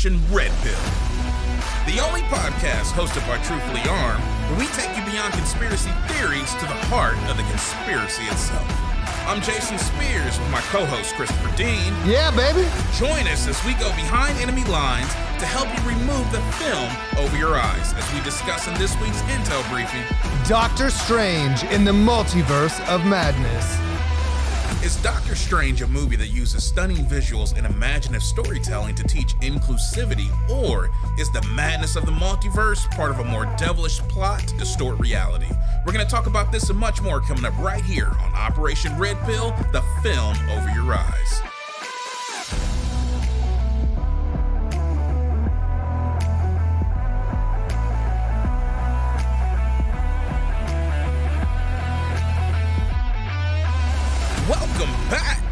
Operation 0.00 0.34
Red 0.34 0.50
Pill, 0.62 0.80
the 1.84 2.00
only 2.00 2.22
podcast 2.32 2.96
hosted 2.96 3.20
by 3.28 3.36
Truthfully 3.44 3.82
Armed 3.84 4.24
where 4.48 4.58
we 4.60 4.66
take 4.72 4.88
you 4.96 5.04
beyond 5.04 5.34
conspiracy 5.34 5.90
theories 6.08 6.48
to 6.54 6.64
the 6.64 6.80
heart 6.88 7.18
of 7.28 7.36
the 7.36 7.42
conspiracy 7.52 8.24
itself. 8.24 8.64
I'm 9.28 9.42
Jason 9.42 9.76
Spears 9.76 10.40
with 10.40 10.48
my 10.48 10.62
co 10.72 10.86
host 10.86 11.14
Christopher 11.16 11.54
Dean. 11.54 11.92
Yeah, 12.08 12.32
baby. 12.32 12.64
Join 12.96 13.28
us 13.28 13.46
as 13.46 13.60
we 13.66 13.74
go 13.74 13.92
behind 13.92 14.38
enemy 14.38 14.64
lines 14.72 15.12
to 15.36 15.44
help 15.44 15.68
you 15.68 15.82
remove 15.84 16.24
the 16.32 16.40
film 16.56 16.88
over 17.20 17.36
your 17.36 17.60
eyes 17.60 17.92
as 17.92 18.14
we 18.14 18.24
discuss 18.24 18.68
in 18.68 18.74
this 18.80 18.96
week's 19.04 19.20
Intel 19.28 19.60
briefing. 19.68 20.04
Doctor 20.48 20.88
Strange 20.88 21.62
in 21.64 21.84
the 21.84 21.92
Multiverse 21.92 22.80
of 22.88 23.04
Madness. 23.04 23.79
Doctor 25.02 25.34
Strange 25.34 25.80
a 25.80 25.86
movie 25.86 26.16
that 26.16 26.26
uses 26.26 26.62
stunning 26.62 27.06
visuals 27.06 27.56
and 27.56 27.66
imaginative 27.66 28.22
storytelling 28.22 28.94
to 28.96 29.02
teach 29.04 29.34
inclusivity, 29.36 30.30
or 30.50 30.90
is 31.18 31.30
the 31.32 31.40
madness 31.54 31.96
of 31.96 32.04
the 32.04 32.12
multiverse 32.12 32.90
part 32.94 33.10
of 33.10 33.18
a 33.18 33.24
more 33.24 33.46
devilish 33.56 34.00
plot 34.00 34.40
to 34.40 34.58
distort 34.58 34.98
reality? 34.98 35.48
We're 35.86 35.94
going 35.94 36.04
to 36.04 36.10
talk 36.10 36.26
about 36.26 36.52
this 36.52 36.68
and 36.68 36.78
much 36.78 37.00
more 37.00 37.22
coming 37.22 37.46
up 37.46 37.56
right 37.58 37.82
here 37.82 38.08
on 38.20 38.34
Operation 38.34 38.96
Red 38.98 39.18
Pill, 39.24 39.52
the 39.72 39.82
film 40.02 40.36
over 40.50 40.68
your 40.68 40.92
eyes. 40.92 41.49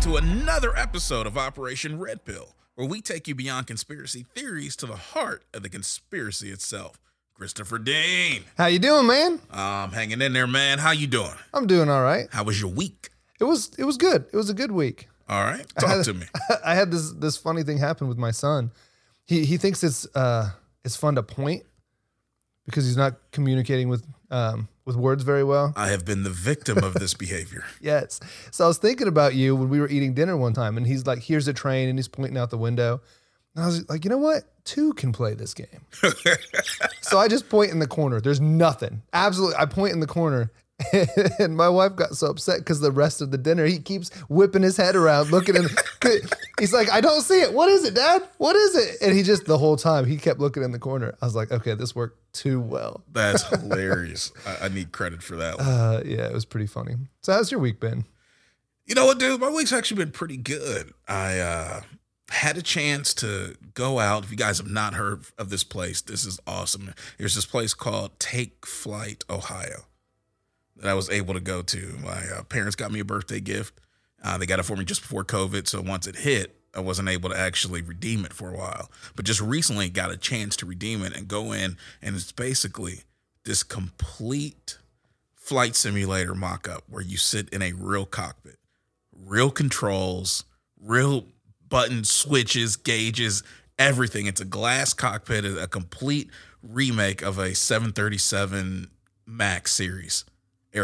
To 0.08 0.16
another 0.16 0.74
episode 0.74 1.26
of 1.26 1.36
Operation 1.36 1.98
Red 1.98 2.24
Pill, 2.24 2.54
where 2.76 2.88
we 2.88 3.02
take 3.02 3.28
you 3.28 3.34
beyond 3.34 3.66
conspiracy 3.66 4.24
theories 4.34 4.74
to 4.76 4.86
the 4.86 4.96
heart 4.96 5.44
of 5.52 5.62
the 5.62 5.68
conspiracy 5.68 6.50
itself. 6.50 6.98
Christopher 7.34 7.78
Dean, 7.78 8.44
How 8.56 8.68
you 8.68 8.78
doing, 8.78 9.06
man? 9.06 9.38
I'm 9.50 9.84
um, 9.84 9.90
hanging 9.92 10.22
in 10.22 10.32
there, 10.32 10.46
man. 10.46 10.78
How 10.78 10.92
you 10.92 11.06
doing? 11.06 11.34
I'm 11.52 11.66
doing 11.66 11.90
all 11.90 12.02
right. 12.02 12.26
How 12.32 12.42
was 12.42 12.58
your 12.58 12.70
week? 12.70 13.10
It 13.38 13.44
was 13.44 13.70
it 13.76 13.84
was 13.84 13.98
good. 13.98 14.24
It 14.32 14.36
was 14.36 14.48
a 14.48 14.54
good 14.54 14.72
week. 14.72 15.08
All 15.28 15.44
right, 15.44 15.66
talk 15.78 16.02
to 16.06 16.14
me. 16.14 16.24
I 16.64 16.74
had 16.74 16.90
this 16.90 17.12
this 17.12 17.36
funny 17.36 17.62
thing 17.62 17.76
happen 17.76 18.08
with 18.08 18.16
my 18.16 18.30
son. 18.30 18.70
He 19.26 19.44
he 19.44 19.58
thinks 19.58 19.84
it's 19.84 20.06
uh 20.16 20.52
it's 20.86 20.96
fun 20.96 21.16
to 21.16 21.22
point 21.22 21.64
because 22.64 22.86
he's 22.86 22.96
not 22.96 23.16
communicating 23.30 23.90
with 23.90 24.06
um 24.30 24.68
with 24.84 24.96
words 24.96 25.22
very 25.22 25.44
well. 25.44 25.72
I 25.76 25.88
have 25.88 26.04
been 26.04 26.22
the 26.22 26.30
victim 26.30 26.78
of 26.78 26.94
this 26.94 27.14
behavior. 27.14 27.64
Yes. 27.80 28.20
So 28.50 28.64
I 28.64 28.68
was 28.68 28.78
thinking 28.78 29.06
about 29.06 29.34
you 29.34 29.54
when 29.54 29.68
we 29.68 29.80
were 29.80 29.88
eating 29.88 30.14
dinner 30.14 30.36
one 30.36 30.52
time, 30.52 30.76
and 30.76 30.86
he's 30.86 31.06
like, 31.06 31.20
"Here's 31.20 31.46
a 31.48 31.52
train," 31.52 31.88
and 31.88 31.98
he's 31.98 32.08
pointing 32.08 32.36
out 32.36 32.50
the 32.50 32.58
window. 32.58 33.00
And 33.54 33.64
I 33.64 33.66
was 33.66 33.88
like, 33.88 34.04
"You 34.04 34.10
know 34.10 34.18
what? 34.18 34.44
Two 34.64 34.92
can 34.94 35.12
play 35.12 35.34
this 35.34 35.54
game." 35.54 35.86
so 37.02 37.18
I 37.18 37.28
just 37.28 37.48
point 37.48 37.70
in 37.70 37.78
the 37.78 37.86
corner. 37.86 38.20
There's 38.20 38.40
nothing. 38.40 39.02
Absolutely, 39.12 39.56
I 39.56 39.66
point 39.66 39.92
in 39.92 40.00
the 40.00 40.06
corner. 40.06 40.50
And 41.38 41.56
my 41.56 41.68
wife 41.68 41.96
got 41.96 42.16
so 42.16 42.28
upset 42.28 42.58
because 42.58 42.80
the 42.80 42.92
rest 42.92 43.20
of 43.20 43.30
the 43.30 43.38
dinner 43.38 43.64
he 43.66 43.78
keeps 43.78 44.10
whipping 44.28 44.62
his 44.62 44.76
head 44.76 44.96
around, 44.96 45.30
looking 45.30 45.56
in. 45.56 45.66
He's 46.58 46.72
like, 46.72 46.90
"I 46.90 47.00
don't 47.00 47.20
see 47.20 47.40
it. 47.40 47.52
What 47.52 47.68
is 47.68 47.84
it, 47.84 47.94
Dad? 47.94 48.22
What 48.38 48.56
is 48.56 48.76
it?" 48.76 48.96
And 49.02 49.16
he 49.16 49.22
just 49.22 49.46
the 49.46 49.58
whole 49.58 49.76
time 49.76 50.04
he 50.06 50.16
kept 50.16 50.40
looking 50.40 50.62
in 50.62 50.72
the 50.72 50.78
corner. 50.78 51.14
I 51.20 51.26
was 51.26 51.34
like, 51.34 51.52
"Okay, 51.52 51.74
this 51.74 51.94
worked 51.94 52.18
too 52.32 52.60
well." 52.60 53.02
That's 53.12 53.42
hilarious. 53.48 54.32
I, 54.46 54.66
I 54.66 54.68
need 54.68 54.92
credit 54.92 55.22
for 55.22 55.36
that. 55.36 55.58
One. 55.58 55.66
Uh, 55.66 56.02
yeah, 56.04 56.26
it 56.26 56.32
was 56.32 56.44
pretty 56.44 56.66
funny. 56.66 56.94
So 57.22 57.32
how's 57.32 57.50
your 57.50 57.60
week 57.60 57.80
been? 57.80 58.04
You 58.86 58.94
know 58.94 59.04
what, 59.06 59.18
dude? 59.18 59.40
My 59.40 59.50
week's 59.50 59.72
actually 59.72 60.02
been 60.02 60.12
pretty 60.12 60.38
good. 60.38 60.94
I 61.06 61.38
uh, 61.40 61.80
had 62.30 62.56
a 62.56 62.62
chance 62.62 63.14
to 63.14 63.56
go 63.74 63.98
out. 63.98 64.24
If 64.24 64.30
you 64.30 64.36
guys 64.36 64.58
have 64.58 64.70
not 64.70 64.94
heard 64.94 65.24
of 65.36 65.50
this 65.50 65.64
place, 65.64 66.00
this 66.00 66.24
is 66.24 66.40
awesome. 66.46 66.94
There's 67.18 67.34
this 67.34 67.46
place 67.46 67.74
called 67.74 68.18
Take 68.18 68.64
Flight, 68.66 69.24
Ohio, 69.28 69.84
that 70.78 70.88
I 70.88 70.94
was 70.94 71.10
able 71.10 71.34
to 71.34 71.40
go 71.40 71.62
to. 71.62 71.98
My 72.02 72.22
uh, 72.36 72.42
parents 72.44 72.76
got 72.76 72.92
me 72.92 73.00
a 73.00 73.04
birthday 73.04 73.40
gift. 73.40 73.74
Uh, 74.22 74.38
they 74.38 74.46
got 74.46 74.58
it 74.58 74.64
for 74.64 74.76
me 74.76 74.84
just 74.84 75.02
before 75.02 75.24
COVID. 75.24 75.68
So 75.68 75.80
once 75.80 76.06
it 76.06 76.16
hit, 76.16 76.56
I 76.74 76.80
wasn't 76.80 77.08
able 77.08 77.30
to 77.30 77.38
actually 77.38 77.82
redeem 77.82 78.24
it 78.24 78.32
for 78.32 78.52
a 78.52 78.56
while. 78.56 78.90
But 79.16 79.24
just 79.24 79.40
recently 79.40 79.88
got 79.88 80.10
a 80.10 80.16
chance 80.16 80.56
to 80.56 80.66
redeem 80.66 81.02
it 81.02 81.16
and 81.16 81.28
go 81.28 81.52
in. 81.52 81.76
And 82.02 82.14
it's 82.16 82.32
basically 82.32 83.02
this 83.44 83.62
complete 83.62 84.78
flight 85.34 85.74
simulator 85.74 86.34
mock 86.34 86.68
up 86.68 86.84
where 86.88 87.02
you 87.02 87.16
sit 87.16 87.48
in 87.50 87.62
a 87.62 87.72
real 87.72 88.06
cockpit 88.06 88.56
real 89.26 89.50
controls, 89.50 90.44
real 90.80 91.24
buttons, 91.68 92.08
switches, 92.08 92.76
gauges, 92.76 93.42
everything. 93.76 94.26
It's 94.26 94.40
a 94.40 94.44
glass 94.44 94.94
cockpit, 94.94 95.44
a 95.44 95.66
complete 95.66 96.30
remake 96.62 97.20
of 97.20 97.36
a 97.38 97.54
737 97.54 98.88
Max 99.26 99.72
series 99.72 100.24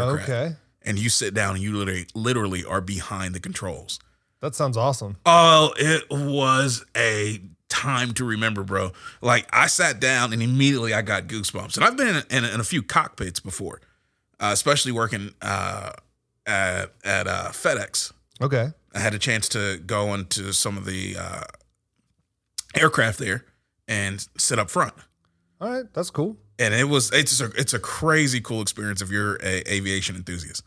aircraft. 0.03 0.29
Okay, 0.29 0.57
And 0.83 0.99
you 0.99 1.09
sit 1.09 1.35
down 1.35 1.55
and 1.55 1.63
you 1.63 1.77
literally 1.77 2.07
literally 2.15 2.65
are 2.65 2.81
behind 2.81 3.35
the 3.35 3.41
controls. 3.41 3.99
that 4.41 4.55
sounds 4.55 4.77
awesome. 4.77 5.17
Oh, 5.25 5.73
it 5.77 6.05
was 6.11 6.85
a 6.97 7.41
time 7.69 8.13
to 8.15 8.25
remember, 8.25 8.63
bro. 8.63 8.93
Like 9.21 9.49
I 9.53 9.67
sat 9.67 9.99
down 10.01 10.33
and 10.33 10.43
immediately 10.43 10.95
I 10.95 11.03
got 11.03 11.27
goosebumps. 11.27 11.77
And 11.77 11.85
I've 11.85 11.97
been 11.97 12.17
in, 12.31 12.45
in, 12.45 12.45
in 12.45 12.61
a 12.61 12.65
few 12.65 12.83
cockpits 12.83 13.41
before, 13.41 13.81
uh, 14.39 14.51
especially 14.53 14.93
working 14.93 15.35
uh, 15.43 15.93
at 16.47 16.93
at 17.05 17.27
uh, 17.27 17.49
FedEx. 17.51 18.13
Okay. 18.41 18.69
I 18.95 18.99
had 19.01 19.15
a 19.15 19.19
chance 19.19 19.49
to 19.51 19.79
go 19.79 20.15
into 20.15 20.53
some 20.53 20.77
of 20.79 20.85
the 20.85 21.17
uh, 21.19 21.43
aircraft 22.77 23.19
there 23.19 23.45
and 23.89 24.27
sit 24.39 24.59
up 24.59 24.71
front. 24.71 24.95
All 25.61 25.71
right, 25.71 25.85
that's 25.95 26.11
cool. 26.11 26.37
And 26.59 26.73
it 26.73 26.85
was 26.85 27.11
it's 27.13 27.41
a 27.41 27.47
it's 27.57 27.75
a 27.75 27.79
crazy 27.79 28.41
cool 28.41 28.63
experience 28.63 29.03
if 29.03 29.11
you're 29.11 29.37
a 29.37 29.63
aviation 29.73 30.17
enthusiast. 30.17 30.63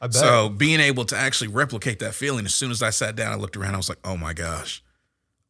I 0.00 0.08
bet. 0.08 0.14
So 0.14 0.48
being 0.48 0.80
able 0.80 1.04
to 1.06 1.16
actually 1.16 1.48
replicate 1.48 2.00
that 2.00 2.14
feeling, 2.14 2.44
as 2.44 2.54
soon 2.54 2.70
as 2.70 2.82
I 2.82 2.90
sat 2.90 3.14
down, 3.14 3.32
I 3.32 3.36
looked 3.36 3.56
around, 3.56 3.74
I 3.74 3.76
was 3.76 3.88
like, 3.88 4.00
oh 4.04 4.16
my 4.16 4.32
gosh, 4.32 4.82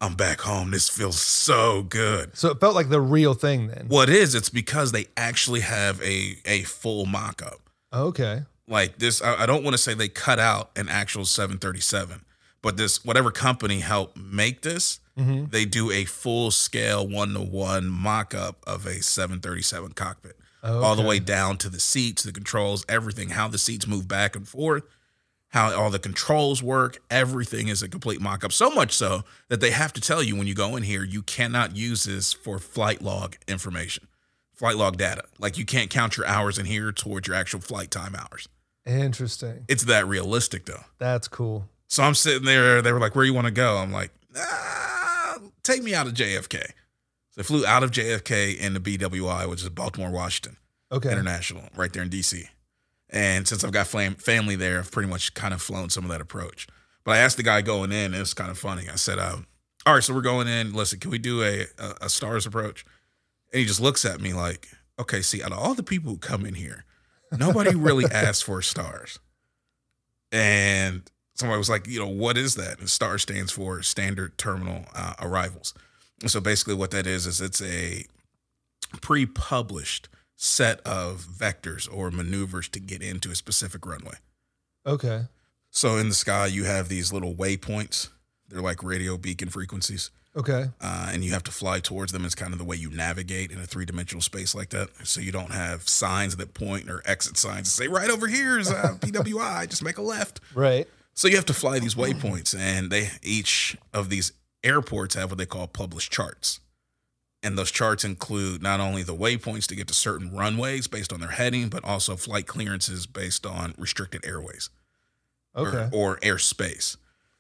I'm 0.00 0.15
back 0.15 0.42
home. 0.42 0.72
This 0.72 0.88
feels 0.88 1.21
so 1.21 1.82
good. 1.82 2.37
So 2.37 2.50
it 2.50 2.60
felt 2.60 2.75
like 2.75 2.91
the 2.91 3.00
real 3.00 3.34
thing 3.34 3.69
then. 3.69 3.87
What 3.88 4.10
is, 4.10 4.34
it's 4.34 4.50
because 4.50 4.92
they 4.92 5.06
actually 5.16 5.60
have 5.60 6.03
a 6.03 6.37
a 6.44 6.62
full 6.65 7.06
mock-up. 7.06 7.60
Okay. 7.92 8.42
Like 8.69 8.98
this, 8.98 9.22
I, 9.22 9.42
I 9.42 9.47
don't 9.47 9.65
want 9.65 9.75
to 9.75 9.78
say 9.78 9.94
they 9.94 10.09
cut 10.09 10.38
out 10.38 10.71
an 10.76 10.88
actual 10.88 11.25
737, 11.25 12.25
but 12.62 12.76
this 12.76 13.04
whatever 13.04 13.31
company 13.31 13.81
helped 13.81 14.16
make 14.16 14.62
this, 14.62 15.00
Mm-hmm. 15.19 15.47
they 15.50 15.65
do 15.67 15.91
a 15.91 16.05
full 16.05 16.50
scale 16.50 17.06
one 17.06 17.34
to 17.34 17.41
one 17.41 17.87
mock 17.89 18.34
up 18.34 18.65
of 18.67 18.87
a 18.87 19.03
737 19.03 19.93
cockpit, 19.93 20.37
all 20.62 20.97
the 20.97 21.03
way 21.03 21.19
down 21.19 21.59
to 21.59 21.69
the 21.69 21.81
seats, 21.81 22.23
the 22.23 22.33
controls, 22.33 22.84
everything, 22.89 23.31
how 23.31 23.49
the 23.49 23.59
seats 23.59 23.87
move 23.87 24.09
back 24.09 24.34
and 24.34 24.49
forth, 24.49 24.84
how 25.49 25.71
all 25.75 25.91
the 25.91 25.99
controls 25.99 26.62
work. 26.62 26.99
Everything 27.11 27.69
is 27.69 27.83
a 27.83 27.89
complete 27.89 28.21
mock 28.22 28.43
up. 28.43 28.53
So 28.53 28.71
much 28.71 28.93
so 28.93 29.22
that 29.49 29.61
they 29.61 29.71
have 29.71 29.93
to 29.93 30.01
tell 30.01 30.22
you 30.22 30.34
when 30.34 30.47
you 30.47 30.55
go 30.55 30.77
in 30.77 30.83
here, 30.83 31.05
you 31.05 31.21
cannot 31.22 31.77
use 31.77 32.05
this 32.05 32.33
for 32.33 32.59
flight 32.59 33.03
log 33.03 33.37
information, 33.47 34.09
flight 34.55 34.77
log 34.77 34.97
data. 34.97 35.25
Like 35.39 35.59
you 35.59 35.67
can't 35.67 35.91
count 35.91 36.17
your 36.17 36.27
hours 36.27 36.59
in 36.59 36.65
here 36.65 36.91
towards 36.91 37.28
your 37.28 37.37
actual 37.37 37.61
flight 37.61 37.91
time 37.91 38.15
hours. 38.15 38.49
Interesting. 38.87 39.65
It's 39.69 39.84
that 39.84 40.06
realistic 40.06 40.65
though. 40.65 40.84
That's 40.99 41.28
cool. 41.28 41.69
So 41.89 42.03
I'm 42.03 42.15
sitting 42.15 42.47
there. 42.47 42.81
They 42.81 42.93
were 42.93 42.99
like, 43.01 43.15
"Where 43.15 43.25
you 43.25 43.34
want 43.34 43.47
to 43.47 43.51
go?" 43.53 43.77
I'm 43.77 43.93
like, 43.93 44.11
ah, 44.37 45.02
"Take 45.62 45.83
me 45.83 45.95
out 45.95 46.06
of 46.06 46.15
JFK." 46.15 46.73
So 47.31 47.41
I 47.41 47.43
flew 47.43 47.65
out 47.65 47.83
of 47.83 47.91
JFK 47.91 48.59
into 48.59 48.81
BWI, 48.81 49.48
which 49.48 49.63
is 49.63 49.69
Baltimore 49.71 50.10
Washington 50.10 50.59
Okay. 50.91 51.10
International, 51.10 51.63
right 51.75 51.91
there 51.92 52.03
in 52.03 52.10
DC. 52.10 52.45
And 53.09 53.48
since 53.48 53.65
I've 53.65 53.72
got 53.72 53.86
fam- 53.86 54.16
family 54.16 54.57
there, 54.57 54.78
I've 54.81 54.91
pretty 54.91 55.09
much 55.09 55.33
kind 55.33 55.54
of 55.54 55.63
flown 55.63 55.89
some 55.89 56.04
of 56.04 56.10
that 56.10 56.21
approach. 56.21 56.66
But 57.04 57.13
I 57.13 57.19
asked 57.19 57.39
the 57.39 57.42
guy 57.42 57.63
going 57.63 57.91
in, 57.92 58.07
and 58.07 58.15
it 58.15 58.19
was 58.21 58.34
kind 58.34 58.51
of 58.51 58.59
funny. 58.59 58.89
I 58.91 58.97
said, 58.97 59.19
uh, 59.19 59.39
"All 59.86 59.95
right, 59.95 60.04
so 60.04 60.15
we're 60.15 60.21
going 60.21 60.48
in. 60.48 60.75
Listen, 60.75 60.98
can 61.01 61.10
we 61.10 61.19
do 61.19 61.42
a, 61.42 61.66
a 61.78 61.95
a 62.03 62.09
stars 62.10 62.45
approach?" 62.47 62.84
And 63.53 63.60
he 63.60 63.66
just 63.66 63.81
looks 63.81 64.04
at 64.04 64.21
me 64.21 64.33
like, 64.34 64.69
"Okay, 64.98 65.22
see, 65.22 65.42
out 65.42 65.53
of 65.53 65.59
all 65.59 65.75
the 65.75 65.83
people 65.83 66.10
who 66.10 66.19
come 66.19 66.45
in 66.47 66.54
here, 66.54 66.84
nobody 67.33 67.75
really 67.75 68.04
asks 68.10 68.42
for 68.42 68.60
stars." 68.63 69.19
And 70.31 71.10
somebody 71.34 71.59
was 71.59 71.71
like, 71.71 71.87
"You 71.87 72.01
know, 72.01 72.09
what 72.09 72.37
is 72.37 72.55
that?" 72.57 72.79
And 72.79 72.89
STAR 72.91 73.19
stands 73.19 73.53
for 73.53 73.83
Standard 73.83 74.37
Terminal 74.39 74.84
uh, 74.95 75.15
Arrivals. 75.21 75.75
And 76.21 76.31
so 76.31 76.41
basically, 76.41 76.75
what 76.75 76.91
that 76.93 77.07
is 77.07 77.27
is 77.27 77.41
it's 77.41 77.61
a 77.63 78.05
pre-published 79.01 80.09
set 80.37 80.81
of 80.81 81.25
vectors 81.25 81.89
or 81.93 82.11
maneuvers 82.11 82.69
to 82.69 82.81
get 82.81 83.03
into 83.03 83.31
a 83.31 83.34
specific 83.34 83.87
runway. 83.87 84.15
Okay. 84.87 85.23
So 85.71 85.97
in 85.97 86.09
the 86.09 86.15
sky, 86.15 86.47
you 86.47 86.65
have 86.65 86.89
these 86.89 87.13
little 87.13 87.34
waypoints. 87.34 88.09
They're 88.49 88.61
like 88.61 88.83
radio 88.83 89.17
beacon 89.17 89.49
frequencies, 89.49 90.11
Okay. 90.37 90.67
uh, 90.81 91.11
and 91.13 91.25
you 91.25 91.33
have 91.33 91.45
to 91.45 91.51
fly 91.51 91.81
towards 91.81 92.13
them. 92.13 92.25
It's 92.27 92.34
kind 92.34 92.53
of 92.53 92.59
the 92.59 92.65
way 92.65 92.77
you 92.77 92.91
navigate 92.91 93.51
in 93.51 93.59
a 93.59 93.67
three 93.67 93.87
dimensional 93.87 94.21
space 94.21 94.55
like 94.55 94.69
that. 94.71 94.91
So 95.05 95.21
you 95.23 95.33
don't 95.33 95.53
have 95.53 95.89
signs 95.89 96.37
that 96.37 96.53
point 96.53 96.91
or 96.91 97.03
exit 97.07 97.39
signs 97.39 97.69
that 97.75 97.83
say 97.83 97.89
right 97.89 98.11
over 98.11 98.27
here 98.27 98.59
is 98.59 98.71
uh, 98.71 98.97
BWI. 99.01 99.69
Just 99.71 99.83
make 99.83 99.97
a 99.97 100.03
left. 100.03 100.41
Right. 100.55 100.87
So 101.14 101.28
you 101.28 101.36
have 101.36 101.44
to 101.47 101.54
fly 101.54 101.78
these 101.78 101.94
waypoints, 101.94 102.59
and 102.59 102.91
they 102.91 103.10
each 103.22 103.76
of 103.92 104.09
these 104.09 104.32
airports 104.64 105.14
have 105.14 105.30
what 105.30 105.38
they 105.38 105.47
call 105.47 105.66
published 105.66 106.10
charts. 106.12 106.60
And 107.42 107.59
those 107.59 107.70
charts 107.72 108.04
include 108.04 108.62
not 108.62 108.78
only 108.80 109.03
the 109.03 109.14
waypoints 109.14 109.66
to 109.66 109.74
get 109.74 109.88
to 109.88 109.94
certain 109.94 110.34
runways 110.34 110.86
based 110.86 111.12
on 111.12 111.20
their 111.20 111.30
heading, 111.30 111.68
but 111.68 111.84
also 111.84 112.16
flight 112.16 112.47
clearances 112.47 113.06
based 113.06 113.44
on 113.44 113.74
restricted 113.76 114.24
airways 114.24 114.70
Okay. 115.56 115.88
or, 115.92 116.14
or 116.14 116.16
airspace. 116.18 116.97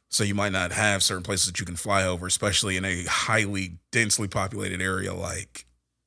So 0.08 0.24
you 0.24 0.34
might 0.34 0.52
not 0.52 0.72
have 0.72 1.02
certain 1.02 1.22
places 1.22 1.46
that 1.46 1.60
you 1.60 1.64
can 1.64 1.76
fly 1.76 2.04
over, 2.04 2.26
especially 2.26 2.76
in 2.76 2.84
a 2.84 3.04
highly 3.04 3.78
densely 3.92 4.28
populated 4.28 4.82
area 4.82 5.14
like 5.14 5.66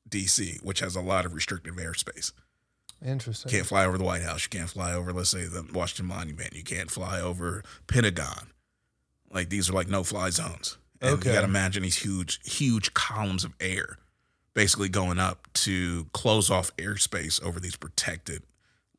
DC, 0.10 0.62
which 0.62 0.82
has 0.82 0.96
a 0.96 1.02
lot 1.02 1.26
of 1.26 1.34
restrictive 1.34 1.76
airspace. 1.76 2.32
Interesting. 3.06 3.52
You 3.52 3.58
can't 3.60 3.68
fly 3.68 3.86
over 3.86 3.98
the 3.98 4.04
White 4.04 4.24
House. 4.24 4.44
You 4.44 4.50
can't 4.58 4.70
fly 4.70 4.94
over, 4.94 5.14
let's 5.14 5.30
say, 5.30 5.46
the 5.46 5.66
Washington 5.74 6.08
Monument. 6.08 6.54
You 6.56 6.64
can't 6.64 6.90
fly 6.90 7.22
over 7.22 7.64
Pentagon. 7.88 8.48
Like 9.32 9.50
these 9.50 9.70
are 9.70 9.74
like 9.74 9.88
no 9.88 10.04
fly 10.04 10.30
zones. 10.32 10.78
And 11.02 11.14
Okay. 11.16 11.30
you 11.30 11.36
got 11.36 11.42
to 11.42 11.48
imagine 11.48 11.84
these 11.84 11.98
huge, 11.98 12.40
huge 12.44 12.94
columns 12.94 13.44
of 13.44 13.54
air 13.60 13.98
basically 14.54 14.88
going 14.90 15.20
up 15.20 15.48
to 15.54 16.06
close 16.14 16.50
off 16.50 16.76
airspace 16.78 17.44
over 17.44 17.60
these 17.60 17.76
protected 17.76 18.42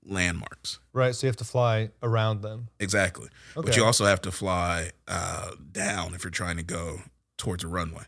landmarks. 0.04 0.78
Right. 0.92 1.14
So 1.14 1.26
you 1.26 1.28
have 1.28 1.36
to 1.38 1.44
fly 1.44 1.90
around 2.02 2.42
them. 2.42 2.68
Exactly. 2.78 3.28
But 3.54 3.76
you 3.76 3.84
also 3.84 4.04
have 4.04 4.20
to 4.22 4.30
fly 4.30 4.90
uh, 5.08 5.52
down 5.72 6.14
if 6.14 6.22
you're 6.24 6.30
trying 6.30 6.58
to 6.58 6.62
go 6.62 7.00
towards 7.38 7.64
a 7.64 7.68
runway. 7.68 8.04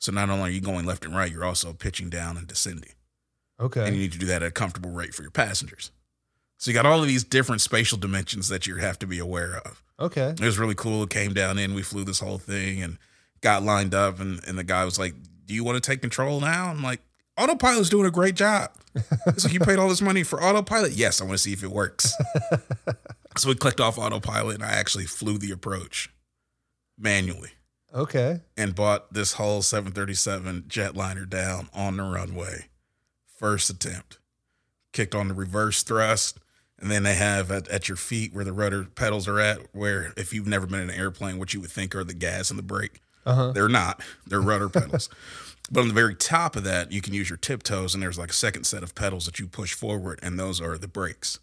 So 0.00 0.10
not 0.12 0.28
only 0.28 0.50
are 0.50 0.52
you 0.52 0.60
going 0.60 0.84
left 0.84 1.04
and 1.04 1.14
right, 1.14 1.30
you're 1.30 1.44
also 1.44 1.72
pitching 1.72 2.10
down 2.10 2.36
and 2.36 2.46
descending. 2.46 2.92
Okay. 3.60 3.86
And 3.86 3.94
you 3.94 4.02
need 4.02 4.12
to 4.12 4.18
do 4.18 4.26
that 4.26 4.42
at 4.42 4.48
a 4.48 4.50
comfortable 4.50 4.90
rate 4.90 5.14
for 5.14 5.22
your 5.22 5.30
passengers. 5.30 5.90
So 6.58 6.70
you 6.70 6.74
got 6.74 6.86
all 6.86 7.00
of 7.00 7.08
these 7.08 7.24
different 7.24 7.60
spatial 7.60 7.98
dimensions 7.98 8.48
that 8.48 8.66
you 8.66 8.76
have 8.76 8.98
to 9.00 9.06
be 9.06 9.18
aware 9.18 9.56
of. 9.64 9.82
okay. 9.98 10.30
It 10.30 10.40
was 10.40 10.58
really 10.58 10.74
cool. 10.74 11.02
It 11.04 11.10
came 11.10 11.32
down 11.34 11.58
in, 11.58 11.74
we 11.74 11.82
flew 11.82 12.04
this 12.04 12.20
whole 12.20 12.38
thing 12.38 12.82
and 12.82 12.98
got 13.40 13.62
lined 13.62 13.94
up 13.94 14.20
and, 14.20 14.42
and 14.46 14.56
the 14.58 14.64
guy 14.64 14.84
was 14.84 14.98
like, 14.98 15.14
Do 15.46 15.54
you 15.54 15.64
want 15.64 15.82
to 15.82 15.90
take 15.90 16.00
control 16.00 16.40
now? 16.40 16.68
I'm 16.70 16.82
like, 16.82 17.00
Autopilot's 17.38 17.88
doing 17.88 18.06
a 18.06 18.10
great 18.10 18.34
job. 18.36 18.70
It's 19.26 19.44
like 19.44 19.54
you 19.54 19.60
paid 19.60 19.78
all 19.78 19.88
this 19.88 20.02
money 20.02 20.22
for 20.22 20.42
autopilot? 20.42 20.92
Yes, 20.92 21.20
I 21.20 21.24
want 21.24 21.38
to 21.38 21.42
see 21.42 21.52
if 21.54 21.62
it 21.64 21.70
works. 21.70 22.12
so 23.38 23.48
we 23.48 23.54
clicked 23.54 23.80
off 23.80 23.96
autopilot 23.98 24.56
and 24.56 24.64
I 24.64 24.72
actually 24.72 25.06
flew 25.06 25.38
the 25.38 25.50
approach 25.50 26.10
manually 26.98 27.50
Okay. 27.94 28.40
and 28.56 28.74
bought 28.74 29.12
this 29.14 29.32
whole 29.34 29.62
737 29.62 30.64
jetliner 30.68 31.28
down 31.28 31.68
on 31.74 31.96
the 31.96 32.02
runway. 32.02 32.66
First 33.42 33.68
attempt. 33.68 34.18
Kicked 34.92 35.16
on 35.16 35.26
the 35.26 35.34
reverse 35.34 35.82
thrust. 35.82 36.38
And 36.78 36.90
then 36.90 37.02
they 37.02 37.14
have 37.14 37.50
at, 37.50 37.66
at 37.68 37.88
your 37.88 37.96
feet 37.96 38.32
where 38.32 38.44
the 38.44 38.52
rudder 38.52 38.84
pedals 38.84 39.26
are 39.26 39.40
at, 39.40 39.58
where 39.74 40.12
if 40.16 40.32
you've 40.32 40.46
never 40.46 40.66
been 40.66 40.80
in 40.80 40.90
an 40.90 40.98
airplane, 40.98 41.38
what 41.38 41.52
you 41.52 41.60
would 41.60 41.70
think 41.70 41.94
are 41.94 42.04
the 42.04 42.14
gas 42.14 42.50
and 42.50 42.58
the 42.58 42.62
brake. 42.62 43.00
Uh 43.26 43.34
huh. 43.34 43.52
They're 43.52 43.68
not. 43.68 44.00
They're 44.26 44.40
rudder 44.40 44.68
pedals. 44.68 45.08
But 45.70 45.82
on 45.82 45.88
the 45.88 45.94
very 45.94 46.16
top 46.16 46.56
of 46.56 46.64
that, 46.64 46.92
you 46.92 47.00
can 47.00 47.14
use 47.14 47.30
your 47.30 47.36
tiptoes, 47.38 47.94
and 47.94 48.02
there's 48.02 48.18
like 48.18 48.30
a 48.30 48.34
second 48.34 48.64
set 48.64 48.82
of 48.82 48.94
pedals 48.94 49.24
that 49.24 49.38
you 49.38 49.46
push 49.46 49.72
forward, 49.72 50.18
and 50.20 50.38
those 50.38 50.60
are 50.60 50.76
the 50.76 50.88
brakes. 50.88 51.38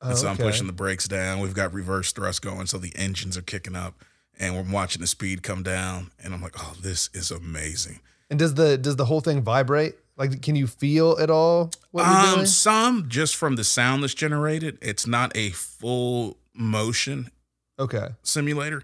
And 0.00 0.16
so 0.16 0.28
I'm 0.28 0.38
pushing 0.38 0.66
the 0.66 0.72
brakes 0.72 1.06
down. 1.06 1.40
We've 1.40 1.54
got 1.54 1.72
reverse 1.72 2.10
thrust 2.10 2.42
going, 2.42 2.66
so 2.66 2.78
the 2.78 2.92
engines 2.96 3.36
are 3.36 3.42
kicking 3.42 3.76
up, 3.76 4.02
and 4.40 4.56
we're 4.56 4.72
watching 4.72 5.02
the 5.02 5.06
speed 5.06 5.42
come 5.42 5.62
down. 5.62 6.10
And 6.20 6.34
I'm 6.34 6.42
like, 6.42 6.56
oh, 6.58 6.74
this 6.80 7.10
is 7.12 7.30
amazing. 7.30 8.00
And 8.28 8.38
does 8.38 8.54
the 8.54 8.76
does 8.76 8.96
the 8.96 9.04
whole 9.04 9.20
thing 9.20 9.42
vibrate? 9.42 9.94
Like, 10.16 10.42
can 10.42 10.54
you 10.56 10.66
feel 10.66 11.16
at 11.18 11.28
all 11.30 11.70
what 11.90 12.04
Um, 12.06 12.34
doing? 12.34 12.46
some 12.46 13.08
just 13.08 13.34
from 13.36 13.56
the 13.56 13.64
sound 13.64 14.02
that's 14.02 14.14
generated. 14.14 14.78
It's 14.80 15.06
not 15.06 15.36
a 15.36 15.50
full 15.50 16.36
motion 16.54 17.30
Okay. 17.78 18.08
simulator, 18.22 18.82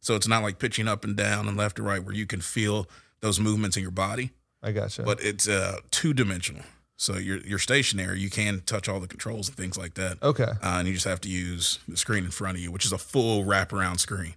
so 0.00 0.14
it's 0.16 0.26
not 0.26 0.42
like 0.42 0.58
pitching 0.58 0.88
up 0.88 1.04
and 1.04 1.14
down 1.16 1.46
and 1.48 1.56
left 1.56 1.78
and 1.78 1.86
right 1.86 2.02
where 2.02 2.14
you 2.14 2.26
can 2.26 2.40
feel 2.40 2.88
those 3.20 3.38
movements 3.38 3.76
in 3.76 3.82
your 3.82 3.90
body. 3.92 4.30
I 4.62 4.72
gotcha. 4.72 5.02
But 5.02 5.22
it's 5.22 5.46
uh, 5.48 5.80
two 5.90 6.14
dimensional. 6.14 6.62
So 6.96 7.16
you're 7.16 7.38
you're 7.38 7.58
stationary. 7.58 8.20
You 8.20 8.28
can 8.30 8.60
touch 8.66 8.88
all 8.88 9.00
the 9.00 9.06
controls 9.08 9.48
and 9.48 9.56
things 9.56 9.76
like 9.78 9.94
that. 9.94 10.22
okay. 10.22 10.44
uh, 10.44 10.56
and 10.62 10.88
you 10.88 10.94
just 10.94 11.06
have 11.06 11.20
to 11.22 11.28
use 11.30 11.78
the 11.88 11.96
screen 11.96 12.24
in 12.24 12.30
front 12.30 12.56
of 12.58 12.62
you, 12.62 12.70
which 12.70 12.84
is 12.86 12.92
a 12.92 12.98
full 12.98 13.44
wraparound 13.44 14.00
screen. 14.00 14.34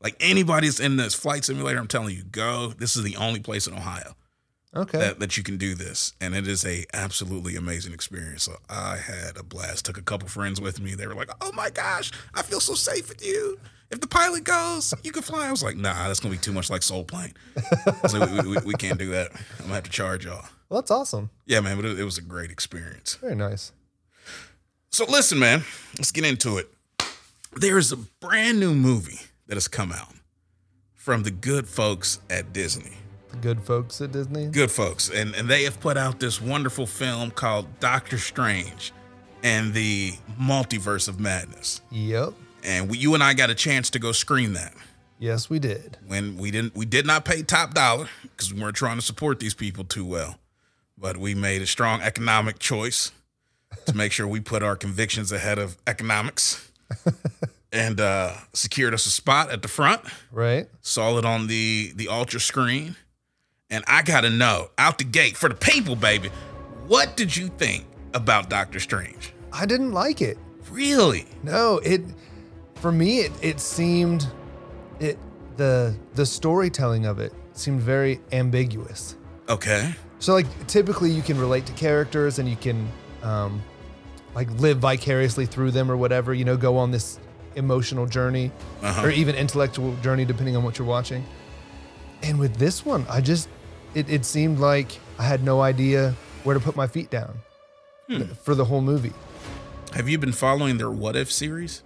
Like 0.00 0.16
anybody's 0.20 0.80
in 0.80 0.96
this 0.96 1.14
flight 1.14 1.44
simulator, 1.44 1.78
I'm 1.78 1.86
telling 1.88 2.16
you, 2.16 2.22
go. 2.24 2.72
This 2.78 2.96
is 2.96 3.02
the 3.02 3.16
only 3.16 3.40
place 3.40 3.66
in 3.66 3.74
Ohio 3.74 4.14
Okay. 4.74 4.98
that, 4.98 5.18
that 5.18 5.36
you 5.36 5.42
can 5.42 5.56
do 5.56 5.74
this, 5.74 6.12
and 6.20 6.34
it 6.34 6.46
is 6.46 6.64
a 6.64 6.84
absolutely 6.94 7.56
amazing 7.56 7.92
experience. 7.92 8.44
So 8.44 8.56
I 8.68 8.96
had 8.98 9.36
a 9.36 9.42
blast. 9.42 9.84
Took 9.86 9.98
a 9.98 10.02
couple 10.02 10.28
friends 10.28 10.60
with 10.60 10.80
me. 10.80 10.94
They 10.94 11.08
were 11.08 11.14
like, 11.14 11.30
"Oh 11.40 11.50
my 11.52 11.70
gosh, 11.70 12.12
I 12.34 12.42
feel 12.42 12.60
so 12.60 12.74
safe 12.74 13.08
with 13.08 13.24
you. 13.26 13.58
If 13.90 14.00
the 14.00 14.06
pilot 14.06 14.44
goes, 14.44 14.94
you 15.02 15.10
can 15.10 15.22
fly." 15.22 15.48
I 15.48 15.50
was 15.50 15.64
like, 15.64 15.76
"Nah, 15.76 16.06
that's 16.06 16.20
gonna 16.20 16.34
be 16.34 16.38
too 16.38 16.52
much 16.52 16.70
like 16.70 16.82
Soul 16.84 17.02
Plane. 17.02 17.34
so 18.06 18.24
we, 18.26 18.48
we, 18.48 18.56
we 18.66 18.74
can't 18.74 18.98
do 18.98 19.10
that. 19.10 19.32
I'm 19.58 19.64
gonna 19.64 19.74
have 19.74 19.84
to 19.84 19.90
charge 19.90 20.24
y'all." 20.24 20.44
well, 20.68 20.80
that's 20.80 20.92
awesome. 20.92 21.30
Yeah, 21.46 21.58
man, 21.60 21.74
but 21.74 21.84
it, 21.84 21.98
it 21.98 22.04
was 22.04 22.16
a 22.18 22.22
great 22.22 22.52
experience. 22.52 23.16
Very 23.16 23.34
nice. 23.34 23.72
So 24.92 25.04
listen, 25.04 25.40
man, 25.40 25.64
let's 25.98 26.12
get 26.12 26.24
into 26.24 26.58
it. 26.58 26.68
There 27.56 27.76
is 27.76 27.90
a 27.90 27.96
brand 27.96 28.60
new 28.60 28.74
movie 28.74 29.18
that 29.48 29.54
has 29.54 29.66
come 29.66 29.90
out 29.90 30.14
from 30.94 31.24
the 31.24 31.32
good 31.32 31.66
folks 31.66 32.20
at 32.30 32.52
Disney. 32.52 32.92
The 33.30 33.36
good 33.38 33.62
folks 33.62 34.00
at 34.00 34.12
Disney. 34.12 34.46
Good 34.46 34.70
folks. 34.70 35.10
And 35.10 35.34
and 35.34 35.48
they 35.48 35.64
have 35.64 35.80
put 35.80 35.96
out 35.96 36.20
this 36.20 36.40
wonderful 36.40 36.86
film 36.86 37.30
called 37.30 37.66
Doctor 37.80 38.18
Strange 38.18 38.92
and 39.42 39.72
the 39.72 40.14
Multiverse 40.40 41.08
of 41.08 41.20
Madness. 41.20 41.80
Yep. 41.90 42.34
And 42.62 42.90
we, 42.90 42.98
you 42.98 43.14
and 43.14 43.22
I 43.22 43.34
got 43.34 43.50
a 43.50 43.54
chance 43.54 43.90
to 43.90 43.98
go 43.98 44.12
screen 44.12 44.52
that. 44.54 44.74
Yes, 45.18 45.48
we 45.48 45.58
did. 45.58 45.98
When 46.06 46.36
we 46.36 46.50
didn't 46.50 46.74
we 46.74 46.86
did 46.86 47.06
not 47.06 47.24
pay 47.24 47.42
top 47.42 47.74
dollar 47.74 48.08
because 48.22 48.52
we 48.52 48.60
weren't 48.60 48.76
trying 48.76 48.96
to 48.96 49.02
support 49.02 49.38
these 49.38 49.54
people 49.54 49.84
too 49.84 50.04
well. 50.04 50.38
But 50.98 51.16
we 51.16 51.34
made 51.34 51.62
a 51.62 51.66
strong 51.66 52.02
economic 52.02 52.58
choice 52.58 53.12
to 53.86 53.96
make 53.96 54.12
sure 54.12 54.26
we 54.26 54.40
put 54.40 54.62
our 54.62 54.76
convictions 54.76 55.32
ahead 55.32 55.58
of 55.58 55.76
economics. 55.86 56.70
and 57.72 58.00
uh, 58.00 58.32
secured 58.52 58.94
us 58.94 59.06
a 59.06 59.10
spot 59.10 59.50
at 59.50 59.62
the 59.62 59.68
front. 59.68 60.02
Right. 60.32 60.68
Saw 60.80 61.18
it 61.18 61.24
on 61.24 61.46
the 61.46 61.92
the 61.94 62.08
ultra 62.08 62.40
screen. 62.40 62.96
And 63.70 63.84
I 63.86 64.02
gotta 64.02 64.30
know, 64.30 64.70
out 64.78 64.98
the 64.98 65.04
gate 65.04 65.36
for 65.36 65.48
the 65.48 65.54
people, 65.54 65.94
baby, 65.96 66.30
what 66.86 67.16
did 67.16 67.36
you 67.36 67.48
think 67.48 67.84
about 68.14 68.50
Doctor 68.50 68.80
Strange? 68.80 69.32
I 69.52 69.66
didn't 69.66 69.92
like 69.92 70.20
it. 70.22 70.38
Really? 70.70 71.26
No, 71.42 71.78
it 71.84 72.02
for 72.76 72.90
me 72.92 73.20
it 73.20 73.32
it 73.42 73.60
seemed 73.60 74.26
it 74.98 75.18
the 75.56 75.94
the 76.14 76.24
storytelling 76.26 77.06
of 77.06 77.18
it 77.20 77.32
seemed 77.52 77.80
very 77.80 78.20
ambiguous. 78.32 79.16
Okay. 79.48 79.94
So 80.18 80.34
like 80.34 80.66
typically 80.66 81.10
you 81.10 81.22
can 81.22 81.38
relate 81.38 81.66
to 81.66 81.72
characters 81.74 82.38
and 82.38 82.48
you 82.48 82.56
can 82.56 82.88
um 83.22 83.62
like 84.34 84.50
live 84.60 84.78
vicariously 84.78 85.46
through 85.46 85.72
them 85.72 85.90
or 85.90 85.96
whatever, 85.96 86.32
you 86.34 86.44
know, 86.44 86.56
go 86.56 86.76
on 86.76 86.90
this 86.90 87.18
emotional 87.56 88.06
journey 88.06 88.50
Uh-huh. 88.82 89.06
or 89.06 89.10
even 89.10 89.34
intellectual 89.34 89.94
journey 89.96 90.24
depending 90.24 90.56
on 90.56 90.62
what 90.64 90.78
you're 90.78 90.86
watching. 90.88 91.24
And 92.22 92.38
with 92.38 92.56
this 92.56 92.84
one, 92.84 93.04
I 93.08 93.20
just 93.20 93.48
it, 93.94 94.08
it 94.10 94.24
seemed 94.24 94.58
like 94.58 94.98
I 95.18 95.24
had 95.24 95.42
no 95.42 95.60
idea 95.60 96.14
where 96.44 96.54
to 96.54 96.60
put 96.60 96.76
my 96.76 96.86
feet 96.86 97.10
down 97.10 97.38
hmm. 98.08 98.22
for 98.42 98.54
the 98.54 98.64
whole 98.64 98.80
movie. 98.80 99.12
Have 99.94 100.08
you 100.08 100.18
been 100.18 100.32
following 100.32 100.78
their 100.78 100.90
What 100.90 101.16
If 101.16 101.30
series? 101.30 101.82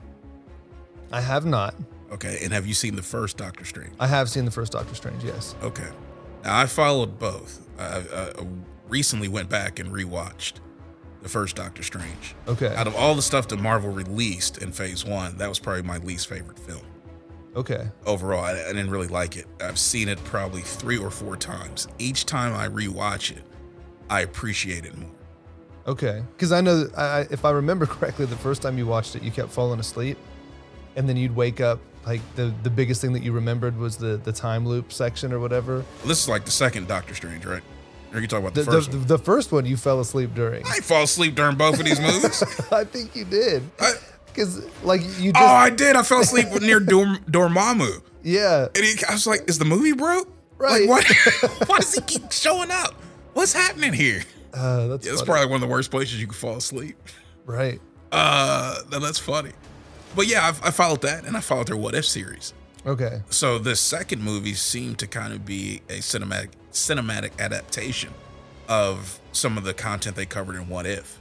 I 1.12 1.20
have 1.20 1.46
not. 1.46 1.75
Okay. 2.12 2.38
And 2.42 2.52
have 2.52 2.66
you 2.66 2.75
seen 2.75 2.96
the 2.96 3.02
first 3.02 3.37
Doctor 3.37 3.64
Strange? 3.64 3.94
I 3.99 4.06
have 4.06 4.28
seen 4.28 4.44
the 4.44 4.50
first 4.50 4.73
Doctor 4.73 4.94
Strange, 4.94 5.25
yes. 5.25 5.54
Okay. 5.62 5.88
Now 6.44 6.58
I 6.58 6.66
followed 6.66 7.18
both. 7.18 7.66
I, 7.78 8.02
I 8.12 8.32
recently 8.88 9.28
went 9.28 9.49
back 9.49 9.78
and 9.78 9.90
rewatched 9.90 10.54
the 11.23 11.28
first 11.28 11.56
Doctor 11.56 11.82
Strange. 11.82 12.34
Okay. 12.46 12.75
Out 12.75 12.87
of 12.87 12.94
all 12.94 13.14
the 13.14 13.23
stuff 13.23 13.49
that 13.49 13.58
Marvel 13.58 13.90
released 13.90 14.58
in 14.58 14.70
Phase 14.70 15.04
One, 15.04 15.38
that 15.38 15.49
was 15.49 15.58
probably 15.58 15.82
my 15.82 15.96
least 15.99 16.28
favorite 16.28 16.58
film 16.58 16.84
Okay. 17.56 17.87
overall. 18.06 18.44
I, 18.44 18.50
I 18.52 18.73
didn't 18.73 18.90
really 18.90 19.06
like 19.08 19.37
it. 19.37 19.46
I've 19.61 19.78
seen 19.78 20.08
it 20.08 20.23
probably 20.25 20.62
three 20.62 20.99
or 20.99 21.11
four 21.11 21.37
times. 21.37 21.87
Each 21.99 22.26
time 22.26 22.52
I 22.54 22.68
rewatch 22.68 23.30
it, 23.30 23.42
I 24.11 24.23
appreciate 24.23 24.84
it 24.84 24.96
more. 24.96 25.11
Okay. 25.87 26.23
Because 26.32 26.50
I 26.52 26.61
know, 26.61 26.84
that 26.84 26.99
I, 26.99 27.20
I- 27.20 27.26
if 27.30 27.44
I 27.44 27.50
remember 27.50 27.87
correctly, 27.94 28.26
the 28.26 28.37
first 28.37 28.62
time 28.62 28.76
you 28.78 28.87
watched 28.87 29.14
it, 29.16 29.23
you 29.23 29.30
kept 29.30 29.50
falling 29.50 29.78
asleep, 29.80 30.18
and 30.96 31.08
then 31.08 31.16
you'd 31.16 31.34
wake 31.37 31.61
up. 31.61 31.80
Like 32.06 32.20
the 32.37 32.52
the 32.62 32.68
biggest 32.68 33.00
thing 33.00 33.14
that 33.14 33.23
you 33.23 33.32
remembered 33.32 33.78
was 33.78 33.96
the 33.96 34.18
the 34.18 34.32
time 34.32 34.66
loop 34.66 34.92
section 34.92 35.32
or 35.32 35.38
whatever. 35.40 35.76
Well, 36.00 36.08
this 36.08 36.23
is 36.23 36.28
like 36.28 36.44
the 36.44 36.50
second 36.50 36.87
Doctor 36.87 37.14
Strange, 37.14 37.46
right? 37.46 37.62
Or 38.12 38.20
you 38.20 38.26
talking 38.28 38.44
about 38.44 38.54
the, 38.54 38.62
The, 38.64 38.70
first 38.73 38.90
the, 38.90 38.99
one? 38.99 39.06
the 39.06 39.18
first 39.18 39.52
one 39.52 39.64
you 39.64 39.78
fell 39.78 40.00
asleep 40.00 40.34
during. 40.34 40.66
I 40.66 40.80
fall 40.80 41.04
asleep 41.04 41.34
during 41.34 41.56
both 41.56 41.78
of 41.80 41.87
these 41.87 41.99
movies. 42.00 42.42
I 42.73 42.84
think 42.84 43.16
you 43.16 43.25
did. 43.25 43.62
I- 43.80 43.94
Because 44.35 44.67
like 44.83 45.00
you 45.21 45.33
Just... 45.33 45.43
oh, 45.43 45.47
I 45.47 45.71
did. 45.71 45.97
I 45.97 46.03
fell 46.03 46.21
asleep 46.21 46.49
near 46.61 46.81
Dorm, 46.81 47.19
Dormammu. 47.31 48.03
yeah. 48.23 48.69
And 48.75 48.85
he, 48.85 48.95
I 49.09 49.12
was 49.12 49.26
like, 49.26 49.49
is 49.49 49.59
the 49.59 49.64
movie 49.64 49.93
broke? 49.93 50.29
Right. 50.59 50.88
Like, 50.88 51.05
why, 51.43 51.49
why 51.67 51.79
does 51.79 51.95
he 51.95 52.00
keep 52.03 52.33
showing 52.33 52.71
up? 52.71 52.95
What's 53.35 53.53
happening 53.53 53.93
here? 53.93 54.23
Uh, 54.53 54.87
that's 54.88 55.07
Yeah, 55.07 55.12
it's 55.12 55.23
probably 55.23 55.47
one 55.47 55.57
of 55.57 55.61
the 55.61 55.67
worst 55.73 55.91
places 55.91 56.21
you 56.21 56.26
can 56.26 56.35
fall 56.35 56.57
asleep. 56.57 56.97
right. 57.45 57.81
Uh, 58.12 58.79
that's 58.88 59.19
funny. 59.19 59.50
But 60.14 60.29
yeah, 60.29 60.43
I, 60.62 60.69
I 60.69 60.71
followed 60.71 61.03
that 61.03 61.25
and 61.25 61.37
I 61.37 61.41
followed 61.41 61.67
their 61.67 61.76
What 61.76 61.97
If 61.97 62.05
series. 62.05 62.55
Okay. 62.87 63.23
So 63.31 63.59
the 63.59 63.75
second 63.75 64.23
movie 64.23 64.55
seemed 64.55 64.99
to 65.00 65.09
kind 65.09 65.33
of 65.33 65.45
be 65.45 65.83
a 65.88 65.99
cinematic 65.99 66.50
cinematic 66.73 67.33
adaptation 67.41 68.12
of 68.69 69.19
some 69.33 69.59
of 69.59 69.64
the 69.64 69.75
content 69.75 70.14
they 70.14 70.26
covered 70.26 70.55
in 70.55 70.69
What 70.69 70.87
If. 70.87 71.19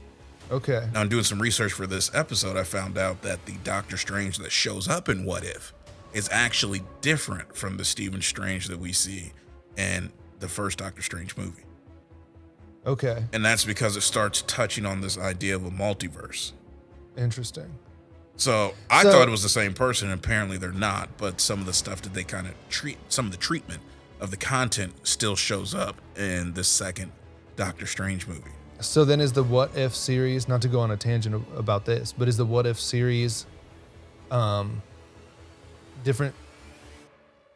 Okay. 0.50 0.88
Now, 0.92 1.02
in 1.02 1.08
doing 1.08 1.24
some 1.24 1.40
research 1.40 1.72
for 1.72 1.86
this 1.86 2.10
episode, 2.14 2.56
I 2.56 2.64
found 2.64 2.98
out 2.98 3.22
that 3.22 3.44
the 3.46 3.54
Doctor 3.64 3.96
Strange 3.96 4.38
that 4.38 4.52
shows 4.52 4.88
up 4.88 5.08
in 5.08 5.24
What 5.24 5.42
If 5.44 5.72
is 6.12 6.28
actually 6.30 6.82
different 7.00 7.56
from 7.56 7.76
the 7.76 7.84
Stephen 7.84 8.20
Strange 8.22 8.68
that 8.68 8.78
we 8.78 8.92
see 8.92 9.32
in 9.76 10.12
the 10.40 10.48
first 10.48 10.78
Doctor 10.78 11.02
Strange 11.02 11.36
movie. 11.36 11.62
Okay. 12.86 13.24
And 13.32 13.44
that's 13.44 13.64
because 13.64 13.96
it 13.96 14.02
starts 14.02 14.42
touching 14.42 14.84
on 14.84 15.00
this 15.00 15.16
idea 15.18 15.56
of 15.56 15.64
a 15.64 15.70
multiverse. 15.70 16.52
Interesting. 17.16 17.72
So 18.36 18.74
I 18.90 19.02
So- 19.02 19.10
thought 19.12 19.28
it 19.28 19.30
was 19.30 19.42
the 19.42 19.48
same 19.48 19.72
person. 19.74 20.10
Apparently, 20.10 20.58
they're 20.58 20.72
not. 20.72 21.16
But 21.16 21.40
some 21.40 21.60
of 21.60 21.66
the 21.66 21.72
stuff 21.72 22.02
that 22.02 22.12
they 22.14 22.24
kind 22.24 22.46
of 22.46 22.54
treat, 22.68 22.98
some 23.08 23.24
of 23.26 23.32
the 23.32 23.38
treatment 23.38 23.80
of 24.20 24.30
the 24.30 24.36
content 24.36 24.94
still 25.06 25.36
shows 25.36 25.74
up 25.74 26.00
in 26.16 26.52
the 26.54 26.64
second 26.64 27.12
Doctor 27.56 27.86
Strange 27.86 28.26
movie. 28.26 28.50
So 28.80 29.04
then 29.04 29.20
is 29.20 29.32
the 29.32 29.42
What 29.42 29.76
If 29.76 29.94
series, 29.94 30.48
not 30.48 30.62
to 30.62 30.68
go 30.68 30.80
on 30.80 30.90
a 30.90 30.96
tangent 30.96 31.44
about 31.56 31.84
this, 31.84 32.12
but 32.12 32.28
is 32.28 32.36
the 32.36 32.46
What 32.46 32.66
If 32.66 32.78
series 32.78 33.46
um 34.30 34.82
different 36.02 36.34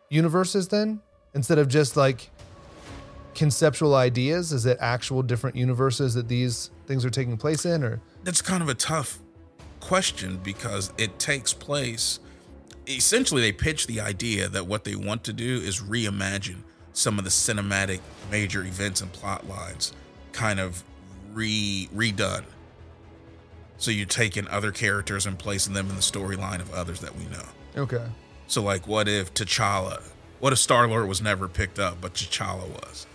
universes 0.08 0.68
then? 0.68 1.00
Instead 1.34 1.58
of 1.58 1.68
just 1.68 1.96
like 1.96 2.30
conceptual 3.34 3.94
ideas, 3.94 4.52
is 4.52 4.66
it 4.66 4.78
actual 4.80 5.22
different 5.22 5.56
universes 5.56 6.14
that 6.14 6.28
these 6.28 6.70
things 6.86 7.04
are 7.04 7.10
taking 7.10 7.36
place 7.36 7.64
in 7.64 7.84
or 7.84 8.00
That's 8.24 8.42
kind 8.42 8.62
of 8.62 8.68
a 8.68 8.74
tough 8.74 9.18
question 9.80 10.38
because 10.38 10.92
it 10.98 11.18
takes 11.18 11.52
place. 11.52 12.20
Essentially, 12.88 13.42
they 13.42 13.52
pitch 13.52 13.86
the 13.86 14.00
idea 14.00 14.48
that 14.48 14.66
what 14.66 14.84
they 14.84 14.94
want 14.94 15.22
to 15.24 15.32
do 15.32 15.58
is 15.58 15.80
reimagine 15.80 16.62
some 16.92 17.18
of 17.18 17.24
the 17.24 17.30
cinematic 17.30 18.00
major 18.30 18.62
events 18.64 19.00
and 19.00 19.12
plot 19.12 19.46
lines, 19.48 19.92
kind 20.32 20.58
of 20.58 20.82
re 21.38 21.88
redone. 21.94 22.44
So 23.76 23.90
you're 23.90 24.06
taking 24.06 24.48
other 24.48 24.72
characters 24.72 25.24
and 25.24 25.38
placing 25.38 25.72
them 25.72 25.88
in 25.88 25.94
the 25.94 26.02
storyline 26.02 26.60
of 26.60 26.72
others 26.74 27.00
that 27.00 27.14
we 27.16 27.24
know. 27.26 27.44
Okay. 27.76 28.04
So, 28.48 28.62
like, 28.62 28.88
what 28.88 29.06
if 29.08 29.32
T'Challa? 29.34 30.02
What 30.40 30.52
if 30.52 30.58
Star 30.58 30.88
Lord 30.88 31.06
was 31.08 31.22
never 31.22 31.46
picked 31.48 31.78
up, 31.78 32.00
but 32.00 32.14
T'Challa 32.14 32.68
was? 32.68 33.06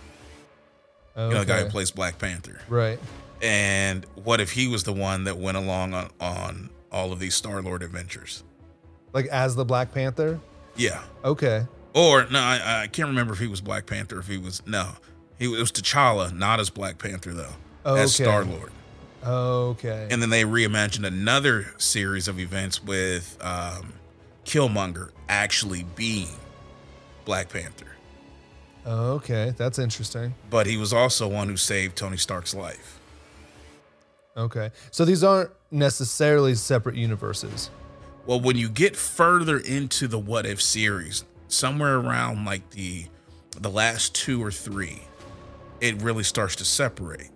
Okay. 1.16 1.28
You 1.28 1.34
know, 1.34 1.40
the 1.40 1.46
guy 1.46 1.62
who 1.64 1.68
plays 1.70 1.90
Black 1.90 2.18
Panther. 2.18 2.60
right. 2.68 2.98
And 3.42 4.06
what 4.14 4.40
if 4.40 4.52
he 4.52 4.68
was 4.68 4.84
the 4.84 4.92
one 4.92 5.24
that 5.24 5.36
went 5.36 5.58
along 5.58 5.92
on, 5.92 6.08
on 6.18 6.70
all 6.90 7.12
of 7.12 7.18
these 7.18 7.34
Star 7.34 7.60
Lord 7.60 7.82
adventures? 7.82 8.42
Like 9.12 9.26
as 9.26 9.54
the 9.54 9.66
Black 9.66 9.92
Panther? 9.92 10.40
Yeah. 10.76 11.02
Okay. 11.24 11.66
Or 11.94 12.26
no, 12.30 12.38
I, 12.38 12.82
I 12.84 12.86
can't 12.86 13.08
remember 13.08 13.34
if 13.34 13.40
he 13.40 13.46
was 13.46 13.60
Black 13.60 13.84
Panther. 13.86 14.18
If 14.18 14.28
he 14.28 14.38
was 14.38 14.62
no, 14.66 14.92
he 15.38 15.46
it 15.46 15.58
was 15.58 15.70
T'Challa, 15.72 16.32
not 16.32 16.58
as 16.58 16.70
Black 16.70 16.96
Panther 16.96 17.34
though, 17.34 17.54
as 17.84 18.20
Okay. 18.20 18.24
Star 18.24 18.44
Lord. 18.44 18.72
Okay. 19.26 20.08
And 20.10 20.20
then 20.20 20.30
they 20.30 20.44
reimagined 20.44 21.06
another 21.06 21.72
series 21.78 22.28
of 22.28 22.38
events 22.38 22.82
with 22.82 23.38
um, 23.40 23.94
Killmonger 24.44 25.10
actually 25.28 25.84
being 25.96 26.28
Black 27.24 27.48
Panther, 27.48 27.86
okay. 28.86 29.54
That's 29.56 29.78
interesting. 29.78 30.34
but 30.50 30.66
he 30.66 30.76
was 30.76 30.92
also 30.92 31.26
one 31.26 31.48
who 31.48 31.56
saved 31.56 31.96
Tony 31.96 32.18
Stark's 32.18 32.54
life. 32.54 33.00
Okay. 34.36 34.70
So 34.90 35.04
these 35.06 35.24
aren't 35.24 35.50
necessarily 35.70 36.54
separate 36.54 36.96
universes. 36.96 37.70
Well, 38.26 38.40
when 38.40 38.56
you 38.56 38.68
get 38.68 38.94
further 38.96 39.58
into 39.58 40.06
the 40.06 40.18
What 40.18 40.44
If 40.44 40.60
series, 40.60 41.24
somewhere 41.48 41.96
around 41.96 42.44
like 42.44 42.68
the 42.70 43.06
the 43.60 43.70
last 43.70 44.14
two 44.14 44.42
or 44.42 44.50
three, 44.50 45.02
it 45.80 46.02
really 46.02 46.24
starts 46.24 46.56
to 46.56 46.64
separate. 46.64 47.30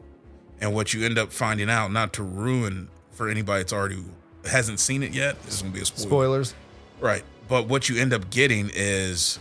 And 0.61 0.75
what 0.75 0.93
you 0.93 1.05
end 1.05 1.19
up 1.19 1.33
finding 1.33 1.71
out, 1.71 1.93
not 1.93 2.12
to 2.15 2.23
ruin 2.23 2.88
for 3.12 3.29
anybody 3.29 3.61
that's 3.61 3.73
already 3.73 4.03
hasn't 4.45 4.81
seen 4.81 5.03
it 5.03 5.12
yet, 5.12 5.41
this 5.45 5.55
is 5.55 5.62
gonna 5.62 5.75
be 5.75 5.81
a 5.81 5.85
spoiler. 5.85 6.09
Spoilers. 6.09 6.55
Right. 7.00 7.25
But 7.49 7.69
what 7.69 7.88
you 7.88 8.00
end 8.00 8.12
up 8.12 8.31
getting 8.31 8.71
is 8.75 9.38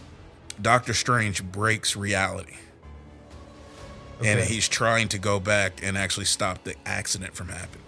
Doctor 0.62 0.94
Strange 0.94 1.44
breaks 1.44 1.96
reality. 1.96 2.56
And 4.24 4.40
he's 4.40 4.68
trying 4.68 5.10
to 5.10 5.20
go 5.20 5.40
back 5.40 5.84
and 5.84 5.96
actually 5.96 6.26
stop 6.26 6.64
the 6.64 6.74
accident 6.88 7.36
from 7.36 7.50
happening. 7.50 7.84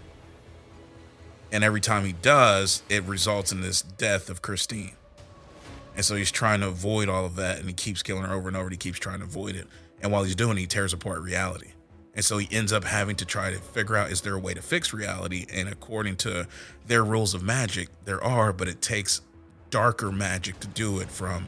And 1.51 1.63
every 1.63 1.81
time 1.81 2.05
he 2.05 2.13
does, 2.13 2.83
it 2.87 3.03
results 3.05 3.51
in 3.51 3.61
this 3.61 3.81
death 3.81 4.29
of 4.29 4.43
Christine. 4.43 4.91
And 5.95 6.05
so 6.05 6.15
he's 6.15 6.31
trying 6.31 6.59
to 6.59 6.67
avoid 6.67 7.09
all 7.09 7.25
of 7.25 7.35
that 7.37 7.57
and 7.57 7.67
he 7.67 7.73
keeps 7.73 8.03
killing 8.03 8.23
her 8.23 8.33
over 8.33 8.47
and 8.47 8.55
over 8.55 8.67
and 8.67 8.73
he 8.73 8.77
keeps 8.77 8.99
trying 8.99 9.19
to 9.19 9.25
avoid 9.25 9.55
it. 9.55 9.67
And 10.01 10.11
while 10.11 10.23
he's 10.23 10.35
doing 10.35 10.57
it, 10.57 10.61
he 10.61 10.67
tears 10.67 10.93
apart 10.93 11.21
reality. 11.21 11.71
And 12.19 12.25
so 12.25 12.37
he 12.37 12.53
ends 12.53 12.73
up 12.73 12.83
having 12.83 13.15
to 13.15 13.25
try 13.25 13.49
to 13.49 13.59
figure 13.59 13.95
out 13.95 14.11
is 14.11 14.19
there 14.19 14.35
a 14.35 14.39
way 14.39 14.53
to 14.53 14.61
fix 14.61 14.91
reality? 14.91 15.45
And 15.53 15.69
according 15.69 16.17
to 16.17 16.49
their 16.85 17.01
rules 17.01 17.33
of 17.33 17.41
magic, 17.41 17.87
there 18.03 18.21
are, 18.21 18.51
but 18.51 18.67
it 18.67 18.81
takes 18.81 19.21
darker 19.69 20.11
magic 20.11 20.59
to 20.59 20.67
do 20.67 20.99
it 20.99 21.09
from 21.09 21.47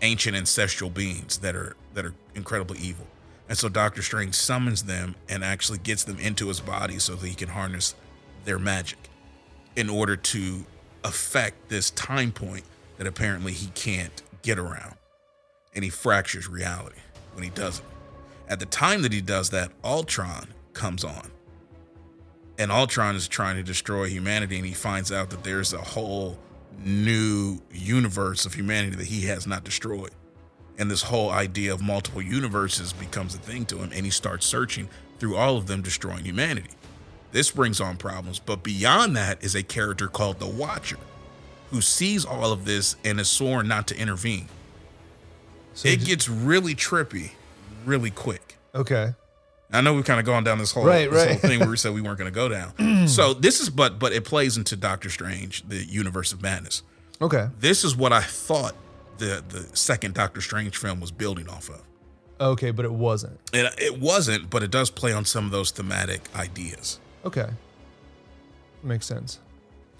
ancient 0.00 0.34
ancestral 0.34 0.88
beings 0.88 1.36
that 1.40 1.54
are 1.54 1.76
that 1.92 2.06
are 2.06 2.14
incredibly 2.34 2.78
evil. 2.78 3.06
And 3.50 3.58
so 3.58 3.68
Doctor 3.68 4.00
Strange 4.00 4.34
summons 4.34 4.84
them 4.84 5.14
and 5.28 5.44
actually 5.44 5.76
gets 5.76 6.04
them 6.04 6.18
into 6.18 6.48
his 6.48 6.60
body 6.60 6.98
so 6.98 7.14
that 7.14 7.28
he 7.28 7.34
can 7.34 7.50
harness 7.50 7.94
their 8.46 8.58
magic 8.58 9.10
in 9.76 9.90
order 9.90 10.16
to 10.16 10.64
affect 11.04 11.68
this 11.68 11.90
time 11.90 12.32
point 12.32 12.64
that 12.96 13.06
apparently 13.06 13.52
he 13.52 13.66
can't 13.74 14.22
get 14.40 14.58
around. 14.58 14.96
And 15.74 15.84
he 15.84 15.90
fractures 15.90 16.48
reality 16.48 17.00
when 17.34 17.44
he 17.44 17.50
does 17.50 17.80
it. 17.80 17.84
At 18.48 18.60
the 18.60 18.66
time 18.66 19.02
that 19.02 19.12
he 19.12 19.20
does 19.20 19.50
that, 19.50 19.70
Ultron 19.84 20.48
comes 20.72 21.04
on. 21.04 21.30
And 22.58 22.72
Ultron 22.72 23.14
is 23.14 23.28
trying 23.28 23.56
to 23.56 23.62
destroy 23.62 24.06
humanity, 24.08 24.56
and 24.56 24.66
he 24.66 24.72
finds 24.72 25.12
out 25.12 25.30
that 25.30 25.44
there's 25.44 25.72
a 25.72 25.78
whole 25.78 26.38
new 26.84 27.60
universe 27.72 28.46
of 28.46 28.54
humanity 28.54 28.96
that 28.96 29.06
he 29.06 29.26
has 29.26 29.46
not 29.46 29.64
destroyed. 29.64 30.10
And 30.78 30.90
this 30.90 31.02
whole 31.02 31.30
idea 31.30 31.72
of 31.72 31.82
multiple 31.82 32.22
universes 32.22 32.92
becomes 32.92 33.34
a 33.34 33.38
thing 33.38 33.64
to 33.66 33.78
him, 33.78 33.90
and 33.92 34.04
he 34.04 34.10
starts 34.10 34.46
searching 34.46 34.88
through 35.18 35.36
all 35.36 35.56
of 35.56 35.66
them, 35.66 35.82
destroying 35.82 36.24
humanity. 36.24 36.70
This 37.32 37.50
brings 37.50 37.80
on 37.80 37.96
problems, 37.96 38.38
but 38.38 38.62
beyond 38.62 39.16
that 39.16 39.44
is 39.44 39.54
a 39.54 39.62
character 39.62 40.08
called 40.08 40.38
the 40.38 40.46
Watcher, 40.46 40.98
who 41.70 41.80
sees 41.80 42.24
all 42.24 42.52
of 42.52 42.64
this 42.64 42.96
and 43.04 43.20
is 43.20 43.28
sworn 43.28 43.68
not 43.68 43.86
to 43.88 43.98
intervene. 43.98 44.48
So 45.74 45.88
it 45.88 46.00
j- 46.00 46.06
gets 46.06 46.28
really 46.28 46.74
trippy, 46.74 47.32
really 47.88 48.10
quick. 48.10 48.56
okay. 48.74 49.14
I 49.70 49.82
know 49.82 49.92
we've 49.92 50.04
kind 50.06 50.18
of 50.18 50.24
gone 50.24 50.44
down 50.44 50.56
this 50.56 50.72
whole, 50.72 50.84
Right, 50.86 51.10
this 51.10 51.26
right. 51.26 51.38
whole 51.40 51.50
thing 51.50 51.60
where 51.60 51.68
we 51.68 51.76
said 51.82 51.92
we 51.92 52.00
weren't 52.00 52.16
going 52.18 52.32
to 52.32 52.34
go 52.34 52.48
down. 52.48 53.06
so 53.06 53.34
this 53.34 53.60
is, 53.60 53.68
but 53.68 53.98
but 53.98 54.12
it 54.14 54.24
plays 54.24 54.56
into 54.56 54.76
Doctor 54.76 55.10
Strange, 55.10 55.68
the 55.68 55.84
Universe 55.84 56.32
of 56.32 56.40
Madness. 56.40 56.82
Okay. 57.20 57.48
This 57.60 57.84
is 57.84 57.94
what 57.94 58.10
I 58.12 58.22
thought 58.22 58.74
the 59.18 59.44
the 59.46 59.68
second 59.76 60.14
Doctor 60.14 60.40
Strange 60.40 60.76
film 60.78 61.00
was 61.00 61.10
building 61.10 61.48
off 61.50 61.68
of. 61.68 61.82
Okay, 62.40 62.70
but 62.70 62.86
it 62.86 62.92
wasn't. 62.92 63.38
And 63.52 63.68
it 63.78 64.00
wasn't, 64.00 64.48
but 64.48 64.62
it 64.62 64.70
does 64.70 64.88
play 64.90 65.12
on 65.12 65.24
some 65.26 65.44
of 65.44 65.50
those 65.50 65.70
thematic 65.70 66.22
ideas. 66.34 66.98
Okay. 67.26 67.48
Makes 68.82 69.04
sense. 69.06 69.38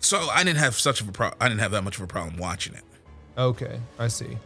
So 0.00 0.18
I 0.32 0.44
didn't 0.44 0.60
have 0.60 0.76
such 0.76 1.00
of 1.02 1.08
a 1.08 1.12
pro- 1.12 1.34
I 1.40 1.48
didn't 1.48 1.60
have 1.60 1.72
that 1.72 1.82
much 1.82 1.96
of 1.96 2.02
a 2.02 2.06
problem 2.06 2.38
watching 2.38 2.74
it. 2.74 2.84
Okay, 3.36 3.80
I 3.98 4.08
see. 4.08 4.38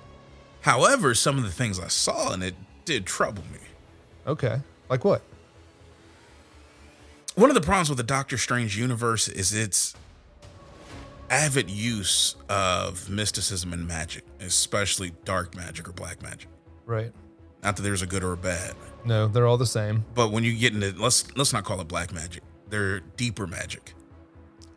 However, 0.63 1.15
some 1.15 1.39
of 1.39 1.45
the 1.45 1.51
things 1.53 1.79
I 1.79 1.89
saw 1.89 2.33
in 2.33 2.43
it 2.43 2.55
did 2.85 3.07
trouble 3.07 3.43
me. 3.53 3.59
Okay. 4.27 4.61
Like 4.89 5.05
what? 5.05 5.23
One 7.35 7.49
of 7.51 7.55
the 7.55 7.61
problems 7.63 7.89
with 7.89 7.97
the 7.99 8.05
Doctor 8.05 8.37
Strange 8.37 8.77
universe 8.77 9.27
is 9.27 9.55
its 9.55 9.95
avid 11.31 11.71
use 11.71 12.37
of 12.49 13.09
mysticism 13.09 13.73
and 13.73 13.89
magic, 13.89 14.25
especially 14.41 15.13
dark 15.25 15.57
magic 15.57 15.89
or 15.89 15.93
black 15.93 16.23
magic. 16.23 16.49
Right. 16.85 17.11
Not 17.63 17.77
that 17.77 17.83
there's 17.83 18.03
a 18.03 18.07
good 18.07 18.23
or 18.25 18.33
a 18.33 18.37
bad, 18.37 18.75
No, 19.05 19.29
they're 19.29 19.47
all 19.47 19.57
the 19.57 19.67
same. 19.67 20.05
but 20.15 20.31
when 20.31 20.45
you 20.45 20.53
get 20.55 20.75
into 20.75 20.93
let's 21.01 21.35
let's 21.37 21.53
not 21.53 21.65
call 21.65 21.81
it 21.81 21.89
black 21.89 22.13
magic. 22.13 22.43
They're 22.69 23.01
deeper 23.01 23.47
magic 23.47 23.95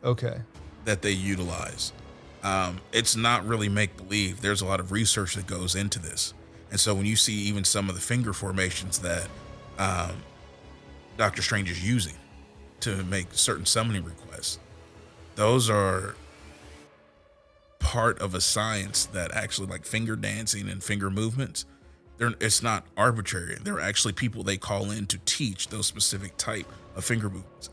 Okay. 0.04 0.40
that 0.84 1.02
they 1.02 1.10
utilize. 1.12 1.92
Um, 2.42 2.80
it's 2.92 3.16
not 3.16 3.44
really 3.46 3.68
make 3.68 3.96
believe. 3.96 4.40
There's 4.40 4.60
a 4.62 4.66
lot 4.66 4.78
of 4.80 4.92
research 4.92 5.34
that 5.34 5.46
goes 5.46 5.74
into 5.74 5.98
this, 5.98 6.32
and 6.70 6.80
so 6.80 6.94
when 6.94 7.06
you 7.06 7.16
see 7.16 7.34
even 7.34 7.64
some 7.64 7.88
of 7.88 7.94
the 7.94 8.00
finger 8.00 8.32
formations 8.32 8.98
that 9.00 9.28
um, 9.78 10.12
Doctor 11.16 11.42
Strange 11.42 11.70
is 11.70 11.86
using 11.86 12.14
to 12.80 13.02
make 13.04 13.28
certain 13.32 13.66
summoning 13.66 14.04
requests, 14.04 14.58
those 15.36 15.70
are 15.70 16.16
part 17.78 18.18
of 18.20 18.34
a 18.34 18.40
science 18.40 19.06
that 19.06 19.32
actually 19.32 19.68
like 19.68 19.84
finger 19.84 20.16
dancing 20.16 20.68
and 20.68 20.82
finger 20.82 21.10
movements. 21.10 21.64
They're, 22.18 22.34
it's 22.40 22.62
not 22.62 22.84
arbitrary. 22.96 23.56
There 23.62 23.74
are 23.74 23.80
actually 23.80 24.14
people 24.14 24.42
they 24.42 24.56
call 24.56 24.90
in 24.90 25.06
to 25.06 25.18
teach 25.24 25.68
those 25.68 25.86
specific 25.86 26.36
type 26.36 26.66
of 26.96 27.04
finger 27.04 27.28
movements. 27.28 27.70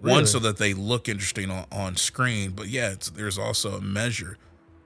One, 0.00 0.26
so 0.26 0.38
that 0.40 0.58
they 0.58 0.74
look 0.74 1.08
interesting 1.08 1.50
on, 1.50 1.66
on 1.72 1.96
screen, 1.96 2.50
but 2.50 2.68
yeah, 2.68 2.90
it's, 2.90 3.08
there's 3.10 3.38
also 3.38 3.76
a 3.76 3.80
measure 3.80 4.36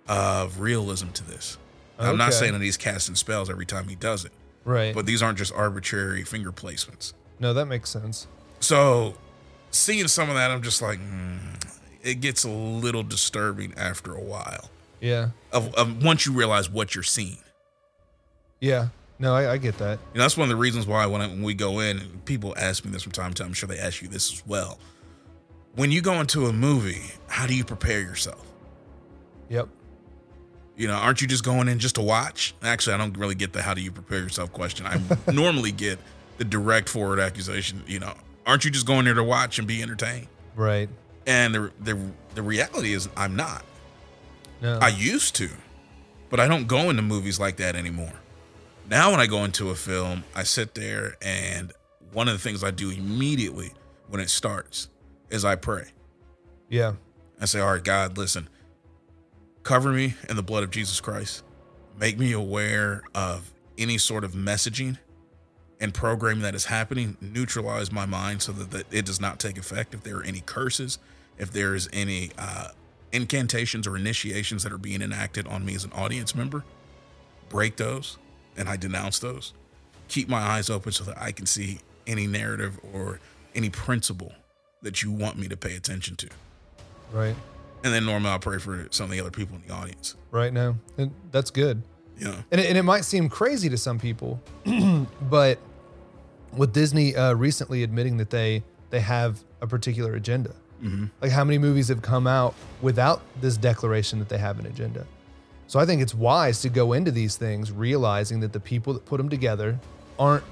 of 0.06 0.60
realism 0.60 1.08
to 1.08 1.24
this. 1.24 1.58
I'm 1.98 2.16
not 2.16 2.32
saying 2.34 2.52
that 2.52 2.62
he's 2.62 2.76
casting 2.76 3.14
spells 3.16 3.50
every 3.50 3.66
time 3.66 3.88
he 3.88 3.94
does 3.96 4.24
it, 4.24 4.32
Right. 4.64 4.94
but 4.94 5.04
these 5.06 5.22
aren't 5.22 5.38
just 5.38 5.52
arbitrary 5.52 6.24
finger 6.24 6.52
placements. 6.52 7.12
no, 7.40 7.52
that 7.54 7.66
makes 7.66 7.90
sense. 7.90 8.26
So 8.60 9.14
seeing 9.70 10.08
some 10.08 10.28
of 10.28 10.34
that, 10.36 10.50
I'm 10.50 10.62
just 10.62 10.80
like, 10.82 10.98
mm, 10.98 11.38
it 12.02 12.16
gets 12.20 12.44
a 12.44 12.48
little 12.50 13.02
disturbing 13.02 13.74
after 13.76 14.14
a 14.14 14.20
while. 14.22 14.70
Yeah. 15.00 15.30
Of, 15.52 15.74
of 15.74 16.02
once 16.04 16.26
you 16.26 16.32
realize 16.32 16.68
what 16.70 16.94
you're 16.94 17.04
seeing. 17.04 17.38
Yeah. 18.60 18.88
No, 19.20 19.34
I, 19.34 19.52
I 19.52 19.56
get 19.58 19.78
that. 19.78 19.98
You 20.12 20.18
know, 20.18 20.24
that's 20.24 20.36
one 20.36 20.44
of 20.44 20.48
the 20.50 20.56
reasons 20.60 20.86
why 20.86 21.06
when, 21.06 21.20
I, 21.20 21.26
when 21.26 21.42
we 21.42 21.54
go 21.54 21.80
in, 21.80 21.98
and 21.98 22.24
people 22.24 22.54
ask 22.56 22.84
me 22.84 22.90
this 22.92 23.02
from 23.02 23.12
time 23.12 23.32
to 23.32 23.42
time. 23.42 23.48
I'm 23.48 23.54
sure 23.54 23.68
they 23.68 23.78
ask 23.78 24.00
you 24.02 24.08
this 24.08 24.32
as 24.32 24.46
well. 24.46 24.78
When 25.74 25.90
you 25.92 26.00
go 26.00 26.14
into 26.20 26.46
a 26.46 26.52
movie, 26.52 27.02
how 27.28 27.46
do 27.46 27.54
you 27.54 27.64
prepare 27.64 28.00
yourself? 28.00 28.44
Yep. 29.48 29.68
You 30.78 30.86
know, 30.86 30.94
aren't 30.94 31.20
you 31.20 31.26
just 31.26 31.44
going 31.44 31.66
in 31.68 31.80
just 31.80 31.96
to 31.96 32.00
watch? 32.00 32.54
Actually, 32.62 32.94
I 32.94 32.98
don't 32.98 33.18
really 33.18 33.34
get 33.34 33.52
the 33.52 33.60
how 33.60 33.74
do 33.74 33.80
you 33.82 33.90
prepare 33.90 34.20
yourself 34.20 34.52
question. 34.52 34.86
I 34.86 35.00
normally 35.32 35.72
get 35.72 35.98
the 36.38 36.44
direct 36.44 36.88
forward 36.88 37.18
accusation. 37.18 37.82
You 37.86 37.98
know, 37.98 38.14
aren't 38.46 38.64
you 38.64 38.70
just 38.70 38.86
going 38.86 39.04
there 39.04 39.14
to 39.14 39.24
watch 39.24 39.58
and 39.58 39.66
be 39.66 39.82
entertained? 39.82 40.28
Right. 40.54 40.88
And 41.26 41.52
the 41.52 41.72
the 41.80 41.98
the 42.36 42.42
reality 42.42 42.94
is, 42.94 43.08
I'm 43.16 43.34
not. 43.34 43.64
No. 44.62 44.78
I 44.80 44.88
used 44.88 45.34
to, 45.36 45.50
but 46.30 46.38
I 46.38 46.46
don't 46.46 46.68
go 46.68 46.90
into 46.90 47.02
movies 47.02 47.40
like 47.40 47.56
that 47.56 47.74
anymore. 47.74 48.12
Now, 48.88 49.10
when 49.10 49.20
I 49.20 49.26
go 49.26 49.44
into 49.44 49.70
a 49.70 49.74
film, 49.74 50.22
I 50.34 50.44
sit 50.44 50.74
there 50.74 51.16
and 51.20 51.72
one 52.12 52.28
of 52.28 52.34
the 52.34 52.40
things 52.40 52.62
I 52.64 52.70
do 52.70 52.90
immediately 52.90 53.72
when 54.08 54.20
it 54.20 54.30
starts 54.30 54.88
is 55.28 55.44
I 55.44 55.56
pray. 55.56 55.88
yeah. 56.70 56.94
I 57.40 57.44
say, 57.44 57.60
All 57.60 57.72
right, 57.72 57.84
God, 57.84 58.16
listen, 58.16 58.48
cover 59.62 59.92
me 59.92 60.14
in 60.28 60.36
the 60.36 60.42
blood 60.42 60.62
of 60.62 60.70
Jesus 60.70 61.00
Christ. 61.00 61.42
Make 61.98 62.18
me 62.18 62.32
aware 62.32 63.02
of 63.14 63.52
any 63.76 63.98
sort 63.98 64.24
of 64.24 64.32
messaging 64.32 64.98
and 65.80 65.94
programming 65.94 66.42
that 66.42 66.54
is 66.54 66.66
happening. 66.66 67.16
Neutralize 67.20 67.92
my 67.92 68.06
mind 68.06 68.42
so 68.42 68.52
that, 68.52 68.70
that 68.70 68.86
it 68.92 69.06
does 69.06 69.20
not 69.20 69.38
take 69.38 69.58
effect. 69.58 69.94
If 69.94 70.02
there 70.02 70.18
are 70.18 70.22
any 70.22 70.40
curses, 70.40 70.98
if 71.38 71.52
there 71.52 71.74
is 71.74 71.88
any 71.92 72.30
uh, 72.38 72.68
incantations 73.12 73.86
or 73.86 73.96
initiations 73.96 74.62
that 74.62 74.72
are 74.72 74.78
being 74.78 75.02
enacted 75.02 75.46
on 75.46 75.64
me 75.64 75.74
as 75.74 75.84
an 75.84 75.92
audience 75.92 76.34
member, 76.34 76.64
break 77.48 77.76
those 77.76 78.18
and 78.56 78.68
I 78.68 78.76
denounce 78.76 79.18
those. 79.18 79.54
Keep 80.08 80.28
my 80.28 80.40
eyes 80.40 80.68
open 80.70 80.92
so 80.92 81.04
that 81.04 81.20
I 81.20 81.32
can 81.32 81.46
see 81.46 81.78
any 82.06 82.26
narrative 82.26 82.78
or 82.92 83.20
any 83.54 83.70
principle 83.70 84.32
that 84.82 85.02
you 85.02 85.12
want 85.12 85.38
me 85.38 85.48
to 85.48 85.56
pay 85.56 85.76
attention 85.76 86.16
to. 86.16 86.28
Right. 87.12 87.34
And 87.84 87.92
then 87.94 88.04
normally 88.04 88.30
I'll 88.30 88.38
pray 88.38 88.58
for 88.58 88.88
some 88.90 89.04
of 89.04 89.10
the 89.10 89.20
other 89.20 89.30
people 89.30 89.56
in 89.56 89.62
the 89.66 89.72
audience. 89.72 90.16
Right 90.30 90.52
now. 90.52 90.76
And 90.96 91.12
that's 91.30 91.50
good. 91.50 91.82
Yeah, 92.18 92.34
And 92.50 92.60
it, 92.60 92.66
and 92.68 92.76
it 92.76 92.82
might 92.82 93.04
seem 93.04 93.28
crazy 93.28 93.68
to 93.68 93.76
some 93.76 94.00
people, 94.00 94.42
but 95.22 95.58
with 96.56 96.72
Disney 96.72 97.14
uh, 97.14 97.34
recently 97.34 97.84
admitting 97.84 98.16
that 98.16 98.30
they 98.30 98.64
they 98.90 98.98
have 98.98 99.38
a 99.60 99.68
particular 99.68 100.14
agenda, 100.14 100.52
like 101.20 101.30
how 101.30 101.44
many 101.44 101.58
movies 101.58 101.86
have 101.88 102.02
come 102.02 102.26
out 102.26 102.54
without 102.82 103.20
this 103.40 103.56
declaration 103.56 104.18
that 104.18 104.28
they 104.28 104.38
have 104.38 104.58
an 104.58 104.66
agenda? 104.66 105.06
So 105.68 105.78
I 105.78 105.84
think 105.86 106.02
it's 106.02 106.14
wise 106.14 106.60
to 106.62 106.68
go 106.68 106.92
into 106.92 107.10
these 107.12 107.36
things 107.36 107.70
realizing 107.70 108.40
that 108.40 108.52
the 108.52 108.60
people 108.60 108.94
that 108.94 109.04
put 109.04 109.18
them 109.18 109.28
together 109.28 109.78
aren't 110.18 110.44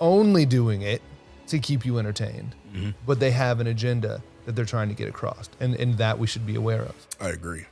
only 0.00 0.44
doing 0.46 0.82
it 0.82 1.02
to 1.48 1.58
keep 1.60 1.84
you 1.84 1.98
entertained, 1.98 2.54
but 3.06 3.20
they 3.20 3.30
have 3.30 3.60
an 3.60 3.66
agenda 3.68 4.22
that 4.46 4.56
they're 4.56 4.64
trying 4.64 4.88
to 4.88 4.94
get 4.94 5.08
across, 5.08 5.48
and 5.60 5.74
and 5.76 5.98
that 5.98 6.18
we 6.18 6.26
should 6.26 6.46
be 6.46 6.54
aware 6.56 6.82
of. 6.82 6.94
I 7.20 7.28
agree. 7.30 7.66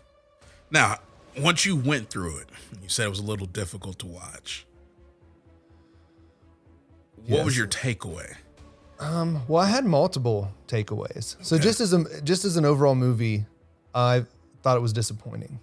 Now, 0.71 0.99
once 1.39 1.65
you 1.67 1.75
went 1.77 2.11
through 2.11 2.39
it, 2.39 2.49
you 2.83 2.89
said 2.89 3.07
it 3.07 3.11
was 3.11 3.19
a 3.19 3.25
little 3.25 3.47
difficult 3.47 3.99
to 4.01 4.07
watch. 4.07 4.67
What 7.27 7.45
was 7.45 7.57
your 7.57 7.67
takeaway? 7.67 8.35
Um, 8.99 9.43
well, 9.49 9.63
I 9.63 9.67
had 9.69 9.85
multiple 9.85 10.53
takeaways. 10.67 11.37
So 11.45 11.59
just 11.59 11.81
as 11.81 11.93
a 11.93 12.21
just 12.23 12.45
as 12.45 12.57
an 12.57 12.65
overall 12.65 12.95
movie, 12.95 13.47
I 13.95 14.25
thought 14.63 14.77
it 14.77 14.81
was 14.81 14.93
disappointing. 14.93 15.59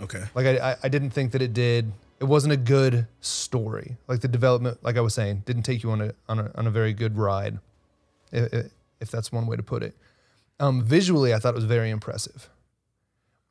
Okay. 0.00 0.22
Like 0.34 0.46
I, 0.46 0.72
I- 0.72 0.76
I 0.84 0.88
didn't 0.88 1.10
think 1.10 1.32
that 1.32 1.42
it 1.42 1.52
did. 1.52 1.92
It 2.20 2.24
wasn't 2.24 2.52
a 2.52 2.56
good 2.56 3.06
story. 3.20 3.96
Like 4.08 4.20
the 4.20 4.28
development, 4.28 4.78
like 4.82 4.96
I 4.96 5.00
was 5.00 5.14
saying, 5.14 5.42
didn't 5.46 5.62
take 5.62 5.82
you 5.82 5.90
on 5.90 6.00
a 6.02 6.12
on 6.28 6.38
a, 6.38 6.50
on 6.54 6.66
a 6.66 6.70
very 6.70 6.92
good 6.92 7.16
ride, 7.16 7.58
if, 8.32 8.66
if 9.00 9.10
that's 9.10 9.32
one 9.32 9.46
way 9.46 9.56
to 9.56 9.62
put 9.62 9.82
it. 9.82 9.94
Um, 10.60 10.82
visually, 10.84 11.34
I 11.34 11.38
thought 11.38 11.50
it 11.54 11.56
was 11.56 11.64
very 11.64 11.90
impressive. 11.90 12.48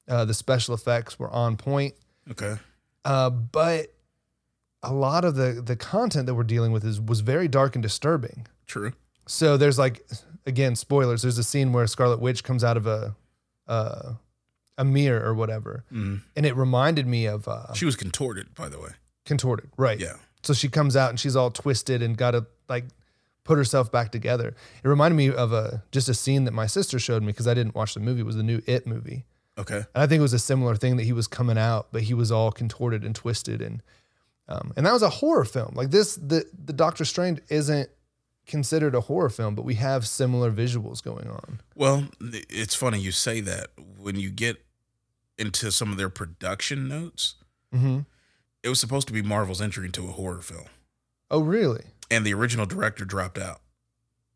Uh, 0.08 0.26
the 0.26 0.34
special 0.34 0.74
effects 0.74 1.20
were 1.20 1.30
on 1.30 1.58
point, 1.58 1.96
Okay. 2.32 2.56
uh, 3.06 3.30
but 3.30 3.94
a 4.82 4.94
lot 4.94 5.26
of 5.26 5.36
the 5.36 5.62
the 5.66 5.76
content 5.76 6.26
that 6.28 6.36
we're 6.36 6.44
dealing 6.44 6.72
with 6.72 6.86
is 6.86 7.02
was 7.02 7.20
very 7.20 7.48
dark 7.48 7.76
and 7.76 7.84
disturbing. 7.84 8.48
True. 8.66 8.94
So 9.28 9.58
there's 9.58 9.78
like, 9.78 10.06
again, 10.46 10.76
spoilers. 10.76 11.22
There's 11.24 11.38
a 11.38 11.44
scene 11.44 11.74
where 11.74 11.86
Scarlet 11.88 12.20
Witch 12.20 12.44
comes 12.44 12.64
out 12.64 12.78
of 12.78 12.88
a 12.88 13.16
uh, 13.68 14.14
a 14.78 14.86
mirror 14.86 15.24
or 15.24 15.34
whatever, 15.34 15.84
Mhm. 15.92 16.22
and 16.36 16.46
it 16.46 16.56
reminded 16.56 17.06
me 17.06 17.26
of 17.28 17.48
uh, 17.48 17.74
She 17.74 17.86
was 17.86 17.96
contorted, 17.96 18.54
by 18.56 18.70
the 18.70 18.80
way. 18.80 18.92
contorted, 19.26 19.70
right? 19.78 20.00
Yeah. 20.00 20.14
So 20.42 20.54
she 20.54 20.70
comes 20.70 20.96
out 20.96 21.10
and 21.10 21.20
she's 21.20 21.36
all 21.36 21.52
twisted 21.52 22.02
and 22.02 22.18
got 22.18 22.34
a 22.34 22.46
like 22.70 22.86
put 23.50 23.58
herself 23.58 23.92
back 23.92 24.12
together. 24.12 24.54
It 24.84 24.88
reminded 24.88 25.16
me 25.18 25.32
of 25.34 25.52
a 25.52 25.84
just 25.92 26.08
a 26.08 26.14
scene 26.14 26.44
that 26.46 26.54
my 26.54 26.68
sister 26.68 27.00
showed 27.00 27.24
me 27.24 27.28
because 27.34 27.48
I 27.48 27.56
didn't 27.56 27.74
watch 27.74 27.96
the 27.96 28.00
movie. 28.00 28.22
It 28.22 28.26
was 28.26 28.36
the 28.36 28.44
new 28.44 28.62
It 28.68 28.86
movie, 28.86 29.26
Okay. 29.58 29.78
and 29.78 30.04
I 30.04 30.06
think 30.06 30.20
it 30.20 30.22
was 30.30 30.34
a 30.34 30.40
similar 30.40 30.76
thing 30.76 30.98
that 30.98 31.04
he 31.04 31.14
was 31.14 31.28
coming 31.28 31.58
out, 31.58 31.88
but 31.92 32.04
he 32.04 32.14
was 32.14 32.32
all 32.32 32.52
contorted 32.52 33.04
and 33.04 33.16
twisted, 33.16 33.60
and 33.62 33.82
um, 34.48 34.72
and 34.78 34.86
that 34.86 34.94
was 34.94 35.02
a 35.02 35.10
horror 35.10 35.46
film. 35.46 35.72
Like 35.76 35.90
this, 35.90 36.16
the 36.16 36.46
the 36.66 36.74
Doctor 36.74 37.06
Strange 37.06 37.40
isn't 37.50 37.90
considered 38.46 38.94
a 38.96 39.02
horror 39.02 39.30
film, 39.30 39.56
but 39.56 39.66
we 39.66 39.76
have 39.76 40.08
similar 40.08 40.52
visuals 40.52 41.04
going 41.04 41.28
on. 41.28 41.60
Well, 41.76 42.06
it's 42.22 42.76
funny 42.76 43.00
you 43.00 43.12
say 43.12 43.42
that. 43.42 43.68
When 43.98 44.16
you 44.16 44.30
get 44.30 44.58
into 45.38 45.72
some 45.72 45.92
of 45.92 45.98
their 45.98 46.10
production 46.10 46.88
notes, 46.88 47.36
Mm-hmm. 47.74 48.00
it 48.64 48.70
was 48.70 48.80
supposed 48.80 49.08
to 49.08 49.14
be 49.14 49.22
Marvel's 49.22 49.62
entry 49.62 49.86
into 49.86 50.04
a 50.08 50.12
horror 50.12 50.42
film. 50.42 50.66
Oh, 51.32 51.42
really? 51.42 51.84
And 52.12 52.26
the 52.26 52.34
original 52.34 52.66
director 52.66 53.06
dropped 53.06 53.38
out. 53.38 53.62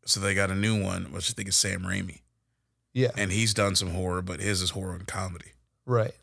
So 0.06 0.20
they 0.20 0.34
got 0.34 0.50
a 0.50 0.54
new 0.54 0.82
one, 0.82 1.12
which 1.12 1.30
I 1.30 1.34
think 1.34 1.48
is 1.48 1.56
Sam 1.56 1.82
Raimi. 1.82 2.20
Yeah. 2.92 3.10
And 3.16 3.32
he's 3.32 3.54
done 3.54 3.74
some 3.74 3.90
horror, 3.90 4.22
but 4.22 4.40
his 4.40 4.62
is 4.62 4.70
horror 4.70 4.94
and 4.94 5.06
comedy. 5.06 5.52
Right. 5.86 6.14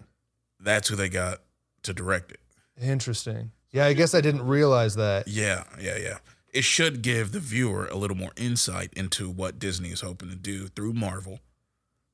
That's 0.59 0.87
who 0.87 0.95
they 0.95 1.09
got 1.09 1.39
to 1.83 1.93
direct 1.93 2.31
it. 2.31 2.39
Interesting. 2.81 3.51
Yeah, 3.71 3.85
I 3.85 3.93
guess 3.93 4.13
I 4.13 4.21
didn't 4.21 4.45
realize 4.45 4.95
that. 4.95 5.27
Yeah, 5.27 5.63
yeah, 5.79 5.97
yeah. 5.97 6.17
It 6.53 6.63
should 6.63 7.01
give 7.01 7.31
the 7.31 7.39
viewer 7.39 7.87
a 7.87 7.95
little 7.95 8.17
more 8.17 8.31
insight 8.35 8.93
into 8.95 9.29
what 9.29 9.59
Disney 9.59 9.89
is 9.89 10.01
hoping 10.01 10.29
to 10.29 10.35
do 10.35 10.67
through 10.67 10.93
Marvel 10.93 11.39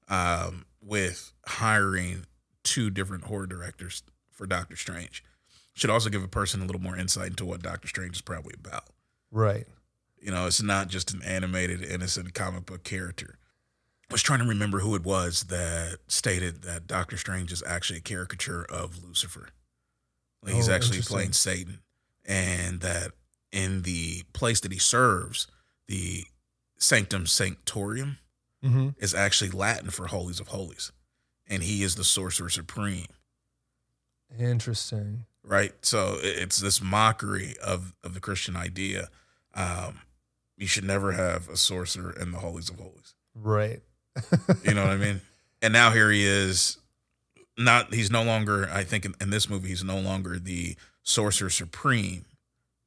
um, 0.08 0.66
with 0.82 1.34
hiring 1.46 2.26
two 2.64 2.90
different 2.90 3.26
horror 3.26 3.48
directors 3.48 4.04
for 4.32 4.46
Doctor 4.46 4.76
Strange. 4.76 5.24
Should 5.74 5.90
also 5.90 6.10
give 6.10 6.24
a 6.24 6.28
person 6.28 6.62
a 6.62 6.66
little 6.66 6.82
more 6.82 6.98
insight 6.98 7.32
into 7.32 7.46
what 7.46 7.62
Doctor 7.62 7.88
Strange 7.88 8.16
is 8.16 8.22
probably 8.22 8.54
about. 8.58 8.86
Right. 9.32 9.66
You 10.22 10.32
know, 10.32 10.48
it's 10.48 10.62
not 10.62 10.88
just 10.88 11.14
an 11.14 11.22
animated, 11.24 11.84
innocent 11.84 12.34
comic 12.34 12.66
book 12.66 12.84
character. 12.84 13.38
I 14.10 14.14
was 14.14 14.24
trying 14.24 14.40
to 14.40 14.46
remember 14.46 14.80
who 14.80 14.96
it 14.96 15.04
was 15.04 15.44
that 15.46 15.98
stated 16.08 16.64
that 16.64 16.88
Doctor 16.88 17.18
Strange 17.18 17.52
is 17.52 17.62
actually 17.68 18.00
a 18.00 18.02
caricature 18.02 18.64
of 18.70 19.04
Lucifer. 19.04 19.50
Like 20.42 20.54
he's 20.56 20.70
Oh, 20.70 20.74
actually 20.74 21.02
playing 21.02 21.34
Satan. 21.34 21.80
And 22.26 22.80
that 22.82 23.12
in 23.52 23.82
the 23.84 24.24
place 24.34 24.60
that 24.62 24.72
he 24.72 24.80
serves, 24.80 25.48
the 25.88 26.26
Sanctum 26.78 27.26
Sanctorium 27.26 28.18
Mm-hmm. 28.64 28.90
is 28.98 29.14
actually 29.14 29.52
Latin 29.52 29.92
for 29.92 30.08
Holies 30.08 30.40
of 30.40 30.48
Holies. 30.48 30.92
And 31.48 31.62
he 31.62 31.84
is 31.84 31.94
the 31.96 32.04
sorcerer 32.04 32.50
supreme, 32.50 33.06
Interesting. 34.40 35.26
Right? 35.48 35.74
So 35.82 36.18
it's 36.22 36.58
this 36.58 36.82
mockery 36.82 37.56
of, 37.64 37.96
of 38.04 38.14
the 38.14 38.20
Christian 38.20 38.56
idea. 38.56 39.10
Um, 39.56 40.02
you 40.58 40.68
should 40.68 40.84
never 40.84 41.14
have 41.14 41.50
a 41.50 41.58
sorcerer 41.58 42.12
in 42.12 42.32
the 42.32 42.40
Holies 42.40 42.70
of 42.70 42.78
Holies. 42.78 43.16
Right. 43.34 43.82
You 44.64 44.74
know 44.74 44.84
what 44.84 44.92
I 44.92 44.98
mean? 44.98 45.22
And 45.62 45.74
now 45.74 45.92
here 45.92 46.12
he 46.12 46.26
is. 46.26 46.78
Not 47.58 47.94
he's 47.94 48.12
no 48.12 48.22
longer. 48.22 48.70
I 48.72 48.84
think 48.84 49.06
in, 49.06 49.16
in 49.20 49.32
this 49.32 49.50
movie 49.50 49.70
he's 49.70 49.84
no 49.84 50.00
longer 50.00 50.38
the 50.38 50.76
sorcerer 51.04 51.50
supreme. 51.50 52.26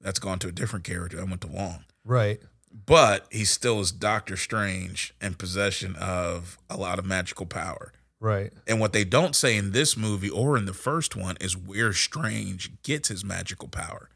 That's 0.01 0.19
gone 0.21 0.39
to 0.41 0.49
a 0.49 0.53
different 0.53 0.85
character. 0.85 1.17
That 1.17 1.29
went 1.29 1.41
to 1.41 1.49
Wong. 1.49 1.85
Right. 2.05 2.41
But 2.87 3.27
he 3.31 3.45
still 3.45 3.81
is 3.81 3.91
Doctor 3.91 4.37
Strange 4.37 5.13
in 5.21 5.35
possession 5.35 5.97
of 5.97 6.57
a 6.69 6.77
lot 6.77 6.99
of 7.01 7.05
magical 7.05 7.47
power. 7.47 7.93
Right. 8.21 8.53
And 8.67 8.79
what 8.79 8.93
they 8.93 9.05
don't 9.05 9.35
say 9.35 9.57
in 9.57 9.73
this 9.73 9.97
movie 9.97 10.29
or 10.29 10.57
in 10.59 10.67
the 10.67 10.75
first 10.75 11.17
one 11.17 11.37
is 11.41 11.57
where 11.57 11.93
Strange 11.95 12.71
gets 12.83 13.09
his 13.09 13.25
magical 13.25 13.67
power. 13.69 14.11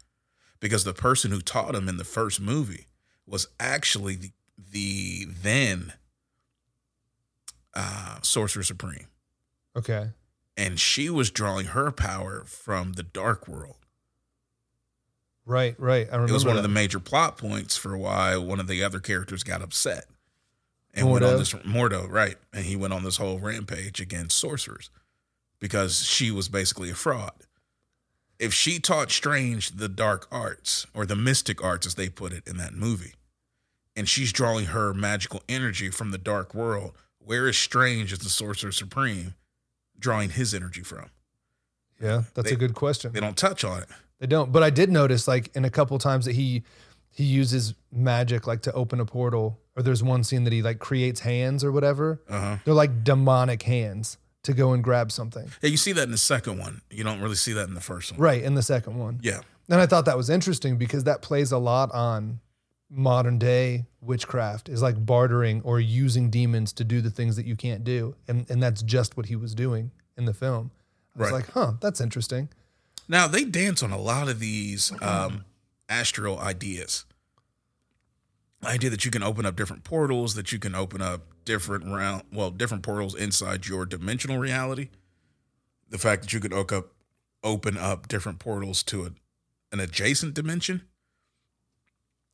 Because 0.59 0.83
the 0.83 0.93
person 0.93 1.31
who 1.31 1.41
taught 1.41 1.75
him 1.75 1.89
in 1.89 1.97
the 1.97 2.03
first 2.03 2.39
movie 2.39 2.85
was 3.25 3.47
actually 3.59 4.15
the, 4.15 4.31
the 4.57 5.25
then 5.25 5.93
uh, 7.73 8.19
Sorcerer 8.21 8.63
Supreme. 8.63 9.07
Okay. 9.75 10.11
and 10.55 10.79
she 10.79 11.09
was 11.09 11.29
drawing 11.29 11.65
her 11.67 11.91
power 11.91 12.43
from 12.45 12.93
the 12.93 13.03
dark 13.03 13.45
world. 13.47 13.75
Right, 15.45 15.75
right. 15.77 16.07
I 16.07 16.13
remember 16.15 16.31
It 16.31 16.33
was 16.33 16.45
one 16.45 16.57
of 16.57 16.63
the 16.63 16.69
major 16.69 16.99
plot 16.99 17.37
points 17.37 17.75
for 17.75 17.97
why 17.97 18.37
one 18.37 18.59
of 18.59 18.67
the 18.67 18.81
other 18.83 18.99
characters 18.99 19.43
got 19.43 19.61
upset. 19.61 20.05
And 20.95 21.11
went 21.11 21.25
on 21.25 21.37
this 21.37 21.53
Mordo, 21.53 22.09
right. 22.09 22.37
And 22.53 22.65
he 22.65 22.75
went 22.75 22.93
on 22.93 23.03
this 23.03 23.17
whole 23.17 23.39
rampage 23.39 23.99
against 23.99 24.37
sorcerers 24.37 24.89
because 25.59 26.03
she 26.05 26.31
was 26.31 26.47
basically 26.47 26.89
a 26.89 26.95
fraud. 26.95 27.33
If 28.39 28.53
she 28.53 28.79
taught 28.79 29.11
Strange 29.11 29.71
the 29.71 29.87
dark 29.89 30.27
arts 30.31 30.87
or 30.93 31.05
the 31.05 31.15
mystic 31.15 31.63
arts, 31.63 31.85
as 31.87 31.95
they 31.95 32.09
put 32.09 32.33
it 32.33 32.47
in 32.47 32.57
that 32.57 32.73
movie, 32.73 33.13
and 33.95 34.07
she's 34.09 34.31
drawing 34.33 34.65
her 34.67 34.93
magical 34.93 35.41
energy 35.47 35.89
from 35.89 36.11
the 36.11 36.17
dark 36.17 36.53
world, 36.53 36.93
where 37.19 37.47
is 37.47 37.57
Strange 37.57 38.11
as 38.13 38.19
the 38.19 38.29
sorcerer 38.29 38.71
supreme 38.71 39.35
drawing 39.97 40.29
his 40.31 40.53
energy 40.53 40.81
from? 40.81 41.09
Yeah, 42.01 42.23
that's 42.33 42.49
They- 42.49 42.55
a 42.55 42.59
good 42.59 42.73
question. 42.73 43.13
They 43.13 43.21
don't 43.21 43.37
touch 43.37 43.63
on 43.63 43.83
it. 43.83 43.89
They 44.19 44.27
don't. 44.27 44.51
But 44.51 44.63
I 44.63 44.69
did 44.69 44.89
notice 44.89 45.27
like 45.27 45.49
in 45.55 45.65
a 45.65 45.69
couple 45.69 45.97
times 45.97 46.25
that 46.25 46.35
he 46.35 46.63
he 47.15 47.23
uses 47.23 47.73
magic 47.91 48.45
like 48.45 48.61
to 48.63 48.71
open 48.73 48.99
a 48.99 49.05
portal 49.05 49.59
or 49.75 49.81
there's 49.81 50.03
one 50.03 50.23
scene 50.23 50.43
that 50.43 50.53
he 50.53 50.61
like 50.61 50.77
creates 50.79 51.21
hands 51.21 51.63
or 51.63 51.71
whatever. 51.71 52.21
Uh 52.29 52.39
huh. 52.39 52.57
They're 52.65 52.73
like 52.73 53.03
demonic 53.03 53.63
hands 53.63 54.17
to 54.43 54.53
go 54.53 54.73
and 54.73 54.83
grab 54.83 55.11
something. 55.11 55.49
Yeah, 55.61 55.69
you 55.69 55.77
see 55.77 55.91
that 55.93 56.03
in 56.03 56.11
the 56.11 56.17
second 56.17 56.59
one. 56.59 56.81
You 56.91 57.03
don't 57.03 57.19
really 57.21 57.35
see 57.35 57.53
that 57.53 57.67
in 57.67 57.73
the 57.73 57.81
first 57.81 58.11
one. 58.11 58.21
Right, 58.21 58.43
in 58.43 58.53
the 58.53 58.61
second 58.61 58.99
one. 58.99 59.19
Yeah. 59.23 59.39
And 59.69 59.81
I 59.81 59.87
thought 59.87 60.05
that 60.05 60.17
was 60.17 60.29
interesting 60.29 60.77
because 60.77 61.05
that 61.05 61.23
plays 61.23 61.51
a 61.51 61.57
lot 61.57 61.91
on 61.93 62.39
modern 62.91 63.39
day 63.39 63.85
witchcraft 64.01 64.69
is 64.69 64.81
like 64.83 65.03
bartering 65.03 65.61
or 65.63 65.79
using 65.79 66.29
demons 66.29 66.71
to 66.73 66.83
do 66.83 67.01
the 67.01 67.09
things 67.09 67.35
that 67.35 67.45
you 67.47 67.55
can't 67.55 67.83
do. 67.83 68.13
And 68.27 68.45
and 68.49 68.61
that's 68.61 68.83
just 68.83 69.17
what 69.17 69.25
he 69.25 69.35
was 69.35 69.55
doing 69.55 69.89
in 70.17 70.25
the 70.25 70.33
film. 70.33 70.69
I 71.15 71.19
was 71.19 71.31
Right. 71.31 71.37
like, 71.37 71.51
huh, 71.51 71.73
that's 71.81 71.99
interesting. 71.99 72.49
Now 73.07 73.27
they 73.27 73.43
dance 73.45 73.81
on 73.81 73.91
a 73.91 73.97
lot 73.99 74.27
of 74.29 74.39
these 74.39 74.91
um, 75.01 75.45
astral 75.89 76.39
ideas. 76.39 77.05
The 78.61 78.69
idea 78.69 78.89
that 78.89 79.05
you 79.05 79.11
can 79.11 79.23
open 79.23 79.45
up 79.45 79.55
different 79.55 79.83
portals, 79.83 80.35
that 80.35 80.51
you 80.51 80.59
can 80.59 80.75
open 80.75 81.01
up 81.01 81.21
different 81.45 81.85
round, 81.85 82.23
well, 82.31 82.51
different 82.51 82.83
portals 82.83 83.15
inside 83.15 83.67
your 83.67 83.85
dimensional 83.85 84.37
reality. 84.37 84.89
The 85.89 85.97
fact 85.97 86.23
that 86.23 86.33
you 86.33 86.39
could 86.39 86.53
open 86.53 86.79
up, 86.79 86.87
open 87.43 87.77
up 87.77 88.07
different 88.07 88.39
portals 88.39 88.81
to 88.83 89.05
a, 89.05 89.11
an 89.71 89.79
adjacent 89.79 90.33
dimension 90.33 90.81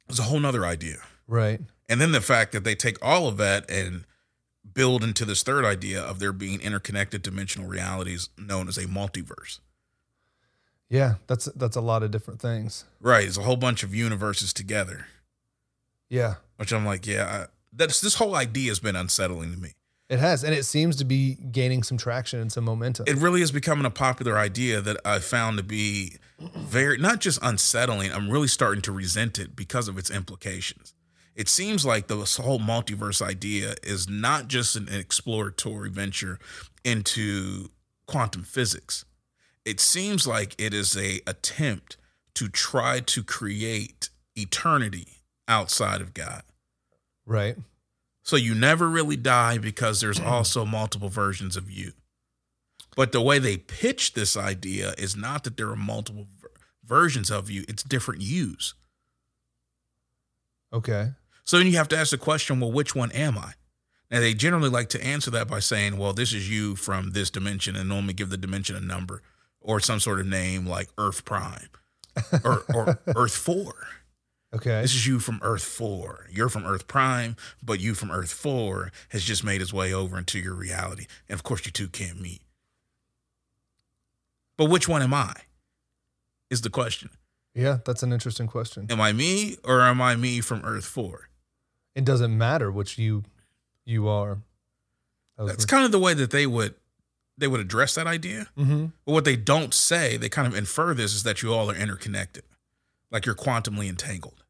is 0.07 0.19
a 0.19 0.23
whole 0.23 0.39
nother 0.39 0.65
idea. 0.65 0.97
Right. 1.27 1.59
And 1.89 1.99
then 1.99 2.13
the 2.13 2.21
fact 2.21 2.53
that 2.53 2.63
they 2.63 2.75
take 2.75 2.97
all 3.01 3.27
of 3.27 3.37
that 3.37 3.69
and 3.69 4.05
build 4.73 5.03
into 5.03 5.25
this 5.25 5.43
third 5.43 5.65
idea 5.65 6.01
of 6.01 6.19
there 6.19 6.31
being 6.31 6.61
interconnected 6.61 7.21
dimensional 7.21 7.67
realities 7.67 8.29
known 8.37 8.67
as 8.67 8.77
a 8.77 8.85
multiverse. 8.85 9.59
Yeah, 10.91 11.15
that's 11.27 11.45
that's 11.55 11.77
a 11.77 11.81
lot 11.81 12.03
of 12.03 12.11
different 12.11 12.41
things. 12.41 12.83
Right, 12.99 13.25
it's 13.25 13.37
a 13.37 13.41
whole 13.43 13.55
bunch 13.55 13.81
of 13.81 13.95
universes 13.95 14.51
together, 14.51 15.07
Yeah. 16.09 16.35
which 16.57 16.73
I'm 16.73 16.85
like, 16.85 17.07
yeah, 17.07 17.25
I, 17.25 17.45
that's 17.71 18.01
this 18.01 18.15
whole 18.15 18.35
idea 18.35 18.69
has 18.69 18.79
been 18.81 18.97
unsettling 18.97 19.53
to 19.53 19.57
me. 19.57 19.71
It 20.09 20.19
has, 20.19 20.43
and 20.43 20.53
it 20.53 20.65
seems 20.65 20.97
to 20.97 21.05
be 21.05 21.35
gaining 21.35 21.83
some 21.83 21.97
traction 21.97 22.41
and 22.41 22.51
some 22.51 22.65
momentum. 22.65 23.05
It 23.07 23.15
really 23.15 23.41
is 23.41 23.53
becoming 23.53 23.85
a 23.85 23.89
popular 23.89 24.37
idea 24.37 24.81
that 24.81 24.97
I 25.05 25.19
found 25.19 25.55
to 25.57 25.63
be 25.63 26.17
very 26.57 26.97
not 26.97 27.21
just 27.21 27.39
unsettling. 27.41 28.11
I'm 28.11 28.29
really 28.29 28.49
starting 28.49 28.81
to 28.81 28.91
resent 28.91 29.39
it 29.39 29.55
because 29.55 29.87
of 29.87 29.97
its 29.97 30.11
implications. 30.11 30.93
It 31.33 31.47
seems 31.47 31.85
like 31.85 32.07
the 32.07 32.17
whole 32.43 32.59
multiverse 32.59 33.21
idea 33.21 33.75
is 33.83 34.09
not 34.09 34.49
just 34.49 34.75
an 34.75 34.89
exploratory 34.89 35.89
venture 35.89 36.37
into 36.83 37.69
quantum 38.05 38.43
physics. 38.43 39.05
It 39.65 39.79
seems 39.79 40.27
like 40.27 40.59
it 40.59 40.73
is 40.73 40.97
a 40.97 41.21
attempt 41.27 41.97
to 42.35 42.47
try 42.47 42.99
to 43.01 43.23
create 43.23 44.09
eternity 44.35 45.21
outside 45.47 46.01
of 46.01 46.13
God. 46.13 46.43
right. 47.25 47.55
So 48.23 48.35
you 48.35 48.53
never 48.53 48.87
really 48.87 49.17
die 49.17 49.57
because 49.57 49.99
there's 49.99 50.19
also 50.19 50.63
multiple 50.63 51.09
versions 51.09 51.57
of 51.57 51.69
you. 51.71 51.93
But 52.95 53.11
the 53.11 53.21
way 53.21 53.39
they 53.39 53.57
pitch 53.57 54.13
this 54.13 54.37
idea 54.37 54.93
is 54.97 55.15
not 55.15 55.43
that 55.43 55.57
there 55.57 55.69
are 55.69 55.75
multiple 55.75 56.27
ver- 56.39 56.51
versions 56.83 57.31
of 57.31 57.49
you, 57.49 57.63
it's 57.67 57.83
different 57.83 58.21
yous. 58.21 58.73
Okay. 60.73 61.11
So 61.43 61.57
then 61.57 61.67
you 61.67 61.77
have 61.77 61.87
to 61.89 61.97
ask 61.97 62.11
the 62.11 62.17
question, 62.17 62.59
well, 62.59 62.71
which 62.71 62.95
one 62.95 63.11
am 63.11 63.37
I? 63.37 63.53
Now 64.09 64.19
they 64.19 64.33
generally 64.33 64.69
like 64.69 64.89
to 64.89 65.03
answer 65.03 65.31
that 65.31 65.47
by 65.47 65.59
saying, 65.59 65.97
well, 65.97 66.13
this 66.13 66.33
is 66.33 66.49
you 66.49 66.75
from 66.75 67.11
this 67.11 67.29
dimension 67.29 67.75
and 67.75 67.89
normally 67.89 68.13
give 68.13 68.29
the 68.29 68.37
dimension 68.37 68.75
a 68.75 68.81
number 68.81 69.21
or 69.61 69.79
some 69.79 69.99
sort 69.99 70.19
of 70.19 70.25
name 70.27 70.65
like 70.65 70.89
Earth 70.97 71.23
Prime 71.23 71.69
or, 72.43 72.63
or 72.73 72.99
Earth 73.15 73.35
4. 73.35 73.73
Okay. 74.53 74.81
This 74.81 74.93
is 74.93 75.07
you 75.07 75.19
from 75.19 75.39
Earth 75.41 75.63
4. 75.63 76.27
You're 76.29 76.49
from 76.49 76.65
Earth 76.65 76.87
Prime, 76.87 77.37
but 77.63 77.79
you 77.79 77.93
from 77.93 78.11
Earth 78.11 78.31
4 78.33 78.91
has 79.09 79.23
just 79.23 79.43
made 79.43 79.61
his 79.61 79.71
way 79.71 79.93
over 79.93 80.17
into 80.17 80.39
your 80.39 80.53
reality. 80.55 81.05
And 81.29 81.35
of 81.35 81.43
course, 81.43 81.65
you 81.65 81.71
two 81.71 81.87
can't 81.87 82.19
meet. 82.19 82.41
But 84.57 84.69
which 84.69 84.89
one 84.89 85.01
am 85.01 85.13
I? 85.13 85.33
Is 86.49 86.61
the 86.61 86.69
question. 86.69 87.09
Yeah, 87.53 87.77
that's 87.85 88.03
an 88.03 88.11
interesting 88.11 88.47
question. 88.47 88.87
Am 88.89 88.99
I 88.99 89.13
me 89.13 89.55
or 89.63 89.81
am 89.81 90.01
I 90.01 90.15
me 90.15 90.41
from 90.41 90.63
Earth 90.65 90.85
4? 90.85 91.29
It 91.95 92.05
doesn't 92.05 92.37
matter 92.37 92.71
which 92.71 92.97
you 92.97 93.23
you 93.85 94.07
are. 94.07 94.39
That's 95.37 95.65
kind 95.65 95.85
of 95.85 95.91
the 95.91 95.99
way 95.99 96.13
that 96.13 96.31
they 96.31 96.45
would 96.45 96.75
they 97.41 97.47
would 97.49 97.59
address 97.59 97.95
that 97.95 98.07
idea. 98.07 98.47
hmm 98.55 98.85
But 99.05 99.11
what 99.11 99.25
they 99.25 99.35
don't 99.35 99.73
say, 99.73 100.15
they 100.15 100.29
kind 100.29 100.47
of 100.47 100.55
infer 100.55 100.93
this 100.93 101.13
is 101.13 101.23
that 101.23 101.41
you 101.43 101.53
all 101.53 101.69
are 101.69 101.75
interconnected. 101.75 102.43
Like 103.11 103.25
you're 103.25 103.35
quantumly 103.35 103.89
entangled. 103.89 104.43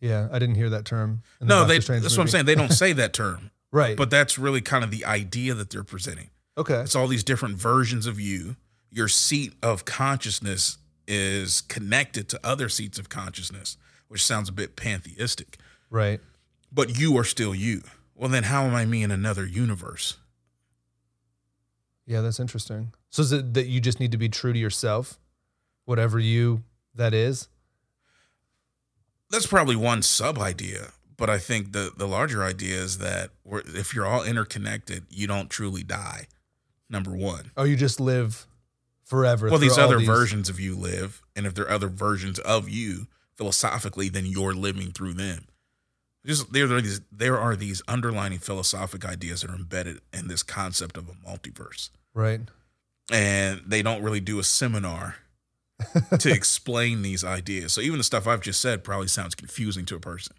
Yeah, 0.00 0.28
I 0.32 0.38
didn't 0.38 0.56
hear 0.56 0.68
that 0.70 0.84
term. 0.84 1.22
the 1.38 1.46
No, 1.46 1.64
they, 1.64 1.78
that's 1.78 1.88
what 2.16 2.18
I'm 2.20 2.28
saying. 2.28 2.44
They 2.46 2.54
don't 2.56 2.72
say 2.84 2.92
that 2.92 3.12
term, 3.12 3.50
Right. 3.70 3.96
but 3.96 4.10
that's 4.10 4.38
really 4.38 4.60
kind 4.60 4.82
of 4.84 4.90
the 4.90 5.04
idea 5.04 5.54
that 5.54 5.70
they're 5.70 5.84
presenting. 5.84 6.30
okay. 6.58 6.80
It's 6.80 6.94
all 6.96 7.06
these 7.06 7.24
different 7.24 7.56
versions 7.56 8.06
of 8.06 8.20
you. 8.20 8.56
Your 8.90 9.08
seat 9.08 9.54
of 9.62 9.84
consciousness 9.84 10.76
is 11.08 11.62
connected 11.62 12.28
to 12.30 12.40
other 12.44 12.68
seats 12.68 12.98
of 12.98 13.08
consciousness, 13.08 13.76
which 14.08 14.22
sounds 14.24 14.48
a 14.48 14.52
bit 14.52 14.76
pantheistic, 14.76 15.56
Right. 15.88 16.20
but 16.70 16.98
you 16.98 17.16
are 17.16 17.24
still 17.24 17.54
you. 17.54 17.82
Well, 18.14 18.28
then 18.28 18.42
how 18.44 18.64
am 18.64 18.74
I 18.74 18.84
me 18.84 19.02
in 19.02 19.10
another 19.10 19.46
universe? 19.46 20.18
Yeah, 22.06 22.20
that's 22.20 22.40
interesting. 22.40 22.92
So 23.10 23.22
is 23.22 23.32
it 23.32 23.54
that 23.54 23.66
you 23.66 23.80
just 23.80 24.00
need 24.00 24.12
to 24.12 24.18
be 24.18 24.28
true 24.28 24.52
to 24.52 24.58
yourself, 24.58 25.18
whatever 25.84 26.18
you 26.18 26.62
that 26.94 27.14
is? 27.14 27.48
That's 29.30 29.46
probably 29.46 29.76
one 29.76 30.02
sub 30.02 30.38
idea, 30.38 30.92
but 31.16 31.30
I 31.30 31.38
think 31.38 31.72
the, 31.72 31.92
the 31.96 32.06
larger 32.06 32.42
idea 32.42 32.76
is 32.76 32.98
that 32.98 33.30
we're, 33.44 33.62
if 33.66 33.94
you're 33.94 34.06
all 34.06 34.24
interconnected, 34.24 35.06
you 35.08 35.26
don't 35.26 35.48
truly 35.48 35.82
die. 35.82 36.26
Number 36.90 37.12
one. 37.16 37.52
Oh, 37.56 37.64
you 37.64 37.76
just 37.76 37.98
live 38.00 38.46
forever. 39.04 39.48
Well, 39.48 39.58
these 39.58 39.78
other 39.78 39.98
versions 39.98 40.50
of 40.50 40.60
you 40.60 40.76
live, 40.76 41.22
and 41.34 41.46
if 41.46 41.54
there 41.54 41.64
are 41.64 41.70
other 41.70 41.88
versions 41.88 42.38
of 42.40 42.68
you 42.68 43.06
philosophically, 43.34 44.10
then 44.10 44.26
you're 44.26 44.52
living 44.52 44.92
through 44.92 45.14
them. 45.14 45.46
Just 46.24 46.52
there 46.52 46.72
are 46.72 46.80
these 46.80 47.00
there 47.10 47.38
are 47.38 47.56
these 47.56 47.82
underlining 47.88 48.38
philosophic 48.38 49.04
ideas 49.04 49.40
that 49.42 49.50
are 49.50 49.56
embedded 49.56 50.00
in 50.12 50.28
this 50.28 50.42
concept 50.42 50.96
of 50.96 51.08
a 51.08 51.12
multiverse, 51.28 51.90
Right. 52.14 52.40
and 53.10 53.60
they 53.66 53.82
don't 53.82 54.02
really 54.02 54.20
do 54.20 54.38
a 54.38 54.44
seminar 54.44 55.16
to 56.18 56.30
explain 56.30 57.02
these 57.02 57.24
ideas. 57.24 57.72
So 57.72 57.80
even 57.80 57.98
the 57.98 58.04
stuff 58.04 58.28
I've 58.28 58.40
just 58.40 58.60
said 58.60 58.84
probably 58.84 59.08
sounds 59.08 59.34
confusing 59.34 59.84
to 59.86 59.96
a 59.96 60.00
person. 60.00 60.36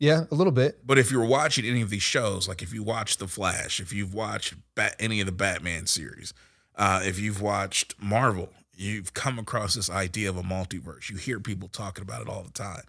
Yeah, 0.00 0.24
a 0.30 0.34
little 0.36 0.52
bit. 0.52 0.86
But 0.86 0.96
if 0.98 1.10
you're 1.10 1.24
watching 1.26 1.64
any 1.64 1.80
of 1.82 1.90
these 1.90 2.02
shows, 2.04 2.46
like 2.46 2.62
if 2.62 2.72
you 2.72 2.84
watch 2.84 3.16
The 3.16 3.26
Flash, 3.26 3.80
if 3.80 3.92
you've 3.92 4.14
watched 4.14 4.54
Bat- 4.76 4.94
any 5.00 5.18
of 5.20 5.26
the 5.26 5.32
Batman 5.32 5.86
series, 5.86 6.32
uh, 6.76 7.02
if 7.04 7.18
you've 7.18 7.42
watched 7.42 8.00
Marvel, 8.00 8.50
you've 8.76 9.12
come 9.12 9.40
across 9.40 9.74
this 9.74 9.90
idea 9.90 10.28
of 10.30 10.36
a 10.36 10.42
multiverse. 10.42 11.10
You 11.10 11.16
hear 11.16 11.40
people 11.40 11.66
talking 11.66 12.02
about 12.02 12.22
it 12.22 12.28
all 12.28 12.44
the 12.44 12.52
time. 12.52 12.82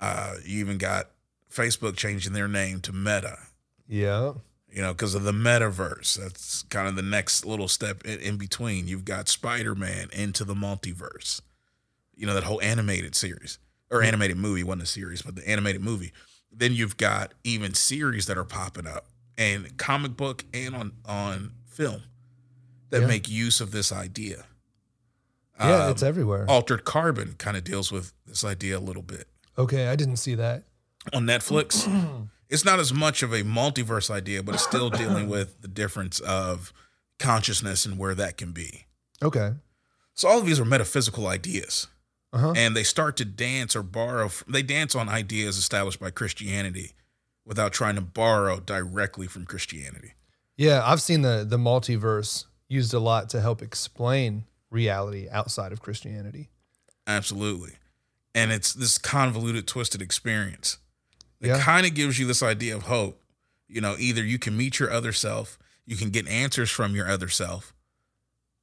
Uh, 0.00 0.34
you 0.44 0.60
even 0.60 0.78
got 0.78 1.10
Facebook 1.52 1.96
changing 1.96 2.32
their 2.32 2.48
name 2.48 2.80
to 2.80 2.92
Meta, 2.92 3.38
Yeah. 3.88 4.34
you 4.70 4.82
know, 4.82 4.92
because 4.92 5.14
of 5.14 5.22
the 5.22 5.32
metaverse. 5.32 6.16
That's 6.16 6.62
kind 6.64 6.86
of 6.88 6.96
the 6.96 7.02
next 7.02 7.46
little 7.46 7.68
step 7.68 8.04
in, 8.04 8.18
in 8.20 8.36
between. 8.36 8.88
You've 8.88 9.04
got 9.06 9.28
Spider 9.28 9.74
Man 9.74 10.08
into 10.12 10.44
the 10.44 10.54
multiverse, 10.54 11.40
you 12.14 12.26
know, 12.26 12.34
that 12.34 12.44
whole 12.44 12.60
animated 12.60 13.14
series 13.14 13.58
or 13.90 14.02
animated 14.02 14.36
movie, 14.36 14.62
wasn't 14.64 14.82
a 14.82 14.86
series, 14.86 15.22
but 15.22 15.34
the 15.36 15.48
animated 15.48 15.80
movie. 15.80 16.12
Then 16.52 16.72
you've 16.74 16.96
got 16.96 17.32
even 17.44 17.72
series 17.74 18.26
that 18.26 18.36
are 18.36 18.44
popping 18.44 18.86
up 18.86 19.06
and 19.38 19.76
comic 19.78 20.16
book 20.16 20.44
and 20.52 20.74
on, 20.74 20.92
on 21.06 21.52
film 21.66 22.02
that 22.90 23.02
Yeah. 23.02 23.06
make 23.06 23.28
use 23.28 23.60
of 23.60 23.70
this 23.70 23.92
idea. 23.92 24.44
Yeah, 25.58 25.84
Um, 25.84 25.90
it's 25.92 26.02
everywhere. 26.02 26.44
Altered 26.48 26.84
Carbon 26.84 27.34
kind 27.38 27.56
of 27.56 27.64
deals 27.64 27.90
with 27.90 28.12
this 28.26 28.44
idea 28.44 28.76
a 28.76 28.80
little 28.80 29.02
bit 29.02 29.26
Okay, 29.58 29.88
I 29.88 29.96
didn't 29.96 30.16
see 30.16 30.34
that. 30.34 30.64
on 31.12 31.24
Netflix. 31.24 31.86
it's 32.48 32.64
not 32.64 32.78
as 32.78 32.92
much 32.92 33.22
of 33.22 33.32
a 33.32 33.42
multiverse 33.42 34.10
idea, 34.10 34.42
but 34.42 34.54
it's 34.54 34.64
still 34.64 34.90
dealing 34.90 35.28
with 35.28 35.60
the 35.62 35.68
difference 35.68 36.20
of 36.20 36.72
consciousness 37.18 37.86
and 37.86 37.98
where 37.98 38.14
that 38.14 38.36
can 38.36 38.52
be. 38.52 38.86
Okay. 39.22 39.52
So 40.14 40.28
all 40.28 40.38
of 40.38 40.46
these 40.46 40.60
are 40.60 40.64
metaphysical 40.64 41.26
ideas. 41.26 41.88
Uh-huh. 42.32 42.52
And 42.56 42.76
they 42.76 42.82
start 42.82 43.16
to 43.18 43.24
dance 43.24 43.74
or 43.74 43.82
borrow. 43.82 44.30
They 44.46 44.62
dance 44.62 44.94
on 44.94 45.08
ideas 45.08 45.56
established 45.56 46.00
by 46.00 46.10
Christianity 46.10 46.92
without 47.46 47.72
trying 47.72 47.94
to 47.94 48.00
borrow 48.00 48.60
directly 48.60 49.26
from 49.26 49.46
Christianity. 49.46 50.12
Yeah, 50.56 50.82
I've 50.84 51.00
seen 51.00 51.22
the 51.22 51.46
the 51.48 51.58
multiverse 51.58 52.44
used 52.68 52.92
a 52.92 52.98
lot 52.98 53.30
to 53.30 53.40
help 53.40 53.62
explain 53.62 54.44
reality 54.70 55.28
outside 55.30 55.72
of 55.72 55.80
Christianity. 55.80 56.50
Absolutely. 57.06 57.74
And 58.36 58.52
it's 58.52 58.72
this 58.74 58.98
convoluted, 58.98 59.66
twisted 59.66 60.00
experience. 60.02 60.76
It 61.40 61.48
Yeah. 61.48 61.60
kind 61.60 61.86
of 61.86 61.94
gives 61.94 62.18
you 62.18 62.26
this 62.26 62.42
idea 62.42 62.76
of 62.76 62.82
hope. 62.84 63.22
You 63.66 63.80
know, 63.80 63.96
either 63.98 64.22
you 64.22 64.38
can 64.38 64.56
meet 64.56 64.78
your 64.78 64.90
other 64.92 65.12
self, 65.12 65.58
you 65.86 65.96
can 65.96 66.10
get 66.10 66.28
answers 66.28 66.70
from 66.70 66.94
your 66.94 67.08
other 67.08 67.28
self, 67.28 67.72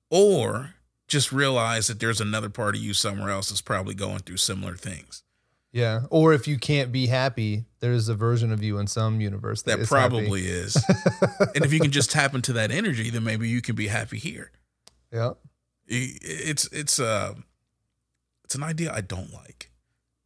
or 0.09 0.75
just 1.07 1.31
realize 1.31 1.87
that 1.87 1.99
there's 1.99 2.21
another 2.21 2.49
part 2.49 2.75
of 2.75 2.81
you 2.81 2.93
somewhere 2.93 3.29
else 3.29 3.49
that's 3.49 3.61
probably 3.61 3.93
going 3.95 4.19
through 4.19 4.37
similar 4.37 4.75
things. 4.75 5.23
Yeah. 5.71 6.03
Or 6.09 6.33
if 6.33 6.47
you 6.47 6.57
can't 6.59 6.91
be 6.91 7.07
happy, 7.07 7.65
there's 7.79 8.07
a 8.07 8.15
version 8.15 8.51
of 8.51 8.61
you 8.63 8.77
in 8.77 8.85
some 8.87 9.19
universe 9.19 9.63
that, 9.63 9.77
That 9.77 9.79
is 9.83 9.89
happy. 9.89 10.09
probably 10.19 10.41
is. 10.45 10.75
and 11.55 11.65
if 11.65 11.73
you 11.73 11.79
can 11.79 11.91
just 11.91 12.11
tap 12.11 12.35
into 12.35 12.53
that 12.53 12.69
energy, 12.71 13.09
then 13.09 13.23
maybe 13.23 13.49
you 13.49 13.61
can 13.61 13.75
be 13.75 13.87
happy 13.87 14.19
here. 14.19 14.51
Yeah. 15.11 15.31
It's 15.87 16.65
it's 16.67 16.99
uh 16.99 17.33
it's 18.43 18.55
an 18.55 18.63
idea 18.63 18.91
I 18.93 19.01
don't 19.01 19.33
like. 19.33 19.69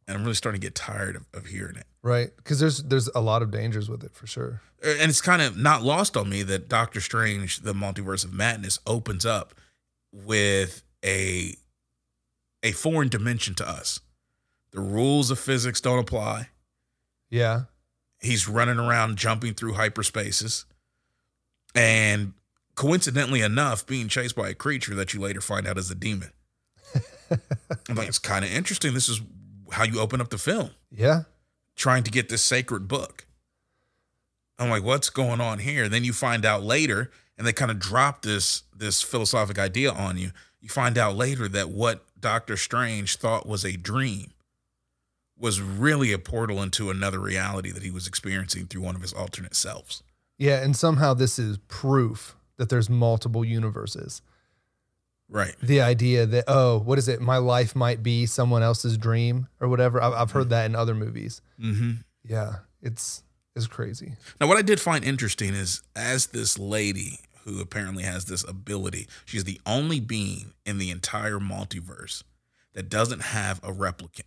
And 0.06 0.16
I'm 0.16 0.22
really 0.22 0.34
starting 0.34 0.60
to 0.60 0.66
get 0.66 0.74
tired 0.74 1.16
of, 1.16 1.26
of 1.34 1.46
hearing 1.46 1.76
it. 1.76 1.86
Right. 2.02 2.30
Because 2.36 2.60
there's 2.60 2.82
there's 2.82 3.08
a 3.14 3.20
lot 3.20 3.42
of 3.42 3.50
dangers 3.50 3.90
with 3.90 4.02
it 4.04 4.14
for 4.14 4.26
sure. 4.26 4.62
and 4.82 5.10
it's 5.10 5.20
kind 5.20 5.42
of 5.42 5.56
not 5.56 5.82
lost 5.82 6.16
on 6.16 6.30
me 6.30 6.42
that 6.44 6.68
Doctor 6.68 7.00
Strange, 7.00 7.60
the 7.60 7.74
multiverse 7.74 8.24
of 8.24 8.32
madness, 8.32 8.78
opens 8.86 9.26
up 9.26 9.54
with 10.12 10.82
a 11.04 11.54
a 12.62 12.72
foreign 12.72 13.08
dimension 13.08 13.54
to 13.56 13.68
us. 13.68 14.00
The 14.70 14.80
rules 14.80 15.30
of 15.30 15.38
physics 15.38 15.80
don't 15.80 15.98
apply. 15.98 16.48
Yeah. 17.30 17.62
He's 18.20 18.48
running 18.48 18.78
around 18.78 19.16
jumping 19.16 19.54
through 19.54 19.74
hyperspaces. 19.74 20.64
And 21.74 22.32
coincidentally 22.74 23.42
enough, 23.42 23.86
being 23.86 24.08
chased 24.08 24.34
by 24.34 24.48
a 24.48 24.54
creature 24.54 24.94
that 24.94 25.14
you 25.14 25.20
later 25.20 25.40
find 25.40 25.66
out 25.66 25.78
is 25.78 25.90
a 25.90 25.94
demon. 25.94 26.32
I'm 27.88 27.94
like, 27.96 28.08
it's 28.08 28.18
kind 28.18 28.44
of 28.44 28.50
interesting. 28.50 28.94
This 28.94 29.08
is 29.08 29.20
how 29.70 29.84
you 29.84 30.00
open 30.00 30.20
up 30.20 30.30
the 30.30 30.38
film 30.38 30.70
Yeah. 30.90 31.22
trying 31.76 32.02
to 32.04 32.10
get 32.10 32.28
this 32.28 32.42
sacred 32.42 32.88
book. 32.88 33.26
I'm 34.58 34.70
like, 34.70 34.82
what's 34.82 35.10
going 35.10 35.40
on 35.40 35.60
here? 35.60 35.88
Then 35.88 36.04
you 36.04 36.12
find 36.12 36.44
out 36.44 36.62
later, 36.64 37.10
and 37.36 37.46
they 37.46 37.52
kind 37.52 37.70
of 37.70 37.78
drop 37.78 38.22
this 38.22 38.62
this 38.76 39.02
philosophic 39.02 39.58
idea 39.58 39.92
on 39.92 40.16
you. 40.18 40.30
You 40.60 40.68
find 40.68 40.98
out 40.98 41.16
later 41.16 41.48
that 41.48 41.68
what 41.70 42.04
Doctor 42.20 42.56
Strange 42.56 43.16
thought 43.16 43.46
was 43.46 43.64
a 43.64 43.76
dream 43.76 44.32
was 45.38 45.60
really 45.60 46.12
a 46.12 46.18
portal 46.18 46.60
into 46.62 46.90
another 46.90 47.20
reality 47.20 47.70
that 47.70 47.84
he 47.84 47.92
was 47.92 48.08
experiencing 48.08 48.66
through 48.66 48.82
one 48.82 48.96
of 48.96 49.02
his 49.02 49.12
alternate 49.12 49.54
selves. 49.54 50.02
Yeah. 50.36 50.60
And 50.62 50.76
somehow 50.76 51.14
this 51.14 51.38
is 51.38 51.58
proof 51.68 52.34
that 52.56 52.68
there's 52.70 52.90
multiple 52.90 53.44
universes. 53.44 54.20
Right. 55.30 55.54
The 55.62 55.82
idea 55.82 56.24
that, 56.26 56.44
oh, 56.48 56.78
what 56.78 56.98
is 56.98 57.06
it? 57.08 57.20
My 57.20 57.36
life 57.36 57.76
might 57.76 58.02
be 58.02 58.24
someone 58.24 58.62
else's 58.62 58.96
dream 58.96 59.48
or 59.60 59.68
whatever. 59.68 60.02
I've, 60.02 60.14
I've 60.14 60.30
heard 60.30 60.48
that 60.50 60.64
in 60.66 60.74
other 60.74 60.94
movies. 60.94 61.42
Mm-hmm. 61.60 61.90
Yeah. 62.24 62.56
It's 62.80 63.22
it's 63.54 63.66
crazy. 63.66 64.14
Now, 64.40 64.46
what 64.46 64.56
I 64.56 64.62
did 64.62 64.80
find 64.80 65.04
interesting 65.04 65.52
is 65.52 65.82
as 65.96 66.28
this 66.28 66.58
lady 66.58 67.18
who 67.44 67.60
apparently 67.60 68.04
has 68.04 68.26
this 68.26 68.42
ability, 68.48 69.06
she's 69.24 69.44
the 69.44 69.60
only 69.66 70.00
being 70.00 70.52
in 70.64 70.78
the 70.78 70.90
entire 70.90 71.38
multiverse 71.40 72.22
that 72.74 72.88
doesn't 72.88 73.20
have 73.20 73.58
a 73.64 73.72
replicant. 73.72 74.22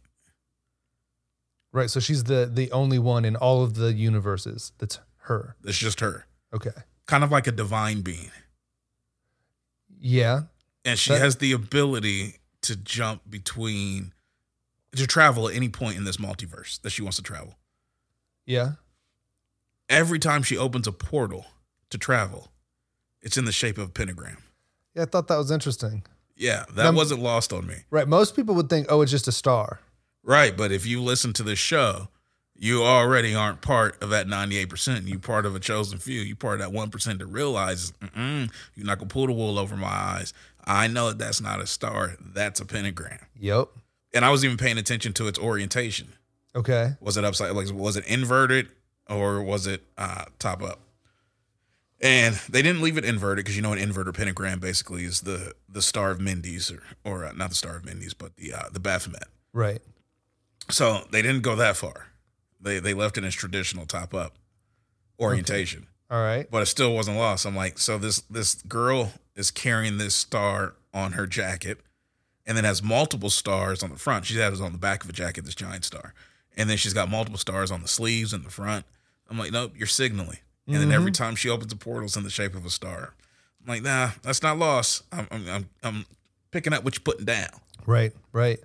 Right. 1.72 1.90
So 1.90 2.00
she's 2.00 2.26
the 2.26 2.50
the 2.52 2.72
only 2.72 3.00
one 3.00 3.24
in 3.26 3.36
all 3.36 3.64
of 3.64 3.76
the 3.76 3.94
universes 3.94 4.72
that's 4.78 5.00
her. 5.24 5.56
It's 5.64 5.78
just 5.78 6.02
her, 6.02 6.26
Okay. 6.54 6.72
kind 7.08 7.24
of 7.24 7.32
like 7.32 7.48
a 7.48 7.52
divine 7.52 8.02
being. 8.02 8.32
Yeah. 10.00 10.42
And 10.86 10.98
she 10.98 11.12
That- 11.12 11.20
has 11.22 11.38
the 11.38 11.52
ability 11.52 12.39
to 12.63 12.76
jump 12.76 13.22
between, 13.30 14.13
to 14.96 15.08
travel 15.08 15.48
at 15.50 15.56
any 15.56 15.70
point 15.70 15.98
in 15.98 16.04
this 16.04 16.17
multiverse 16.17 16.82
that 16.82 16.89
she 16.91 17.02
wants 17.02 17.17
to 17.17 17.24
travel. 17.24 17.58
Yeah. 18.46 18.74
Every 19.89 20.20
time 20.20 20.44
she 20.44 20.58
opens 20.58 20.88
a 20.88 20.91
portal 20.91 21.46
to 21.89 21.98
travel, 21.98 22.52
it's 23.22 23.38
in 23.38 23.46
the 23.46 23.52
shape 23.52 23.78
of 23.78 23.89
a 23.89 23.91
pentagram. 23.91 24.38
Yeah. 24.96 25.04
I 25.04 25.06
thought 25.06 25.28
that 25.28 25.38
was 25.38 25.52
interesting. 25.52 26.04
Yeah, 26.36 26.65
that 26.74 26.94
wasn't 26.96 27.22
lost 27.22 27.54
on 27.54 27.67
me. 27.67 27.84
Right. 27.91 28.08
Most 28.08 28.36
people 28.36 28.56
would 28.56 28.70
think, 28.70 28.88
oh, 28.89 29.02
it's 29.02 29.12
just 29.12 29.28
a 29.28 29.32
star. 29.32 29.80
Right, 30.24 30.56
but 30.58 30.72
if 30.72 30.86
you 30.88 31.02
listen 31.02 31.34
to 31.34 31.44
this 31.44 31.60
show, 31.60 32.08
you 32.56 32.84
already 32.84 33.34
aren't 33.36 33.62
part 33.62 34.02
of 34.02 34.10
that 34.12 34.28
98%. 34.28 35.08
You 35.08 35.20
part 35.20 35.46
of 35.46 35.56
a 35.56 35.60
chosen 35.60 35.98
few. 36.00 36.22
You 36.22 36.36
part 36.36 36.60
of 36.62 36.72
that 36.72 36.76
1% 36.78 37.17
that 37.20 37.26
realizes, 37.28 37.94
you're 38.15 38.86
not 38.86 38.98
going 38.98 39.08
to 39.10 39.13
pull 39.13 39.28
the 39.28 39.34
wool 39.34 39.60
over 39.60 39.76
my 39.76 39.88
eyes. 39.88 40.34
I 40.65 40.88
know 40.88 41.10
that 41.10 41.17
that's 41.17 41.41
not 41.41 41.60
a 41.62 41.67
star. 41.67 42.15
That's 42.19 42.60
a 42.60 42.65
pentagram. 42.65 43.19
Yep. 43.39 43.69
And 44.13 44.26
I 44.26 44.30
was 44.30 44.43
even 44.43 44.58
paying 44.58 44.78
attention 44.78 45.13
to 45.13 45.28
its 45.28 45.39
orientation. 45.39 46.10
Okay. 46.56 46.93
Was 47.00 47.17
it 47.17 47.24
upside, 47.24 47.52
like, 47.56 47.71
was 47.71 47.95
it 47.95 48.06
inverted 48.08 48.69
or 49.10 49.41
was 49.41 49.67
it 49.67 49.84
uh, 49.97 50.26
top 50.38 50.62
up? 50.62 50.80
And 52.02 52.36
they 52.50 52.62
didn't 52.62 52.82
leave 52.82 52.97
it 52.97 53.06
inverted 53.06 53.45
because 53.45 53.56
you 53.56 53.62
know 53.62 53.74
an 53.74 53.78
inverted 53.78 54.15
pentagram 54.15 54.60
basically 54.60 55.06
is 55.06 55.21
the 55.21 55.54
the 55.69 55.84
Star 55.84 56.10
of 56.10 56.19
Mendes 56.19 56.71
or 56.71 56.82
or 57.04 57.26
uh, 57.26 57.32
not 57.34 57.50
the 57.50 57.56
Star 57.56 57.76
of 57.76 57.86
Mendes 57.86 58.15
but 58.15 58.36
the 58.38 58.54
uh, 58.54 58.69
the 58.71 58.80
Baphomet. 58.80 59.26
Right. 59.54 59.82
So 60.69 61.06
they 61.12 61.21
didn't 61.21 61.41
go 61.41 61.56
that 61.58 61.78
far. 61.78 62.08
They 62.60 62.80
they 62.80 62.95
left 62.95 63.19
it 63.19 63.24
as 63.24 63.36
traditional 63.36 63.86
top 63.86 64.15
up 64.15 64.36
orientation, 65.19 65.86
All 66.10 66.21
right. 66.21 66.50
but 66.50 66.63
it 66.63 66.65
still 66.65 66.93
wasn't 66.95 67.17
lost. 67.17 67.45
I'm 67.45 67.56
like, 67.56 67.78
so 67.78 68.00
this 68.00 68.21
this 68.32 68.56
girl 68.63 69.13
is 69.36 69.52
carrying 69.52 69.98
this 69.98 70.15
star 70.15 70.76
on 70.94 71.13
her 71.13 71.28
jacket, 71.28 71.80
and 72.46 72.58
then 72.58 72.63
has 72.63 72.84
multiple 72.84 73.30
stars 73.30 73.84
on 73.84 73.89
the 73.89 73.98
front. 73.98 74.26
She 74.26 74.38
has 74.38 74.60
on 74.60 74.72
the 74.72 74.78
back 74.78 75.04
of 75.04 75.10
a 75.10 75.13
jacket, 75.13 75.46
this 75.46 75.56
giant 75.56 75.86
star, 75.86 76.13
and 76.58 76.70
then 76.70 76.78
she's 76.78 76.94
got 76.94 77.10
multiple 77.10 77.39
stars 77.39 77.72
on 77.72 77.82
the 77.82 77.88
sleeves 77.88 78.34
and 78.34 78.44
the 78.44 78.50
front. 78.50 78.86
I'm 79.30 79.38
like, 79.38 79.52
nope, 79.52 79.74
you're 79.76 79.88
signaling. 79.88 80.39
And 80.67 80.76
then 80.76 80.91
every 80.91 81.12
mm-hmm. 81.12 81.24
time 81.24 81.36
she 81.36 81.50
opens 81.50 81.70
the 81.72 81.76
portals 81.76 82.15
in 82.15 82.24
the 82.24 82.30
shape 82.30 82.56
of 82.56 82.65
a 82.65 82.70
star. 82.70 83.13
I'm 83.62 83.67
like, 83.67 83.84
nah, 83.84 84.12
that's 84.24 84.41
not 84.41 84.58
lost. 84.58 85.04
I'm 85.12 85.28
I'm 85.32 85.50
I'm, 85.50 85.70
I'm 85.84 86.06
picking 86.52 86.72
up 86.74 86.84
what 86.84 86.96
you're 86.96 87.04
putting 87.04 87.26
down. 87.26 87.50
Right. 87.86 88.13
Right. 88.32 88.60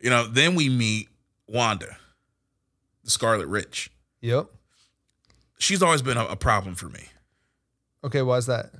You 0.00 0.10
know, 0.10 0.26
then 0.26 0.54
we 0.54 0.68
meet 0.68 1.08
Wanda, 1.48 1.96
the 3.02 3.10
Scarlet 3.10 3.48
Witch. 3.48 3.90
Yep. 4.20 4.46
She's 5.58 5.82
always 5.82 6.02
been 6.02 6.16
a, 6.16 6.24
a 6.26 6.36
problem 6.36 6.74
for 6.76 6.88
me. 6.88 7.06
Okay. 8.04 8.22
Why 8.22 8.36
is 8.36 8.46
that? 8.46 8.70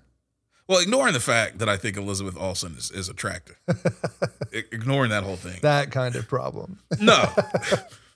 Well, 0.69 0.81
ignoring 0.81 1.15
the 1.15 1.21
fact 1.21 1.59
that 1.61 1.69
I 1.69 1.77
think 1.79 1.97
Elizabeth 1.97 2.37
Olsen 2.37 2.75
is, 2.77 2.91
is 2.91 3.09
attractive, 3.09 3.59
I- 3.69 4.65
ignoring 4.71 5.11
that 5.11 5.25
whole 5.25 5.37
thing. 5.37 5.59
That 5.63 5.91
kind 5.91 6.15
of 6.17 6.29
problem. 6.29 6.79
No, 7.01 7.25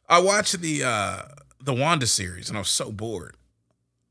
I 0.08 0.20
watched 0.20 0.60
the 0.60 0.84
uh, 0.84 1.22
the 1.62 1.72
Wanda 1.72 2.06
series 2.06 2.48
and 2.48 2.58
I 2.58 2.60
was 2.60 2.68
so 2.68 2.92
bored 2.92 3.36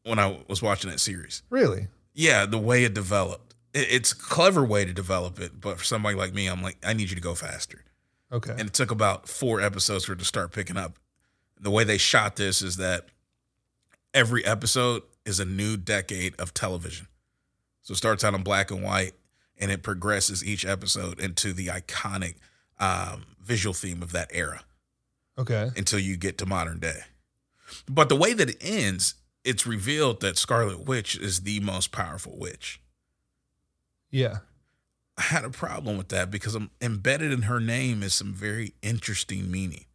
when 0.04 0.18
I 0.18 0.40
was 0.48 0.62
watching 0.62 0.90
that 0.90 1.00
series. 1.00 1.44
really? 1.50 1.88
Yeah, 2.14 2.46
the 2.46 2.58
way 2.58 2.84
it 2.84 2.94
developed, 2.94 3.54
it, 3.74 3.88
it's 3.90 4.12
a 4.12 4.16
clever 4.18 4.66
way 4.66 4.84
to 4.86 4.92
develop 4.94 5.40
it, 5.40 5.62
but 5.62 5.78
for 5.78 5.84
somebody 5.86 6.16
like 6.16 6.34
me, 6.34 6.48
I'm 6.48 6.62
like, 6.64 6.78
I 6.86 6.94
need 6.94 7.10
you 7.10 7.16
to 7.16 7.22
go 7.22 7.36
faster. 7.36 7.84
Okay. 8.34 8.52
and 8.52 8.62
it 8.62 8.74
took 8.74 8.92
about 8.92 9.28
four 9.30 9.60
episodes 9.62 10.06
for 10.06 10.14
it 10.14 10.20
to 10.20 10.26
start 10.26 10.52
picking 10.54 10.78
up. 10.78 10.94
The 11.60 11.70
way 11.70 11.84
they 11.84 11.98
shot 11.98 12.38
this 12.38 12.62
is 12.62 12.78
that 12.78 13.08
every 14.14 14.44
episode 14.46 15.04
is 15.26 15.40
a 15.40 15.46
new 15.46 15.78
decade 15.78 16.34
of 16.40 16.54
television. 16.54 17.08
So 17.84 17.94
it 17.94 17.98
starts 17.98 18.24
out 18.24 18.34
in 18.34 18.44
black 18.44 18.72
and 18.72 18.84
white, 18.84 19.14
and 19.58 19.72
it 19.72 19.84
progresses 19.84 20.44
each 20.46 20.66
episode 20.66 21.20
into 21.20 21.54
the 21.54 21.68
iconic 21.68 22.36
um, 22.80 23.26
visual 23.44 23.74
theme 23.74 24.02
of 24.02 24.12
that 24.12 24.30
era 24.34 24.64
okay. 25.38 25.70
until 25.76 26.00
you 26.00 26.18
get 26.18 26.38
to 26.40 26.46
modern 26.46 26.80
day. 26.80 27.02
But 27.90 28.10
the 28.10 28.16
way 28.16 28.34
that 28.34 28.50
it 28.50 28.58
ends, 28.62 29.16
it's 29.44 29.66
revealed 29.66 30.22
that 30.22 30.38
Scarlet 30.38 30.86
Witch 30.86 31.18
is 31.18 31.42
the 31.42 31.60
most 31.60 31.92
powerful 31.92 32.38
witch. 32.38 32.82
Yeah. 34.10 34.38
I 35.18 35.24
had 35.24 35.46
a 35.46 35.50
problem 35.50 35.98
with 35.98 36.10
that 36.10 36.32
because 36.32 36.56
I'm 36.56 36.72
embedded 36.82 37.32
in 37.32 37.44
her 37.44 37.60
name 37.60 38.04
is 38.04 38.14
some 38.14 38.34
very 38.34 38.74
interesting 38.82 39.52
meaning. 39.52 39.86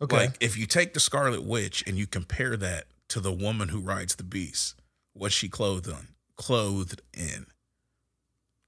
Okay. 0.00 0.16
Like 0.16 0.36
if 0.40 0.56
you 0.56 0.66
take 0.66 0.94
the 0.94 1.00
Scarlet 1.00 1.44
Witch 1.44 1.84
and 1.86 1.96
you 1.96 2.06
compare 2.06 2.56
that 2.56 2.86
to 3.08 3.20
the 3.20 3.32
woman 3.32 3.68
who 3.68 3.80
rides 3.80 4.16
the 4.16 4.24
beast, 4.24 4.74
what's 5.12 5.34
she 5.34 5.48
clothed 5.48 5.88
on? 5.88 6.08
Clothed 6.42 7.00
in. 7.14 7.46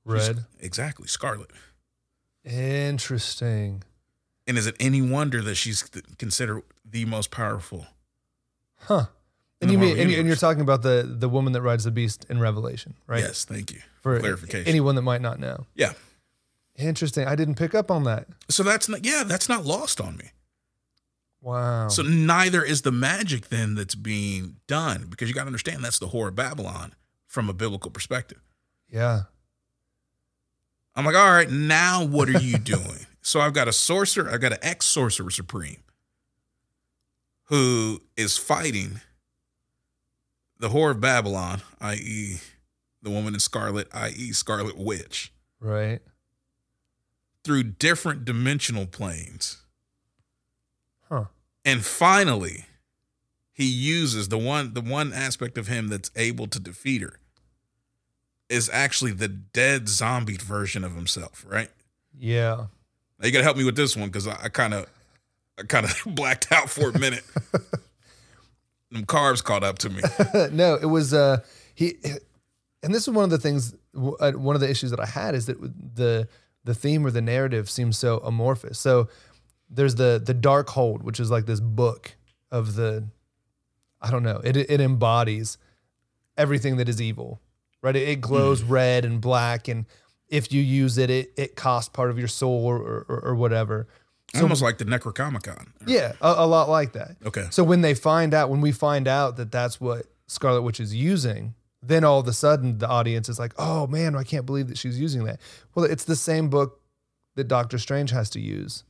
Red. 0.04 0.44
Exactly, 0.60 1.08
Scarlet. 1.08 1.50
Interesting. 2.44 3.82
And 4.46 4.58
is 4.58 4.66
it 4.66 4.76
any 4.78 5.00
wonder 5.02 5.40
that 5.42 5.54
she's 5.54 5.82
considered 6.18 6.62
the 6.88 7.04
most 7.06 7.30
powerful? 7.30 7.86
Huh. 8.80 9.06
And 9.60 9.72
you 9.72 9.78
mean 9.78 9.98
and, 9.98 10.10
you- 10.10 10.18
and 10.18 10.26
you're 10.26 10.36
talking 10.36 10.60
about 10.60 10.82
the 10.82 11.02
the 11.18 11.28
woman 11.28 11.52
that 11.54 11.62
rides 11.62 11.84
the 11.84 11.90
beast 11.90 12.26
in 12.28 12.38
Revelation, 12.38 12.94
right? 13.06 13.20
Yes, 13.20 13.44
thank 13.46 13.72
you 13.72 13.80
For 14.02 14.20
clarification. 14.20 14.68
anyone 14.68 14.94
that 14.96 15.02
might 15.02 15.22
not 15.22 15.38
know. 15.40 15.66
yeah. 15.74 15.92
Interesting. 16.76 17.26
I 17.28 17.36
didn't 17.36 17.54
pick 17.54 17.72
up 17.74 17.88
on 17.90 18.02
that. 18.04 18.26
So 18.50 18.62
that's 18.64 18.88
not 18.88 19.04
yeah, 19.06 19.22
that's 19.24 19.48
not 19.48 19.64
lost 19.64 20.00
on 20.00 20.16
me. 20.16 20.30
Wow. 21.40 21.88
So 21.88 22.02
neither 22.02 22.62
is 22.62 22.82
the 22.82 22.90
magic 22.92 23.48
then 23.48 23.74
that's 23.76 23.94
being 23.94 24.56
done 24.66 25.06
because 25.08 25.28
you 25.28 25.34
got 25.34 25.42
to 25.42 25.46
understand 25.46 25.82
that's 25.84 25.98
the 26.00 26.08
whore 26.08 26.28
of 26.28 26.34
Babylon 26.34 26.94
from 27.34 27.48
a 27.50 27.52
biblical 27.52 27.90
perspective. 27.90 28.38
yeah. 28.88 29.22
I'm 30.96 31.04
like, 31.04 31.16
all 31.16 31.32
right, 31.32 31.50
now 31.50 32.04
what 32.04 32.28
are 32.28 32.38
you 32.38 32.56
doing? 32.74 33.06
so 33.20 33.40
I've 33.40 33.52
got 33.52 33.66
a 33.66 33.72
sorcerer, 33.72 34.30
I've 34.30 34.40
got 34.40 34.52
an 34.52 34.58
ex 34.62 34.86
sorcerer 34.86 35.30
supreme 35.30 35.78
who 37.46 38.00
is 38.16 38.38
fighting 38.38 39.00
the 40.60 40.68
whore 40.68 40.92
of 40.92 41.00
Babylon, 41.00 41.62
i.e., 41.80 42.36
the 43.02 43.10
woman 43.10 43.34
in 43.34 43.40
scarlet, 43.40 43.88
i.e., 43.92 44.32
Scarlet 44.32 44.78
Witch, 44.78 45.32
Right. 45.58 46.00
through 47.42 47.64
different 47.64 48.24
dimensional 48.24 48.86
planes. 48.86 49.62
Huh. 51.08 51.24
And 51.64 51.84
finally, 51.84 52.66
he 53.52 53.66
uses 53.66 54.28
the 54.28 54.38
one 54.38 54.74
the 54.74 54.80
one 54.80 55.12
aspect 55.12 55.58
of 55.58 55.66
him 55.66 55.88
that's 55.88 56.10
able 56.16 56.46
to 56.46 56.60
defeat 56.60 57.02
her 57.02 57.18
is 58.54 58.70
actually 58.72 59.10
the 59.10 59.26
dead 59.26 59.88
zombie 59.88 60.36
version 60.36 60.84
of 60.84 60.94
himself, 60.94 61.44
right? 61.48 61.68
Yeah. 62.16 62.66
Now 63.18 63.26
you 63.26 63.32
gotta 63.32 63.42
help 63.42 63.56
me 63.56 63.64
with 63.64 63.76
this 63.76 63.96
one 63.96 64.08
because 64.08 64.28
I 64.28 64.48
kind 64.48 64.72
of 64.72 64.86
I 65.58 65.64
kind 65.64 65.84
of 65.84 66.00
blacked 66.14 66.52
out 66.52 66.70
for 66.70 66.90
a 66.90 66.98
minute. 66.98 67.24
Them 68.92 69.06
carbs 69.06 69.42
caught 69.42 69.64
up 69.64 69.78
to 69.80 69.90
me. 69.90 70.02
no, 70.52 70.76
it 70.76 70.86
was 70.86 71.12
uh 71.12 71.38
he 71.74 71.96
and 72.82 72.94
this 72.94 73.02
is 73.02 73.10
one 73.10 73.24
of 73.24 73.30
the 73.30 73.38
things 73.38 73.74
uh, 73.96 74.32
one 74.32 74.54
of 74.54 74.60
the 74.60 74.70
issues 74.70 74.90
that 74.90 75.00
I 75.00 75.06
had 75.06 75.34
is 75.34 75.46
that 75.46 75.60
the 75.60 76.28
the 76.62 76.74
theme 76.74 77.04
or 77.04 77.10
the 77.10 77.22
narrative 77.22 77.68
seems 77.68 77.98
so 77.98 78.18
amorphous. 78.18 78.78
So 78.78 79.08
there's 79.68 79.96
the 79.96 80.22
the 80.24 80.34
Darkhold, 80.34 81.02
which 81.02 81.18
is 81.18 81.30
like 81.30 81.46
this 81.46 81.60
book 81.60 82.14
of 82.52 82.76
the 82.76 83.08
I 84.00 84.12
don't 84.12 84.22
know, 84.22 84.40
it 84.44 84.56
it 84.56 84.80
embodies 84.80 85.58
everything 86.36 86.76
that 86.76 86.88
is 86.88 87.02
evil. 87.02 87.40
Right? 87.84 87.94
It, 87.94 88.08
it 88.08 88.20
glows 88.20 88.62
red 88.62 89.04
and 89.04 89.20
black 89.20 89.68
and 89.68 89.84
if 90.28 90.50
you 90.52 90.62
use 90.62 90.98
it, 90.98 91.10
it 91.10 91.32
it 91.36 91.54
costs 91.54 91.90
part 91.90 92.10
of 92.10 92.18
your 92.18 92.28
soul 92.28 92.64
or 92.64 92.78
or, 92.78 93.20
or 93.24 93.34
whatever. 93.34 93.86
Almost 94.40 94.62
like 94.62 94.78
the 94.78 94.84
Necronomicon. 94.84 95.68
Yeah, 95.86 96.14
a, 96.20 96.34
a 96.38 96.46
lot 96.46 96.68
like 96.68 96.94
that. 96.94 97.16
Okay. 97.24 97.46
So 97.50 97.62
when 97.62 97.82
they 97.82 97.94
find 97.94 98.34
out, 98.34 98.50
when 98.50 98.60
we 98.60 98.72
find 98.72 99.06
out 99.06 99.36
that 99.36 99.52
that's 99.52 99.80
what 99.80 100.06
Scarlet 100.26 100.62
Witch 100.62 100.80
is 100.80 100.92
using, 100.92 101.54
then 101.80 102.02
all 102.02 102.18
of 102.18 102.26
a 102.26 102.32
sudden 102.32 102.78
the 102.78 102.88
audience 102.88 103.28
is 103.28 103.38
like, 103.38 103.52
"Oh 103.58 103.86
man, 103.86 104.16
I 104.16 104.24
can't 104.24 104.46
believe 104.46 104.68
that 104.68 104.78
she's 104.78 104.98
using 104.98 105.24
that." 105.24 105.40
Well, 105.74 105.84
it's 105.84 106.04
the 106.04 106.16
same 106.16 106.48
book 106.48 106.80
that 107.36 107.48
Doctor 107.48 107.78
Strange 107.78 108.10
has 108.10 108.30
to 108.30 108.40
use 108.40 108.82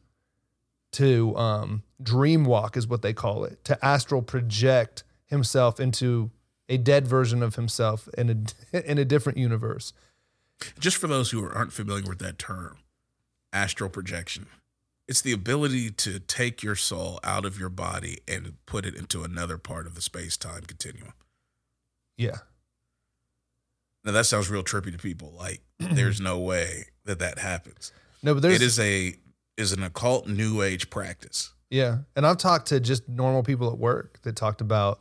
to 0.93 1.37
um, 1.37 1.83
dream 2.03 2.45
walk, 2.45 2.77
is 2.77 2.87
what 2.87 3.03
they 3.03 3.13
call 3.13 3.45
it, 3.45 3.63
to 3.65 3.85
astral 3.85 4.23
project 4.23 5.03
himself 5.27 5.81
into 5.81 6.31
a 6.69 6.77
dead 6.77 7.07
version 7.07 7.43
of 7.43 7.57
himself 7.57 8.09
in 8.17 8.31
a 8.73 8.83
in 8.91 8.99
a 8.99 9.05
different 9.05 9.39
universe. 9.39 9.93
Just 10.79 10.97
for 10.97 11.07
those 11.09 11.31
who 11.31 11.45
aren't 11.49 11.73
familiar 11.73 12.09
with 12.09 12.19
that 12.21 12.39
term, 12.39 12.79
astral 13.53 13.91
projection. 13.91 14.47
It's 15.07 15.21
the 15.21 15.33
ability 15.33 15.91
to 15.91 16.19
take 16.19 16.63
your 16.63 16.77
soul 16.77 17.21
out 17.23 17.45
of 17.45 17.59
your 17.59 17.69
body 17.69 18.21
and 18.27 18.55
put 18.65 18.87
it 18.87 18.95
into 18.95 19.23
another 19.23 19.59
part 19.59 19.87
of 19.87 19.95
the 19.95 20.01
space 20.01 20.39
time 20.39 20.63
continuum. 20.63 21.13
Yeah, 22.17 22.39
Now 24.05 24.13
that 24.13 24.25
sounds 24.27 24.49
real 24.49 24.63
trippy 24.63 24.93
to 24.93 24.99
people. 24.99 25.35
Like 25.37 25.61
there's 25.79 26.21
no 26.21 26.39
way 26.39 26.87
that 27.05 27.19
that 27.19 27.39
happens. 27.39 27.93
no, 28.23 28.33
but 28.35 28.43
there's 28.43 28.57
it 28.57 28.63
is 28.63 28.79
a 28.81 29.17
is 29.57 29.73
an 29.73 29.83
occult 29.83 30.27
new 30.27 30.63
age 30.63 30.89
practice. 30.91 31.53
Yeah. 31.71 31.99
And 32.17 32.27
I've 32.27 32.39
talked 32.39 32.69
to 32.69 32.81
just 32.81 33.09
normal 33.09 33.43
people 33.43 33.71
at 33.71 33.79
work 33.79 34.21
that 34.23 34.37
talked 34.37 34.61
about 34.61 35.01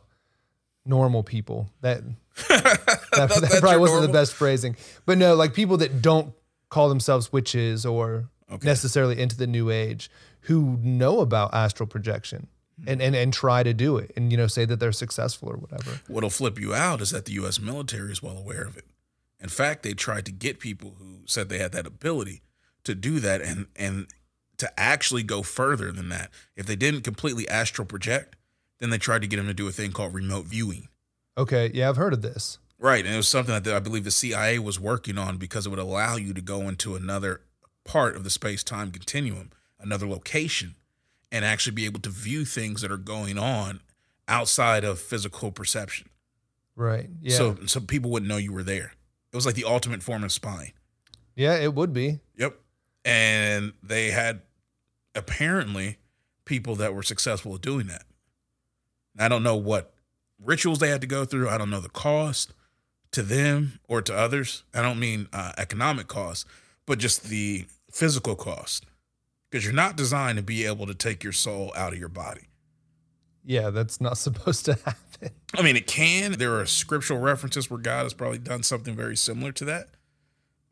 normal 0.86 1.22
people. 1.22 1.68
That 1.80 2.02
that, 2.48 3.08
that 3.12 3.38
That's 3.40 3.60
probably 3.60 3.78
wasn't 3.78 4.02
the 4.02 4.12
best 4.12 4.34
phrasing. 4.34 4.76
But 5.06 5.18
no, 5.18 5.34
like 5.34 5.54
people 5.54 5.76
that 5.78 6.02
don't 6.02 6.32
call 6.68 6.88
themselves 6.88 7.32
witches 7.32 7.84
or 7.86 8.28
Okay. 8.52 8.66
necessarily 8.66 9.20
into 9.20 9.36
the 9.38 9.46
new 9.46 9.70
age 9.70 10.10
who 10.42 10.78
know 10.82 11.20
about 11.20 11.54
astral 11.54 11.86
projection 11.86 12.46
Hmm. 12.78 12.88
and, 12.88 13.02
and 13.02 13.14
and 13.16 13.32
try 13.32 13.62
to 13.62 13.72
do 13.72 13.96
it 13.98 14.10
and 14.16 14.30
you 14.32 14.36
know 14.36 14.48
say 14.48 14.64
that 14.64 14.80
they're 14.80 14.90
successful 14.92 15.48
or 15.48 15.56
whatever. 15.56 16.00
What'll 16.08 16.28
flip 16.28 16.58
you 16.58 16.74
out 16.74 17.00
is 17.00 17.10
that 17.10 17.24
the 17.24 17.32
U.S. 17.34 17.58
military 17.60 18.10
is 18.12 18.20
well 18.22 18.36
aware 18.36 18.64
of 18.64 18.76
it. 18.76 18.84
In 19.40 19.48
fact, 19.48 19.82
they 19.84 19.92
tried 19.94 20.26
to 20.26 20.32
get 20.32 20.58
people 20.58 20.96
who 20.98 21.20
said 21.24 21.48
they 21.48 21.58
had 21.58 21.70
that 21.72 21.86
ability 21.86 22.42
to 22.82 22.94
do 22.96 23.20
that 23.20 23.40
and 23.40 23.66
and 23.76 24.08
to 24.58 24.68
actually 24.78 25.22
go 25.22 25.42
further 25.42 25.90
than 25.92 26.08
that. 26.10 26.30
If 26.56 26.66
they 26.66 26.76
didn't 26.76 27.02
completely 27.02 27.48
astral 27.48 27.86
project, 27.86 28.34
then 28.84 28.90
they 28.90 28.98
tried 28.98 29.22
to 29.22 29.26
get 29.26 29.38
him 29.38 29.46
to 29.46 29.54
do 29.54 29.66
a 29.66 29.72
thing 29.72 29.90
called 29.90 30.14
remote 30.14 30.44
viewing. 30.44 30.88
Okay, 31.38 31.70
yeah, 31.74 31.88
I've 31.88 31.96
heard 31.96 32.12
of 32.12 32.22
this. 32.22 32.58
Right, 32.78 33.04
and 33.04 33.14
it 33.14 33.16
was 33.16 33.28
something 33.28 33.60
that 33.60 33.74
I 33.74 33.78
believe 33.80 34.04
the 34.04 34.10
CIA 34.10 34.58
was 34.58 34.78
working 34.78 35.16
on 35.16 35.38
because 35.38 35.66
it 35.66 35.70
would 35.70 35.78
allow 35.78 36.16
you 36.16 36.34
to 36.34 36.42
go 36.42 36.68
into 36.68 36.94
another 36.94 37.40
part 37.84 38.14
of 38.14 38.24
the 38.24 38.30
space-time 38.30 38.90
continuum, 38.90 39.50
another 39.80 40.06
location, 40.06 40.74
and 41.32 41.44
actually 41.44 41.74
be 41.74 41.86
able 41.86 42.00
to 42.00 42.10
view 42.10 42.44
things 42.44 42.82
that 42.82 42.92
are 42.92 42.96
going 42.98 43.38
on 43.38 43.80
outside 44.28 44.84
of 44.84 44.98
physical 45.00 45.50
perception. 45.50 46.08
Right. 46.76 47.08
Yeah. 47.20 47.36
So 47.36 47.56
so 47.66 47.80
people 47.80 48.10
wouldn't 48.10 48.28
know 48.28 48.36
you 48.36 48.52
were 48.52 48.62
there. 48.62 48.92
It 49.32 49.36
was 49.36 49.46
like 49.46 49.54
the 49.54 49.64
ultimate 49.64 50.02
form 50.02 50.22
of 50.24 50.32
spying. 50.32 50.72
yeah, 51.34 51.56
it 51.56 51.74
would 51.74 51.92
be. 51.92 52.20
Yep. 52.36 52.56
And 53.04 53.72
they 53.82 54.10
had 54.10 54.42
apparently 55.14 55.98
people 56.44 56.76
that 56.76 56.94
were 56.94 57.02
successful 57.02 57.54
at 57.54 57.60
doing 57.60 57.86
that. 57.88 58.04
I 59.18 59.28
don't 59.28 59.42
know 59.42 59.56
what 59.56 59.92
rituals 60.42 60.78
they 60.78 60.90
had 60.90 61.00
to 61.00 61.06
go 61.06 61.24
through. 61.24 61.48
I 61.48 61.58
don't 61.58 61.70
know 61.70 61.80
the 61.80 61.88
cost 61.88 62.52
to 63.12 63.22
them 63.22 63.78
or 63.88 64.02
to 64.02 64.16
others. 64.16 64.64
I 64.74 64.82
don't 64.82 64.98
mean 64.98 65.28
uh, 65.32 65.52
economic 65.56 66.08
cost, 66.08 66.46
but 66.86 66.98
just 66.98 67.24
the 67.24 67.66
physical 67.90 68.34
cost. 68.34 68.86
Because 69.50 69.64
you're 69.64 69.74
not 69.74 69.96
designed 69.96 70.36
to 70.36 70.42
be 70.42 70.64
able 70.66 70.86
to 70.86 70.94
take 70.94 71.22
your 71.22 71.32
soul 71.32 71.72
out 71.76 71.92
of 71.92 71.98
your 71.98 72.08
body. 72.08 72.48
Yeah, 73.44 73.70
that's 73.70 74.00
not 74.00 74.18
supposed 74.18 74.64
to 74.64 74.74
happen. 74.74 75.30
I 75.56 75.62
mean, 75.62 75.76
it 75.76 75.86
can. 75.86 76.32
There 76.32 76.58
are 76.58 76.66
scriptural 76.66 77.20
references 77.20 77.70
where 77.70 77.78
God 77.78 78.02
has 78.02 78.14
probably 78.14 78.38
done 78.38 78.62
something 78.62 78.96
very 78.96 79.16
similar 79.16 79.52
to 79.52 79.64
that. 79.66 79.88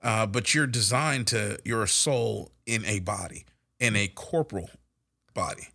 Uh, 0.02 0.26
but 0.26 0.52
you're 0.52 0.66
designed 0.66 1.28
to, 1.28 1.58
you're 1.64 1.84
a 1.84 1.88
soul 1.88 2.50
in 2.66 2.84
a 2.86 2.98
body, 2.98 3.44
in 3.78 3.94
a 3.94 4.08
corporal 4.08 4.68
body. 5.32 5.68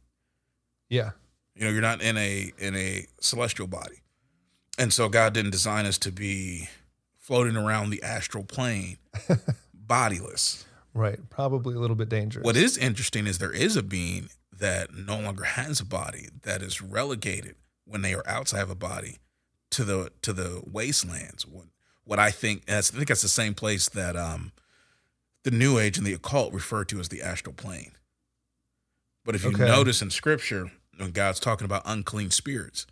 Yeah. 0.89 1.11
You 1.57 1.65
know, 1.65 1.71
you're 1.71 1.81
not 1.81 2.01
in 2.01 2.17
a 2.17 2.51
in 2.57 2.75
a 2.75 3.05
celestial 3.19 3.67
body. 3.67 4.01
And 4.77 4.93
so 4.93 5.09
God 5.09 5.33
didn't 5.33 5.51
design 5.51 5.85
us 5.87 5.97
to 5.99 6.11
be 6.11 6.69
floating 7.17 7.57
around 7.57 7.89
the 7.89 8.03
astral 8.03 8.43
plane, 8.43 8.97
bodiless. 9.73 10.65
Right. 10.93 11.19
Probably 11.29 11.75
a 11.75 11.79
little 11.79 11.95
bit 11.95 12.09
dangerous. 12.09 12.43
What 12.45 12.55
is 12.55 12.77
interesting 12.77 13.27
is 13.27 13.39
there 13.39 13.51
is 13.51 13.75
a 13.75 13.83
being 13.83 14.29
that 14.51 14.93
no 14.93 15.19
longer 15.19 15.43
has 15.43 15.79
a 15.79 15.85
body 15.85 16.29
that 16.43 16.61
is 16.61 16.81
relegated 16.81 17.55
when 17.85 18.01
they 18.01 18.13
are 18.13 18.23
outside 18.27 18.61
of 18.61 18.69
a 18.69 18.75
body 18.75 19.17
to 19.71 19.83
the 19.83 20.11
to 20.21 20.33
the 20.33 20.61
wastelands. 20.65 21.45
What, 21.45 21.65
what 22.03 22.19
I 22.19 22.31
think 22.31 22.65
that's, 22.65 22.91
I 22.93 22.97
think 22.97 23.07
that's 23.09 23.21
the 23.21 23.27
same 23.27 23.53
place 23.53 23.89
that 23.89 24.15
um 24.15 24.51
the 25.43 25.51
New 25.51 25.79
Age 25.79 25.97
and 25.97 26.05
the 26.05 26.13
occult 26.13 26.53
refer 26.53 26.83
to 26.85 26.99
as 26.99 27.09
the 27.09 27.21
astral 27.21 27.53
plane. 27.53 27.91
But 29.23 29.35
if 29.35 29.43
you 29.43 29.51
Okay. 29.51 29.65
notice 29.65 30.01
in 30.01 30.09
Scripture, 30.09 30.71
when 30.97 31.11
God's 31.11 31.39
talking 31.39 31.65
about 31.65 31.83
unclean 31.85 32.31
spirits, 32.31 32.85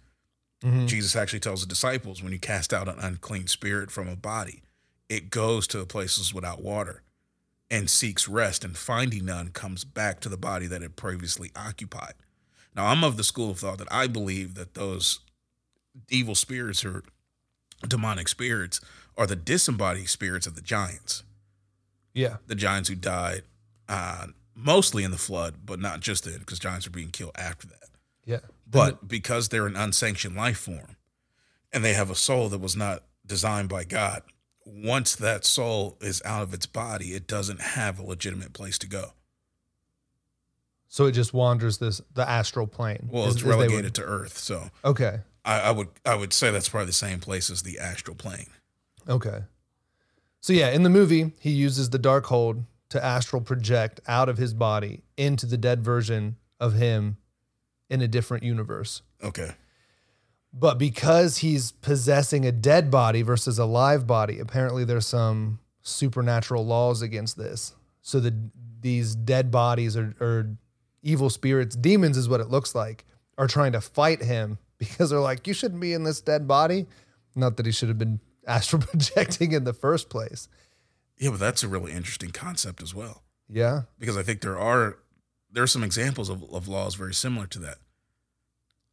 Mhm. 0.64 0.88
Jesus 0.88 1.16
actually 1.16 1.39
tells 1.41 1.62
the 1.62 1.68
disciples 1.68 2.22
when 2.24 2.32
you 2.32 2.39
cast 2.39 2.74
out 2.74 2.88
an 2.88 2.99
unclean 2.99 3.47
spirit 3.47 3.91
from 3.91 4.08
a 4.08 4.16
body, 4.16 4.64
it 5.10 5.30
goes 5.30 5.68
to 5.68 5.78
the 5.78 5.86
places 5.86 6.34
without 6.34 6.62
water 6.62 7.01
and 7.70 7.89
seeks 7.89 8.28
rest, 8.28 8.64
and 8.64 8.78
finding 8.78 9.26
none 9.26 9.49
comes 9.51 9.84
back 9.84 10.20
to 10.22 10.30
the 10.30 10.38
body 10.38 10.68
that 10.68 10.82
it 10.84 10.95
previously 10.95 11.51
occupied. 11.56 12.14
Now, 12.76 12.88
I'm 12.88 13.03
of 13.03 13.18
the 13.18 13.24
school 13.24 13.51
of 13.51 13.60
thought 13.60 13.78
that 13.80 13.91
I 13.91 14.08
believe 14.08 14.53
that 14.56 14.74
those 14.76 15.20
evil 16.10 16.36
spirits 16.36 16.84
or 16.86 17.03
demonic 17.88 18.28
spirits 18.28 18.80
are 19.18 19.26
the 19.28 19.36
disembodied 19.36 20.10
spirits 20.10 20.45
of 20.47 20.56
the 20.56 20.62
giants, 20.62 21.24
Yeah. 22.14 22.38
the 22.47 22.56
giants 22.56 22.89
who 22.89 22.95
died 22.95 23.43
uh, 23.88 24.28
mostly 24.56 25.03
in 25.03 25.12
the 25.12 25.18
flood, 25.18 25.66
but 25.66 25.80
not 25.80 25.99
just 25.99 26.24
then, 26.24 26.39
because 26.39 26.58
giants 26.60 26.88
are 26.88 26.91
being 26.91 27.12
killed 27.12 27.36
after 27.36 27.68
that. 27.68 27.84
Yeah. 28.26 28.39
But 28.67 29.07
because 29.07 29.49
they're 29.49 29.67
an 29.67 29.76
unsanctioned 29.76 30.36
life 30.36 30.57
form 30.57 30.95
and 31.71 31.84
they 31.84 31.93
have 31.93 32.09
a 32.09 32.15
soul 32.15 32.49
that 32.49 32.59
was 32.59 32.76
not 32.76 33.03
designed 33.26 33.69
by 33.69 33.84
God, 33.84 34.23
once 34.65 35.15
that 35.15 35.45
soul 35.45 35.97
is 36.01 36.21
out 36.26 36.41
of 36.41 36.53
its 36.53 36.65
body, 36.65 37.13
it 37.13 37.28
doesn't 37.28 37.61
have 37.61 37.99
a 37.99 38.03
legitimate 38.03 38.53
place 38.53 38.78
to 38.80 38.88
go. 38.88 39.13
So 40.88 41.05
it 41.05 41.11
just 41.11 41.34
wanders 41.34 41.78
this 41.78 42.01
the 42.13 42.28
astral 42.28 42.67
plane. 42.67 43.09
Well, 43.11 43.26
it's 43.28 43.36
as 43.38 43.41
they 43.43 43.47
would- 43.49 43.55
relegated 43.57 43.93
to 43.95 44.03
earth. 44.03 44.38
So, 44.38 44.69
Okay. 44.84 45.19
I, 45.43 45.59
I 45.61 45.71
would 45.71 45.89
I 46.05 46.15
would 46.15 46.34
say 46.34 46.49
that's 46.51 46.69
probably 46.69 46.88
the 46.88 46.93
same 46.93 47.19
place 47.19 47.49
as 47.51 47.61
the 47.61 47.78
astral 47.80 48.15
plane. 48.15 48.47
Okay. 49.07 49.43
So 50.41 50.53
yeah, 50.53 50.69
in 50.71 50.84
the 50.84 50.89
movie, 50.89 51.34
he 51.39 51.51
uses 51.51 51.89
the 51.91 51.99
Darkhold 51.99 52.65
to 52.89 53.03
astral 53.03 53.41
project 53.41 53.99
out 54.07 54.30
of 54.30 54.38
his 54.38 54.53
body 54.53 55.03
into 55.17 55.45
the 55.45 55.57
dead 55.57 55.84
version 55.84 56.38
of 56.59 56.73
him 56.73 57.17
in 57.89 58.01
a 58.01 58.07
different 58.07 58.43
universe. 58.43 59.01
Okay. 59.23 59.51
But 60.53 60.77
because 60.77 61.38
he's 61.38 61.71
possessing 61.71 62.45
a 62.45 62.51
dead 62.51 62.89
body 62.89 63.21
versus 63.21 63.59
a 63.59 63.65
live 63.65 64.07
body, 64.07 64.39
apparently 64.39 64.86
there's 64.86 65.05
some 65.05 65.59
supernatural 65.81 66.65
laws 66.65 67.01
against 67.01 67.38
this. 67.38 67.73
So 68.01 68.19
the 68.19 68.33
these 68.81 69.15
dead 69.15 69.49
bodies 69.49 69.97
or, 69.97 70.15
or 70.19 70.57
evil 71.01 71.29
spirits, 71.29 71.75
demons 71.75 72.17
is 72.17 72.29
what 72.29 72.39
it 72.39 72.49
looks 72.49 72.75
like, 72.75 73.03
are 73.38 73.47
trying 73.47 73.71
to 73.71 73.81
fight 73.81 74.21
him 74.21 74.59
because 74.77 75.09
they're 75.09 75.19
like, 75.19 75.47
you 75.47 75.53
shouldn't 75.53 75.81
be 75.81 75.93
in 75.93 76.03
this 76.03 76.21
dead 76.21 76.47
body. 76.47 76.86
Not 77.36 77.57
that 77.57 77.65
he 77.65 77.71
should 77.71 77.89
have 77.89 77.97
been 77.97 78.19
astral 78.47 78.81
projecting 78.81 79.51
in 79.51 79.63
the 79.63 79.73
first 79.73 80.09
place. 80.09 80.47
Yeah, 81.17 81.31
but 81.31 81.39
that's 81.39 81.63
a 81.63 81.67
really 81.67 81.91
interesting 81.91 82.31
concept 82.31 82.81
as 82.81 82.93
well. 82.93 83.23
Yeah. 83.49 83.83
Because 83.99 84.17
I 84.17 84.23
think 84.23 84.41
there 84.41 84.57
are 84.57 84.97
there 85.56 85.64
are 85.64 85.68
some 85.68 85.84
examples 85.84 86.30
of, 86.30 86.43
of 86.53 86.68
laws 86.68 86.95
very 86.95 87.14
similar 87.14 87.47
to 87.47 87.60
that. 87.60 87.78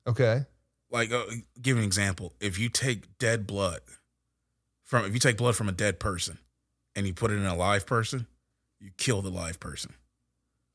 Okay. 0.06 0.46
Like, 0.90 1.12
uh, 1.12 1.24
give 1.60 1.76
an 1.76 1.84
example. 1.84 2.34
If 2.40 2.58
you 2.58 2.68
take 2.68 3.18
dead 3.18 3.46
blood 3.46 3.80
from, 4.84 5.04
if 5.04 5.12
you 5.12 5.18
take 5.18 5.36
blood 5.36 5.56
from 5.56 5.68
a 5.68 5.72
dead 5.72 5.98
person 5.98 6.38
and 6.94 7.06
you 7.06 7.14
put 7.14 7.30
it 7.30 7.34
in 7.34 7.46
a 7.46 7.56
live 7.56 7.84
person, 7.84 8.26
you 8.78 8.90
kill 8.96 9.22
the 9.22 9.30
live 9.30 9.58
person. 9.58 9.94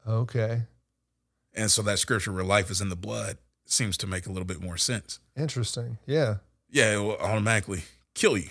Okay. 0.05 0.63
And 1.53 1.71
so 1.71 1.81
that 1.83 1.99
scripture 1.99 2.33
where 2.33 2.43
life 2.43 2.69
is 2.69 2.81
in 2.81 2.89
the 2.89 2.95
blood 2.95 3.37
seems 3.65 3.97
to 3.97 4.07
make 4.07 4.25
a 4.25 4.29
little 4.29 4.45
bit 4.45 4.61
more 4.61 4.77
sense. 4.77 5.19
Interesting. 5.37 5.97
Yeah. 6.05 6.35
Yeah, 6.69 6.95
it 6.95 6.97
will 6.97 7.17
automatically 7.17 7.83
kill 8.13 8.37
you. 8.37 8.49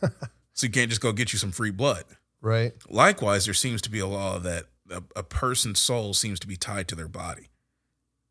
so 0.52 0.66
you 0.66 0.70
can't 0.70 0.88
just 0.88 1.00
go 1.00 1.12
get 1.12 1.32
you 1.32 1.38
some 1.38 1.52
free 1.52 1.70
blood. 1.70 2.04
Right. 2.40 2.72
Likewise, 2.88 3.44
there 3.44 3.54
seems 3.54 3.82
to 3.82 3.90
be 3.90 4.00
a 4.00 4.06
law 4.06 4.38
that 4.40 4.64
a, 4.90 5.02
a 5.16 5.22
person's 5.22 5.78
soul 5.80 6.14
seems 6.14 6.38
to 6.40 6.46
be 6.46 6.56
tied 6.56 6.88
to 6.88 6.94
their 6.94 7.08
body 7.08 7.48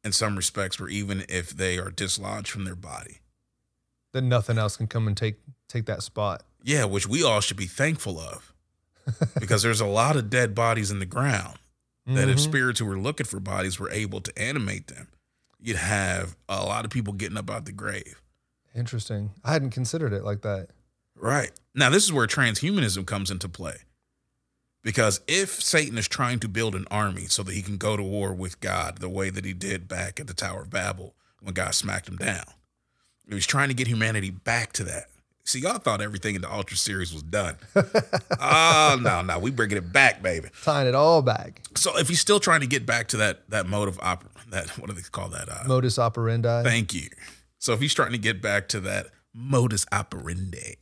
in 0.03 0.11
some 0.11 0.35
respects, 0.35 0.79
where 0.79 0.89
even 0.89 1.23
if 1.29 1.51
they 1.51 1.77
are 1.77 1.91
dislodged 1.91 2.49
from 2.49 2.63
their 2.65 2.75
body, 2.75 3.19
Then 4.13 4.27
nothing 4.29 4.57
else 4.57 4.75
can 4.77 4.87
come 4.87 5.07
and 5.07 5.15
take 5.15 5.39
take 5.67 5.85
that 5.85 6.03
spot. 6.03 6.43
yeah, 6.63 6.83
which 6.85 7.07
we 7.07 7.23
all 7.23 7.39
should 7.41 7.57
be 7.57 7.65
thankful 7.67 8.19
of 8.19 8.53
because 9.39 9.63
there's 9.63 9.79
a 9.81 9.85
lot 9.85 10.15
of 10.15 10.29
dead 10.29 10.53
bodies 10.53 10.91
in 10.91 10.99
the 10.99 11.05
ground 11.05 11.57
that 12.07 12.27
if 12.29 12.37
Mhm. 12.37 12.43
spirits 12.43 12.79
who 12.79 12.85
were 12.85 12.97
looking 12.99 13.25
for 13.25 13.39
bodies 13.39 13.79
were 13.79 13.89
able 13.91 14.19
to 14.21 14.37
animate 14.37 14.87
them, 14.87 15.07
you'd 15.59 15.77
have 15.77 16.35
a 16.49 16.63
lot 16.65 16.83
of 16.83 16.91
people 16.91 17.13
getting 17.13 17.37
up 17.37 17.49
out 17.49 17.65
the 17.65 17.71
grave. 17.71 18.21
Interesting. 18.75 19.31
I 19.43 19.53
hadn't 19.53 19.69
considered 19.71 20.11
it 20.13 20.23
like 20.23 20.41
that. 20.41 20.69
Right. 21.15 21.51
Now, 21.75 21.89
this 21.89 22.03
is 22.03 22.11
where 22.11 22.25
transhumanism 22.27 23.05
comes 23.05 23.29
into 23.31 23.47
play. 23.47 23.77
Because 24.83 25.21
if 25.27 25.61
Satan 25.61 25.97
is 25.97 26.07
trying 26.07 26.39
to 26.39 26.47
build 26.47 26.75
an 26.75 26.85
army 26.89 27.25
so 27.25 27.43
that 27.43 27.53
he 27.53 27.61
can 27.61 27.77
go 27.77 27.95
to 27.95 28.03
war 28.03 28.33
with 28.33 28.59
God 28.59 28.97
the 28.97 29.09
way 29.09 29.29
that 29.29 29.45
he 29.45 29.53
did 29.53 29.87
back 29.87 30.19
at 30.19 30.27
the 30.27 30.33
Tower 30.33 30.61
of 30.61 30.69
Babel 30.69 31.13
when 31.39 31.53
God 31.53 31.75
smacked 31.75 32.07
him 32.07 32.17
down, 32.17 32.45
if 33.27 33.33
he's 33.33 33.45
trying 33.45 33.69
to 33.69 33.75
get 33.75 33.87
humanity 33.87 34.31
back 34.31 34.73
to 34.73 34.83
that. 34.85 35.05
See, 35.43 35.59
y'all 35.59 35.79
thought 35.79 36.01
everything 36.01 36.35
in 36.35 36.41
the 36.41 36.51
Ultra 36.51 36.77
series 36.77 37.13
was 37.13 37.23
done. 37.23 37.55
oh, 38.39 38.97
no, 39.01 39.21
no, 39.21 39.39
we 39.39 39.51
bringing 39.51 39.77
it 39.77 39.91
back, 39.91 40.21
baby. 40.21 40.49
Tying 40.63 40.87
it 40.87 40.95
all 40.95 41.21
back. 41.21 41.61
So 41.75 41.97
if 41.97 42.07
he's 42.07 42.19
still 42.19 42.39
trying 42.39 42.61
to 42.61 42.67
get 42.67 42.85
back 42.85 43.07
to 43.09 43.17
that 43.17 43.49
that 43.49 43.67
mode 43.67 43.87
of 43.87 43.99
opera, 44.01 44.29
that 44.49 44.69
what 44.77 44.87
do 44.87 44.93
they 44.93 45.01
call 45.01 45.29
that? 45.29 45.49
Uh, 45.49 45.63
Modus 45.67 45.97
operandi. 45.97 46.63
Thank 46.63 46.93
you. 46.93 47.09
So 47.57 47.73
if 47.73 47.79
he's 47.79 47.93
trying 47.93 48.11
to 48.11 48.17
get 48.17 48.41
back 48.41 48.69
to 48.69 48.79
that 48.81 49.07
modus 49.33 49.85
operandi, 49.91 50.75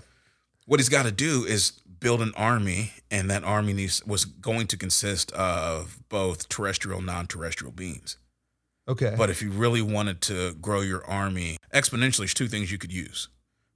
what 0.66 0.78
he's 0.78 0.88
got 0.88 1.04
to 1.04 1.12
do 1.12 1.44
is 1.44 1.72
build 2.00 2.20
an 2.22 2.32
army, 2.36 2.92
and 3.10 3.30
that 3.30 3.44
army 3.44 3.72
needs, 3.72 4.04
was 4.04 4.24
going 4.24 4.66
to 4.68 4.76
consist 4.76 5.32
of 5.32 5.98
both 6.08 6.48
terrestrial 6.48 6.98
and 6.98 7.06
non-terrestrial 7.06 7.72
beings. 7.72 8.18
Okay. 8.88 9.14
But 9.16 9.30
if 9.30 9.42
you 9.42 9.50
really 9.50 9.82
wanted 9.82 10.20
to 10.22 10.54
grow 10.54 10.80
your 10.80 11.04
army 11.06 11.58
exponentially, 11.74 12.18
there's 12.18 12.34
two 12.34 12.48
things 12.48 12.70
you 12.70 12.78
could 12.78 12.92
use. 12.92 13.28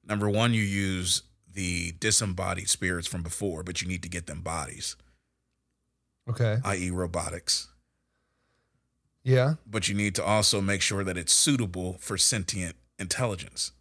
Number 0.07 0.29
one, 0.29 0.55
you 0.55 0.63
use 0.63 1.23
the 1.53 1.93
disembodied 1.99 2.69
spirits 2.69 3.09
from 3.09 3.23
before, 3.23 3.63
but 3.63 3.83
you 3.83 3.89
need 3.89 4.03
to 4.03 4.09
get 4.09 4.27
them 4.27 4.41
bodies, 4.41 4.97
okay. 6.29 6.59
i.e., 6.65 6.91
robotics. 6.91 7.69
Yeah. 9.23 9.55
but 9.67 9.89
you 9.89 9.95
need 9.95 10.15
to 10.15 10.25
also 10.25 10.61
make 10.63 10.81
sure 10.81 11.05
that 11.05 11.19
it's 11.19 11.33
suitable 11.33 11.99
for 12.01 12.17
sentient 12.17 12.77
intelligence, 12.99 13.73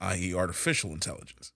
i.e., 0.00 0.34
artificial 0.34 0.90
intelligence. 0.90 1.52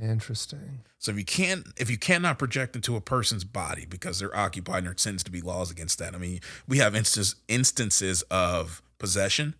Interesting. 0.00 0.80
So 0.98 1.10
if 1.12 1.18
you 1.18 1.24
can't, 1.24 1.66
if 1.76 1.90
you 1.90 1.98
cannot 1.98 2.38
project 2.38 2.76
into 2.76 2.96
a 2.96 3.00
person's 3.00 3.44
body 3.44 3.86
because 3.86 4.18
they're 4.18 4.36
occupied, 4.36 4.78
and 4.78 4.86
there 4.86 4.94
tends 4.94 5.24
to 5.24 5.30
be 5.30 5.40
laws 5.40 5.70
against 5.70 5.98
that. 5.98 6.14
I 6.14 6.18
mean, 6.18 6.40
we 6.68 6.78
have 6.78 6.94
instance, 6.94 7.34
instances 7.48 8.22
of 8.30 8.82
possession, 8.98 9.54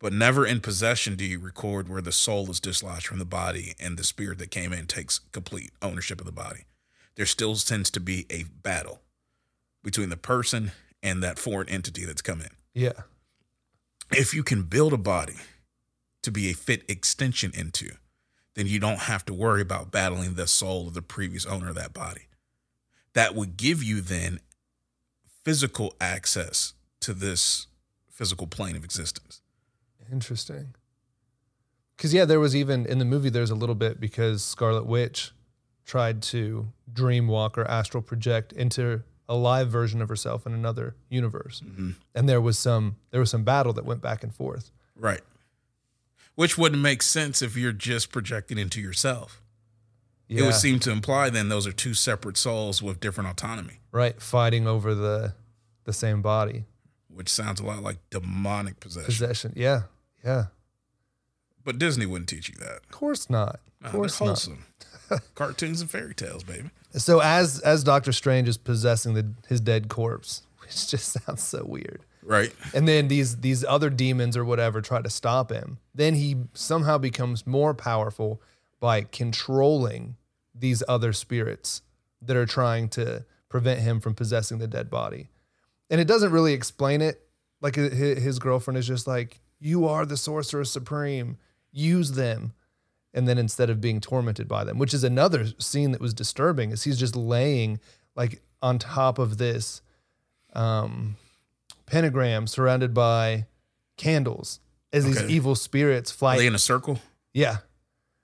but 0.00 0.12
never 0.12 0.44
in 0.44 0.60
possession 0.60 1.16
do 1.16 1.24
you 1.24 1.38
record 1.38 1.88
where 1.88 2.02
the 2.02 2.12
soul 2.12 2.50
is 2.50 2.60
dislodged 2.60 3.06
from 3.06 3.18
the 3.18 3.24
body 3.24 3.74
and 3.80 3.96
the 3.96 4.04
spirit 4.04 4.38
that 4.38 4.50
came 4.50 4.72
in 4.72 4.86
takes 4.86 5.20
complete 5.32 5.70
ownership 5.80 6.20
of 6.20 6.26
the 6.26 6.32
body. 6.32 6.64
There 7.14 7.26
still 7.26 7.54
tends 7.56 7.90
to 7.90 8.00
be 8.00 8.26
a 8.28 8.44
battle 8.62 9.00
between 9.82 10.10
the 10.10 10.16
person 10.16 10.72
and 11.02 11.22
that 11.22 11.38
foreign 11.38 11.68
entity 11.68 12.04
that's 12.04 12.22
come 12.22 12.40
in. 12.40 12.48
Yeah. 12.74 13.02
if 14.10 14.34
you 14.34 14.42
can 14.42 14.62
build 14.64 14.92
a 14.92 14.98
body 14.98 15.36
to 16.22 16.30
be 16.30 16.50
a 16.50 16.54
fit 16.54 16.82
extension 16.88 17.52
into, 17.54 17.92
then 18.54 18.66
you 18.66 18.78
don't 18.78 19.00
have 19.00 19.24
to 19.26 19.34
worry 19.34 19.60
about 19.60 19.90
battling 19.90 20.34
the 20.34 20.46
soul 20.46 20.88
of 20.88 20.94
the 20.94 21.02
previous 21.02 21.44
owner 21.46 21.68
of 21.68 21.74
that 21.74 21.92
body. 21.92 22.28
That 23.14 23.34
would 23.34 23.56
give 23.56 23.82
you 23.82 24.00
then 24.00 24.40
physical 25.42 25.94
access 26.00 26.74
to 27.00 27.12
this 27.12 27.66
physical 28.10 28.46
plane 28.46 28.76
of 28.76 28.84
existence. 28.84 29.42
Interesting. 30.10 30.74
Because 31.96 32.14
yeah, 32.14 32.24
there 32.24 32.40
was 32.40 32.56
even 32.56 32.86
in 32.86 32.98
the 32.98 33.04
movie. 33.04 33.28
There's 33.28 33.50
a 33.50 33.54
little 33.54 33.74
bit 33.74 34.00
because 34.00 34.42
Scarlet 34.42 34.86
Witch 34.86 35.32
tried 35.84 36.22
to 36.22 36.68
dream 36.92 37.28
walk 37.28 37.56
or 37.56 37.64
astral 37.70 38.02
project 38.02 38.52
into 38.52 39.02
a 39.28 39.36
live 39.36 39.68
version 39.68 40.02
of 40.02 40.08
herself 40.08 40.46
in 40.46 40.52
another 40.52 40.96
universe, 41.08 41.62
mm-hmm. 41.64 41.92
and 42.14 42.28
there 42.28 42.40
was 42.40 42.58
some 42.58 42.96
there 43.10 43.20
was 43.20 43.30
some 43.30 43.44
battle 43.44 43.72
that 43.72 43.84
went 43.84 44.02
back 44.02 44.22
and 44.22 44.34
forth. 44.34 44.70
Right. 44.96 45.22
Which 46.34 46.58
wouldn't 46.58 46.82
make 46.82 47.02
sense 47.02 47.42
if 47.42 47.56
you're 47.56 47.72
just 47.72 48.10
projecting 48.10 48.58
into 48.58 48.80
yourself. 48.80 49.40
It 50.28 50.42
would 50.42 50.54
seem 50.54 50.80
to 50.80 50.90
imply 50.90 51.30
then 51.30 51.48
those 51.48 51.66
are 51.66 51.72
two 51.72 51.94
separate 51.94 52.36
souls 52.36 52.82
with 52.82 52.98
different 52.98 53.30
autonomy, 53.30 53.80
right, 53.92 54.20
fighting 54.20 54.66
over 54.66 54.94
the 54.94 55.34
the 55.84 55.92
same 55.92 56.22
body 56.22 56.64
which 57.14 57.28
sounds 57.28 57.60
a 57.60 57.64
lot 57.64 57.82
like 57.82 57.98
demonic 58.10 58.80
possession. 58.80 59.06
possession. 59.06 59.52
Yeah, 59.56 59.82
yeah. 60.24 60.46
But 61.64 61.78
Disney 61.78 62.06
wouldn't 62.06 62.28
teach 62.28 62.48
you 62.48 62.56
that. 62.56 62.76
Of 62.76 62.90
course 62.90 63.30
not. 63.30 63.60
Of 63.82 63.92
course 63.92 64.20
not. 64.20 64.48
Cartoons 65.34 65.80
and 65.80 65.90
fairy 65.90 66.14
tales, 66.14 66.44
baby. 66.44 66.70
So 66.92 67.20
as 67.20 67.60
as 67.60 67.84
Doctor 67.84 68.12
Strange 68.12 68.48
is 68.48 68.58
possessing 68.58 69.14
the 69.14 69.32
his 69.48 69.60
dead 69.60 69.88
corpse, 69.88 70.42
which 70.60 70.88
just 70.88 71.12
sounds 71.12 71.42
so 71.42 71.64
weird. 71.64 72.02
Right. 72.26 72.52
and 72.72 72.88
then 72.88 73.08
these 73.08 73.36
these 73.38 73.64
other 73.64 73.90
demons 73.90 74.36
or 74.36 74.44
whatever 74.44 74.80
try 74.80 75.02
to 75.02 75.10
stop 75.10 75.50
him. 75.50 75.78
Then 75.94 76.14
he 76.14 76.36
somehow 76.54 76.96
becomes 76.98 77.46
more 77.46 77.74
powerful 77.74 78.40
by 78.80 79.02
controlling 79.02 80.16
these 80.54 80.82
other 80.88 81.12
spirits 81.12 81.82
that 82.22 82.36
are 82.36 82.46
trying 82.46 82.88
to 82.90 83.24
prevent 83.48 83.80
him 83.80 84.00
from 84.00 84.14
possessing 84.14 84.58
the 84.58 84.66
dead 84.66 84.88
body. 84.90 85.28
And 85.90 86.00
it 86.00 86.06
doesn't 86.08 86.32
really 86.32 86.54
explain 86.54 87.02
it. 87.02 87.20
Like 87.60 87.76
his 87.76 88.38
girlfriend 88.38 88.78
is 88.78 88.86
just 88.86 89.06
like 89.06 89.40
you 89.60 89.86
are 89.86 90.04
the 90.06 90.16
sorcerer 90.16 90.64
supreme. 90.64 91.36
Use 91.72 92.12
them. 92.12 92.54
And 93.12 93.28
then 93.28 93.38
instead 93.38 93.70
of 93.70 93.80
being 93.80 94.00
tormented 94.00 94.48
by 94.48 94.64
them 94.64 94.78
which 94.78 94.92
is 94.92 95.04
another 95.04 95.46
scene 95.58 95.92
that 95.92 96.00
was 96.00 96.12
disturbing 96.14 96.72
is 96.72 96.82
he's 96.82 96.98
just 96.98 97.14
laying 97.14 97.78
like 98.16 98.42
on 98.60 98.78
top 98.78 99.18
of 99.20 99.38
this 99.38 99.82
um 100.54 101.16
pentagram 101.86 102.46
surrounded 102.46 102.94
by 102.94 103.46
candles 103.96 104.60
as 104.92 105.04
these 105.04 105.22
evil 105.24 105.54
spirits 105.54 106.10
Are 106.12 106.14
fly. 106.14 106.36
they 106.38 106.46
in 106.46 106.54
a 106.54 106.58
circle? 106.58 107.00
yeah, 107.32 107.58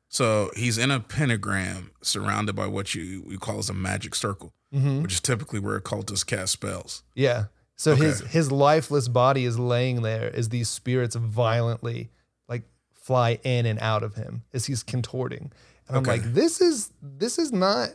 So 0.08 0.50
he's 0.56 0.76
in 0.78 0.90
a 0.90 0.98
pentagram 1.00 1.90
surrounded 2.02 2.56
by 2.56 2.66
what 2.66 2.94
you 2.94 3.22
we 3.26 3.36
call 3.38 3.58
as 3.58 3.70
a 3.70 3.74
magic 3.74 4.14
circle, 4.14 4.52
Mhm. 4.74 5.02
which 5.02 5.12
is 5.14 5.20
typically 5.20 5.61
where 5.61 5.76
occultists 5.76 6.24
cast 6.24 6.52
spells. 6.52 7.02
yeah. 7.14 7.46
So 7.76 7.94
his 7.96 8.20
Okay. 8.20 8.30
his 8.30 8.52
lifeless 8.52 9.08
body 9.08 9.44
is 9.46 9.58
laying 9.58 10.02
there 10.02 10.30
as 10.36 10.50
these 10.50 10.68
spirits 10.68 11.14
violently 11.16 12.11
like 12.46 12.64
fly 12.92 13.38
in 13.42 13.64
and 13.64 13.78
out 13.80 14.02
of 14.02 14.16
him 14.16 14.42
as 14.52 14.66
he's 14.66 14.82
contorting. 14.82 15.50
And 15.88 15.96
I'm 15.96 16.02
like, 16.04 16.22
this 16.34 16.61
is 16.61 16.90
this 17.02 17.38
is 17.38 17.52
not. 17.52 17.88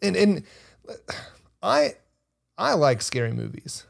And 0.00 0.14
and 0.16 0.44
I 1.62 1.94
I 2.56 2.74
like 2.74 3.02
scary 3.02 3.32
movies, 3.32 3.84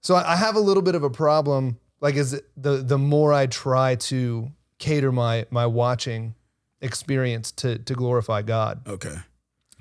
so 0.00 0.14
I 0.14 0.36
have 0.36 0.56
a 0.56 0.60
little 0.60 0.82
bit 0.82 0.94
of 0.94 1.02
a 1.02 1.10
problem 1.10 1.78
Like 2.00 2.14
is 2.14 2.34
it, 2.34 2.48
the 2.56 2.78
the 2.78 2.98
more 2.98 3.32
I 3.32 3.46
try 3.46 3.96
to 3.96 4.50
cater 4.78 5.12
my 5.12 5.46
my 5.50 5.66
watching 5.66 6.34
experience 6.80 7.52
to 7.52 7.78
to 7.78 7.94
glorify 7.94 8.42
God. 8.42 8.86
Okay. 8.86 9.16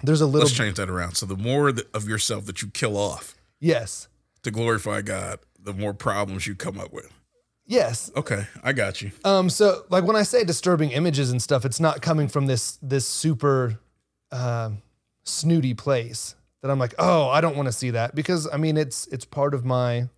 There's 0.04 0.22
a 0.22 0.26
little 0.26 0.42
Let's 0.42 0.56
change 0.56 0.76
that 0.76 0.90
around. 0.90 1.16
So 1.16 1.26
the 1.26 1.36
more 1.36 1.74
of 1.94 2.08
yourself 2.08 2.46
that 2.46 2.62
you 2.62 2.70
kill 2.70 2.98
off 2.98 3.36
yes. 3.60 4.08
to 4.44 4.52
glorify 4.52 5.02
God, 5.02 5.40
the 5.60 5.74
more 5.74 5.94
problems 5.94 6.46
you 6.46 6.56
come 6.56 6.80
up 6.80 6.94
with. 6.94 7.12
Yes. 7.66 8.12
Okay, 8.16 8.46
I 8.64 8.74
got 8.74 9.02
you. 9.02 9.12
Um, 9.26 9.50
so 9.50 9.86
like 9.90 10.04
when 10.04 10.16
I 10.16 10.24
say 10.24 10.44
disturbing 10.44 10.92
images 10.92 11.32
and 11.32 11.42
stuff, 11.42 11.66
it's 11.66 11.80
not 11.80 12.02
coming 12.02 12.28
from 12.28 12.46
this 12.46 12.78
this 12.82 13.06
super 13.08 13.80
uh, 14.32 14.72
snooty 15.24 15.74
place 15.74 16.36
that 16.62 16.72
I'm 16.72 16.80
like, 16.80 16.96
oh, 16.98 17.30
I 17.30 17.42
don't 17.42 17.56
want 17.56 17.68
to 17.68 17.72
see 17.72 17.92
that 17.92 18.16
because 18.16 18.48
I 18.52 18.58
mean 18.58 18.78
it's 18.78 19.08
it's 19.08 19.26
part 19.26 19.54
of 19.54 19.66
my 19.66 20.10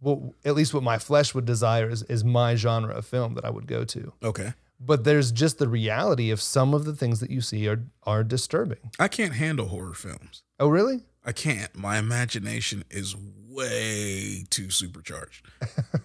well, 0.00 0.34
at 0.44 0.54
least 0.54 0.74
what 0.74 0.82
my 0.82 0.98
flesh 0.98 1.34
would 1.34 1.44
desire 1.44 1.88
is 1.88 2.02
is 2.04 2.24
my 2.24 2.54
genre 2.54 2.94
of 2.94 3.06
film 3.06 3.34
that 3.34 3.44
I 3.44 3.50
would 3.50 3.66
go 3.66 3.84
to. 3.84 4.12
Okay. 4.22 4.52
But 4.80 5.04
there's 5.04 5.32
just 5.32 5.58
the 5.58 5.68
reality 5.68 6.30
of 6.30 6.42
some 6.42 6.74
of 6.74 6.84
the 6.84 6.94
things 6.94 7.20
that 7.20 7.30
you 7.30 7.40
see 7.40 7.68
are 7.68 7.82
are 8.02 8.24
disturbing. 8.24 8.90
I 8.98 9.08
can't 9.08 9.34
handle 9.34 9.68
horror 9.68 9.94
films. 9.94 10.42
Oh, 10.60 10.68
really? 10.68 11.00
I 11.24 11.32
can't. 11.32 11.74
My 11.74 11.96
imagination 11.98 12.84
is 12.90 13.16
way 13.48 14.44
too 14.50 14.70
supercharged. 14.70 15.46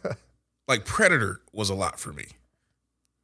like 0.68 0.86
Predator 0.86 1.42
was 1.52 1.70
a 1.70 1.76
lot 1.76 2.00
for 2.00 2.14
me. 2.14 2.26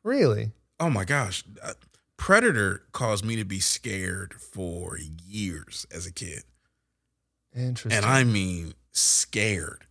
Really? 0.04 0.52
Oh 0.80 0.90
my 0.90 1.06
gosh. 1.06 1.44
Uh, 1.64 1.74
Predator 2.18 2.84
caused 2.92 3.24
me 3.24 3.36
to 3.38 3.46
be 3.46 3.60
scared 3.60 4.34
for 4.34 4.98
years 4.98 5.86
as 5.92 6.06
a 6.06 6.12
kid. 6.12 6.44
Interesting. 7.56 7.92
And 7.94 8.06
I 8.06 8.24
mean 8.24 8.74
scared. 8.92 9.86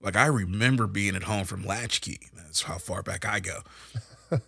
Like 0.00 0.16
I 0.16 0.26
remember 0.26 0.86
being 0.86 1.16
at 1.16 1.24
home 1.24 1.44
from 1.44 1.64
Latchkey. 1.64 2.20
That's 2.36 2.62
how 2.62 2.78
far 2.78 3.02
back 3.02 3.26
I 3.26 3.40
go. 3.40 3.60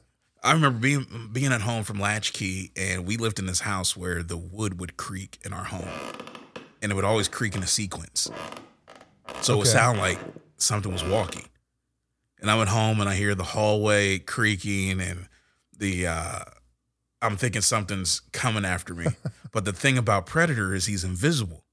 I 0.43 0.53
remember 0.53 0.79
being 0.79 1.29
being 1.33 1.53
at 1.53 1.61
home 1.63 1.85
from 1.85 1.99
Latchkey, 1.99 2.73
and 2.77 3.07
we 3.07 3.17
lived 3.17 3.39
in 3.39 3.47
this 3.47 3.61
house 3.61 3.97
where 3.97 4.23
the 4.23 4.37
wood 4.37 4.81
would 4.81 4.97
creak 4.97 5.39
in 5.45 5.53
our 5.53 5.65
home, 5.65 5.89
and 6.81 6.93
it 6.93 6.95
would 6.95 7.05
always 7.05 7.29
creak 7.29 7.57
in 7.57 7.63
a 7.63 7.67
sequence. 7.67 8.31
So 9.43 9.55
it 9.55 9.59
would 9.59 9.67
sound 9.67 9.99
like 9.99 10.19
something 10.57 10.93
was 10.93 11.05
walking. 11.05 11.47
And 12.41 12.51
I 12.51 12.57
went 12.57 12.71
home 12.71 13.01
and 13.01 13.09
I 13.09 13.15
hear 13.15 13.35
the 13.35 13.45
hallway 13.45 14.19
creaking, 14.19 15.01
and 15.01 15.29
the 15.77 16.07
uh, 16.07 16.41
I'm 17.21 17.37
thinking 17.37 17.63
something's 17.63 18.21
coming 18.33 18.65
after 18.65 18.95
me. 18.95 19.07
but 19.53 19.65
the 19.65 19.73
thing 19.73 19.99
about 19.99 20.27
Predator 20.27 20.75
is 20.75 20.87
he's 20.87 21.05
invisible, 21.05 21.65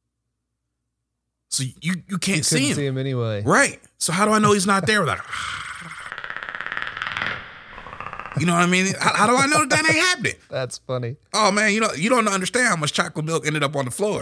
so 1.49 1.63
you 1.81 1.95
you 2.07 2.17
can't 2.17 2.37
you 2.37 2.43
see 2.43 2.69
him. 2.69 2.75
see 2.75 2.85
him 2.85 2.97
anyway. 2.97 3.43
Right. 3.43 3.81
So 3.97 4.13
how 4.13 4.25
do 4.25 4.31
I 4.31 4.39
know 4.39 4.53
he's 4.53 4.67
not 4.67 4.85
there? 4.85 5.05
Like, 5.05 5.19
you 8.39 8.45
know 8.45 8.53
what 8.53 8.63
I 8.63 8.67
mean? 8.67 8.93
How, 8.99 9.15
how 9.15 9.27
do 9.27 9.35
I 9.35 9.47
know 9.47 9.59
that, 9.59 9.69
that 9.69 9.89
ain't 9.89 10.05
happening? 10.05 10.35
That's 10.49 10.77
funny. 10.79 11.15
Oh 11.33 11.51
man, 11.51 11.73
you 11.73 11.79
know 11.79 11.91
you 11.95 12.09
don't 12.09 12.27
understand 12.27 12.67
how 12.67 12.75
much 12.75 12.93
chocolate 12.93 13.25
milk 13.25 13.47
ended 13.47 13.63
up 13.63 13.75
on 13.75 13.85
the 13.85 13.91
floor. 13.91 14.21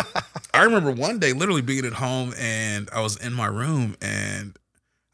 I 0.54 0.64
remember 0.64 0.90
one 0.90 1.18
day 1.18 1.32
literally 1.32 1.62
being 1.62 1.84
at 1.84 1.94
home 1.94 2.34
and 2.38 2.88
I 2.92 3.00
was 3.00 3.16
in 3.16 3.32
my 3.32 3.46
room 3.46 3.96
and 4.00 4.56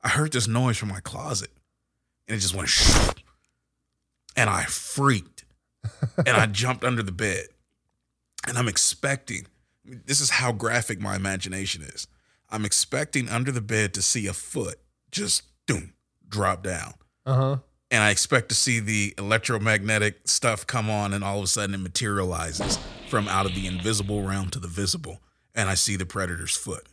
I 0.03 0.09
heard 0.09 0.33
this 0.33 0.47
noise 0.47 0.77
from 0.77 0.89
my 0.89 1.01
closet 1.01 1.51
and 2.29 2.37
it 2.37 2.41
just 2.41 2.55
went 2.55 2.69
shh, 2.69 3.11
and 4.37 4.51
I 4.51 4.65
freaked 4.65 5.45
and 6.19 6.37
I 6.37 6.47
jumped 6.47 6.85
under 6.85 7.03
the 7.03 7.13
bed 7.13 7.47
and 8.47 8.59
I'm 8.59 8.69
expecting 8.69 9.47
this 9.85 10.21
is 10.21 10.31
how 10.31 10.53
graphic 10.53 11.01
my 11.01 11.17
imagination 11.17 11.83
is. 11.83 12.07
I'm 12.51 12.65
expecting 12.65 13.29
under 13.29 13.51
the 13.51 13.61
bed 13.61 13.95
to 13.95 14.03
see 14.03 14.27
a 14.27 14.33
foot 14.33 14.77
just 15.11 15.43
doom 15.67 15.93
drop 16.29 16.63
down 16.63 16.95
Uh 17.27 17.35
huh. 17.35 17.57
and 17.91 18.03
I 18.03 18.11
expect 18.11 18.49
to 18.51 18.55
see 18.55 18.81
the 18.81 19.15
electromagnetic 19.19 20.21
stuff 20.27 20.67
come 20.67 20.89
on, 20.91 21.13
and 21.13 21.23
all 21.25 21.39
of 21.39 21.45
a 21.45 21.47
sudden 21.47 21.75
it 21.75 21.79
materializes 21.79 22.79
from 23.09 23.29
out 23.29 23.45
of 23.47 23.55
the 23.55 23.67
invisible 23.67 24.23
realm 24.23 24.49
to 24.51 24.59
the 24.59 24.69
visible, 24.69 25.21
and 25.55 25.69
I 25.69 25.75
see 25.75 25.97
the 25.97 26.07
predator's 26.07 26.57
foot. 26.57 26.87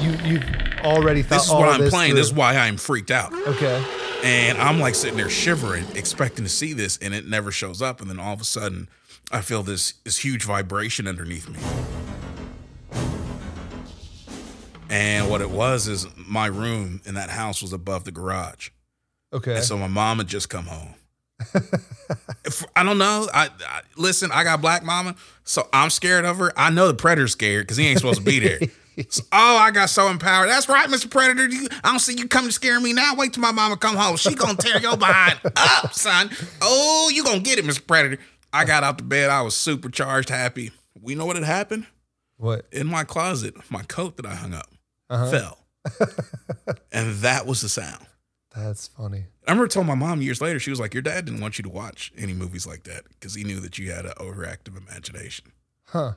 You 0.00 0.10
you've 0.24 0.44
already 0.84 1.22
thought 1.22 1.36
This 1.38 1.46
is 1.46 1.52
what 1.52 1.68
I'm 1.68 1.80
this 1.80 1.90
playing. 1.92 2.10
through. 2.12 2.18
This 2.20 2.26
is 2.28 2.34
why 2.34 2.56
I'm 2.56 2.76
freaked 2.76 3.10
out, 3.10 3.32
Okay. 3.46 3.84
and 4.22 4.58
I'm 4.58 4.78
like 4.78 4.94
sitting 4.94 5.16
there 5.16 5.30
shivering, 5.30 5.84
expecting 5.94 6.44
to 6.44 6.50
see 6.50 6.72
this, 6.72 6.96
and 6.98 7.12
it 7.14 7.26
never 7.26 7.50
shows 7.50 7.82
up, 7.82 8.00
and 8.00 8.08
then 8.10 8.20
all 8.20 8.32
of 8.34 8.40
a 8.40 8.44
sudden 8.44 8.88
I 9.32 9.40
feel 9.40 9.62
this 9.64 9.94
this 10.04 10.18
huge 10.18 10.44
vibration 10.44 11.08
underneath 11.08 11.48
me. 11.48 11.58
And 14.90 15.30
what 15.30 15.40
it 15.40 15.50
was 15.50 15.88
is 15.88 16.06
my 16.16 16.46
room 16.46 17.00
in 17.04 17.14
that 17.14 17.30
house 17.30 17.62
was 17.62 17.72
above 17.72 18.04
the 18.04 18.12
garage. 18.12 18.70
Okay. 19.32 19.56
And 19.56 19.64
so 19.64 19.76
my 19.76 19.88
mom 19.88 20.18
had 20.18 20.26
just 20.28 20.48
come 20.48 20.66
home. 20.66 20.94
If- 22.44 22.64
I 22.76 22.84
don't 22.84 22.98
know. 22.98 23.28
I, 23.34 23.48
I 23.68 23.80
listen. 23.96 24.30
I 24.32 24.44
got 24.44 24.60
black 24.60 24.84
mama, 24.84 25.16
so 25.42 25.68
I'm 25.72 25.90
scared 25.90 26.24
of 26.24 26.38
her. 26.38 26.52
I 26.56 26.70
know 26.70 26.86
the 26.86 26.94
predator's 26.94 27.32
scared 27.32 27.66
because 27.66 27.76
he 27.76 27.86
ain't 27.88 27.98
supposed 27.98 28.18
to 28.20 28.24
be 28.24 28.38
there. 28.38 28.60
So- 29.10 29.24
oh, 29.30 29.56
I 29.58 29.72
got 29.72 29.90
so 29.90 30.08
empowered. 30.08 30.48
That's 30.48 30.70
right, 30.70 30.88
Mr. 30.88 31.10
Predator. 31.10 31.46
You, 31.48 31.68
I 31.84 31.90
don't 31.90 31.98
see 31.98 32.16
you 32.16 32.26
coming 32.28 32.48
to 32.48 32.52
scare 32.52 32.80
me 32.80 32.94
now. 32.94 33.14
Wait 33.14 33.34
till 33.34 33.42
my 33.42 33.52
mama 33.52 33.76
come 33.76 33.94
home. 33.94 34.16
She 34.16 34.34
gonna 34.34 34.56
tear 34.56 34.80
your 34.80 34.96
behind 34.96 35.38
up, 35.56 35.92
son. 35.92 36.30
Oh, 36.62 37.10
you 37.12 37.22
gonna 37.22 37.40
get 37.40 37.58
it, 37.58 37.66
Mr. 37.66 37.86
Predator. 37.86 38.18
I 38.54 38.64
got 38.64 38.84
out 38.84 38.96
the 38.96 39.04
bed. 39.04 39.28
I 39.28 39.42
was 39.42 39.54
supercharged, 39.54 40.30
happy. 40.30 40.70
We 40.98 41.14
know 41.14 41.26
what 41.26 41.36
had 41.36 41.44
happened 41.44 41.86
what? 42.38 42.64
in 42.72 42.86
my 42.86 43.04
closet. 43.04 43.54
My 43.70 43.82
coat 43.82 44.16
that 44.16 44.24
I 44.24 44.34
hung 44.34 44.54
up 44.54 44.68
Uh-huh. 45.08 45.30
fell, 45.30 45.58
and 46.92 47.14
that 47.16 47.46
was 47.46 47.60
the 47.60 47.68
sound. 47.68 48.06
That's 48.54 48.88
funny. 48.88 49.26
I 49.46 49.50
remember 49.50 49.68
telling 49.68 49.86
my 49.88 49.94
mom 49.94 50.22
years 50.22 50.40
later, 50.40 50.58
she 50.58 50.70
was 50.70 50.80
like, 50.80 50.94
Your 50.94 51.02
dad 51.02 51.26
didn't 51.26 51.40
want 51.40 51.58
you 51.58 51.62
to 51.64 51.68
watch 51.68 52.10
any 52.16 52.32
movies 52.32 52.66
like 52.66 52.84
that 52.84 53.04
because 53.10 53.34
he 53.34 53.44
knew 53.44 53.60
that 53.60 53.78
you 53.78 53.92
had 53.92 54.06
an 54.06 54.12
overactive 54.18 54.76
imagination. 54.76 55.52
Huh. 55.84 56.12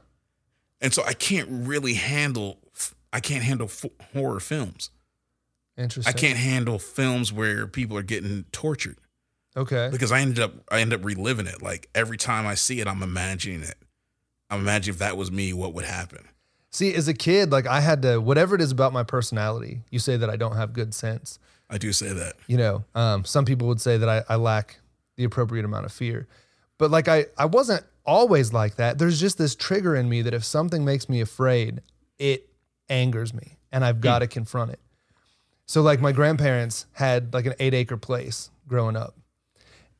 And 0.81 0.93
so 0.93 1.03
I 1.05 1.13
can't 1.13 1.49
really 1.51 1.95
handle, 1.95 2.59
I 3.11 3.19
can't 3.19 3.43
handle 3.43 3.67
f- 3.67 3.85
horror 4.13 4.39
films. 4.39 4.89
Interesting. 5.77 6.13
I 6.13 6.17
can't 6.17 6.37
handle 6.37 6.79
films 6.79 7.31
where 7.33 7.67
people 7.67 7.97
are 7.97 8.01
getting 8.03 8.45
tortured 8.53 8.97
Okay. 9.57 9.89
because 9.91 10.11
I 10.13 10.21
ended 10.21 10.39
up, 10.39 10.53
I 10.71 10.79
end 10.79 10.93
up 10.93 11.03
reliving 11.03 11.45
it. 11.47 11.61
Like 11.61 11.89
every 11.93 12.17
time 12.17 12.47
I 12.47 12.55
see 12.55 12.79
it, 12.79 12.87
I'm 12.87 13.03
imagining 13.03 13.61
it. 13.63 13.75
I'm 14.49 14.61
imagining 14.61 14.93
if 14.95 14.99
that 14.99 15.17
was 15.17 15.29
me, 15.31 15.51
what 15.53 15.73
would 15.73 15.85
happen. 15.85 16.25
See, 16.71 16.93
as 16.93 17.07
a 17.07 17.13
kid, 17.13 17.51
like 17.51 17.65
I 17.65 17.81
had 17.81 18.01
to, 18.03 18.19
whatever 18.19 18.55
it 18.55 18.61
is 18.61 18.71
about 18.71 18.93
my 18.93 19.03
personality, 19.03 19.81
you 19.89 19.99
say 19.99 20.17
that 20.17 20.29
I 20.29 20.35
don't 20.35 20.55
have 20.55 20.73
good 20.73 20.93
sense. 20.93 21.39
I 21.69 21.77
do 21.77 21.91
say 21.91 22.13
that. 22.13 22.35
You 22.47 22.57
know, 22.57 22.85
um, 22.95 23.25
some 23.25 23.45
people 23.45 23.67
would 23.67 23.81
say 23.81 23.97
that 23.97 24.09
I, 24.09 24.23
I 24.29 24.35
lack 24.35 24.79
the 25.15 25.23
appropriate 25.23 25.65
amount 25.65 25.85
of 25.85 25.91
fear. 25.91 26.27
But 26.77 26.91
like 26.91 27.07
I, 27.07 27.25
I 27.37 27.45
wasn't 27.45 27.83
always 28.05 28.53
like 28.53 28.75
that. 28.75 28.97
There's 28.97 29.19
just 29.19 29.37
this 29.37 29.55
trigger 29.55 29.95
in 29.95 30.09
me 30.09 30.21
that 30.23 30.33
if 30.33 30.43
something 30.43 30.85
makes 30.85 31.09
me 31.09 31.21
afraid, 31.21 31.81
it 32.17 32.49
angers 32.87 33.33
me 33.33 33.57
and 33.71 33.85
I've 33.85 34.01
got 34.01 34.19
to 34.19 34.27
confront 34.27 34.71
it. 34.71 34.79
So 35.65 35.81
like 35.81 36.01
my 36.01 36.11
grandparents 36.11 36.85
had 36.93 37.33
like 37.33 37.45
an 37.45 37.53
eight 37.59 37.73
acre 37.73 37.97
place 37.97 38.49
growing 38.67 38.95
up 38.95 39.15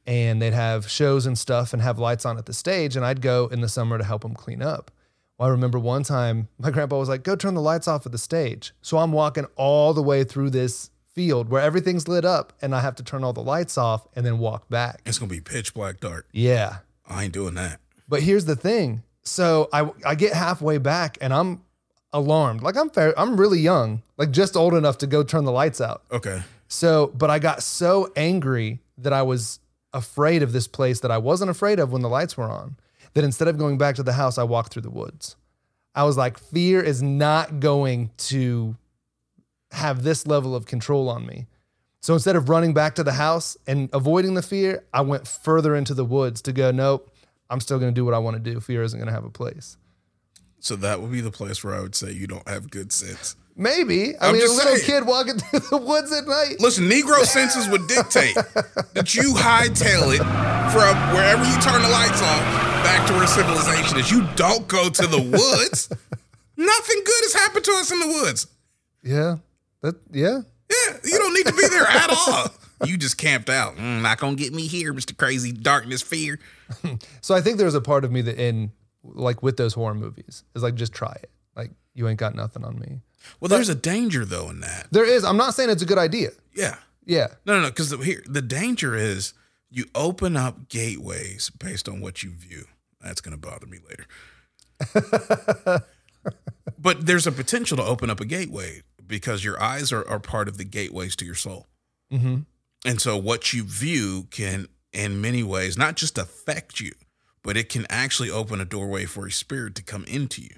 and 0.08 0.42
they'd 0.42 0.54
have 0.54 0.90
shows 0.90 1.28
and 1.28 1.38
stuff 1.38 1.74
and 1.74 1.82
have 1.82 2.00
lights 2.00 2.26
on 2.26 2.38
at 2.38 2.48
the 2.48 2.54
stage. 2.54 2.96
And 2.96 3.06
I'd 3.06 3.22
go 3.22 3.48
in 3.48 3.62
the 3.62 3.70
summer 3.70 3.98
to 3.98 4.04
help 4.04 4.24
them 4.24 4.34
clean 4.34 4.64
up. 4.64 4.90
Well, 5.40 5.48
I 5.48 5.52
remember 5.52 5.80
one 5.80 6.04
time 6.04 6.50
my 6.60 6.70
grandpa 6.70 7.00
was 7.00 7.10
like, 7.10 7.24
go 7.24 7.36
turn 7.36 7.54
the 7.56 7.62
lights 7.62 7.88
off 7.88 8.06
of 8.06 8.12
the 8.12 8.18
stage. 8.18 8.74
So 8.82 8.98
I'm 8.98 9.14
walking 9.14 9.46
all 9.56 9.94
the 9.94 10.04
way 10.04 10.24
through 10.24 10.50
this 10.50 10.92
field 11.14 11.50
where 11.50 11.62
everything's 11.62 12.08
lit 12.08 12.26
up 12.26 12.54
and 12.62 12.76
I 12.76 12.82
have 12.82 12.96
to 12.96 13.04
turn 13.04 13.24
all 13.24 13.34
the 13.34 13.42
lights 13.42 13.78
off 13.78 14.08
and 14.16 14.26
then 14.26 14.38
walk 14.38 14.70
back. 14.70 15.02
It's 15.06 15.18
going 15.18 15.30
to 15.30 15.36
be 15.36 15.42
pitch 15.42 15.74
black 15.74 16.00
dark. 16.02 16.28
Yeah. 16.32 16.80
I 17.08 17.24
ain't 17.24 17.34
doing 17.34 17.56
that. 17.56 17.80
But 18.08 18.22
here's 18.22 18.46
the 18.46 18.56
thing. 18.56 19.04
So 19.24 19.70
I 19.72 19.92
I 20.06 20.16
get 20.16 20.34
halfway 20.34 20.78
back 20.78 21.18
and 21.22 21.34
I'm 21.34 21.62
alarmed. 22.12 22.62
Like 22.62 22.76
I'm 22.76 22.90
fair, 22.90 23.18
I'm 23.18 23.40
really 23.40 23.60
young, 23.60 24.02
like 24.18 24.32
just 24.32 24.56
old 24.56 24.74
enough 24.74 24.98
to 25.00 25.08
go 25.08 25.24
turn 25.24 25.46
the 25.46 25.52
lights 25.52 25.80
out. 25.80 26.04
Okay. 26.12 26.42
So, 26.68 27.12
but 27.16 27.30
I 27.30 27.40
got 27.40 27.64
so 27.64 28.12
angry 28.16 28.80
that 28.98 29.14
I 29.14 29.22
was 29.22 29.60
afraid 29.94 30.44
of 30.44 30.52
this 30.52 30.68
place 30.68 31.00
that 31.00 31.12
I 31.12 31.18
wasn't 31.18 31.50
afraid 31.50 31.80
of 31.80 31.92
when 31.92 32.02
the 32.02 32.10
lights 32.10 32.38
were 32.38 32.50
on. 32.50 32.76
That 33.14 33.24
instead 33.24 33.48
of 33.48 33.58
going 33.58 33.78
back 33.78 33.96
to 33.96 34.04
the 34.04 34.14
house, 34.14 34.38
I 34.38 34.44
walked 34.44 34.74
through 34.74 34.84
the 34.84 34.90
woods. 34.92 35.36
I 35.96 36.04
was 36.04 36.16
like, 36.18 36.38
fear 36.38 36.82
is 36.82 37.02
not 37.02 37.60
going 37.60 38.12
to 38.18 38.78
have 39.72 40.04
this 40.04 40.26
level 40.28 40.56
of 40.56 40.66
control 40.66 41.10
on 41.10 41.26
me. 41.26 41.48
So 42.02 42.14
instead 42.14 42.36
of 42.36 42.48
running 42.48 42.74
back 42.74 42.96
to 42.96 43.04
the 43.04 43.12
house 43.14 43.58
and 43.68 43.90
avoiding 43.92 44.34
the 44.36 44.42
fear, 44.42 44.84
I 44.94 45.02
went 45.02 45.28
further 45.28 45.76
into 45.76 45.94
the 45.94 46.06
woods 46.06 46.42
to 46.44 46.54
go, 46.54 46.72
nope, 46.72 47.12
I'm 47.50 47.60
still 47.60 47.80
going 47.80 47.94
to 47.94 47.96
do 48.00 48.06
what 48.06 48.14
I 48.14 48.20
want 48.20 48.42
to 48.42 48.52
do. 48.54 48.60
Fear 48.60 48.84
isn't 48.84 48.98
going 48.98 49.08
to 49.08 49.14
have 49.14 49.26
a 49.26 49.30
place. 49.30 49.78
So 50.60 50.76
that 50.78 51.02
would 51.02 51.12
be 51.12 51.22
the 51.22 51.32
place 51.32 51.64
where 51.64 51.74
I 51.76 51.82
would 51.82 51.96
say 51.96 52.12
you 52.12 52.28
don't 52.28 52.48
have 52.48 52.70
good 52.70 52.92
sense. 52.92 53.36
Maybe. 53.56 54.16
I 54.18 54.28
I'm 54.28 54.34
mean, 54.34 54.46
a 54.46 54.52
little 54.52 54.76
saying. 54.78 54.86
kid 54.86 55.06
walking 55.08 55.38
through 55.40 55.60
the 55.60 55.78
woods 55.78 56.12
at 56.14 56.26
night. 56.28 56.56
Listen, 56.60 56.90
Negro 56.90 57.24
senses 57.26 57.68
would 57.70 57.88
dictate 57.88 58.36
that 58.94 59.16
you 59.16 59.34
hightail 59.34 60.14
it 60.14 60.24
from 60.72 60.96
wherever 61.14 61.44
you 61.44 61.60
turn 61.62 61.82
the 61.82 61.90
lights 61.90 62.22
on 62.22 62.69
back 62.84 63.08
to 63.08 63.14
where 63.14 63.28
civilization 63.28 63.98
is. 64.00 64.12
You 64.12 64.28
don't 64.36 64.68
go 64.68 64.90
to 64.90 65.08
the 65.08 65.18
woods. 65.22 65.90
Nothing 66.58 66.98
good 67.06 67.22
has 67.24 67.34
happened 67.34 67.66
to 67.66 67.72
us 67.72 67.92
in 67.92 68.00
the 68.00 68.08
woods. 68.08 68.48
Yeah. 69.04 69.38
That, 69.82 69.96
yeah. 70.12 70.42
Yeah, 70.70 70.98
you 71.04 71.18
don't 71.18 71.34
need 71.34 71.46
to 71.48 71.54
be 71.54 71.68
there 71.68 71.88
at 71.88 72.10
all. 72.12 72.48
You 72.86 72.96
just 72.98 73.18
camped 73.18 73.50
out. 73.50 73.76
Mm, 73.76 74.02
not 74.04 74.20
gonna 74.20 74.38
get 74.38 74.54
me 74.54 74.66
here, 74.66 74.94
Mister 74.94 75.14
Crazy 75.14 75.52
Darkness 75.52 76.02
Fear. 76.02 76.40
So 77.22 77.36
I 77.36 77.42
think 77.42 77.58
there's 77.58 77.76
a 77.76 77.82
part 77.82 78.06
of 78.06 78.12
me 78.14 78.22
that 78.22 78.40
in 78.40 78.72
like 79.04 79.44
with 79.44 79.58
those 79.58 79.74
horror 79.74 79.94
movies 79.96 80.46
is 80.56 80.64
like 80.64 80.76
just 80.76 80.94
try 80.94 81.12
it. 81.22 81.30
Like 81.58 81.72
you 81.94 82.08
ain't 82.08 82.20
got 82.20 82.36
nothing 82.36 82.64
on 82.64 82.80
me. 82.80 83.02
Well, 83.42 83.50
there's 83.50 83.68
a 83.68 83.76
danger 83.76 84.24
though 84.24 84.50
in 84.50 84.62
that. 84.62 84.88
There 84.92 85.04
is. 85.04 85.26
I'm 85.26 85.36
not 85.36 85.56
saying 85.56 85.70
it's 85.72 85.82
a 85.82 85.86
good 85.86 85.98
idea. 85.98 86.30
Yeah, 86.56 86.78
Yeah. 87.06 87.28
no, 87.46 87.56
no, 87.58 87.64
no. 87.64 87.68
Because 87.68 87.92
here 88.02 88.24
the 88.26 88.42
danger 88.42 88.96
is 88.96 89.34
you 89.70 89.86
open 89.94 90.36
up 90.36 90.70
gateways 90.70 91.50
based 91.52 91.88
on 91.88 92.02
what 92.02 92.24
you 92.24 92.32
view. 92.32 92.66
That's 93.02 93.22
gonna 93.22 93.38
bother 93.38 93.68
me 93.68 93.80
later. 93.88 94.06
but 96.80 97.06
there's 97.06 97.28
a 97.28 97.32
potential 97.32 97.78
to 97.78 97.84
open 97.84 98.10
up 98.10 98.20
a 98.20 98.26
gateway 98.26 98.82
because 99.06 99.44
your 99.44 99.62
eyes 99.62 99.92
are, 99.92 100.08
are 100.08 100.20
part 100.20 100.48
of 100.48 100.58
the 100.58 100.64
gateways 100.64 101.16
to 101.18 101.26
your 101.26 101.36
soul. 101.36 101.68
Mm-hmm. 102.12 102.38
And 102.86 103.02
so 103.02 103.18
what 103.18 103.54
you 103.54 103.64
view 103.64 104.28
can, 104.32 104.68
in 104.94 105.20
many 105.20 105.44
ways, 105.44 105.78
not 105.78 105.96
just 105.96 106.18
affect 106.18 106.80
you, 106.80 106.94
but 107.44 107.58
it 107.58 107.70
can 107.70 107.86
actually 107.90 108.30
open 108.30 108.62
a 108.62 108.66
doorway 108.66 109.06
for 109.06 109.28
a 109.28 109.32
spirit 109.32 109.76
to 109.76 109.84
come 109.84 110.06
into 110.06 110.42
you. 110.42 110.56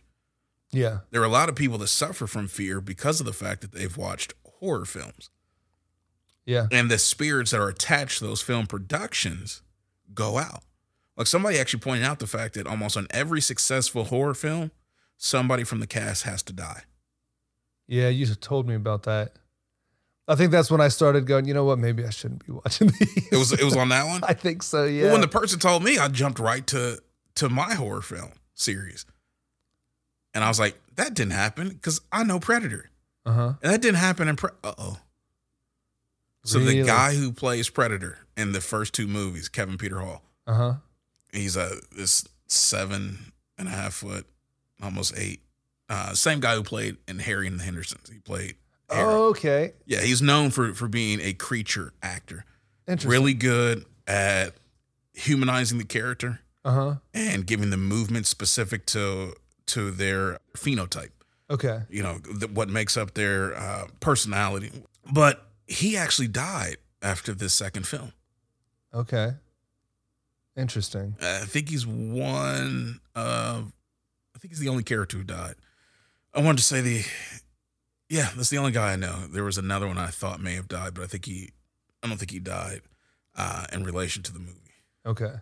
Yeah. 0.71 0.99
There 1.09 1.21
are 1.21 1.25
a 1.25 1.29
lot 1.29 1.49
of 1.49 1.55
people 1.55 1.77
that 1.79 1.87
suffer 1.87 2.27
from 2.27 2.47
fear 2.47 2.79
because 2.79 3.19
of 3.19 3.25
the 3.25 3.33
fact 3.33 3.61
that 3.61 3.71
they've 3.71 3.97
watched 3.97 4.33
horror 4.59 4.85
films. 4.85 5.29
Yeah. 6.45 6.67
And 6.71 6.89
the 6.89 6.97
spirits 6.97 7.51
that 7.51 7.59
are 7.59 7.69
attached 7.69 8.19
to 8.19 8.25
those 8.25 8.41
film 8.41 8.67
productions 8.67 9.61
go 10.13 10.37
out. 10.37 10.63
Like 11.17 11.27
somebody 11.27 11.59
actually 11.59 11.81
pointed 11.81 12.05
out 12.05 12.19
the 12.19 12.27
fact 12.27 12.55
that 12.55 12.67
almost 12.67 12.97
on 12.97 13.07
every 13.11 13.41
successful 13.41 14.05
horror 14.05 14.33
film, 14.33 14.71
somebody 15.17 15.63
from 15.63 15.79
the 15.79 15.87
cast 15.87 16.23
has 16.23 16.41
to 16.43 16.53
die. 16.53 16.83
Yeah. 17.87 18.09
You 18.09 18.25
just 18.25 18.41
told 18.41 18.67
me 18.67 18.75
about 18.75 19.03
that. 19.03 19.33
I 20.27 20.35
think 20.35 20.51
that's 20.51 20.71
when 20.71 20.79
I 20.79 20.87
started 20.87 21.25
going, 21.25 21.45
you 21.45 21.53
know 21.53 21.65
what? 21.65 21.77
Maybe 21.77 22.05
I 22.05 22.09
shouldn't 22.09 22.45
be 22.45 22.53
watching 22.53 22.87
these. 22.99 23.27
It 23.31 23.35
was 23.35 23.51
it 23.51 23.63
was 23.63 23.75
on 23.75 23.89
that 23.89 24.05
one. 24.07 24.23
I 24.23 24.33
think 24.33 24.63
so. 24.63 24.85
Yeah. 24.85 25.03
Well, 25.03 25.13
when 25.13 25.21
the 25.21 25.27
person 25.27 25.59
told 25.59 25.83
me, 25.83 25.97
I 25.97 26.07
jumped 26.07 26.39
right 26.39 26.65
to 26.67 26.99
to 27.35 27.49
my 27.49 27.73
horror 27.73 28.01
film 28.01 28.31
series, 28.53 29.05
and 30.33 30.43
I 30.43 30.47
was 30.47 30.59
like, 30.59 30.79
"That 30.95 31.15
didn't 31.15 31.33
happen," 31.33 31.69
because 31.69 31.99
I 32.11 32.23
know 32.23 32.39
Predator, 32.39 32.91
uh 33.25 33.33
huh. 33.33 33.53
and 33.61 33.73
that 33.73 33.81
didn't 33.81 33.97
happen 33.97 34.27
in. 34.27 34.35
Pre- 34.37 34.51
uh 34.63 34.73
oh. 34.77 34.97
So 36.43 36.59
Really? 36.59 36.81
the 36.81 36.87
guy 36.87 37.13
who 37.15 37.31
plays 37.31 37.69
Predator 37.69 38.17
in 38.35 38.51
the 38.51 38.61
first 38.61 38.93
two 38.93 39.07
movies, 39.07 39.47
Kevin 39.49 39.77
Peter 39.77 39.99
Hall, 39.99 40.23
Uh 40.47 40.53
huh. 40.53 40.73
he's 41.31 41.55
a 41.55 41.75
this 41.95 42.25
seven 42.47 43.31
and 43.57 43.67
a 43.67 43.71
half 43.71 43.93
foot, 43.93 44.25
almost 44.81 45.13
eight. 45.17 45.41
Uh, 45.89 46.13
same 46.13 46.39
guy 46.39 46.55
who 46.55 46.63
played 46.63 46.97
in 47.07 47.19
Harry 47.19 47.47
and 47.47 47.59
the 47.59 47.63
Hendersons. 47.63 48.09
He 48.09 48.19
played. 48.19 48.55
Harry. 48.89 49.05
okay. 49.05 49.73
Yeah, 49.85 50.01
he's 50.01 50.21
known 50.21 50.49
for 50.51 50.73
for 50.73 50.87
being 50.87 51.19
a 51.21 51.33
creature 51.33 51.93
actor. 52.01 52.45
Interesting. 52.87 53.11
Really 53.11 53.33
good 53.33 53.85
at 54.07 54.55
humanizing 55.13 55.77
the 55.77 55.85
character. 55.85 56.39
Uh 56.63 56.71
huh. 56.71 56.95
and 57.13 57.47
giving 57.47 57.71
the 57.71 57.77
movement 57.77 58.27
specific 58.27 58.85
to 58.87 59.33
to 59.67 59.89
their 59.91 60.37
phenotype. 60.55 61.09
Okay. 61.49 61.81
You 61.89 62.03
know 62.03 62.19
th- 62.19 62.51
what 62.51 62.69
makes 62.69 62.97
up 62.97 63.13
their 63.15 63.55
uh, 63.57 63.87
personality. 63.99 64.71
But 65.11 65.43
he 65.71 65.95
actually 65.95 66.27
died 66.27 66.77
after 67.01 67.33
this 67.33 67.53
second 67.53 67.87
film. 67.87 68.11
Okay. 68.93 69.31
Interesting. 70.57 71.15
I 71.21 71.39
think 71.45 71.69
he's 71.69 71.87
one 71.87 72.99
of. 73.15 73.71
I 74.35 74.39
think 74.39 74.51
he's 74.51 74.59
the 74.59 74.69
only 74.69 74.83
character 74.83 75.17
who 75.17 75.23
died. 75.23 75.55
I 76.33 76.41
wanted 76.41 76.57
to 76.57 76.63
say 76.63 76.81
the. 76.81 77.03
Yeah, 78.09 78.29
that's 78.35 78.49
the 78.49 78.57
only 78.57 78.71
guy 78.71 78.93
I 78.93 78.95
know. 78.97 79.27
There 79.31 79.45
was 79.45 79.57
another 79.57 79.87
one 79.87 79.97
I 79.97 80.07
thought 80.07 80.41
may 80.41 80.55
have 80.55 80.67
died, 80.67 80.93
but 80.93 81.03
I 81.03 81.07
think 81.07 81.25
he. 81.25 81.51
I 82.03 82.07
don't 82.07 82.17
think 82.17 82.31
he 82.31 82.39
died 82.39 82.81
uh, 83.35 83.65
in 83.71 83.83
relation 83.83 84.23
to 84.23 84.33
the 84.33 84.39
movie. 84.39 84.57
Okay. 85.05 85.35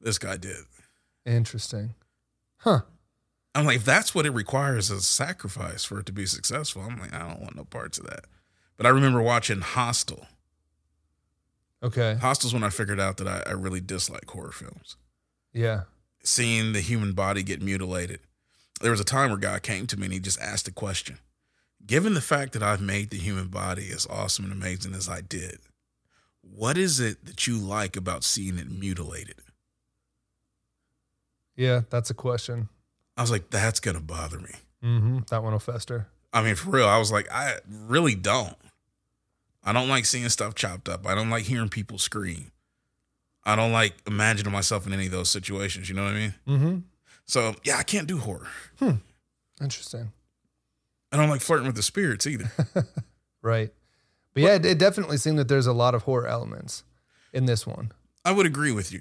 This 0.00 0.18
guy 0.18 0.36
did. 0.36 0.64
Interesting. 1.26 1.94
Huh. 2.58 2.82
I'm 3.54 3.66
like, 3.66 3.76
if 3.78 3.84
that's 3.84 4.14
what 4.14 4.26
it 4.26 4.30
requires 4.30 4.90
as 4.90 4.98
a 4.98 5.02
sacrifice 5.02 5.84
for 5.84 5.98
it 5.98 6.06
to 6.06 6.12
be 6.12 6.26
successful, 6.26 6.82
I'm 6.82 7.00
like, 7.00 7.12
I 7.12 7.18
don't 7.28 7.40
want 7.40 7.56
no 7.56 7.64
parts 7.64 7.98
of 7.98 8.06
that. 8.06 8.26
But 8.80 8.86
I 8.86 8.90
remember 8.92 9.20
watching 9.20 9.60
Hostel. 9.60 10.26
Okay. 11.82 12.16
Hostel's 12.18 12.54
when 12.54 12.64
I 12.64 12.70
figured 12.70 12.98
out 12.98 13.18
that 13.18 13.28
I, 13.28 13.42
I 13.46 13.52
really 13.52 13.82
dislike 13.82 14.30
horror 14.30 14.52
films. 14.52 14.96
Yeah. 15.52 15.82
Seeing 16.22 16.72
the 16.72 16.80
human 16.80 17.12
body 17.12 17.42
get 17.42 17.60
mutilated. 17.60 18.20
There 18.80 18.90
was 18.90 18.98
a 18.98 19.04
time 19.04 19.28
where 19.28 19.36
a 19.36 19.42
guy 19.42 19.58
came 19.58 19.86
to 19.88 19.98
me 19.98 20.06
and 20.06 20.14
he 20.14 20.18
just 20.18 20.40
asked 20.40 20.66
a 20.66 20.72
question. 20.72 21.18
Given 21.86 22.14
the 22.14 22.22
fact 22.22 22.54
that 22.54 22.62
I've 22.62 22.80
made 22.80 23.10
the 23.10 23.18
human 23.18 23.48
body 23.48 23.90
as 23.94 24.06
awesome 24.06 24.46
and 24.46 24.54
amazing 24.54 24.94
as 24.94 25.10
I 25.10 25.20
did, 25.20 25.58
what 26.40 26.78
is 26.78 27.00
it 27.00 27.26
that 27.26 27.46
you 27.46 27.58
like 27.58 27.96
about 27.96 28.24
seeing 28.24 28.58
it 28.58 28.70
mutilated? 28.70 29.42
Yeah. 31.54 31.82
That's 31.90 32.08
a 32.08 32.14
question. 32.14 32.70
I 33.18 33.20
was 33.20 33.30
like, 33.30 33.50
that's 33.50 33.78
gonna 33.78 34.00
bother 34.00 34.38
me. 34.38 34.52
Mm-hmm. 34.82 35.18
That 35.28 35.42
one 35.42 35.52
will 35.52 35.58
fester. 35.58 36.08
I 36.32 36.40
mean, 36.40 36.54
for 36.54 36.70
real, 36.70 36.88
I 36.88 36.96
was 36.96 37.12
like, 37.12 37.30
I 37.30 37.56
really 37.68 38.14
don't. 38.14 38.56
I 39.62 39.72
don't 39.72 39.88
like 39.88 40.06
seeing 40.06 40.28
stuff 40.28 40.54
chopped 40.54 40.88
up. 40.88 41.06
I 41.06 41.14
don't 41.14 41.30
like 41.30 41.44
hearing 41.44 41.68
people 41.68 41.98
scream. 41.98 42.50
I 43.44 43.56
don't 43.56 43.72
like 43.72 43.94
imagining 44.06 44.52
myself 44.52 44.86
in 44.86 44.92
any 44.92 45.06
of 45.06 45.12
those 45.12 45.30
situations. 45.30 45.88
You 45.88 45.94
know 45.94 46.04
what 46.04 46.12
I 46.12 46.14
mean? 46.14 46.34
Mm-hmm. 46.48 46.78
So 47.26 47.54
yeah, 47.64 47.76
I 47.76 47.82
can't 47.82 48.06
do 48.06 48.18
horror. 48.18 48.48
Interesting. 49.60 50.12
I 51.12 51.16
don't 51.16 51.28
like 51.28 51.40
flirting 51.40 51.66
with 51.66 51.76
the 51.76 51.82
spirits 51.82 52.26
either. 52.26 52.50
Right. 53.42 53.72
But 54.34 54.42
yeah, 54.42 54.54
it, 54.56 54.66
it 54.66 54.78
definitely 54.78 55.16
seemed 55.16 55.38
that 55.38 55.48
there's 55.48 55.66
a 55.66 55.72
lot 55.72 55.94
of 55.94 56.02
horror 56.02 56.26
elements 56.26 56.84
in 57.32 57.46
this 57.46 57.66
one. 57.66 57.90
I 58.22 58.32
would 58.32 58.44
agree 58.44 58.70
with 58.70 58.92
you. 58.92 59.00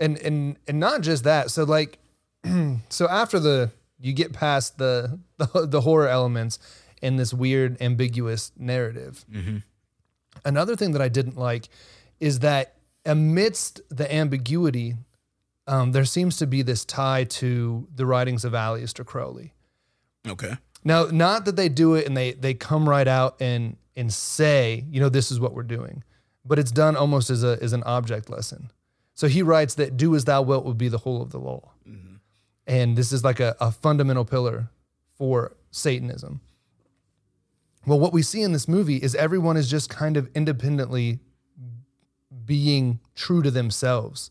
and 0.00 0.18
and 0.18 0.56
and 0.66 0.80
not 0.80 1.02
just 1.02 1.22
that 1.22 1.50
so 1.52 1.62
like 1.62 1.98
so 2.88 3.08
after 3.08 3.38
the 3.38 3.70
you 4.00 4.12
get 4.12 4.32
past 4.32 4.78
the 4.78 5.20
the, 5.38 5.66
the 5.66 5.80
horror 5.80 6.08
elements 6.08 6.58
in 7.02 7.16
this 7.16 7.32
weird 7.34 7.80
ambiguous 7.80 8.52
narrative 8.56 9.24
Mhm. 9.32 9.62
another 10.44 10.76
thing 10.76 10.92
that 10.92 11.02
i 11.02 11.08
didn't 11.08 11.36
like 11.36 11.68
is 12.20 12.40
that 12.40 12.76
amidst 13.04 13.80
the 13.90 14.12
ambiguity 14.12 14.96
um, 15.66 15.92
there 15.92 16.04
seems 16.06 16.38
to 16.38 16.46
be 16.46 16.62
this 16.62 16.84
tie 16.84 17.24
to 17.24 17.86
the 17.94 18.06
writings 18.06 18.42
of 18.46 18.54
Aleister 18.54 19.04
Crowley. 19.04 19.52
Okay. 20.26 20.56
Now, 20.82 21.04
not 21.12 21.44
that 21.44 21.56
they 21.56 21.68
do 21.68 21.94
it 21.94 22.06
and 22.06 22.16
they 22.16 22.32
they 22.32 22.54
come 22.54 22.88
right 22.88 23.06
out 23.06 23.36
and 23.38 23.76
and 23.94 24.10
say, 24.10 24.86
you 24.90 24.98
know, 24.98 25.10
this 25.10 25.30
is 25.30 25.38
what 25.38 25.52
we're 25.52 25.62
doing, 25.64 26.04
but 26.42 26.58
it's 26.58 26.70
done 26.72 26.96
almost 26.96 27.28
as 27.28 27.44
a 27.44 27.58
as 27.62 27.74
an 27.74 27.82
object 27.82 28.30
lesson. 28.30 28.70
So 29.12 29.28
he 29.28 29.42
writes 29.42 29.74
that 29.74 29.98
"do 29.98 30.14
as 30.16 30.24
thou 30.24 30.40
wilt" 30.40 30.64
would 30.64 30.78
be 30.78 30.88
the 30.88 30.98
whole 30.98 31.20
of 31.20 31.32
the 31.32 31.38
law, 31.38 31.72
and 32.66 32.96
this 32.96 33.12
is 33.12 33.22
like 33.22 33.38
a, 33.38 33.54
a 33.60 33.70
fundamental 33.70 34.24
pillar 34.24 34.70
for 35.18 35.54
Satanism. 35.70 36.40
Well, 37.86 37.98
what 37.98 38.12
we 38.12 38.22
see 38.22 38.42
in 38.42 38.52
this 38.52 38.68
movie 38.68 38.96
is 38.96 39.14
everyone 39.14 39.56
is 39.56 39.70
just 39.70 39.88
kind 39.88 40.16
of 40.16 40.28
independently 40.34 41.20
being 42.44 43.00
true 43.14 43.42
to 43.42 43.50
themselves 43.50 44.30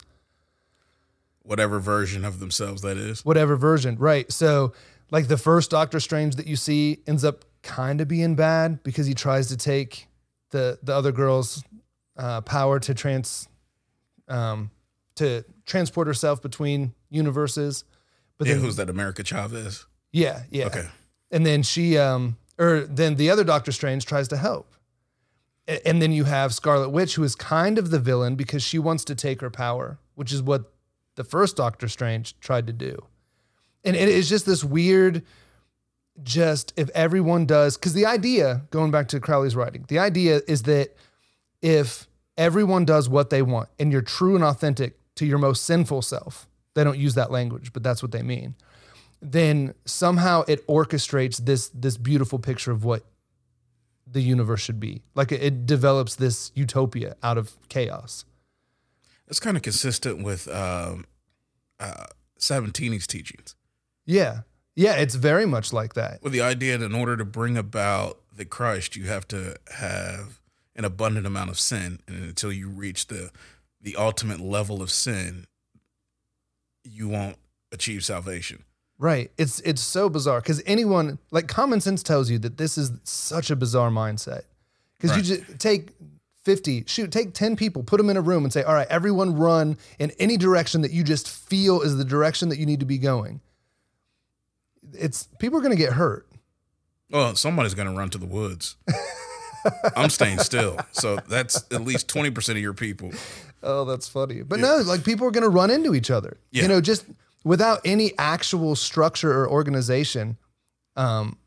Whatever 1.43 1.79
version 1.79 2.25
of 2.25 2.39
themselves 2.39 2.81
that 2.81 2.97
is. 2.97 3.23
whatever 3.23 3.55
version, 3.55 3.95
right? 3.97 4.29
So, 4.31 4.73
like 5.11 5.29
the 5.29 5.37
first 5.37 5.71
Doctor 5.71 6.01
Strange 6.01 6.35
that 6.35 6.45
you 6.45 6.57
see 6.57 6.99
ends 7.07 7.23
up 7.23 7.45
kind 7.63 8.01
of 8.01 8.09
being 8.09 8.35
bad 8.35 8.83
because 8.83 9.05
he 9.07 9.13
tries 9.13 9.47
to 9.47 9.55
take 9.55 10.07
the 10.51 10.77
the 10.83 10.93
other 10.93 11.13
girl's 11.13 11.63
uh, 12.17 12.41
power 12.41 12.81
to 12.81 12.93
trans 12.93 13.47
um, 14.27 14.71
to 15.15 15.45
transport 15.65 16.07
herself 16.07 16.41
between 16.41 16.93
universes. 17.09 17.85
But 18.37 18.47
Yeah, 18.47 18.55
then, 18.55 18.63
who's 18.63 18.75
that? 18.75 18.89
America 18.89 19.23
Chavez. 19.23 19.85
yeah, 20.11 20.41
yeah. 20.51 20.65
Okay. 20.65 20.85
And 21.31 21.45
then 21.45 21.63
she, 21.63 21.97
um, 21.97 22.35
or 22.58 22.82
then 22.82 23.16
the 23.16 23.30
other 23.30 23.43
Doctor 23.43 23.72
Strange 23.72 24.05
tries 24.05 24.28
to 24.30 24.38
help. 24.38 24.74
And 25.86 26.01
then 26.01 26.12
you 26.12 26.24
have 26.24 26.53
Scarlet 26.53 26.89
Witch, 26.89 27.16
who 27.16 27.24
is 27.24 27.36
kind 27.36 27.78
of 27.78 27.91
the 27.91 27.99
villain 27.99 28.36
because 28.36 28.64
she 28.64 28.80
wants 28.80 29.03
to 29.05 29.16
take 29.16 29.41
her 29.41 29.49
power, 29.49 29.99
which 30.16 30.32
is 30.32 30.41
what 30.41 30.72
the 31.16 31.24
first 31.24 31.58
Doctor 31.58 31.89
Strange 31.89 32.39
tried 32.39 32.68
to 32.68 32.74
do. 32.74 33.05
And 33.84 33.95
it 33.95 34.08
is 34.08 34.30
just 34.30 34.45
this 34.45 34.64
weird, 34.64 35.24
just 36.24 36.74
if 36.78 36.89
everyone 36.91 37.45
does, 37.45 37.78
because 37.78 37.93
the 37.93 38.05
idea, 38.05 38.64
going 38.72 38.91
back 38.91 39.10
to 39.10 39.20
Crowley's 39.20 39.55
writing, 39.55 39.86
the 39.88 39.99
idea 39.99 40.41
is 40.47 40.64
that 40.64 40.95
if 41.62 42.08
everyone 42.38 42.86
does 42.86 43.10
what 43.10 43.30
they 43.30 43.41
want 43.41 43.68
and 43.78 43.91
you're 43.91 44.01
true 44.01 44.36
and 44.36 44.43
authentic 44.43 44.97
to 45.16 45.26
your 45.26 45.38
most 45.38 45.64
sinful 45.64 46.01
self, 46.01 46.47
they 46.76 46.84
don't 46.84 46.97
use 46.97 47.16
that 47.16 47.32
language, 47.32 47.74
but 47.74 47.84
that's 47.84 48.01
what 48.01 48.12
they 48.12 48.22
mean 48.22 48.55
then 49.22 49.74
somehow 49.86 50.43
it 50.47 50.65
orchestrates 50.68 51.38
this 51.43 51.70
this 51.70 51.97
beautiful 51.97 52.39
picture 52.39 52.72
of 52.72 52.84
what 52.84 53.03
the 54.09 54.22
universe 54.22 54.61
should 54.61 54.80
be. 54.80 55.01
Like 55.15 55.32
it, 55.32 55.43
it 55.43 55.65
develops 55.65 56.15
this 56.15 56.51
utopia 56.55 57.15
out 57.24 57.38
of 57.38 57.53
chaos. 57.70 58.26
It's 59.28 59.39
kind 59.39 59.57
of 59.57 59.63
consistent 59.63 60.24
with 60.24 60.47
um, 60.47 61.05
uh, 61.80 62.05
Sabatini's 62.39 63.07
teachings. 63.07 63.55
Yeah. 64.05 64.41
Yeah, 64.76 64.93
it's 64.93 65.15
very 65.15 65.45
much 65.45 65.74
like 65.74 65.95
that. 65.95 66.22
with 66.22 66.32
the 66.34 66.41
idea 66.41 66.78
that 66.78 66.86
in 66.86 66.93
order 66.93 67.18
to 67.18 67.26
bring 67.26 67.57
about 67.57 68.20
the 68.34 68.45
Christ, 68.45 68.95
you 68.95 69.05
have 69.07 69.28
to 69.30 69.57
have 69.76 70.39
an 70.76 70.86
abundant 70.86 71.26
amount 71.26 71.49
of 71.49 71.59
sin, 71.59 71.99
and 72.07 72.24
until 72.24 72.51
you 72.51 72.70
reach 72.70 73.07
the 73.07 73.32
the 73.82 73.95
ultimate 73.95 74.39
level 74.39 74.82
of 74.82 74.91
sin, 74.91 75.47
you 76.84 77.07
won't 77.09 77.38
achieve 77.72 78.05
salvation. 78.05 78.63
Right. 78.99 79.31
It's 79.37 79.59
it's 79.61 79.81
so 79.81 80.09
bizarre 80.09 80.41
because 80.41 80.61
anyone 80.65 81.19
like 81.31 81.47
common 81.47 81.81
sense 81.81 82.01
tells 82.01 82.29
you 82.31 82.39
that 82.39 82.57
this 82.57 82.77
is 82.77 82.91
such 83.03 83.51
a 83.51 83.55
bizarre 83.55 83.89
mindset. 83.91 84.43
Because 84.97 85.11
Right. 85.11 85.17
you 85.25 85.35
just 85.37 85.59
take 85.59 85.89
50, 86.43 86.85
shoot, 86.87 87.11
take 87.11 87.33
10 87.33 87.55
people, 87.55 87.83
put 87.83 87.97
them 87.97 88.09
in 88.09 88.17
a 88.17 88.21
room 88.21 88.43
and 88.43 88.51
say, 88.51 88.63
all 88.63 88.73
right, 88.73 88.87
everyone 88.89 89.35
run 89.35 89.77
in 89.99 90.11
any 90.17 90.37
direction 90.37 90.81
that 90.81 90.91
you 90.91 91.03
just 91.03 91.27
feel 91.29 91.81
is 91.81 91.97
the 91.97 92.05
direction 92.05 92.49
that 92.49 92.57
you 92.57 92.65
need 92.65 92.79
to 92.79 92.85
be 92.85 92.97
going. 92.97 93.41
It's 94.93 95.27
people 95.39 95.59
are 95.59 95.61
gonna 95.61 95.75
get 95.75 95.93
hurt. 95.93 96.25
Well, 97.09 97.35
somebody's 97.35 97.73
going 97.73 97.87
to 97.87 97.97
run 97.97 98.09
to 98.09 98.17
the 98.17 98.25
woods. 98.25 98.75
I'm 99.95 100.09
staying 100.09 100.39
still, 100.39 100.77
so 100.91 101.19
that's 101.29 101.63
at 101.71 101.81
least 101.81 102.07
twenty 102.09 102.31
percent 102.31 102.57
of 102.57 102.61
your 102.61 102.73
people. 102.73 103.11
Oh, 103.63 103.85
that's 103.85 104.07
funny. 104.09 104.41
But 104.43 104.59
no, 104.59 104.77
like 104.85 105.03
people 105.05 105.25
are 105.27 105.31
going 105.31 105.43
to 105.43 105.49
run 105.49 105.71
into 105.71 105.95
each 105.95 106.11
other. 106.11 106.37
Yeah. 106.51 106.63
You 106.63 106.67
know, 106.67 106.81
just 106.81 107.05
without 107.47 107.79
any 107.85 108.11
actual 108.17 108.75
structure 108.75 109.31
or 109.31 109.49
organization, 109.49 110.37
um, 110.95 111.37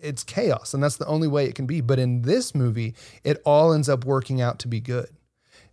it's 0.00 0.24
chaos, 0.24 0.74
and 0.74 0.82
that's 0.82 0.96
the 0.96 1.06
only 1.06 1.28
way 1.28 1.46
it 1.46 1.54
can 1.54 1.66
be. 1.66 1.80
But 1.80 1.98
in 1.98 2.22
this 2.22 2.54
movie, 2.54 2.94
it 3.22 3.40
all 3.44 3.72
ends 3.72 3.88
up 3.88 4.04
working 4.04 4.42
out 4.42 4.58
to 4.60 4.68
be 4.68 4.80
good. 4.80 5.08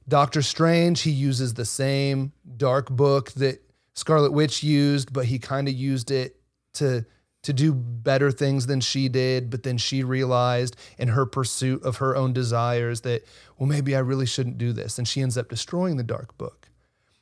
Doctor 0.08 0.42
Strange, 0.42 1.02
he 1.02 1.12
uses 1.12 1.56
the 1.56 1.66
same 1.66 2.32
dark 2.58 2.90
book 2.90 3.32
that 3.34 3.62
Scarlet 3.94 4.32
Witch 4.32 4.64
used, 4.64 5.12
but 5.12 5.26
he 5.26 5.40
kind 5.40 5.68
of 5.68 5.74
used 5.74 6.12
it 6.12 6.38
to 6.74 7.06
to 7.44 7.54
do 7.54 7.74
better 7.74 8.30
things 8.30 8.68
than 8.68 8.80
she 8.80 9.10
did. 9.10 9.50
But 9.50 9.64
then 9.64 9.80
she 9.80 10.04
realized 10.04 10.76
in 11.00 11.08
her 11.08 11.26
pursuit 11.26 11.84
of 11.84 11.98
her 11.98 12.16
own 12.16 12.34
desires 12.34 13.02
that, 13.02 13.24
well, 13.58 13.68
maybe 13.68 13.96
I 13.96 14.00
really 14.00 14.28
shouldn't 14.28 14.60
do 14.60 14.74
this, 14.74 15.00
and 15.00 15.08
she 15.08 15.22
ends 15.22 15.40
up 15.40 15.50
destroying 15.50 15.98
the 15.98 16.04
dark 16.04 16.38
book. 16.38 16.70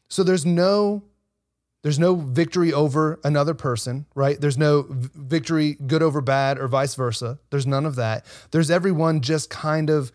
So 0.10 0.24
there's 0.24 0.46
no 0.46 1.04
there's 1.82 2.00
no 2.00 2.16
victory 2.16 2.74
over 2.74 3.20
another 3.24 3.54
person, 3.54 4.06
right? 4.14 4.40
There's 4.40 4.58
no 4.58 4.86
victory 4.90 5.78
good 5.86 6.04
over 6.04 6.22
bad 6.22 6.60
or 6.60 6.68
vice 6.68 6.96
versa. 6.96 7.40
There's 7.52 7.68
none 7.68 7.86
of 7.86 7.96
that. 7.96 8.26
There's 8.52 8.70
everyone 8.70 9.22
just 9.22 9.50
kind 9.50 9.90
of 9.90 10.12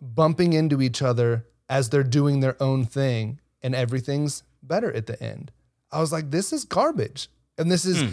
bumping 0.00 0.52
into 0.52 0.80
each 0.80 1.02
other 1.02 1.46
as 1.68 1.90
they're 1.90 2.02
doing 2.02 2.40
their 2.40 2.60
own 2.62 2.84
thing 2.84 3.40
and 3.62 3.74
everything's 3.74 4.42
better 4.62 4.92
at 4.92 5.06
the 5.06 5.22
end. 5.22 5.52
I 5.92 6.00
was 6.00 6.12
like, 6.12 6.30
this 6.30 6.52
is 6.52 6.64
garbage. 6.64 7.28
And 7.58 7.70
this 7.70 7.84
is, 7.84 8.02
hmm. 8.02 8.10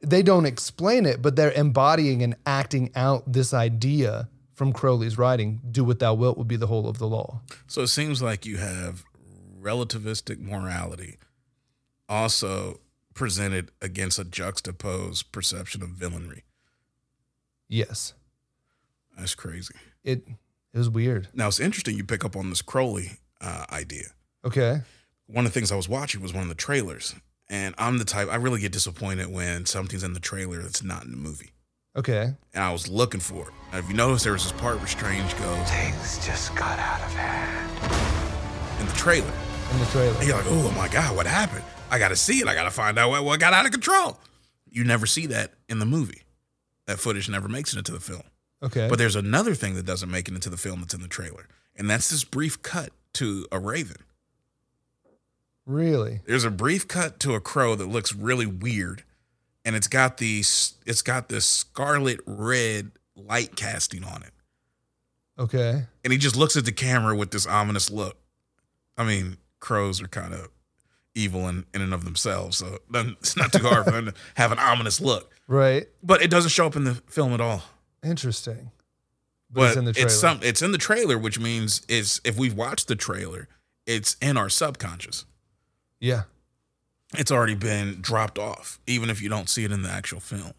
they 0.00 0.22
don't 0.22 0.46
explain 0.46 1.06
it, 1.06 1.22
but 1.22 1.36
they're 1.36 1.52
embodying 1.52 2.22
and 2.22 2.36
acting 2.46 2.90
out 2.94 3.30
this 3.30 3.52
idea 3.52 4.28
from 4.54 4.72
Crowley's 4.72 5.18
writing 5.18 5.60
do 5.70 5.82
what 5.82 5.98
thou 5.98 6.14
wilt 6.14 6.38
would 6.38 6.48
be 6.48 6.56
the 6.56 6.68
whole 6.68 6.88
of 6.88 6.98
the 6.98 7.06
law. 7.06 7.40
So 7.66 7.82
it 7.82 7.88
seems 7.88 8.22
like 8.22 8.46
you 8.46 8.58
have 8.58 9.04
relativistic 9.60 10.40
morality 10.40 11.18
also 12.12 12.80
presented 13.14 13.70
against 13.80 14.18
a 14.18 14.24
juxtaposed 14.24 15.32
perception 15.32 15.82
of 15.82 15.88
villainry. 15.90 16.42
Yes. 17.68 18.12
That's 19.18 19.34
crazy. 19.34 19.74
It, 20.04 20.26
it 20.74 20.78
was 20.78 20.88
weird. 20.90 21.28
Now 21.34 21.48
it's 21.48 21.60
interesting 21.60 21.96
you 21.96 22.04
pick 22.04 22.24
up 22.24 22.36
on 22.36 22.50
this 22.50 22.62
Crowley 22.62 23.12
uh, 23.40 23.64
idea. 23.70 24.08
Okay. 24.44 24.82
One 25.26 25.46
of 25.46 25.52
the 25.52 25.58
things 25.58 25.72
I 25.72 25.76
was 25.76 25.88
watching 25.88 26.20
was 26.20 26.34
one 26.34 26.42
of 26.42 26.48
the 26.48 26.54
trailers, 26.54 27.14
and 27.48 27.74
I'm 27.78 27.98
the 27.98 28.04
type 28.04 28.28
I 28.30 28.36
really 28.36 28.60
get 28.60 28.72
disappointed 28.72 29.28
when 29.28 29.64
something's 29.66 30.02
in 30.04 30.12
the 30.12 30.20
trailer 30.20 30.60
that's 30.62 30.82
not 30.82 31.04
in 31.04 31.10
the 31.12 31.16
movie. 31.16 31.50
Okay. 31.96 32.34
And 32.54 32.64
I 32.64 32.72
was 32.72 32.88
looking 32.88 33.20
for 33.20 33.48
it. 33.48 33.54
And 33.72 33.82
if 33.84 33.88
you 33.90 33.96
notice, 33.96 34.24
there 34.24 34.32
was 34.32 34.42
this 34.44 34.52
part 34.60 34.78
where 34.78 34.86
Strange 34.86 35.36
goes 35.38 35.70
Things 35.70 36.24
just 36.26 36.54
got 36.56 36.78
out 36.78 37.00
of 37.00 37.12
hand. 37.14 38.80
in 38.80 38.86
the 38.86 38.92
trailer. 38.92 39.32
In 39.72 39.78
the 39.78 39.86
trailer. 39.86 40.16
And 40.18 40.26
you're 40.26 40.36
like, 40.36 40.46
oh 40.48 40.70
my 40.72 40.88
God, 40.88 41.14
what 41.16 41.26
happened? 41.26 41.64
I 41.92 41.98
got 41.98 42.08
to 42.08 42.16
see 42.16 42.40
it. 42.40 42.48
I 42.48 42.54
got 42.54 42.64
to 42.64 42.70
find 42.70 42.98
out 42.98 43.10
what, 43.10 43.22
what 43.24 43.38
got 43.38 43.52
out 43.52 43.66
of 43.66 43.70
control. 43.70 44.18
You 44.70 44.82
never 44.82 45.06
see 45.06 45.26
that 45.26 45.52
in 45.68 45.78
the 45.78 45.84
movie. 45.86 46.22
That 46.86 46.98
footage 46.98 47.28
never 47.28 47.48
makes 47.48 47.74
it 47.74 47.78
into 47.78 47.92
the 47.92 48.00
film. 48.00 48.22
Okay. 48.62 48.88
But 48.88 48.98
there's 48.98 49.14
another 49.14 49.54
thing 49.54 49.74
that 49.74 49.86
doesn't 49.86 50.10
make 50.10 50.26
it 50.28 50.34
into 50.34 50.48
the 50.50 50.56
film 50.56 50.80
that's 50.80 50.94
in 50.94 51.02
the 51.02 51.08
trailer. 51.08 51.46
And 51.76 51.88
that's 51.88 52.10
this 52.10 52.24
brief 52.24 52.62
cut 52.62 52.90
to 53.14 53.46
a 53.52 53.58
raven. 53.58 53.98
really? 55.66 56.20
There's 56.26 56.44
a 56.44 56.50
brief 56.50 56.88
cut 56.88 57.20
to 57.20 57.34
a 57.34 57.40
crow 57.40 57.74
that 57.74 57.86
looks 57.86 58.14
really 58.14 58.46
weird. 58.46 59.04
And 59.64 59.76
it's 59.76 59.86
got 59.88 60.16
the 60.16 60.40
it's 60.40 61.02
got 61.02 61.28
this 61.28 61.46
scarlet 61.46 62.20
red 62.26 62.92
light 63.14 63.54
casting 63.54 64.02
on 64.04 64.22
it. 64.22 64.32
Okay. 65.38 65.84
And 66.02 66.12
he 66.12 66.18
just 66.18 66.36
looks 66.36 66.56
at 66.56 66.64
the 66.64 66.72
camera 66.72 67.14
with 67.14 67.30
this 67.30 67.46
ominous 67.46 67.90
look. 67.90 68.16
I 68.96 69.04
mean, 69.04 69.36
crows 69.60 70.02
are 70.02 70.08
kind 70.08 70.34
of 70.34 70.48
evil 71.14 71.48
in, 71.48 71.64
in 71.74 71.80
and 71.82 71.92
of 71.94 72.04
themselves, 72.04 72.56
so 72.58 72.78
doesn't- 72.90 73.18
it's 73.20 73.36
not 73.36 73.52
too 73.52 73.62
hard 73.66 73.84
for 73.84 73.90
them 73.90 74.06
to 74.06 74.14
have 74.36 74.52
an 74.52 74.58
ominous 74.58 75.00
look. 75.00 75.30
Right. 75.46 75.86
But 76.02 76.22
it 76.22 76.30
doesn't 76.30 76.50
show 76.50 76.66
up 76.66 76.76
in 76.76 76.84
the 76.84 76.94
film 76.94 77.32
at 77.34 77.40
all. 77.40 77.62
Interesting. 78.02 78.70
But 79.50 79.68
it's 79.68 79.76
in 79.76 79.84
the 79.84 79.92
trailer. 79.92 80.08
some 80.08 80.40
it's 80.42 80.62
in 80.62 80.72
the 80.72 80.78
trailer, 80.78 81.18
which 81.18 81.38
means 81.38 81.82
it's 81.88 82.20
if 82.24 82.38
we've 82.38 82.54
watched 82.54 82.88
the 82.88 82.96
trailer, 82.96 83.48
it's 83.86 84.16
in 84.22 84.36
our 84.38 84.48
subconscious. 84.48 85.26
Yeah. 86.00 86.22
It's 87.18 87.30
already 87.30 87.54
been 87.54 88.00
dropped 88.00 88.38
off, 88.38 88.80
even 88.86 89.10
if 89.10 89.20
you 89.20 89.28
don't 89.28 89.50
see 89.50 89.64
it 89.64 89.72
in 89.72 89.82
the 89.82 89.90
actual 89.90 90.20
film. 90.20 90.52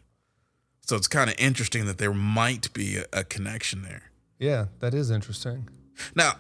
So 0.82 0.96
it's 0.96 1.08
kind 1.08 1.30
of 1.30 1.36
interesting 1.40 1.86
that 1.88 1.98
there 1.98 2.14
might 2.14 2.72
be 2.74 2.98
a, 2.98 3.06
a 3.12 3.24
connection 3.24 3.82
there. 3.82 4.12
Yeah. 4.38 4.66
That 4.80 4.94
is 4.94 5.10
interesting. 5.10 5.68
Now, 6.14 6.34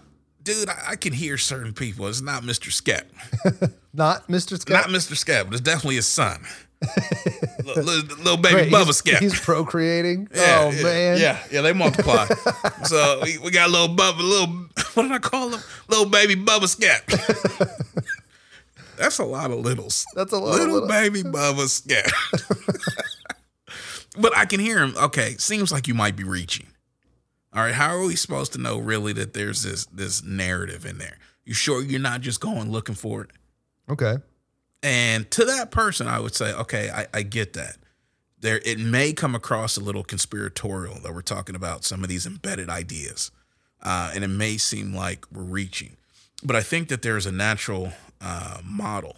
dude, 0.43 0.69
I, 0.69 0.91
I 0.91 0.95
can 0.95 1.13
hear 1.13 1.37
certain 1.37 1.73
people. 1.73 2.07
It's 2.07 2.21
not 2.21 2.43
Mr. 2.43 2.71
Skep. 2.71 3.09
Not 3.95 4.27
Mr. 4.27 4.59
Scott. 4.59 4.69
Not 4.69 4.85
Mr. 4.87 5.15
Skep, 5.15 5.45
but 5.45 5.53
it's 5.53 5.61
definitely 5.61 5.95
his 5.95 6.07
son. 6.07 6.43
little, 7.63 7.83
little, 7.83 8.17
little 8.17 8.37
baby 8.37 8.55
Great, 8.55 8.71
Bubba 8.71 8.87
he's, 8.87 8.97
Skep. 8.97 9.19
He's 9.21 9.39
procreating. 9.39 10.27
Yeah, 10.35 10.61
oh 10.61 10.71
yeah, 10.71 10.83
man. 10.83 11.19
Yeah, 11.19 11.43
yeah, 11.51 11.61
they 11.61 11.73
multiply. 11.73 12.25
so 12.85 13.19
we, 13.23 13.37
we 13.37 13.51
got 13.51 13.69
little 13.69 13.95
Bubba, 13.95 14.17
little 14.17 14.47
what 14.95 15.03
did 15.03 15.11
I 15.11 15.19
call 15.19 15.49
him? 15.49 15.61
Little 15.89 16.07
baby 16.07 16.35
Bubba 16.35 16.67
Skep. 16.67 17.05
That's 18.97 19.19
a 19.19 19.25
lot 19.25 19.51
of 19.51 19.59
littles. 19.59 20.05
That's 20.15 20.33
a 20.33 20.37
lot 20.37 20.53
of 20.55 20.59
little, 20.59 20.73
little- 20.73 20.87
baby 20.89 21.21
Bubba 21.21 21.67
Skep. 21.67 22.07
but 24.19 24.35
I 24.35 24.45
can 24.45 24.59
hear 24.59 24.79
him. 24.79 24.95
Okay, 24.97 25.35
seems 25.37 25.71
like 25.71 25.87
you 25.87 25.93
might 25.93 26.15
be 26.15 26.23
reaching. 26.23 26.65
All 27.55 27.63
right, 27.63 27.73
how 27.73 27.95
are 27.95 28.03
we 28.03 28.15
supposed 28.15 28.53
to 28.53 28.59
know 28.59 28.79
really 28.79 29.13
that 29.13 29.33
there's 29.33 29.63
this 29.63 29.85
this 29.87 30.23
narrative 30.23 30.85
in 30.85 30.97
there? 30.97 31.17
You 31.45 31.53
sure 31.53 31.83
you're 31.83 31.99
not 31.99 32.21
just 32.21 32.39
going 32.39 32.71
looking 32.71 32.95
for 32.95 33.23
it? 33.23 33.29
Okay. 33.89 34.15
And 34.81 35.29
to 35.31 35.45
that 35.45 35.71
person, 35.71 36.07
I 36.07 36.19
would 36.19 36.35
say, 36.35 36.51
okay, 36.53 36.89
I, 36.89 37.07
I 37.13 37.21
get 37.21 37.53
that. 37.53 37.77
There, 38.39 38.59
it 38.65 38.79
may 38.79 39.13
come 39.13 39.35
across 39.35 39.77
a 39.77 39.81
little 39.81 40.03
conspiratorial 40.03 40.99
that 41.03 41.13
we're 41.13 41.21
talking 41.21 41.55
about 41.55 41.85
some 41.85 42.03
of 42.03 42.09
these 42.09 42.25
embedded 42.25 42.69
ideas, 42.69 43.31
uh, 43.81 44.11
and 44.13 44.23
it 44.23 44.29
may 44.29 44.57
seem 44.57 44.93
like 44.93 45.25
we're 45.31 45.43
reaching. 45.43 45.95
But 46.43 46.57
I 46.57 46.61
think 46.61 46.89
that 46.89 47.01
there's 47.03 47.25
a 47.25 47.31
natural 47.31 47.93
uh, 48.19 48.59
model 48.63 49.15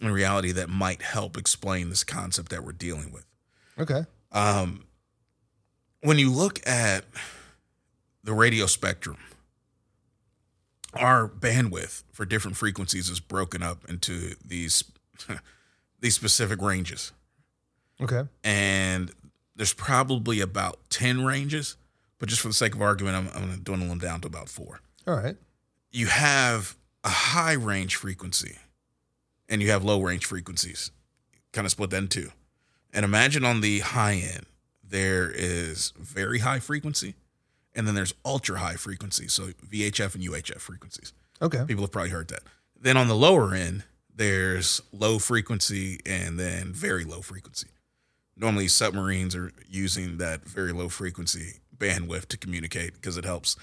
in 0.00 0.10
reality 0.10 0.50
that 0.52 0.68
might 0.68 1.02
help 1.02 1.36
explain 1.36 1.88
this 1.88 2.02
concept 2.02 2.48
that 2.48 2.64
we're 2.64 2.72
dealing 2.72 3.12
with. 3.12 3.24
Okay. 3.78 4.04
Um, 4.32 4.84
when 6.00 6.18
you 6.18 6.32
look 6.32 6.66
at 6.66 7.04
the 8.24 8.32
radio 8.32 8.66
spectrum, 8.66 9.16
our 10.94 11.28
bandwidth 11.28 12.02
for 12.12 12.24
different 12.24 12.56
frequencies 12.56 13.08
is 13.08 13.20
broken 13.20 13.62
up 13.62 13.84
into 13.88 14.34
these 14.44 14.84
these 16.00 16.14
specific 16.14 16.60
ranges, 16.60 17.12
Okay. 18.00 18.24
and 18.44 19.12
there's 19.56 19.72
probably 19.74 20.40
about 20.40 20.78
ten 20.90 21.24
ranges. 21.24 21.76
But 22.18 22.28
just 22.28 22.40
for 22.40 22.48
the 22.48 22.54
sake 22.54 22.74
of 22.74 22.80
argument, 22.82 23.16
I'm, 23.16 23.28
I'm 23.34 23.46
going 23.48 23.58
to 23.58 23.64
dwindle 23.64 23.88
them 23.88 23.98
down 23.98 24.20
to 24.20 24.28
about 24.28 24.48
four. 24.48 24.78
All 25.08 25.16
right. 25.16 25.36
You 25.90 26.06
have 26.06 26.76
a 27.02 27.08
high 27.08 27.54
range 27.54 27.96
frequency, 27.96 28.58
and 29.48 29.60
you 29.60 29.70
have 29.72 29.82
low 29.82 30.00
range 30.00 30.24
frequencies. 30.26 30.92
Kind 31.52 31.64
of 31.64 31.72
split 31.72 31.90
that 31.90 31.96
in 31.96 32.06
two. 32.08 32.30
And 32.92 33.04
imagine 33.04 33.44
on 33.44 33.60
the 33.60 33.80
high 33.80 34.14
end, 34.14 34.46
there 34.88 35.28
is 35.34 35.92
very 35.98 36.38
high 36.40 36.60
frequency, 36.60 37.14
and 37.74 37.86
then 37.86 37.94
there's 37.94 38.14
ultra 38.24 38.58
high 38.58 38.74
frequency. 38.74 39.28
So 39.28 39.48
VHF 39.68 40.14
and 40.14 40.24
UHF 40.24 40.58
frequencies. 40.58 41.12
Okay. 41.40 41.64
People 41.66 41.84
have 41.84 41.92
probably 41.92 42.10
heard 42.10 42.28
that. 42.28 42.42
Then 42.78 42.96
on 42.96 43.08
the 43.08 43.16
lower 43.16 43.54
end, 43.54 43.84
there's 44.14 44.80
low 44.92 45.18
frequency 45.18 46.00
and 46.04 46.38
then 46.38 46.72
very 46.72 47.04
low 47.04 47.20
frequency. 47.20 47.68
Normally, 48.36 48.68
submarines 48.68 49.36
are 49.36 49.52
using 49.68 50.18
that 50.18 50.44
very 50.44 50.72
low 50.72 50.88
frequency 50.88 51.60
bandwidth 51.76 52.26
to 52.26 52.36
communicate 52.36 52.94
because 52.94 53.16
it 53.16 53.24
helps 53.24 53.56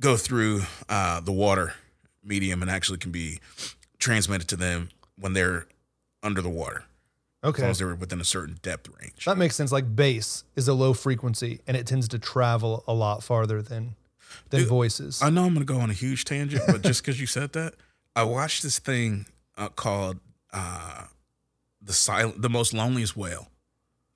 go 0.00 0.16
through 0.16 0.62
uh, 0.88 1.20
the 1.20 1.32
water 1.32 1.74
medium 2.22 2.62
and 2.62 2.70
actually 2.70 2.98
can 2.98 3.12
be 3.12 3.38
transmitted 3.98 4.48
to 4.48 4.56
them 4.56 4.88
when 5.18 5.32
they're 5.32 5.66
under 6.22 6.42
the 6.42 6.48
water. 6.48 6.84
As 7.44 7.50
Okay. 7.50 7.62
long 7.62 7.70
as 7.72 7.78
they 7.78 7.84
were 7.84 7.94
within 7.94 8.20
a 8.20 8.24
certain 8.24 8.58
depth 8.62 8.88
range. 9.00 9.26
That 9.26 9.36
makes 9.38 9.54
sense. 9.54 9.70
Like 9.70 9.94
bass 9.94 10.44
is 10.56 10.66
a 10.66 10.74
low 10.74 10.94
frequency 10.94 11.60
and 11.66 11.76
it 11.76 11.86
tends 11.86 12.08
to 12.08 12.18
travel 12.18 12.82
a 12.88 12.94
lot 12.94 13.22
farther 13.22 13.60
than 13.62 13.94
than 14.50 14.60
Dude, 14.60 14.68
voices. 14.68 15.20
I 15.22 15.30
know 15.30 15.44
I'm 15.44 15.54
going 15.54 15.64
to 15.66 15.72
go 15.72 15.78
on 15.78 15.90
a 15.90 15.94
huge 15.94 16.24
tangent, 16.24 16.62
but 16.66 16.82
just 16.82 17.02
because 17.02 17.20
you 17.20 17.26
said 17.26 17.52
that, 17.52 17.74
I 18.16 18.24
watched 18.24 18.62
this 18.64 18.78
thing 18.80 19.26
uh, 19.56 19.68
called 19.68 20.18
uh, 20.52 21.04
the 21.80 21.92
silent, 21.92 22.42
the 22.42 22.48
most 22.48 22.72
loneliest 22.74 23.16
whale, 23.16 23.48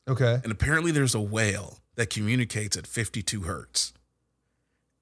okay. 0.09 0.41
and 0.43 0.51
apparently 0.51 0.91
there's 0.91 1.15
a 1.15 1.21
whale 1.21 1.79
that 1.95 2.11
communicates 2.11 2.77
at 2.77 2.87
52 2.87 3.43
hertz, 3.43 3.93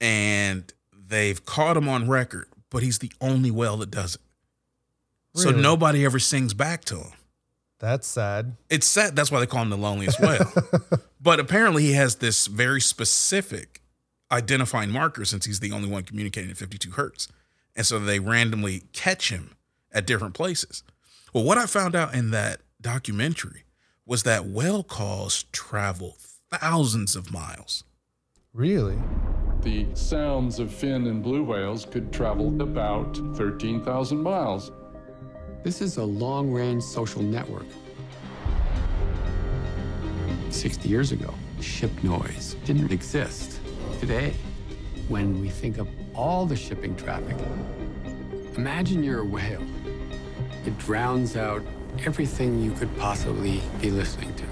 and 0.00 0.72
they've 0.92 1.44
caught 1.46 1.76
him 1.76 1.88
on 1.88 2.08
record, 2.08 2.48
but 2.70 2.82
he's 2.82 2.98
the 2.98 3.12
only 3.20 3.50
whale 3.50 3.76
that 3.78 3.90
does 3.90 4.16
it. 4.16 4.20
So 5.34 5.50
nobody 5.50 6.04
ever 6.04 6.18
sings 6.18 6.52
back 6.54 6.84
to 6.86 6.96
him. 6.96 7.12
That's 7.78 8.06
sad. 8.06 8.56
It's 8.70 8.86
sad. 8.86 9.14
That's 9.14 9.30
why 9.30 9.40
they 9.40 9.46
call 9.46 9.62
him 9.62 9.70
the 9.70 9.76
loneliest 9.76 10.20
whale. 10.20 10.50
but 11.20 11.38
apparently, 11.40 11.82
he 11.82 11.92
has 11.92 12.16
this 12.16 12.46
very 12.46 12.80
specific 12.80 13.82
identifying 14.32 14.90
marker 14.90 15.24
since 15.24 15.44
he's 15.44 15.60
the 15.60 15.72
only 15.72 15.88
one 15.88 16.02
communicating 16.02 16.50
at 16.50 16.56
52 16.56 16.92
hertz. 16.92 17.28
And 17.74 17.84
so 17.84 17.98
they 17.98 18.18
randomly 18.18 18.84
catch 18.92 19.30
him 19.30 19.56
at 19.92 20.06
different 20.06 20.34
places. 20.34 20.82
Well, 21.32 21.44
what 21.44 21.58
I 21.58 21.66
found 21.66 21.94
out 21.94 22.14
in 22.14 22.30
that 22.30 22.60
documentary 22.80 23.64
was 24.06 24.22
that 24.22 24.46
whale 24.46 24.82
calls 24.82 25.44
travel 25.52 26.16
thousands 26.50 27.14
of 27.14 27.32
miles. 27.32 27.84
Really? 28.52 28.98
The 29.60 29.86
sounds 29.94 30.58
of 30.58 30.72
fin 30.72 31.06
and 31.08 31.22
blue 31.22 31.42
whales 31.42 31.84
could 31.84 32.12
travel 32.12 32.60
about 32.62 33.16
13,000 33.36 34.18
miles. 34.18 34.70
This 35.62 35.80
is 35.80 35.96
a 35.96 36.04
long 36.04 36.52
range 36.52 36.82
social 36.82 37.22
network. 37.22 37.66
60 40.50 40.88
years 40.88 41.12
ago, 41.12 41.34
ship 41.60 41.90
noise 42.02 42.56
didn't 42.64 42.92
exist. 42.92 43.60
Today, 44.00 44.34
when 45.08 45.40
we 45.40 45.48
think 45.48 45.78
of 45.78 45.88
all 46.14 46.46
the 46.46 46.56
shipping 46.56 46.96
traffic, 46.96 47.36
imagine 48.56 49.02
you're 49.02 49.20
a 49.20 49.24
whale. 49.24 49.62
It 50.64 50.76
drowns 50.78 51.36
out 51.36 51.62
everything 52.04 52.62
you 52.62 52.72
could 52.72 52.94
possibly 52.98 53.60
be 53.80 53.90
listening 53.90 54.34
to. 54.34 54.44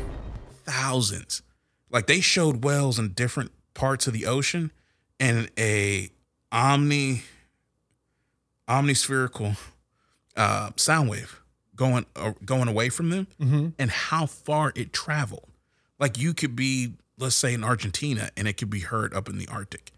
Thousands. 0.65 1.43
Like 1.91 2.07
they 2.07 2.21
showed 2.21 2.65
whales 2.65 2.99
in 2.99 3.13
different 3.13 3.53
parts 3.75 4.07
of 4.07 4.13
the 4.13 4.27
ocean 4.27 4.73
and 5.21 5.51
a 5.59 6.11
omni 6.51 7.23
omnispherical 8.69 9.57
uh, 10.37 10.70
sound 10.76 11.09
wave 11.09 11.41
going 11.76 12.07
uh, 12.16 12.32
going 12.45 12.68
away 12.68 12.89
from 12.89 13.11
them 13.11 13.26
Mm-hmm. 13.41 13.68
and 13.78 13.91
how 13.91 14.26
far 14.26 14.72
it 14.74 14.93
traveled. 14.93 15.49
Like 15.99 16.18
you 16.18 16.35
could 16.35 16.55
be, 16.57 16.95
let's 17.18 17.35
say, 17.37 17.55
in 17.55 17.62
Argentina, 17.64 18.30
and 18.37 18.47
it 18.49 18.55
could 18.57 18.70
be 18.70 18.80
heard 18.80 19.14
up 19.14 19.28
in 19.28 19.39
the 19.39 19.49
Arctic. 19.49 19.93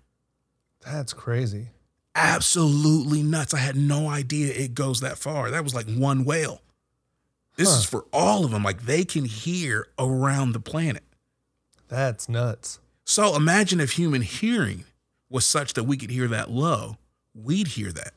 That's 0.85 1.13
crazy. 1.13 1.69
Absolutely 2.15 3.23
nuts! 3.23 3.53
I 3.55 3.59
had 3.59 3.77
no 3.77 4.09
idea 4.09 4.53
it 4.55 4.75
goes 4.75 5.01
that 5.01 5.19
far. 5.19 5.51
That 5.51 5.63
was 5.65 5.75
like 5.75 5.87
one 5.87 6.25
whale. 6.25 6.61
This 7.57 7.69
Huh. 7.71 7.79
is 7.79 7.85
for 7.85 8.05
all 8.13 8.45
of 8.45 8.51
them. 8.51 8.63
Like 8.63 8.83
they 8.87 9.05
can 9.05 9.25
hear 9.27 9.89
around 9.99 10.53
the 10.53 10.61
planet. 10.61 11.03
That's 11.89 12.29
nuts. 12.29 12.81
So 13.05 13.37
imagine 13.37 13.81
if 13.81 13.93
human 13.93 14.23
hearing 14.23 14.85
was 15.31 15.47
such 15.47 15.75
that 15.75 15.85
we 15.85 15.97
could 15.97 16.11
hear 16.11 16.27
that 16.29 16.51
low, 16.51 16.97
we'd 17.35 17.69
hear 17.69 17.93
that. 17.93 18.13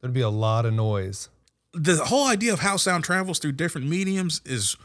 There'd 0.00 0.12
be 0.14 0.20
a 0.20 0.28
lot 0.30 0.66
of 0.66 0.74
noise. 0.74 1.28
The 1.72 1.96
whole 2.04 2.26
idea 2.26 2.52
of 2.52 2.60
how 2.60 2.76
sound 2.76 3.04
travels 3.04 3.38
through 3.38 3.52
different 3.52 3.86
mediums 3.88 4.40
is 4.44 4.76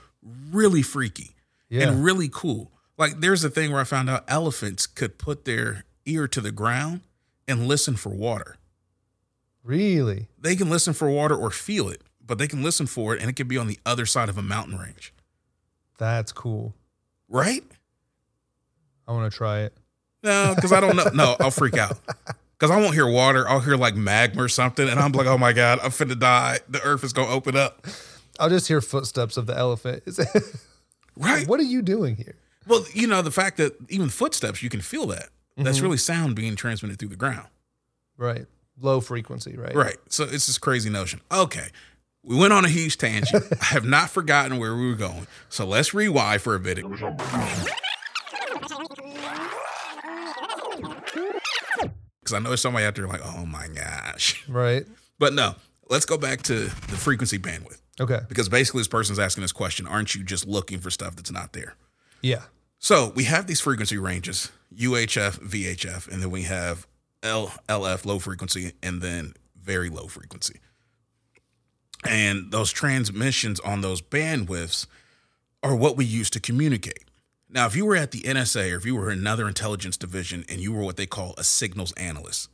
really 0.52 0.82
freaky 0.82 1.36
Yeah. 1.70 1.88
and 1.90 2.04
really 2.04 2.30
cool. 2.32 2.72
Like 2.98 3.20
there's 3.20 3.44
a 3.44 3.50
thing 3.50 3.72
where 3.72 3.82
I 3.82 3.86
found 3.86 4.10
out 4.10 4.24
elephants 4.28 4.86
could 4.88 5.18
put 5.18 5.46
their 5.46 5.86
ear 6.06 6.28
to 6.28 6.42
the 6.42 6.52
ground 6.52 7.02
and 7.48 7.68
listen 7.68 7.96
for 7.96 8.10
water. 8.10 8.58
really? 9.64 10.28
They 10.40 10.56
can 10.56 10.70
listen 10.70 10.94
for 10.94 11.10
water 11.10 11.36
or 11.36 11.52
feel 11.52 11.88
it, 11.90 12.02
but 12.26 12.38
they 12.40 12.48
can 12.48 12.64
listen 12.64 12.88
for 12.88 13.14
it 13.16 13.22
and 13.22 13.30
it 13.30 13.34
could 13.34 13.48
be 13.48 13.58
on 13.58 13.68
the 13.68 13.80
other 13.86 14.06
side 14.06 14.28
of 14.30 14.38
a 14.38 14.42
mountain 14.42 14.78
range. 14.78 15.14
That's 15.98 16.32
cool. 16.32 16.74
Right? 17.30 17.64
I 19.08 19.12
want 19.12 19.32
to 19.32 19.36
try 19.38 19.62
it. 19.62 19.74
No, 20.24 20.54
because 20.56 20.72
I 20.72 20.80
don't 20.80 20.96
know. 20.96 21.10
No, 21.14 21.36
I'll 21.40 21.52
freak 21.52 21.78
out. 21.78 21.98
Because 22.62 22.78
I 22.78 22.80
won't 22.80 22.94
hear 22.94 23.08
water. 23.08 23.50
I'll 23.50 23.60
hear 23.60 23.76
like 23.76 23.96
magma 23.96 24.44
or 24.44 24.48
something. 24.48 24.88
And 24.88 25.00
I'm 25.00 25.12
like, 25.14 25.26
oh 25.26 25.36
my 25.40 25.52
God, 25.52 25.80
I'm 25.82 25.90
finna 25.90 26.18
die. 26.20 26.60
The 26.70 26.80
earth 26.84 27.04
is 27.04 27.12
going 27.12 27.28
to 27.28 27.34
open 27.34 27.58
up. 27.58 27.88
I'll 28.40 28.50
just 28.50 28.68
hear 28.68 28.82
footsteps 28.82 29.36
of 29.36 29.48
the 29.48 29.58
elephant. 29.58 30.04
Right. 31.18 31.46
what 31.46 31.60
are 31.60 31.64
you 31.64 31.82
doing 31.82 32.16
here? 32.16 32.36
Well, 32.66 32.86
you 32.94 33.06
know, 33.06 33.22
the 33.22 33.32
fact 33.32 33.58
that 33.58 33.76
even 33.90 34.08
footsteps, 34.08 34.64
you 34.64 34.70
can 34.70 34.80
feel 34.80 35.06
that. 35.08 35.28
That's 35.58 35.78
mm-hmm. 35.78 35.86
really 35.86 35.98
sound 35.98 36.38
being 36.38 36.56
transmitted 36.56 36.98
through 36.98 37.10
the 37.10 37.18
ground. 37.18 37.50
Right. 38.16 38.46
Low 38.80 39.02
frequency, 39.02 39.58
right? 39.58 39.76
Right. 39.76 39.98
So 40.08 40.24
it's 40.24 40.48
this 40.48 40.58
crazy 40.58 40.90
notion. 40.90 41.20
Okay. 41.30 41.68
We 42.24 42.38
went 42.38 42.54
on 42.54 42.64
a 42.64 42.70
huge 42.70 42.98
tangent. 42.98 43.44
I 43.62 43.66
have 43.66 43.84
not 43.84 44.10
forgotten 44.10 44.58
where 44.58 44.74
we 44.74 44.88
were 44.88 44.96
going. 44.96 45.28
So 45.50 45.66
let's 45.66 45.94
rewind 45.94 46.42
for 46.42 46.56
a 46.56 46.60
bit. 46.60 46.80
Because 52.32 52.40
I 52.40 52.44
know 52.44 52.50
there's 52.52 52.62
somebody 52.62 52.86
out 52.86 52.96
there 52.96 53.08
like, 53.08 53.22
oh 53.26 53.46
my 53.46 53.68
gosh. 53.68 54.46
Right. 54.52 54.86
But 55.20 55.34
no, 55.34 55.56
let's 55.90 56.06
go 56.06 56.18
back 56.18 56.42
to 56.44 56.54
the 56.54 56.98
frequency 56.98 57.38
bandwidth. 57.38 57.82
Okay. 58.00 58.20
Because 58.28 58.48
basically, 58.50 58.80
this 58.80 58.88
person's 58.88 59.20
asking 59.20 59.42
this 59.42 59.52
question 59.52 59.86
Aren't 59.86 60.16
you 60.16 60.24
just 60.24 60.48
looking 60.48 60.80
for 60.80 60.90
stuff 60.90 61.16
that's 61.16 61.32
not 61.32 61.54
there? 61.54 61.76
Yeah. 62.22 62.44
So 62.80 63.12
we 63.16 63.26
have 63.26 63.48
these 63.48 63.60
frequency 63.60 63.98
ranges 63.98 64.50
UHF, 64.74 65.40
VHF, 65.40 66.08
and 66.12 66.22
then 66.22 66.32
we 66.32 66.44
have 66.44 66.88
L, 67.22 67.54
LF, 67.68 68.06
low 68.06 68.20
frequency, 68.20 68.72
and 68.82 69.02
then 69.02 69.34
very 69.62 69.90
low 69.90 70.08
frequency. 70.08 70.60
And 72.08 72.52
those 72.52 72.72
transmissions 72.72 73.60
on 73.60 73.82
those 73.82 74.02
bandwidths 74.02 74.88
are 75.62 75.76
what 75.76 75.98
we 75.98 76.06
use 76.06 76.30
to 76.32 76.40
communicate. 76.40 77.04
Now, 77.54 77.66
if 77.66 77.76
you 77.76 77.86
were 77.86 77.98
at 77.98 78.12
the 78.12 78.22
NSA 78.22 78.72
or 78.72 78.78
if 78.78 78.86
you 78.86 78.96
were 78.96 79.10
another 79.10 79.48
intelligence 79.48 79.98
division 79.98 80.46
and 80.48 80.62
you 80.62 80.72
were 80.72 80.84
what 80.84 80.96
they 80.96 81.06
call 81.06 81.34
a 81.38 81.44
signals 81.44 81.92
analyst, 81.94 82.50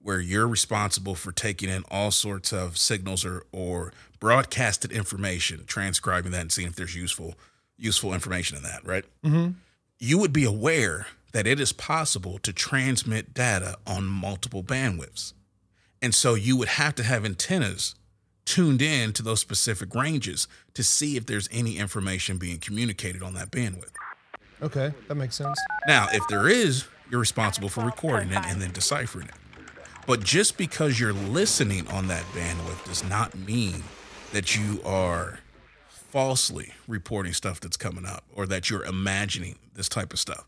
where 0.00 0.20
you're 0.20 0.48
responsible 0.48 1.14
for 1.14 1.30
taking 1.30 1.68
in 1.68 1.84
all 1.90 2.10
sorts 2.10 2.52
of 2.52 2.76
signals 2.76 3.24
or, 3.24 3.44
or 3.52 3.92
broadcasted 4.18 4.90
information, 4.90 5.64
transcribing 5.66 6.32
that 6.32 6.40
and 6.40 6.52
seeing 6.52 6.68
if 6.68 6.74
there's 6.74 6.96
useful 6.96 7.34
useful 7.78 8.12
information 8.12 8.56
in 8.56 8.62
that, 8.62 8.84
right? 8.84 9.04
Mm-hmm. 9.24 9.52
You 9.98 10.18
would 10.18 10.32
be 10.32 10.44
aware 10.44 11.06
that 11.32 11.46
it 11.46 11.58
is 11.58 11.72
possible 11.72 12.38
to 12.38 12.52
transmit 12.52 13.34
data 13.34 13.76
on 13.86 14.04
multiple 14.04 14.62
bandwidths. 14.62 15.32
And 16.00 16.14
so 16.14 16.34
you 16.34 16.56
would 16.56 16.68
have 16.68 16.94
to 16.96 17.02
have 17.02 17.24
antennas 17.24 17.94
tuned 18.44 18.82
in 18.82 19.12
to 19.14 19.22
those 19.22 19.40
specific 19.40 19.94
ranges 19.94 20.46
to 20.74 20.82
see 20.82 21.16
if 21.16 21.26
there's 21.26 21.48
any 21.50 21.78
information 21.78 22.38
being 22.38 22.58
communicated 22.58 23.22
on 23.22 23.34
that 23.34 23.50
bandwidth. 23.50 23.92
Okay. 24.62 24.92
That 25.08 25.16
makes 25.16 25.36
sense. 25.36 25.58
Now, 25.86 26.08
if 26.12 26.26
there 26.28 26.48
is, 26.48 26.84
you're 27.10 27.20
responsible 27.20 27.68
for 27.68 27.84
recording 27.84 28.30
it 28.30 28.44
and 28.46 28.62
then 28.62 28.70
deciphering 28.72 29.28
it. 29.28 29.34
But 30.06 30.22
just 30.22 30.56
because 30.56 30.98
you're 30.98 31.12
listening 31.12 31.86
on 31.88 32.08
that 32.08 32.24
bandwidth 32.32 32.84
does 32.84 33.04
not 33.04 33.36
mean 33.36 33.82
that 34.32 34.56
you 34.56 34.80
are 34.84 35.38
falsely 35.88 36.72
reporting 36.86 37.32
stuff 37.32 37.60
that's 37.60 37.76
coming 37.76 38.04
up 38.04 38.24
or 38.34 38.46
that 38.46 38.68
you're 38.68 38.84
imagining 38.84 39.58
this 39.74 39.88
type 39.88 40.12
of 40.12 40.18
stuff. 40.18 40.46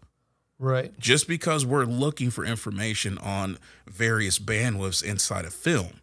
Right. 0.59 0.99
Just 0.99 1.29
because 1.29 1.67
we're 1.67 1.85
looking 1.85 2.31
for 2.31 2.45
information 2.45 3.19
on 3.19 3.59
various 3.87 4.39
bandwidths 4.39 5.03
inside 5.03 5.45
a 5.45 5.51
film 5.51 6.01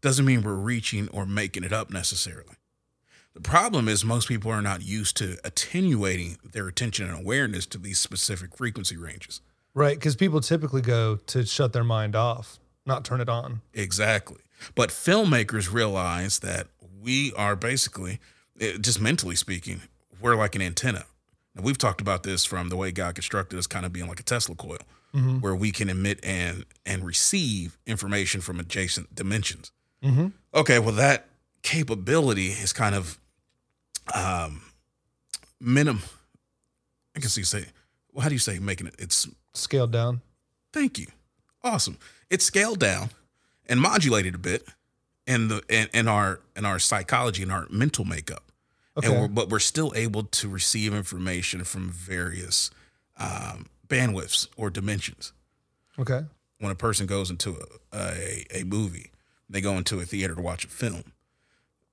doesn't 0.00 0.24
mean 0.24 0.42
we're 0.42 0.54
reaching 0.54 1.08
or 1.08 1.24
making 1.24 1.64
it 1.64 1.72
up 1.72 1.90
necessarily. 1.90 2.56
The 3.34 3.40
problem 3.40 3.88
is 3.88 4.04
most 4.04 4.28
people 4.28 4.50
are 4.50 4.62
not 4.62 4.82
used 4.82 5.16
to 5.18 5.38
attenuating 5.44 6.38
their 6.44 6.68
attention 6.68 7.08
and 7.08 7.18
awareness 7.18 7.66
to 7.66 7.78
these 7.78 7.98
specific 7.98 8.56
frequency 8.56 8.96
ranges. 8.96 9.40
Right. 9.74 9.96
Because 9.96 10.16
people 10.16 10.40
typically 10.40 10.82
go 10.82 11.16
to 11.16 11.46
shut 11.46 11.72
their 11.72 11.84
mind 11.84 12.14
off, 12.14 12.58
not 12.84 13.04
turn 13.04 13.20
it 13.20 13.28
on. 13.28 13.62
Exactly. 13.72 14.42
But 14.74 14.90
filmmakers 14.90 15.72
realize 15.72 16.40
that 16.40 16.66
we 17.00 17.32
are 17.32 17.56
basically, 17.56 18.20
eh, 18.60 18.76
just 18.78 19.00
mentally 19.00 19.34
speaking, 19.34 19.80
we're 20.20 20.36
like 20.36 20.54
an 20.54 20.62
antenna. 20.62 21.04
Now, 21.54 21.62
we've 21.62 21.78
talked 21.78 22.00
about 22.00 22.22
this 22.22 22.44
from 22.44 22.68
the 22.68 22.76
way 22.76 22.92
God 22.92 23.14
constructed 23.14 23.58
us 23.58 23.66
kind 23.66 23.84
of 23.84 23.92
being 23.92 24.08
like 24.08 24.20
a 24.20 24.22
Tesla 24.22 24.54
coil, 24.54 24.78
where 25.40 25.54
we 25.54 25.70
can 25.72 25.90
emit 25.90 26.18
and 26.22 26.64
and 26.86 27.04
receive 27.04 27.76
information 27.86 28.40
from 28.40 28.58
adjacent 28.58 29.14
dimensions. 29.14 29.70
Okay, 30.54 30.78
well, 30.78 30.92
that 30.92 31.26
capability 31.62 32.48
is 32.48 32.72
kind 32.72 32.94
of 32.94 33.18
um, 34.14 34.62
minim. 35.60 36.00
I 37.16 37.20
guess 37.20 37.36
you 37.36 37.44
say, 37.44 37.66
well, 38.12 38.22
how 38.22 38.28
do 38.28 38.34
you 38.34 38.38
say 38.38 38.58
making 38.58 38.86
it? 38.86 38.94
It's 38.98 39.28
Scaled 39.54 39.90
down. 39.92 40.22
Thank 40.72 40.98
you. 40.98 41.06
Awesome. 41.62 41.98
It's 42.30 42.44
scaled 42.44 42.78
down 42.80 43.10
and 43.66 43.80
modulated 43.80 44.34
a 44.34 44.38
bit 44.38 44.66
in 45.26 45.48
the 45.48 45.62
in, 45.68 45.88
in 45.92 46.08
our 46.08 46.40
in 46.56 46.64
our 46.64 46.78
psychology 46.78 47.42
and 47.42 47.52
our 47.52 47.66
mental 47.70 48.04
makeup. 48.06 48.42
and 48.96 49.04
Okay. 49.04 49.20
we're, 49.20 49.28
but 49.28 49.50
we're 49.50 49.58
still 49.58 49.92
able 49.94 50.24
to 50.24 50.48
receive 50.48 50.94
information 50.94 51.64
from 51.64 51.90
various 51.90 52.70
um, 53.18 53.66
bandwidths 53.86 54.48
or 54.56 54.70
dimensions. 54.70 55.32
Okay. 55.98 56.22
When 56.58 56.72
a 56.72 56.76
person 56.76 57.06
goes 57.06 57.28
into 57.30 57.58
a, 57.92 57.96
a 57.96 58.46
a 58.60 58.64
movie, 58.64 59.10
they 59.50 59.60
go 59.60 59.76
into 59.76 60.00
a 60.00 60.04
theater 60.06 60.34
to 60.34 60.40
watch 60.40 60.64
a 60.64 60.68
film. 60.68 61.04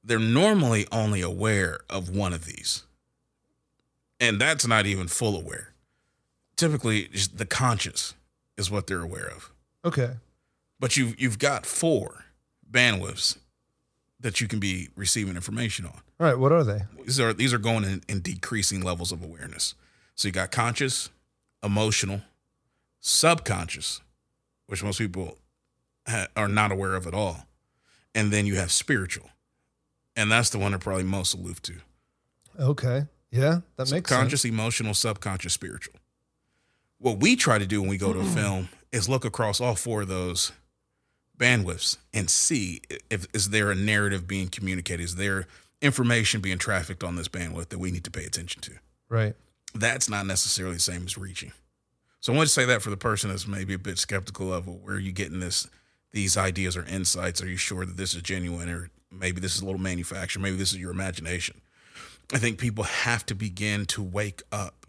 They're 0.04 0.20
normally 0.20 0.88
only 0.92 1.22
aware 1.22 1.80
of 1.90 2.10
one 2.10 2.34
of 2.34 2.46
these, 2.46 2.84
and 4.20 4.40
that's 4.40 4.66
not 4.66 4.86
even 4.86 5.08
full 5.08 5.36
aware. 5.36 5.74
Typically, 6.56 7.08
just 7.08 7.38
the 7.38 7.46
conscious 7.46 8.14
is 8.58 8.70
what 8.72 8.88
they're 8.88 9.02
aware 9.02 9.28
of. 9.30 9.52
Okay. 9.86 10.14
but 10.80 10.98
you've 10.98 11.20
you've 11.20 11.40
got 11.40 11.66
four 11.66 12.26
bandwidths 12.70 13.38
that 14.20 14.42
you 14.42 14.48
can 14.48 14.60
be 14.60 14.90
receiving 14.96 15.36
information 15.36 15.86
on. 15.86 16.02
All 16.20 16.28
right. 16.28 16.38
What 16.38 16.52
are 16.52 16.64
they? 16.66 16.82
These 17.06 17.20
are 17.20 17.32
these 17.34 17.54
are 17.54 17.58
going 17.58 17.84
in, 17.86 18.02
in 18.10 18.20
decreasing 18.22 18.82
levels 18.82 19.12
of 19.14 19.24
awareness. 19.24 19.76
So 20.16 20.28
you 20.28 20.34
got 20.34 20.52
conscious, 20.52 21.10
emotional, 21.64 22.22
subconscious, 23.00 24.02
which 24.68 24.84
most 24.84 24.98
people 24.98 25.38
ha- 26.08 26.28
are 26.36 26.50
not 26.50 26.72
aware 26.72 26.96
of 26.96 27.08
at 27.08 27.14
all, 27.14 27.48
and 28.14 28.32
then 28.32 28.46
you 28.46 28.56
have 28.56 28.72
spiritual, 28.72 29.30
and 30.20 30.32
that's 30.32 30.50
the 30.50 30.60
one 30.60 30.72
they're 30.72 30.80
probably 30.80 31.04
most 31.04 31.34
aloof 31.34 31.62
to. 31.64 31.76
Okay. 32.60 33.06
Yeah, 33.32 33.62
that 33.76 33.92
makes 33.92 33.92
sense. 33.92 34.08
conscious, 34.08 34.46
emotional, 34.46 34.94
subconscious, 34.94 35.54
spiritual. 35.54 35.96
What 36.98 37.20
we 37.20 37.36
try 37.36 37.58
to 37.58 37.66
do 37.66 37.82
when 37.82 37.90
we 37.90 37.98
go 37.98 38.12
to 38.12 38.20
a 38.20 38.24
hmm. 38.24 38.34
film 38.34 38.70
is 38.92 39.08
look 39.08 39.24
across 39.24 39.62
all 39.62 39.76
four 39.76 40.02
of 40.02 40.08
those 40.08 40.52
bandwidths 41.38 41.98
and 42.14 42.30
see 42.30 42.82
if 43.10 43.28
is 43.34 43.52
there 43.52 43.72
a 43.72 43.76
narrative 43.76 44.28
being 44.28 44.50
communicated, 44.50 45.04
is 45.04 45.16
there 45.16 45.48
information 45.82 46.42
being 46.42 46.58
trafficked 46.58 47.04
on 47.04 47.16
this 47.16 47.28
bandwidth 47.28 47.70
that 47.70 47.80
we 47.80 47.92
need 47.92 48.04
to 48.04 48.12
pay 48.12 48.26
attention 48.26 48.62
to. 48.62 48.72
Right. 49.08 49.36
That's 49.74 50.10
not 50.10 50.26
necessarily 50.26 50.76
the 50.76 50.82
same 50.82 51.06
as 51.06 51.18
reaching. 51.18 51.52
So 52.20 52.34
I 52.34 52.36
want 52.36 52.48
to 52.48 52.54
say 52.54 52.66
that 52.66 52.82
for 52.82 52.90
the 52.90 52.98
person 52.98 53.30
that's 53.30 53.48
maybe 53.48 53.74
a 53.74 53.80
bit 53.80 53.98
skeptical 53.98 54.54
of 54.54 54.68
well, 54.68 54.78
where 54.78 54.96
are 54.96 55.00
you 55.00 55.12
getting 55.12 55.40
this 55.40 55.68
these 56.12 56.36
ideas 56.36 56.76
or 56.76 56.86
insights? 56.86 57.42
Are 57.42 57.48
you 57.48 57.56
sure 57.56 57.86
that 57.86 57.96
this 57.96 58.14
is 58.14 58.22
genuine 58.22 58.68
or 58.68 58.90
maybe 59.12 59.40
this 59.40 59.56
is 59.56 59.62
a 59.62 59.66
little 59.66 59.80
manufactured, 59.80 60.42
maybe 60.42 60.58
this 60.58 60.72
is 60.72 60.78
your 60.78 60.92
imagination? 60.92 61.62
I 62.34 62.38
think 62.38 62.60
people 62.60 62.84
have 62.84 63.26
to 63.28 63.36
begin 63.36 63.86
to 63.88 64.04
wake 64.04 64.44
up 64.52 64.86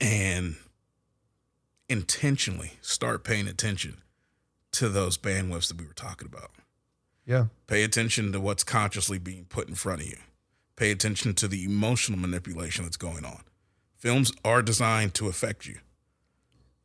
and 0.00 0.56
intentionally 1.88 2.72
start 2.80 3.24
paying 3.24 3.48
attention 3.48 4.02
to 4.72 4.88
those 4.88 5.18
bandwidths 5.18 5.68
that 5.68 5.78
we 5.78 5.86
were 5.86 5.94
talking 5.94 6.28
about. 6.28 6.50
Yeah. 7.26 7.46
Pay 7.66 7.82
attention 7.82 8.32
to 8.32 8.40
what's 8.40 8.64
consciously 8.64 9.18
being 9.18 9.44
put 9.46 9.68
in 9.68 9.74
front 9.74 10.02
of 10.02 10.06
you. 10.08 10.16
Pay 10.76 10.90
attention 10.90 11.34
to 11.34 11.48
the 11.48 11.64
emotional 11.64 12.18
manipulation 12.18 12.84
that's 12.84 12.96
going 12.96 13.24
on. 13.24 13.42
Films 13.96 14.30
are 14.44 14.62
designed 14.62 15.14
to 15.14 15.26
affect 15.26 15.66
you. 15.66 15.78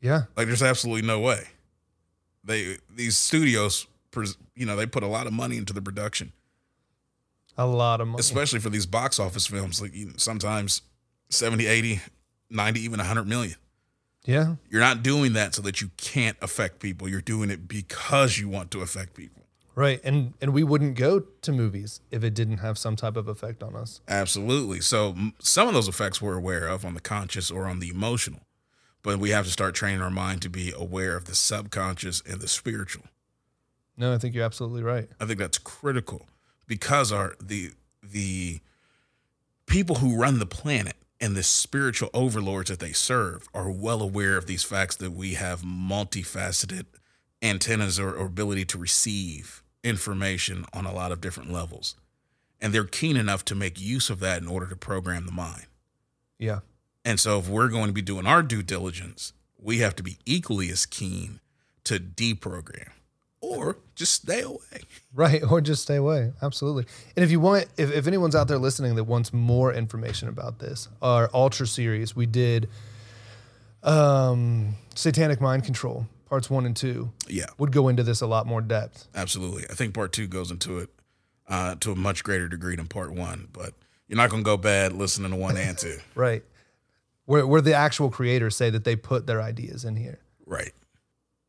Yeah. 0.01 0.23
Like 0.35 0.47
there's 0.47 0.63
absolutely 0.63 1.07
no 1.07 1.19
way. 1.19 1.47
They 2.43 2.77
these 2.93 3.15
studios, 3.15 3.87
you 4.55 4.65
know, 4.65 4.75
they 4.75 4.85
put 4.85 5.03
a 5.03 5.07
lot 5.07 5.27
of 5.27 5.33
money 5.33 5.57
into 5.57 5.73
the 5.73 5.81
production, 5.81 6.31
A 7.57 7.65
lot 7.65 8.01
of 8.01 8.07
money. 8.07 8.19
especially 8.19 8.59
for 8.59 8.69
these 8.69 8.85
box 8.85 9.19
office 9.19 9.45
films. 9.47 9.81
Like 9.81 9.93
you 9.95 10.07
know, 10.07 10.13
sometimes 10.17 10.81
70, 11.29 11.65
80, 11.65 12.01
90, 12.49 12.79
even 12.81 12.99
100 12.99 13.27
million. 13.27 13.55
yeah. 14.25 14.55
You're 14.69 14.81
not 14.81 15.03
doing 15.03 15.33
that 15.33 15.55
so 15.55 15.61
that 15.63 15.81
you 15.81 15.89
can't 15.97 16.37
affect 16.41 16.79
people. 16.79 17.07
You're 17.09 17.21
doing 17.21 17.49
it 17.49 17.67
because 17.67 18.37
you 18.39 18.47
want 18.49 18.71
to 18.71 18.81
affect 18.81 19.13
people. 19.15 19.43
Right. 19.75 19.99
And 20.03 20.33
and 20.39 20.53
we 20.53 20.63
wouldn't 20.63 20.95
go 20.95 21.19
to 21.41 21.51
movies 21.51 21.99
if 22.11 22.23
it 22.23 22.35
didn't 22.35 22.59
have 22.59 22.77
some 22.77 22.95
type 22.95 23.17
of 23.17 23.27
effect 23.27 23.63
on 23.63 23.75
us. 23.75 24.01
Absolutely. 24.07 24.81
So 24.81 25.15
some 25.39 25.67
of 25.67 25.73
those 25.73 25.87
effects 25.87 26.21
we're 26.21 26.37
aware 26.37 26.67
of 26.67 26.85
on 26.85 26.93
the 26.93 27.01
conscious 27.01 27.49
or 27.49 27.65
on 27.65 27.79
the 27.79 27.89
emotional, 27.89 28.41
but 29.01 29.17
we 29.17 29.31
have 29.31 29.45
to 29.45 29.51
start 29.51 29.73
training 29.73 30.01
our 30.01 30.11
mind 30.11 30.43
to 30.43 30.49
be 30.49 30.71
aware 30.77 31.15
of 31.17 31.25
the 31.25 31.33
subconscious 31.33 32.21
and 32.29 32.39
the 32.39 32.47
spiritual. 32.47 33.05
No, 33.97 34.13
I 34.13 34.17
think 34.17 34.33
you're 34.33 34.45
absolutely 34.45 34.83
right. 34.83 35.09
I 35.19 35.25
think 35.25 35.39
that's 35.39 35.57
critical 35.57 36.27
because 36.67 37.11
our 37.11 37.35
the 37.41 37.71
the 38.01 38.59
people 39.65 39.97
who 39.97 40.19
run 40.19 40.39
the 40.39 40.45
planet 40.45 40.95
and 41.21 41.35
the 41.35 41.43
spiritual 41.43 42.09
overlords 42.13 42.69
that 42.69 42.79
they 42.79 42.91
serve 42.91 43.47
are 43.53 43.71
well 43.71 44.01
aware 44.01 44.35
of 44.37 44.45
these 44.45 44.63
facts 44.63 44.95
that 44.97 45.11
we 45.11 45.35
have 45.35 45.61
multifaceted 45.61 46.85
antennas 47.41 47.99
or, 47.99 48.13
or 48.13 48.25
ability 48.25 48.65
to 48.65 48.77
receive 48.77 49.63
information 49.83 50.65
on 50.73 50.85
a 50.85 50.93
lot 50.93 51.11
of 51.11 51.21
different 51.21 51.51
levels. 51.51 51.95
And 52.59 52.73
they're 52.73 52.85
keen 52.85 53.17
enough 53.17 53.43
to 53.45 53.55
make 53.55 53.79
use 53.79 54.09
of 54.09 54.19
that 54.21 54.41
in 54.41 54.47
order 54.47 54.67
to 54.67 54.75
program 54.75 55.25
the 55.25 55.31
mind. 55.31 55.67
Yeah. 56.39 56.59
And 57.05 57.19
so 57.19 57.39
if 57.39 57.49
we're 57.49 57.67
going 57.67 57.87
to 57.87 57.93
be 57.93 58.01
doing 58.01 58.25
our 58.25 58.41
due 58.41 58.63
diligence, 58.63 59.33
we 59.57 59.79
have 59.79 59.95
to 59.97 60.03
be 60.03 60.17
equally 60.25 60.69
as 60.69 60.85
keen 60.85 61.39
to 61.83 61.99
deprogram 61.99 62.91
or 63.43 63.77
just 63.95 64.13
stay 64.13 64.41
away. 64.41 64.59
Right. 65.13 65.43
Or 65.49 65.61
just 65.61 65.83
stay 65.83 65.97
away. 65.97 66.31
Absolutely. 66.41 66.85
And 67.15 67.23
if 67.23 67.29
you 67.31 67.39
want, 67.39 67.65
if, 67.77 67.91
if 67.91 68.07
anyone's 68.07 68.35
out 68.35 68.47
there 68.47 68.57
listening 68.57 68.95
that 68.95 69.03
wants 69.03 69.33
more 69.33 69.73
information 69.73 70.29
about 70.29 70.59
this, 70.59 70.87
our 71.01 71.29
Ultra 71.33 71.67
series, 71.67 72.15
we 72.15 72.25
did 72.25 72.69
um, 73.83 74.75
Satanic 74.95 75.41
Mind 75.41 75.63
Control, 75.65 76.07
parts 76.25 76.49
one 76.49 76.65
and 76.65 76.75
two, 76.75 77.11
Yeah, 77.27 77.47
would 77.57 77.71
go 77.71 77.87
into 77.89 78.03
this 78.03 78.21
a 78.21 78.27
lot 78.27 78.47
more 78.47 78.61
depth. 78.61 79.07
absolutely. 79.15 79.65
I 79.69 79.73
think 79.73 79.93
part 79.93 80.13
two 80.13 80.27
goes 80.27 80.51
into 80.51 80.79
it 80.79 80.89
uh, 81.47 81.75
to 81.81 81.91
a 81.91 81.95
much 81.95 82.23
greater 82.23 82.47
degree 82.47 82.75
than 82.75 82.87
part 82.87 83.11
one, 83.13 83.47
but 83.51 83.73
you're 84.07 84.17
not 84.17 84.29
going 84.29 84.43
to 84.43 84.45
go 84.45 84.57
bad 84.57 84.93
listening 84.93 85.31
to 85.31 85.37
one 85.37 85.57
and 85.57 85.77
two. 85.77 85.97
Right. 86.15 86.43
Where, 87.25 87.47
where 87.47 87.61
the 87.61 87.73
actual 87.73 88.09
creators 88.09 88.55
say 88.55 88.69
that 88.69 88.83
they 88.83 88.95
put 88.97 89.27
their 89.27 89.41
ideas 89.41 89.85
in 89.85 89.95
here. 89.95 90.19
Right. 90.45 90.73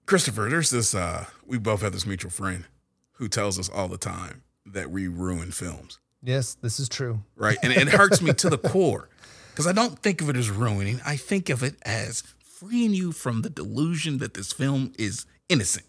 Christopher, 0.07 0.49
there's 0.51 0.71
this, 0.71 0.95
uh, 0.95 1.27
we 1.47 1.59
both 1.59 1.83
have 1.83 1.93
this 1.93 2.07
mutual 2.07 2.31
friend 2.31 2.65
who 3.13 3.29
tells 3.29 3.59
us 3.59 3.69
all 3.69 3.89
the 3.89 3.99
time 3.99 4.43
that 4.67 4.91
we 4.91 5.09
ruin 5.09 5.51
films. 5.51 5.99
Yes, 6.23 6.55
this 6.63 6.81
is 6.81 6.89
true. 6.89 7.21
right? 7.37 7.59
And 7.63 7.73
it 7.73 7.89
hurts 7.89 8.21
me 8.23 8.33
to 8.35 8.49
the 8.51 8.59
core 8.59 9.09
because 9.51 9.67
I 9.67 9.73
don't 9.73 9.99
think 9.99 10.21
of 10.23 10.29
it 10.31 10.37
as 10.37 10.51
ruining. 10.51 11.01
I 11.05 11.17
think 11.17 11.49
of 11.51 11.63
it 11.63 11.77
as 11.85 12.23
freeing 12.43 12.95
you 12.95 13.13
from 13.13 13.43
the 13.43 13.51
delusion 13.51 14.19
that 14.19 14.35
this 14.35 14.53
film 14.53 14.93
is 14.99 15.27
innocent. 15.49 15.85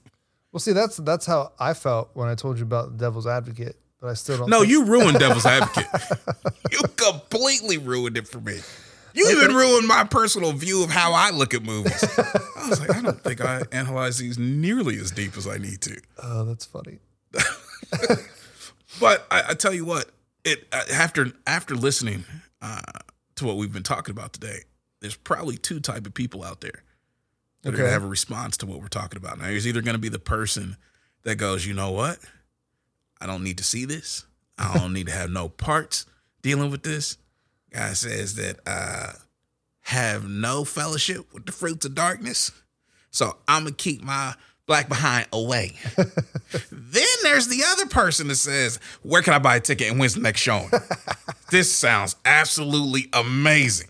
Well, 0.52 0.60
see, 0.60 0.74
that's 0.74 0.98
that's 0.98 1.26
how 1.26 1.52
I 1.60 1.74
felt 1.74 2.12
when 2.14 2.28
I 2.30 2.36
told 2.36 2.58
you 2.58 2.64
about 2.64 2.98
Devil's 2.98 3.28
Advocate, 3.28 3.78
but 4.00 4.08
I 4.10 4.14
still 4.14 4.38
don't. 4.38 4.50
No, 4.50 4.60
think- 4.60 4.72
you 4.72 4.86
ruined 4.86 5.20
Devil's 5.20 5.46
Advocate. 5.46 5.88
you 6.72 6.80
completely 6.96 7.78
ruined 7.78 8.18
it 8.18 8.28
for 8.28 8.40
me. 8.40 8.60
You 9.16 9.30
even 9.32 9.56
ruined 9.56 9.88
my 9.88 10.04
personal 10.04 10.52
view 10.52 10.84
of 10.84 10.90
how 10.90 11.14
I 11.14 11.32
look 11.32 11.54
at 11.54 11.64
movies. 11.64 12.04
I 12.18 12.70
was 12.70 12.80
like, 12.80 12.96
I 12.96 13.02
don't 13.02 13.22
think 13.22 13.42
I 13.42 13.64
analyze 13.72 14.18
these 14.18 14.38
nearly 14.38 14.98
as 14.98 15.12
deep 15.12 15.38
as 15.38 15.48
I 15.48 15.58
need 15.58 15.82
to. 15.82 16.02
Oh, 16.22 16.46
that's 16.46 16.66
funny. 16.66 17.00
But 19.00 19.26
I, 19.30 19.44
I 19.50 19.54
tell 19.54 19.74
you 19.74 19.86
what, 19.86 20.10
it 20.44 20.68
uh, 20.72 20.84
after 20.94 21.32
after 21.46 21.76
listening 21.76 22.24
uh, 22.62 22.82
to 23.36 23.46
what 23.46 23.58
we've 23.58 23.74
been 23.74 23.84
talking 23.84 24.14
about 24.14 24.34
today, 24.34 24.60
there's 25.02 25.16
probably 25.16 25.58
two 25.58 25.80
type 25.80 26.06
of 26.06 26.14
people 26.14 26.44
out 26.44 26.62
there 26.62 26.84
that 27.62 27.74
are 27.74 27.78
gonna 27.78 27.90
have 27.90 28.04
a 28.04 28.08
response 28.08 28.58
to 28.58 28.66
what 28.66 28.80
we're 28.82 28.88
talking 28.88 29.18
about. 29.18 29.38
Now, 29.38 29.46
there's 29.46 29.68
either 29.68 29.82
gonna 29.82 29.98
be 29.98 30.10
the 30.10 30.20
person 30.20 30.78
that 31.24 31.36
goes, 31.36 31.66
you 31.66 31.74
know 31.74 31.92
what, 31.92 32.20
I 33.20 33.26
don't 33.26 33.44
need 33.44 33.58
to 33.58 33.64
see 33.64 33.86
this. 33.86 34.26
I 34.58 34.78
don't 34.78 34.94
need 34.94 35.08
to 35.08 35.14
have 35.14 35.30
no 35.30 35.50
parts 35.50 36.06
dealing 36.42 36.72
with 36.72 36.84
this. 36.84 37.18
Guy 37.76 37.94
says 37.94 38.36
that 38.36 38.60
uh, 38.66 39.12
have 39.82 40.28
no 40.28 40.64
fellowship 40.64 41.26
with 41.34 41.46
the 41.46 41.52
fruits 41.52 41.86
of 41.86 41.94
darkness. 41.96 42.52
So 43.12 43.38
I'm 43.48 43.64
gonna 43.64 43.76
keep 43.76 44.02
my 44.04 44.34
black 44.66 44.88
behind 44.90 45.28
away. 45.34 45.74
then 46.72 47.06
there's 47.24 47.48
the 47.48 47.64
other 47.68 47.86
person 47.88 48.28
that 48.30 48.36
says, 48.36 48.80
Where 49.04 49.22
can 49.22 49.34
I 49.34 49.40
buy 49.40 49.58
a 49.58 49.60
ticket 49.60 49.90
and 49.92 50.00
when's 50.00 50.16
the 50.16 50.22
next 50.22 50.42
showing? 50.42 50.70
this 51.52 51.72
sounds 51.72 52.16
absolutely 52.26 53.10
amazing. 53.14 53.90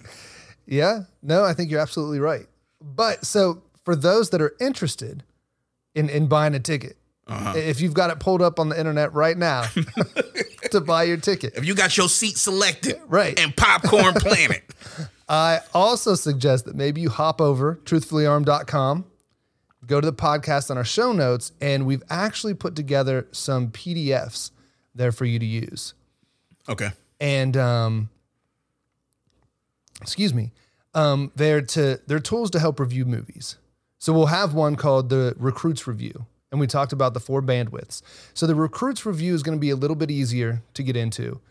Yeah, 0.65 1.01
no, 1.21 1.43
I 1.45 1.53
think 1.53 1.69
you're 1.71 1.79
absolutely 1.79 2.19
right. 2.19 2.47
But 2.81 3.25
so 3.25 3.61
for 3.83 3.95
those 3.95 4.31
that 4.31 4.41
are 4.41 4.53
interested 4.59 5.23
in 5.93 6.09
in 6.09 6.27
buying 6.27 6.55
a 6.55 6.59
ticket, 6.59 6.97
Uh-huh. 7.27 7.53
if 7.55 7.81
you've 7.81 7.93
got 7.93 8.09
it 8.09 8.19
pulled 8.19 8.41
up 8.41 8.59
on 8.59 8.69
the 8.69 8.77
internet 8.79 9.13
right 9.13 9.37
now 9.37 9.63
to 10.75 10.81
buy 10.81 11.03
your 11.03 11.17
ticket, 11.17 11.53
If 11.55 11.65
you 11.65 11.73
got 11.75 11.97
your 11.97 12.07
seat 12.09 12.37
selected 12.37 12.99
Right. 13.07 13.37
and 13.39 13.55
popcorn 13.55 14.13
planet. 14.15 14.63
I 15.29 15.61
also 15.73 16.13
suggest 16.15 16.65
that 16.65 16.75
maybe 16.75 17.01
you 17.01 17.09
hop 17.09 17.41
over 17.41 17.79
truthfullyarmed.com, 17.83 19.05
go 19.87 19.99
to 19.99 20.05
the 20.05 20.13
podcast 20.15 20.69
on 20.69 20.77
our 20.77 20.83
show 20.85 21.11
notes, 21.11 21.51
and 21.59 21.85
we've 21.85 22.03
actually 22.09 22.53
put 22.53 22.75
together 22.75 23.27
some 23.31 23.69
PDFs 23.71 24.51
there 24.93 25.11
for 25.11 25.25
you 25.25 25.39
to 25.39 25.45
use. 25.45 25.93
Okay. 26.69 26.91
and 27.19 27.55
um, 27.57 28.09
excuse 30.01 30.33
me, 30.33 30.51
um, 30.93 31.31
they're 31.35 31.61
to 31.61 31.99
they're 32.07 32.19
tools 32.19 32.49
to 32.51 32.59
help 32.59 32.79
review 32.79 33.05
movies. 33.05 33.57
So 33.97 34.13
we'll 34.13 34.27
have 34.27 34.53
one 34.53 34.75
called 34.75 35.09
the 35.09 35.33
Recruits 35.37 35.87
Review, 35.87 36.25
and 36.51 36.59
we 36.59 36.67
talked 36.67 36.93
about 36.93 37.13
the 37.13 37.19
four 37.19 37.41
bandwidths. 37.41 38.01
So 38.33 38.47
the 38.47 38.55
Recruits 38.55 39.05
Review 39.05 39.33
is 39.33 39.43
going 39.43 39.57
to 39.57 39.61
be 39.61 39.69
a 39.69 39.75
little 39.75 39.95
bit 39.95 40.11
easier 40.11 40.61
to 40.73 40.83
get 40.83 40.95
into. 40.95 41.41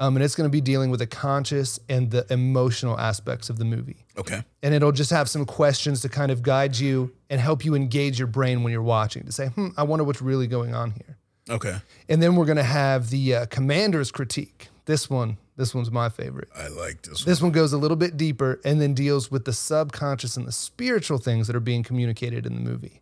Um, 0.00 0.16
and 0.16 0.24
it's 0.24 0.34
going 0.34 0.48
to 0.48 0.52
be 0.52 0.60
dealing 0.60 0.90
with 0.90 1.00
the 1.00 1.06
conscious 1.06 1.78
and 1.88 2.10
the 2.10 2.26
emotional 2.28 2.98
aspects 2.98 3.48
of 3.48 3.58
the 3.58 3.64
movie. 3.64 4.04
Okay. 4.18 4.42
And 4.62 4.74
it'll 4.74 4.92
just 4.92 5.10
have 5.10 5.30
some 5.30 5.44
questions 5.46 6.02
to 6.02 6.08
kind 6.08 6.32
of 6.32 6.42
guide 6.42 6.76
you 6.76 7.12
and 7.30 7.40
help 7.40 7.64
you 7.64 7.74
engage 7.74 8.18
your 8.18 8.26
brain 8.26 8.64
when 8.64 8.72
you're 8.72 8.82
watching 8.82 9.24
to 9.24 9.32
say, 9.32 9.48
hmm, 9.48 9.68
I 9.76 9.84
wonder 9.84 10.04
what's 10.04 10.20
really 10.20 10.48
going 10.48 10.74
on 10.74 10.92
here. 10.92 11.16
Okay. 11.48 11.76
And 12.08 12.20
then 12.20 12.34
we're 12.34 12.46
going 12.46 12.56
to 12.56 12.64
have 12.64 13.10
the 13.10 13.34
uh, 13.34 13.46
commander's 13.46 14.10
critique. 14.10 14.68
This 14.86 15.08
one, 15.08 15.36
this 15.56 15.74
one's 15.74 15.90
my 15.90 16.08
favorite. 16.08 16.48
I 16.56 16.68
like 16.68 17.02
this. 17.02 17.24
One. 17.24 17.30
This 17.30 17.40
one 17.40 17.52
goes 17.52 17.72
a 17.72 17.78
little 17.78 17.96
bit 17.96 18.16
deeper 18.16 18.60
and 18.64 18.80
then 18.80 18.94
deals 18.94 19.30
with 19.30 19.44
the 19.44 19.52
subconscious 19.52 20.36
and 20.36 20.46
the 20.46 20.52
spiritual 20.52 21.18
things 21.18 21.46
that 21.46 21.54
are 21.54 21.60
being 21.60 21.82
communicated 21.84 22.46
in 22.46 22.54
the 22.54 22.60
movie. 22.60 23.00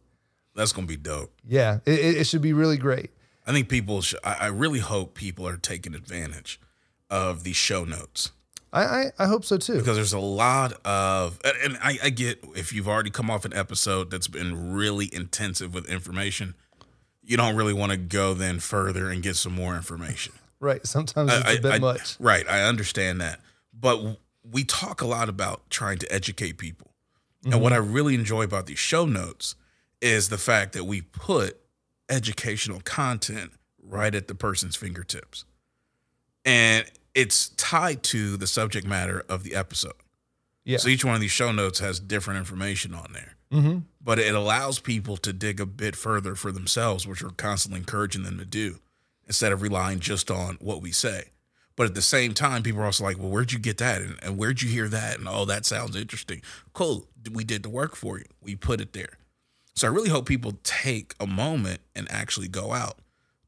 That's 0.55 0.73
gonna 0.73 0.87
be 0.87 0.97
dope. 0.97 1.33
Yeah, 1.47 1.79
it, 1.87 1.99
it 1.99 2.27
should 2.27 2.43
be 2.43 2.53
really 2.53 2.77
great. 2.77 3.11
I 3.47 3.53
think 3.53 3.69
people. 3.69 4.03
Should, 4.03 4.21
I, 4.25 4.37
I 4.41 4.47
really 4.47 4.81
hope 4.81 5.15
people 5.15 5.47
are 5.47 5.57
taking 5.57 5.95
advantage 5.95 6.61
of 7.11 7.45
these 7.45 7.57
show 7.57 7.85
notes 7.85 8.33
I, 8.73 8.83
I, 8.83 9.13
I 9.19 9.27
hope 9.27 9.45
so 9.45 9.59
too. 9.59 9.77
because 9.77 9.97
there's 9.97 10.15
a 10.15 10.19
lot 10.19 10.73
of, 10.85 11.39
and- 11.45 11.79
I, 11.83 11.99
I 12.03 12.11
get 12.11 12.43
if 12.57 12.73
you've 12.73 12.89
already 12.89 13.11
come 13.11 13.31
off 13.31 13.45
an 13.45 13.53
episode 13.53 14.11
that's 14.11 14.29
been 14.29 14.73
really 14.73 15.11
intensive 15.13 15.75
with 15.75 15.89
information, 15.89 16.55
you 17.23 17.37
don't 17.37 17.55
really 17.55 17.75
want 17.75 17.93
to 17.93 17.99
go 17.99 18.35
then 18.35 18.61
further 18.61 19.11
and 19.11 19.23
get 19.23 19.37
some 19.37 19.53
more 19.53 19.77
information. 19.77 20.33
Right. 20.59 20.87
Sometimes 20.87 21.33
it's 21.33 21.59
a 21.59 21.61
bit 21.61 21.73
I- 21.73 21.79
much. 21.79 22.17
Right. 22.19 22.49
I 22.49 22.63
understand 22.63 23.21
that. 23.21 23.41
But 23.79 24.19
we 24.51 24.65
talk 24.65 25.03
a 25.03 25.07
lot 25.07 25.29
about 25.29 25.69
trying 25.69 25.99
to 25.99 26.13
educate 26.13 26.57
people. 26.57 26.93
And 27.45 27.55
mm-hmm. 27.55 27.63
what 27.63 27.73
I 27.73 27.77
really 27.77 28.15
enjoy 28.15 28.43
about 28.43 28.67
these 28.67 28.79
show 28.79 29.05
notes 29.05 29.55
is 30.03 30.29
the 30.29 30.37
fact 30.39 30.75
that 30.75 30.85
we 30.85 31.01
put 31.01 31.59
educational 32.09 32.81
content 32.81 33.53
right 33.83 34.15
at 34.15 34.29
the 34.29 34.35
person's 34.35 34.77
fingertips. 34.77 35.45
And 36.45 36.85
it's 37.15 37.51
tied 37.51 38.03
to 38.05 38.37
the 38.37 38.47
subject 38.47 38.87
matter 38.87 39.25
of 39.29 39.45
the 39.45 39.55
episode. 39.55 39.95
Yeah. 40.65 40.79
So 40.79 40.89
each 40.89 41.05
one 41.05 41.15
of 41.15 41.21
these 41.21 41.31
show 41.31 41.53
notes 41.53 41.79
has 41.79 42.01
different 42.01 42.39
information 42.39 42.95
on 42.95 43.13
there. 43.13 43.37
hmm 43.51 43.79
But 44.01 44.19
it 44.19 44.35
allows 44.35 44.81
people 44.81 45.17
to 45.19 45.33
dig 45.33 45.61
a 45.61 45.67
bit 45.67 45.97
further 45.97 46.35
for 46.35 46.53
themselves, 46.53 47.07
which 47.07 47.23
we're 47.23 47.31
constantly 47.31 47.81
encouraging 47.81 48.25
them 48.25 48.39
to 48.39 48.45
do 48.45 48.79
instead 49.27 49.53
of 49.53 49.63
relying 49.63 50.01
just 50.01 50.31
on 50.31 50.57
what 50.61 50.83
we 50.83 50.91
say. 50.93 51.31
But 51.75 51.87
at 51.87 51.95
the 51.95 52.03
same 52.03 52.35
time, 52.35 52.63
people 52.63 52.83
are 52.83 52.87
also 52.87 53.05
like, 53.05 53.19
well, 53.19 53.31
where'd 53.31 53.53
you 53.53 53.59
get 53.59 53.79
that? 53.79 54.03
And, 54.03 54.19
and 54.23 54.37
where'd 54.37 54.63
you 54.63 54.69
hear 54.69 54.89
that? 54.89 55.19
And 55.19 55.29
oh, 55.29 55.45
that 55.47 55.65
sounds 55.65 55.97
interesting. 55.97 56.43
Cool. 56.75 57.07
We 57.31 57.45
did 57.45 57.63
the 57.63 57.71
work 57.71 57.97
for 57.97 58.19
you. 58.19 58.27
We 58.41 58.57
put 58.57 58.81
it 58.81 58.93
there. 58.93 59.19
So 59.75 59.89
I 59.89 59.91
really 59.91 60.11
hope 60.11 60.27
people 60.27 60.53
take 60.65 61.15
a 61.19 61.27
moment 61.27 61.81
and 61.95 62.11
actually 62.11 62.49
go 62.49 62.73
out 62.73 62.99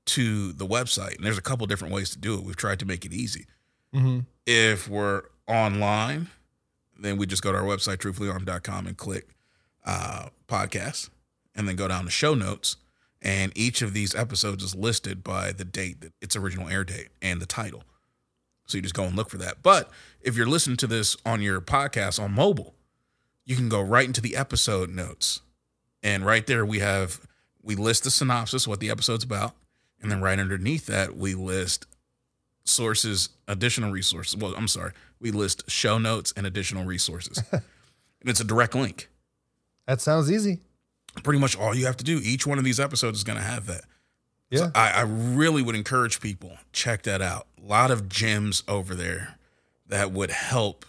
to 0.07 0.53
the 0.53 0.67
website. 0.67 1.17
And 1.17 1.25
there's 1.25 1.39
a 1.39 1.43
couple 1.43 1.67
different 1.67 1.95
ways 1.95 2.11
to 2.11 2.19
do 2.19 2.35
it. 2.35 2.45
We've 2.45 2.57
tried 2.57 2.79
to 2.81 2.87
make 2.87 3.05
it 3.05 3.13
easy. 3.13 3.47
hmm 3.93 4.21
If 4.47 4.89
we're 4.89 5.23
online, 5.47 6.29
then 6.99 7.17
we 7.17 7.27
just 7.27 7.43
go 7.43 7.53
to 7.53 7.59
our 7.59 7.65
website, 7.65 7.99
truthfullyarmed.com, 7.99 8.87
and 8.87 8.97
click 8.97 9.29
uh, 9.85 10.29
podcast, 10.49 11.11
and 11.55 11.69
then 11.69 11.77
go 11.77 11.89
down 11.89 12.05
to 12.05 12.11
show 12.11 12.35
notes. 12.35 12.77
And 13.21 13.53
each 13.57 13.81
of 13.81 13.95
these 13.95 14.15
episodes 14.15 14.63
is 14.63 14.75
listed 14.75 15.25
by 15.25 15.53
the 15.53 15.65
date, 15.65 16.01
that 16.03 16.13
its 16.21 16.37
original 16.37 16.69
air 16.69 16.85
date, 16.85 17.09
and 17.23 17.41
the 17.41 17.47
title. 17.47 17.85
So 18.67 18.77
you 18.79 18.83
just 18.83 18.95
go 18.95 19.05
and 19.05 19.17
look 19.17 19.31
for 19.31 19.39
that. 19.39 19.63
But 19.63 19.91
if 20.21 20.37
you're 20.37 20.47
listening 20.47 20.77
to 20.79 20.87
this 20.87 21.17
on 21.25 21.41
your 21.43 21.61
podcast 21.61 22.23
on 22.23 22.33
mobile, 22.33 22.75
you 23.47 23.57
can 23.57 23.69
go 23.69 23.81
right 23.81 24.07
into 24.07 24.21
the 24.21 24.37
episode 24.37 24.91
notes. 24.91 25.41
And 26.05 26.25
right 26.25 26.47
there 26.47 26.65
we 26.65 26.79
have 26.79 27.19
we 27.63 27.75
list 27.75 28.05
the 28.05 28.11
synopsis, 28.11 28.69
what 28.69 28.79
the 28.79 28.91
episode's 28.91 29.25
about, 29.25 29.55
and 30.01 30.11
then 30.13 30.21
right 30.21 30.39
underneath 30.39 30.87
that 30.87 31.17
we 31.17 31.35
list 31.35 31.87
sources, 32.65 33.31
additional 33.49 33.91
resources. 33.91 34.37
Well, 34.37 34.55
I'm 34.57 34.69
sorry, 34.69 34.93
we 35.19 35.31
list 35.31 35.69
show 35.69 35.99
notes 35.99 36.33
and 36.37 36.47
additional 36.47 36.85
resources. 36.85 37.43
and 37.53 37.63
it's 38.27 38.41
a 38.41 38.45
direct 38.45 38.75
link. 38.75 39.09
That 39.87 40.01
sounds 40.01 40.31
easy. 40.31 40.61
Pretty 41.23 41.39
much 41.39 41.57
all 41.57 41.75
you 41.75 41.87
have 41.87 41.97
to 41.97 42.05
do. 42.05 42.21
Each 42.23 42.47
one 42.47 42.59
of 42.59 42.65
these 42.65 42.79
episodes 42.79 43.19
is 43.19 43.25
going 43.25 43.39
to 43.39 43.45
have 43.45 43.67
that. 43.67 43.85
Yeah. 44.51 44.59
So 44.59 44.71
I, 44.75 44.91
I 44.91 45.01
really 45.03 45.63
would 45.63 45.75
encourage 45.75 46.21
people 46.21 46.59
check 46.73 47.03
that 47.03 47.23
out. 47.23 47.47
A 47.63 47.67
lot 47.67 47.91
of 47.91 48.09
gems 48.09 48.63
over 48.69 48.95
there 48.95 49.39
that 49.87 50.13
would 50.13 50.31
help 50.31 50.85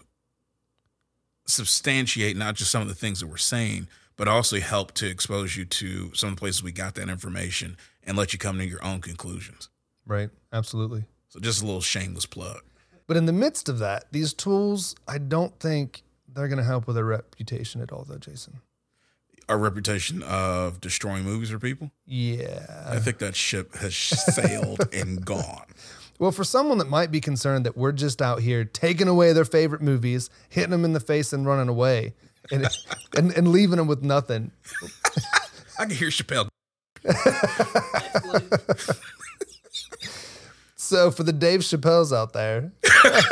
substantiate 1.45 2.35
not 2.35 2.55
just 2.55 2.71
some 2.71 2.81
of 2.81 2.87
the 2.87 2.95
things 2.95 3.19
that 3.19 3.27
we're 3.27 3.37
saying, 3.37 3.87
but 4.17 4.27
also 4.27 4.59
help 4.59 4.93
to 4.93 5.07
expose 5.07 5.55
you 5.57 5.65
to 5.65 6.13
some 6.13 6.29
of 6.29 6.35
the 6.35 6.39
places 6.39 6.63
we 6.63 6.71
got 6.71 6.95
that 6.95 7.09
information 7.09 7.77
and 8.03 8.17
let 8.17 8.33
you 8.33 8.39
come 8.39 8.57
to 8.57 8.65
your 8.65 8.83
own 8.83 9.01
conclusions. 9.01 9.69
Right. 10.05 10.29
Absolutely. 10.53 11.05
So 11.29 11.39
just 11.39 11.61
a 11.61 11.65
little 11.65 11.81
shameless 11.81 12.25
plug. 12.25 12.61
But 13.07 13.17
in 13.17 13.25
the 13.25 13.33
midst 13.33 13.69
of 13.69 13.79
that, 13.79 14.05
these 14.11 14.33
tools, 14.33 14.95
I 15.07 15.17
don't 15.17 15.59
think 15.59 16.03
they're 16.33 16.47
going 16.47 16.57
to 16.59 16.63
help 16.63 16.87
with 16.87 16.97
our 16.97 17.03
reputation 17.03 17.81
at 17.81 17.91
all, 17.91 18.03
though, 18.07 18.17
Jason. 18.17 18.61
Our 19.47 19.57
reputation 19.59 20.23
of 20.23 20.81
destroying 20.81 21.23
movies 21.23 21.51
for 21.51 21.59
people, 21.59 21.91
Yeah. 22.05 22.65
I 22.87 22.97
think 22.99 23.19
that 23.19 23.35
ship 23.35 23.75
has 23.75 23.95
sailed 23.95 24.79
and 24.93 25.23
gone. 25.23 25.65
Well, 26.17 26.31
for 26.31 26.43
someone 26.43 26.77
that 26.79 26.89
might 26.89 27.11
be 27.11 27.19
concerned 27.21 27.65
that 27.65 27.77
we're 27.77 27.91
just 27.91 28.21
out 28.21 28.39
here 28.41 28.63
taking 28.65 29.07
away 29.07 29.33
their 29.33 29.45
favorite 29.45 29.81
movies, 29.81 30.29
hitting 30.49 30.71
them 30.71 30.83
in 30.85 30.93
the 30.93 30.99
face 30.99 31.31
and 31.33 31.45
running 31.45 31.67
away, 31.69 32.15
and 32.51 32.67
and, 33.17 33.31
and 33.37 33.47
leaving 33.49 33.77
them 33.77 33.87
with 33.87 34.03
nothing. 34.03 34.51
I 35.79 35.85
can 35.85 35.91
hear 35.95 36.09
Chappelle. 36.09 36.47
So 40.77 41.09
for 41.09 41.23
the 41.23 41.33
Dave 41.33 41.61
Chappelles 41.61 42.15
out 42.15 42.33
there, 42.33 42.71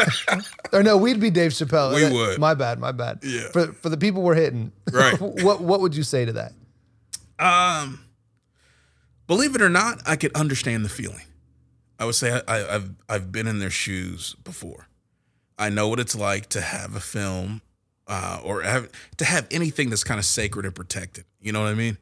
or 0.74 0.82
no, 0.82 0.98
we'd 0.98 1.20
be 1.20 1.30
Dave 1.30 1.52
Chappelle. 1.52 1.94
We 1.94 2.02
That- 2.02 2.12
would. 2.14 2.40
My 2.40 2.54
bad. 2.56 2.80
My 2.80 2.92
bad. 2.92 3.20
Yeah. 3.22 3.50
For 3.52 3.68
for 3.74 3.90
the 3.90 3.98
people 3.98 4.22
we're 4.24 4.34
hitting, 4.36 4.72
Right. 4.92 5.20
what 5.22 5.62
what 5.62 5.80
would 5.82 5.96
you 5.96 6.04
say 6.04 6.26
to 6.26 6.34
that? 6.34 6.54
Um, 7.40 8.00
believe 9.28 9.56
it 9.56 9.62
or 9.62 9.70
not, 9.70 10.02
I 10.08 10.16
could 10.16 10.34
understand 10.36 10.84
the 10.84 10.90
feeling. 10.90 11.26
I 12.00 12.06
would 12.06 12.16
say 12.16 12.32
I, 12.32 12.42
I, 12.48 12.76
I've 12.76 12.90
I've 13.08 13.32
been 13.32 13.46
in 13.48 13.60
their 13.60 13.70
shoes 13.70 14.36
before. 14.44 14.88
I 15.60 15.70
know 15.70 15.88
what 15.90 16.00
it's 16.00 16.16
like 16.16 16.50
to 16.50 16.62
have 16.62 16.96
a 16.96 17.00
film, 17.00 17.62
uh, 18.08 18.40
or 18.44 18.62
have 18.62 18.90
to 19.18 19.26
have 19.26 19.48
anything 19.52 19.90
that's 19.90 20.04
kind 20.04 20.20
of 20.20 20.26
sacred 20.26 20.66
and 20.66 20.76
protected. 20.76 21.26
You 21.42 21.52
know 21.52 21.62
what 21.62 21.70
I 21.70 21.76
mean? 21.76 21.98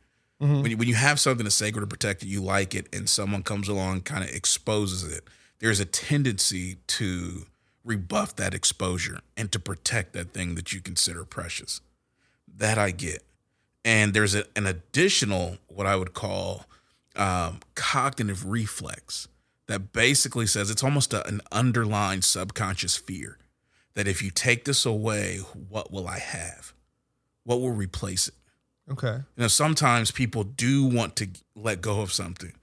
When 0.62 0.72
you, 0.72 0.78
when 0.78 0.88
you 0.88 0.96
have 0.96 1.20
something 1.20 1.44
that's 1.44 1.56
sacred 1.56 1.82
and 1.82 1.90
protected, 1.90 2.28
you 2.28 2.42
like 2.42 2.74
it, 2.74 2.88
and 2.92 3.08
someone 3.08 3.44
comes 3.44 3.68
along, 3.68 4.02
kind 4.02 4.24
of 4.24 4.32
exposes 4.32 5.04
it. 5.04 5.24
There's 5.60 5.80
a 5.80 5.86
tendency 5.86 6.78
to 6.88 7.46
rebuff 7.84 8.36
that 8.38 8.56
exposure 8.56 9.20
and 9.38 9.52
to 9.52 9.60
protect 9.60 10.14
that 10.14 10.34
thing 10.34 10.56
that 10.56 10.74
you 10.74 10.82
consider 10.82 11.26
precious. 11.26 11.80
That 12.48 12.80
I 12.80 12.90
get 12.90 13.24
and 13.84 14.14
there's 14.14 14.36
a, 14.36 14.46
an 14.56 14.66
additional 14.66 15.58
what 15.68 15.88
i 15.88 15.96
would 15.96 16.14
call 16.14 16.66
um, 17.16 17.60
cognitive 17.76 18.46
reflex 18.50 19.28
that 19.68 19.92
basically 19.92 20.48
says 20.48 20.70
it's 20.70 20.84
almost 20.84 21.14
a, 21.14 21.28
an 21.28 21.42
underlying 21.52 22.22
subconscious 22.22 22.96
fear 22.96 23.38
that 23.96 24.08
if 24.08 24.22
you 24.22 24.32
take 24.32 24.66
this 24.66 24.86
away 24.86 25.38
what 25.38 25.92
will 25.92 26.08
i 26.08 26.20
have 26.20 26.74
what 27.44 27.60
will 27.60 27.72
replace 27.72 28.28
it 28.28 28.36
Okay. 28.92 29.18
you 29.18 29.42
know 29.42 29.48
sometimes 29.48 30.12
people 30.12 30.44
do 30.44 30.84
want 30.84 31.16
to 31.18 31.30
let 31.56 31.82
go 31.82 32.02
of 32.02 32.12
something 32.12 32.54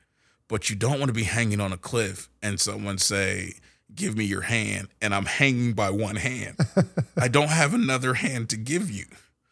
but 0.49 0.69
you 0.69 0.77
don't 0.77 0.99
want 0.99 1.09
to 1.09 1.15
be 1.15 1.25
hanging 1.25 1.61
on 1.61 1.73
a 1.73 1.77
cliff 1.79 2.29
and 2.43 2.61
someone 2.61 2.99
say 2.99 3.55
give 3.95 4.17
me 4.17 4.25
your 4.25 4.43
hand 4.43 4.89
and 5.01 5.15
i'm 5.15 5.25
hanging 5.27 5.73
by 5.73 5.91
one 5.91 6.17
hand 6.17 6.57
i 7.17 7.29
don't 7.29 7.49
have 7.51 7.73
another 7.73 8.15
hand 8.15 8.51
to 8.51 8.57
give 8.57 8.91
you 8.91 9.07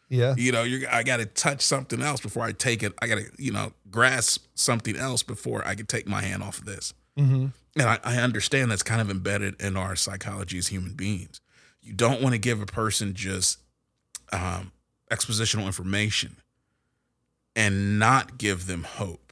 Yeah. 0.09 0.35
you 0.37 0.51
know, 0.51 0.63
you 0.63 0.87
I 0.89 1.03
got 1.03 1.17
to 1.17 1.25
touch 1.25 1.61
something 1.61 2.01
else 2.01 2.21
before 2.21 2.43
I 2.45 2.53
take 2.53 2.81
it. 2.81 2.93
I 3.01 3.07
got 3.07 3.15
to, 3.15 3.25
you 3.37 3.51
know, 3.51 3.73
grasp 3.91 4.45
something 4.55 4.95
else 4.95 5.21
before 5.21 5.67
I 5.67 5.75
can 5.75 5.85
take 5.85 6.07
my 6.07 6.21
hand 6.21 6.43
off 6.43 6.59
of 6.59 6.65
this. 6.65 6.93
Mm-hmm. 7.19 7.47
And 7.77 7.89
I, 7.89 7.99
I 8.05 8.15
understand 8.21 8.71
that's 8.71 8.83
kind 8.83 9.01
of 9.01 9.09
embedded 9.11 9.61
in 9.61 9.75
our 9.75 9.97
psychology 9.97 10.57
as 10.59 10.67
human 10.67 10.93
beings. 10.93 11.41
You 11.87 11.93
don't 11.93 12.21
want 12.21 12.33
to 12.33 12.39
give 12.39 12.61
a 12.61 12.65
person 12.65 13.13
just 13.13 13.59
um, 14.33 14.73
expositional 15.09 15.65
information 15.65 16.35
and 17.55 17.97
not 17.97 18.37
give 18.37 18.67
them 18.67 18.83
hope. 18.83 19.31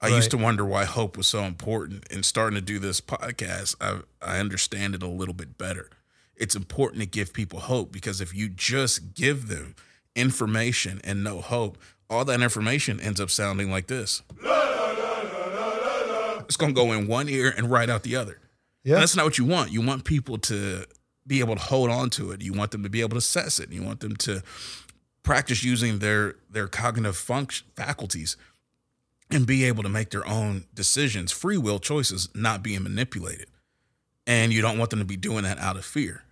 I 0.00 0.08
used 0.08 0.32
to 0.32 0.36
wonder 0.36 0.64
why 0.64 0.84
hope 0.84 1.16
was 1.16 1.28
so 1.28 1.44
important. 1.44 2.08
And 2.10 2.24
starting 2.24 2.56
to 2.56 2.60
do 2.60 2.80
this 2.80 3.00
podcast, 3.00 3.76
I, 3.80 4.00
I 4.20 4.40
understand 4.40 4.96
it 4.96 5.02
a 5.04 5.06
little 5.06 5.32
bit 5.32 5.56
better. 5.56 5.90
It's 6.34 6.56
important 6.56 7.00
to 7.02 7.06
give 7.06 7.32
people 7.32 7.60
hope 7.60 7.92
because 7.92 8.20
if 8.20 8.34
you 8.34 8.48
just 8.48 9.14
give 9.14 9.46
them 9.46 9.76
information 10.16 11.00
and 11.04 11.22
no 11.22 11.40
hope, 11.40 11.78
all 12.10 12.24
that 12.24 12.40
information 12.42 12.98
ends 12.98 13.20
up 13.20 13.30
sounding 13.30 13.70
like 13.70 13.86
this. 13.86 14.22
It's 16.46 16.56
going 16.56 16.74
to 16.74 16.80
go 16.80 16.90
in 16.90 17.06
one 17.06 17.28
ear 17.28 17.54
and 17.56 17.70
right 17.70 17.88
out 17.88 18.02
the 18.02 18.16
other. 18.16 18.40
Yeah. 18.82 18.96
That's 18.96 19.14
not 19.14 19.24
what 19.24 19.38
you 19.38 19.44
want. 19.44 19.70
You 19.70 19.82
want 19.82 20.02
people 20.02 20.36
to 20.38 20.84
be 21.26 21.40
able 21.40 21.54
to 21.54 21.62
hold 21.62 21.90
on 21.90 22.10
to 22.10 22.30
it. 22.32 22.42
You 22.42 22.52
want 22.52 22.70
them 22.72 22.82
to 22.82 22.88
be 22.88 23.00
able 23.00 23.10
to 23.10 23.16
assess 23.18 23.58
it. 23.60 23.70
You 23.72 23.82
want 23.82 24.00
them 24.00 24.16
to 24.16 24.42
practice 25.22 25.62
using 25.62 25.98
their 26.00 26.34
their 26.50 26.66
cognitive 26.68 27.16
function 27.16 27.66
faculties 27.76 28.36
and 29.30 29.46
be 29.46 29.64
able 29.64 29.82
to 29.82 29.88
make 29.88 30.10
their 30.10 30.26
own 30.28 30.64
decisions, 30.74 31.32
free 31.32 31.56
will 31.56 31.78
choices, 31.78 32.28
not 32.34 32.62
being 32.62 32.82
manipulated. 32.82 33.46
and 34.26 34.52
you 34.52 34.60
don't 34.62 34.78
want 34.78 34.90
them 34.90 34.98
to 35.00 35.04
be 35.04 35.16
doing 35.16 35.42
that 35.44 35.58
out 35.58 35.76
of 35.76 35.84
fear. 35.84 36.22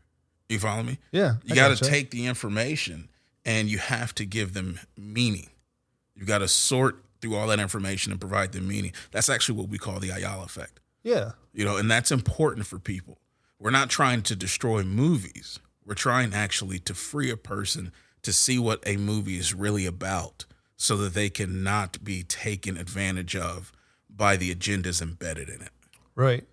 You 0.49 0.59
follow 0.59 0.83
me? 0.83 0.99
Yeah, 1.13 1.37
You 1.45 1.55
got 1.55 1.69
to 1.69 1.75
gotcha. 1.75 1.85
take 1.85 2.11
the 2.11 2.27
information 2.27 3.09
and 3.45 3.69
you 3.69 3.79
have 3.79 4.15
to 4.17 4.25
give 4.27 4.53
them 4.53 4.79
meaning. 4.97 5.49
You 6.15 6.25
got 6.27 6.39
to 6.39 6.49
sort 6.49 7.03
through 7.21 7.37
all 7.37 7.47
that 7.49 7.59
information 7.61 8.13
and 8.13 8.21
provide 8.21 8.53
them 8.53 8.67
meaning. 8.69 8.93
That's 9.13 9.29
actually 9.31 9.59
what 9.59 9.69
we 9.71 9.79
call 9.79 9.99
the 10.01 10.11
Ayala 10.11 10.45
effect. 10.45 10.79
Yeah. 11.03 11.33
You 11.55 11.65
know, 11.65 11.77
and 11.79 11.91
that's 11.91 12.11
important 12.13 12.67
for 12.67 12.79
people. 12.79 13.19
We're 13.61 13.71
not 13.71 13.91
trying 13.91 14.23
to 14.23 14.35
destroy 14.35 14.83
movies. 14.83 15.59
We're 15.85 15.95
trying 15.95 16.33
actually 16.33 16.79
to 16.81 16.95
free 16.95 17.31
a 17.31 17.37
person 17.37 17.93
to 18.23 18.33
see 18.33 18.59
what 18.59 18.83
a 18.87 18.97
movie 18.97 19.37
is 19.37 19.53
really 19.53 19.85
about 19.85 20.47
so 20.77 20.97
that 20.97 21.13
they 21.13 21.29
can 21.29 21.63
not 21.63 22.03
be 22.03 22.23
taken 22.23 22.79
advantage 22.79 23.37
of 23.37 23.71
by 24.09 24.37
the 24.37 24.55
agendas 24.55 25.03
embedded 25.03 25.51
in 25.51 25.61
it. 25.61 25.73
Right. 26.15 26.45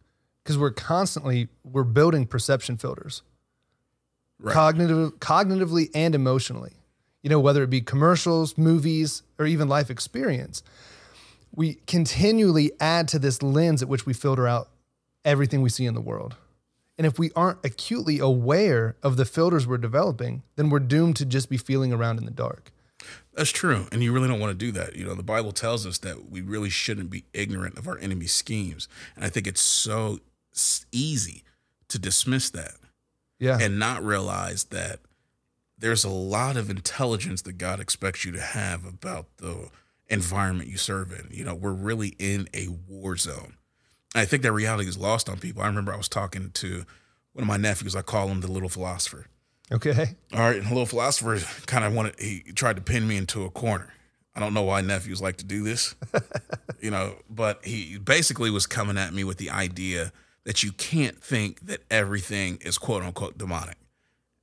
Because 0.43 0.57
we're 0.57 0.71
constantly 0.71 1.47
we're 1.63 1.84
building 1.84 2.25
perception 2.25 2.75
filters. 2.75 3.21
Right. 4.38 4.53
Cognitive 4.53 5.19
cognitively 5.19 5.89
and 5.95 6.13
emotionally. 6.13 6.73
You 7.23 7.29
know, 7.29 7.39
whether 7.39 7.63
it 7.63 7.69
be 7.69 7.81
commercials, 7.81 8.57
movies, 8.57 9.23
or 9.39 9.45
even 9.45 9.69
life 9.69 9.89
experience. 9.89 10.61
We 11.55 11.75
continually 11.88 12.71
add 12.81 13.07
to 13.09 13.19
this 13.19 13.41
lens 13.41 13.81
at 13.81 13.88
which 13.88 14.05
we 14.05 14.13
filter 14.13 14.45
out 14.45 14.69
everything 15.23 15.61
we 15.61 15.69
see 15.69 15.85
in 15.85 15.93
the 15.93 16.01
world. 16.01 16.35
And 16.97 17.05
if 17.05 17.19
we 17.19 17.31
aren't 17.35 17.59
acutely 17.63 18.19
aware 18.19 18.95
of 19.03 19.17
the 19.17 19.25
filters 19.25 19.67
we're 19.67 19.77
developing, 19.77 20.43
then 20.55 20.69
we're 20.69 20.79
doomed 20.79 21.15
to 21.17 21.25
just 21.25 21.49
be 21.49 21.57
feeling 21.57 21.93
around 21.93 22.17
in 22.17 22.25
the 22.25 22.31
dark. 22.31 22.71
That's 23.33 23.51
true. 23.51 23.85
And 23.91 24.01
you 24.01 24.11
really 24.11 24.27
don't 24.27 24.39
want 24.39 24.57
to 24.57 24.65
do 24.65 24.71
that. 24.71 24.95
You 24.95 25.05
know, 25.05 25.13
the 25.13 25.21
Bible 25.21 25.51
tells 25.51 25.85
us 25.85 25.99
that 25.99 26.29
we 26.31 26.41
really 26.41 26.69
shouldn't 26.71 27.11
be 27.11 27.25
ignorant 27.33 27.77
of 27.77 27.87
our 27.87 27.97
enemy's 27.99 28.33
schemes. 28.33 28.87
And 29.15 29.23
I 29.23 29.29
think 29.29 29.45
it's 29.45 29.61
so 29.61 30.19
easy 30.91 31.43
to 31.89 31.99
dismiss 31.99 32.49
that 32.49 32.73
Yeah. 33.39 33.59
and 33.61 33.77
not 33.77 34.03
realize 34.03 34.65
that 34.65 35.01
there's 35.77 36.03
a 36.03 36.09
lot 36.09 36.57
of 36.57 36.71
intelligence 36.71 37.43
that 37.43 37.59
God 37.59 37.79
expects 37.79 38.25
you 38.25 38.31
to 38.31 38.41
have 38.41 38.83
about 38.83 39.27
the 39.37 39.69
environment 40.09 40.69
you 40.69 40.77
serve 40.77 41.11
in. 41.11 41.27
You 41.29 41.43
know, 41.43 41.53
we're 41.53 41.71
really 41.73 42.15
in 42.17 42.49
a 42.55 42.69
war 42.69 43.15
zone. 43.17 43.53
And 44.18 44.23
I 44.23 44.26
think 44.26 44.41
that 44.41 44.52
reality 44.52 44.89
is 44.89 44.98
lost 44.98 45.30
on 45.30 45.38
people. 45.38 45.61
I 45.61 45.68
remember 45.68 45.94
I 45.94 45.95
was 45.95 46.10
talking 46.10 46.49
to 46.49 46.85
one 47.34 47.44
of 47.44 47.48
my 47.48 47.57
nephews, 47.57 47.95
I 47.95 48.02
call 48.02 48.30
him 48.30 48.41
the 48.41 48.52
little 48.52 48.68
philosopher. 48.68 49.27
okay. 49.72 50.15
All 50.34 50.39
right, 50.39 50.56
and 50.56 50.65
the 50.65 50.69
little 50.69 50.88
philosopher 50.88 51.38
kind 51.68 51.85
of 51.85 51.94
wanted 51.94 52.19
he 52.19 52.39
tried 52.56 52.77
to 52.77 52.81
pin 52.81 53.07
me 53.07 53.15
into 53.15 53.45
a 53.45 53.52
corner. 53.52 53.94
I 54.34 54.39
don't 54.39 54.56
know 54.56 54.64
why 54.64 54.81
nephews 54.81 55.22
like 55.22 55.38
to 55.38 55.45
do 55.45 55.64
this, 55.64 55.94
you 56.81 56.89
know, 56.89 57.14
but 57.30 57.64
he 57.64 57.99
basically 57.99 58.49
was 58.49 58.65
coming 58.65 58.98
at 58.98 59.14
me 59.14 59.23
with 59.23 59.38
the 59.38 59.52
idea 59.52 60.11
that 60.45 60.64
you 60.64 60.72
can't 60.72 61.22
think 61.22 61.68
that 61.68 61.81
everything 61.91 62.57
is 62.61 62.80
quote 62.80 63.03
unquote 63.03 63.38
demonic. 63.38 63.77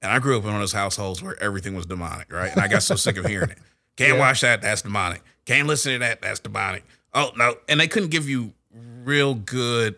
And 0.03 0.13
I 0.13 0.21
grew 0.21 0.37
up 0.37 0.45
in 0.45 0.51
one 0.51 0.55
of 0.55 0.63
those 0.63 0.73
households 0.73 1.21
where 1.21 1.37
everything 1.43 1.75
was 1.75 1.87
demonic, 1.87 2.33
right? 2.33 2.53
And 2.53 2.61
I 2.61 2.69
got 2.69 2.85
so 2.85 2.95
sick 2.95 3.17
of 3.17 3.27
hearing 3.27 3.51
it. 3.51 3.59
Can't 3.97 4.21
watch 4.21 4.43
that, 4.43 4.63
that's 4.63 4.83
demonic. 4.83 5.23
Can't 5.47 5.67
listen 5.67 5.95
to 5.95 5.99
that, 5.99 6.23
that's 6.23 6.39
demonic. 6.39 6.85
Oh 7.13 7.33
no. 7.37 7.57
And 7.69 7.81
they 7.81 7.89
couldn't 7.89 8.11
give 8.11 8.29
you 8.29 8.53
real 9.05 9.35
good 9.35 9.97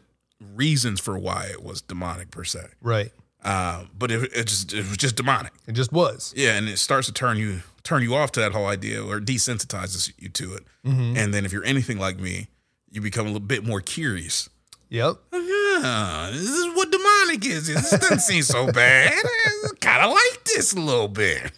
reasons 0.54 1.00
for 1.00 1.18
why 1.18 1.46
it 1.50 1.62
was 1.62 1.80
demonic 1.80 2.30
per 2.30 2.44
se. 2.44 2.66
Right. 2.80 3.12
Uh, 3.44 3.84
but 3.96 4.10
it, 4.10 4.30
it 4.34 4.46
just 4.46 4.72
it 4.72 4.88
was 4.88 4.96
just 4.96 5.16
demonic. 5.16 5.52
It 5.66 5.72
just 5.72 5.92
was. 5.92 6.34
Yeah, 6.36 6.56
and 6.56 6.68
it 6.68 6.78
starts 6.78 7.06
to 7.06 7.12
turn 7.12 7.36
you 7.38 7.62
turn 7.84 8.02
you 8.02 8.14
off 8.14 8.32
to 8.32 8.40
that 8.40 8.52
whole 8.52 8.66
idea 8.66 9.02
or 9.02 9.20
desensitizes 9.20 10.12
you 10.18 10.28
to 10.30 10.54
it. 10.54 10.64
And 10.84 11.34
then 11.34 11.44
if 11.44 11.52
you're 11.52 11.64
anything 11.64 11.98
like 11.98 12.18
me, 12.20 12.46
you 12.90 13.00
become 13.00 13.26
a 13.26 13.28
little 13.28 13.40
bit 13.40 13.64
more 13.64 13.80
curious. 13.80 14.48
Yep. 14.88 15.16
Yeah, 15.32 16.30
this 16.32 16.48
is 16.48 16.76
what 16.76 16.92
demonic 16.92 17.44
is. 17.44 17.66
This 17.66 17.90
doesn't 17.90 18.20
seem 18.20 18.42
so 18.42 18.70
bad. 18.70 19.12
Kind 19.80 20.04
of 20.04 20.12
like 20.12 20.44
this 20.44 20.72
a 20.72 20.80
little 20.80 21.08
bit. 21.08 21.50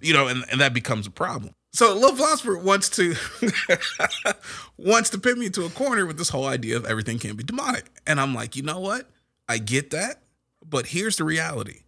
You 0.00 0.14
know, 0.14 0.28
and, 0.28 0.44
and 0.50 0.60
that 0.60 0.72
becomes 0.72 1.06
a 1.08 1.10
problem. 1.10 1.52
So 1.72 1.94
Little 1.94 2.16
Philosopher 2.16 2.58
wants 2.58 2.88
to 2.90 3.14
wants 4.76 5.10
to 5.10 5.18
pin 5.18 5.38
me 5.38 5.46
into 5.46 5.64
a 5.64 5.70
corner 5.70 6.04
with 6.04 6.18
this 6.18 6.30
whole 6.30 6.46
idea 6.46 6.76
of 6.76 6.84
everything 6.84 7.18
can 7.18 7.36
be 7.36 7.44
demonic. 7.44 7.84
And 8.06 8.20
I'm 8.20 8.34
like, 8.34 8.56
you 8.56 8.62
know 8.62 8.80
what? 8.80 9.08
I 9.48 9.58
get 9.58 9.90
that, 9.90 10.22
but 10.68 10.86
here's 10.86 11.16
the 11.16 11.24
reality. 11.24 11.80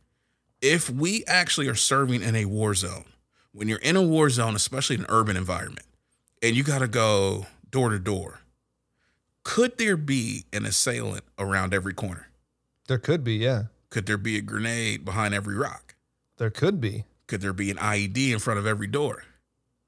If 0.60 0.88
we 0.88 1.24
actually 1.26 1.68
are 1.68 1.74
serving 1.74 2.22
in 2.22 2.36
a 2.36 2.44
war 2.44 2.74
zone, 2.74 3.06
when 3.52 3.68
you're 3.68 3.78
in 3.78 3.96
a 3.96 4.02
war 4.02 4.30
zone, 4.30 4.54
especially 4.54 4.96
in 4.96 5.02
an 5.02 5.06
urban 5.08 5.36
environment, 5.36 5.86
and 6.40 6.56
you 6.56 6.62
got 6.62 6.78
to 6.78 6.88
go 6.88 7.46
door 7.70 7.90
to 7.90 7.98
door, 7.98 8.40
could 9.44 9.78
there 9.78 9.96
be 9.96 10.44
an 10.52 10.64
assailant 10.64 11.24
around 11.38 11.74
every 11.74 11.92
corner? 11.94 12.28
There 12.86 12.98
could 12.98 13.24
be, 13.24 13.34
yeah. 13.34 13.64
Could 13.90 14.06
there 14.06 14.18
be 14.18 14.36
a 14.36 14.40
grenade 14.40 15.04
behind 15.04 15.34
every 15.34 15.56
rock? 15.56 15.96
There 16.38 16.50
could 16.50 16.80
be. 16.80 17.04
Could 17.26 17.40
there 17.40 17.52
be 17.52 17.70
an 17.70 17.76
IED 17.76 18.32
in 18.32 18.38
front 18.38 18.58
of 18.58 18.66
every 18.66 18.86
door? 18.86 19.24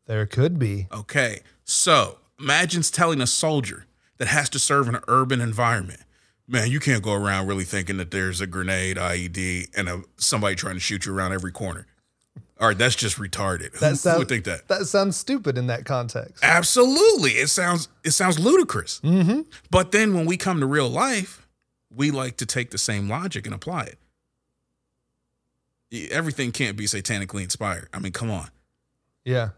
There 0.06 0.26
could 0.26 0.59
be. 0.59 0.86
Okay, 0.93 1.40
so 1.64 2.18
imagine 2.39 2.82
telling 2.82 3.20
a 3.20 3.26
soldier 3.26 3.86
that 4.18 4.28
has 4.28 4.48
to 4.51 4.59
serve 4.59 4.89
in 4.89 4.94
an 4.94 5.02
urban 5.09 5.40
environment, 5.40 6.01
man, 6.47 6.70
you 6.70 6.81
can't 6.81 7.02
go 7.02 7.14
around 7.14 7.47
really 7.47 7.64
thinking 7.64 7.97
that 7.97 8.10
there's 8.10 8.40
a 8.40 8.47
grenade, 8.47 8.97
IED, 8.97 9.68
and 9.76 9.89
a, 9.89 10.02
somebody 10.16 10.55
trying 10.55 10.74
to 10.74 10.81
shoot 10.81 11.06
you 11.06 11.14
around 11.14 11.32
every 11.32 11.52
corner. 11.52 11.86
All 12.60 12.68
right, 12.68 12.78
that's 12.78 12.94
just 12.94 13.18
retarded. 13.18 13.72
Who, 13.72 13.78
That 13.81 13.90
who 13.90 13.97
sounds 13.97 14.18
would 14.18 14.28
think 14.28 14.44
that? 14.44 14.68
That 14.68 14.86
sounds 14.86 15.16
stupid 15.16 15.59
in 15.59 15.66
that 15.66 15.85
context. 15.85 16.43
Absolutely, 16.44 17.32
it 17.32 17.48
sounds 17.48 17.89
it 18.05 18.12
sounds 18.12 18.39
ludicrous. 18.39 19.01
Mm-hmm. 19.02 19.40
But 19.70 19.90
then 19.90 20.14
when 20.14 20.24
we 20.24 20.36
come 20.36 20.60
to 20.60 20.66
real 20.66 20.89
life, 20.89 21.48
we 21.94 22.10
like 22.10 22.36
to 22.36 22.47
take 22.47 22.70
the 22.70 22.78
same 22.78 23.09
logic 23.09 23.44
and 23.47 23.55
apply 23.55 23.90
it. 25.90 26.10
Everything 26.12 26.52
can't 26.52 26.76
be 26.76 26.85
satanically 26.85 27.43
inspired. 27.43 27.89
I 27.93 27.98
mean, 27.98 28.12
come 28.12 28.31
on. 28.31 28.51
Yeah. 29.24 29.51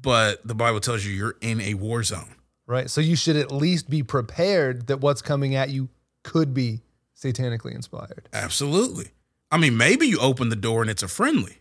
But 0.00 0.46
the 0.46 0.54
Bible 0.54 0.80
tells 0.80 1.04
you 1.04 1.12
you're 1.12 1.36
in 1.40 1.60
a 1.60 1.74
war 1.74 2.02
zone. 2.02 2.34
Right. 2.66 2.90
So 2.90 3.00
you 3.00 3.16
should 3.16 3.36
at 3.36 3.50
least 3.50 3.88
be 3.88 4.02
prepared 4.02 4.88
that 4.88 5.00
what's 5.00 5.22
coming 5.22 5.54
at 5.54 5.70
you 5.70 5.88
could 6.22 6.52
be 6.52 6.82
satanically 7.16 7.74
inspired. 7.74 8.28
Absolutely. 8.32 9.08
I 9.50 9.56
mean, 9.56 9.76
maybe 9.76 10.06
you 10.06 10.18
open 10.20 10.50
the 10.50 10.56
door 10.56 10.82
and 10.82 10.90
it's 10.90 11.02
a 11.02 11.08
friendly, 11.08 11.58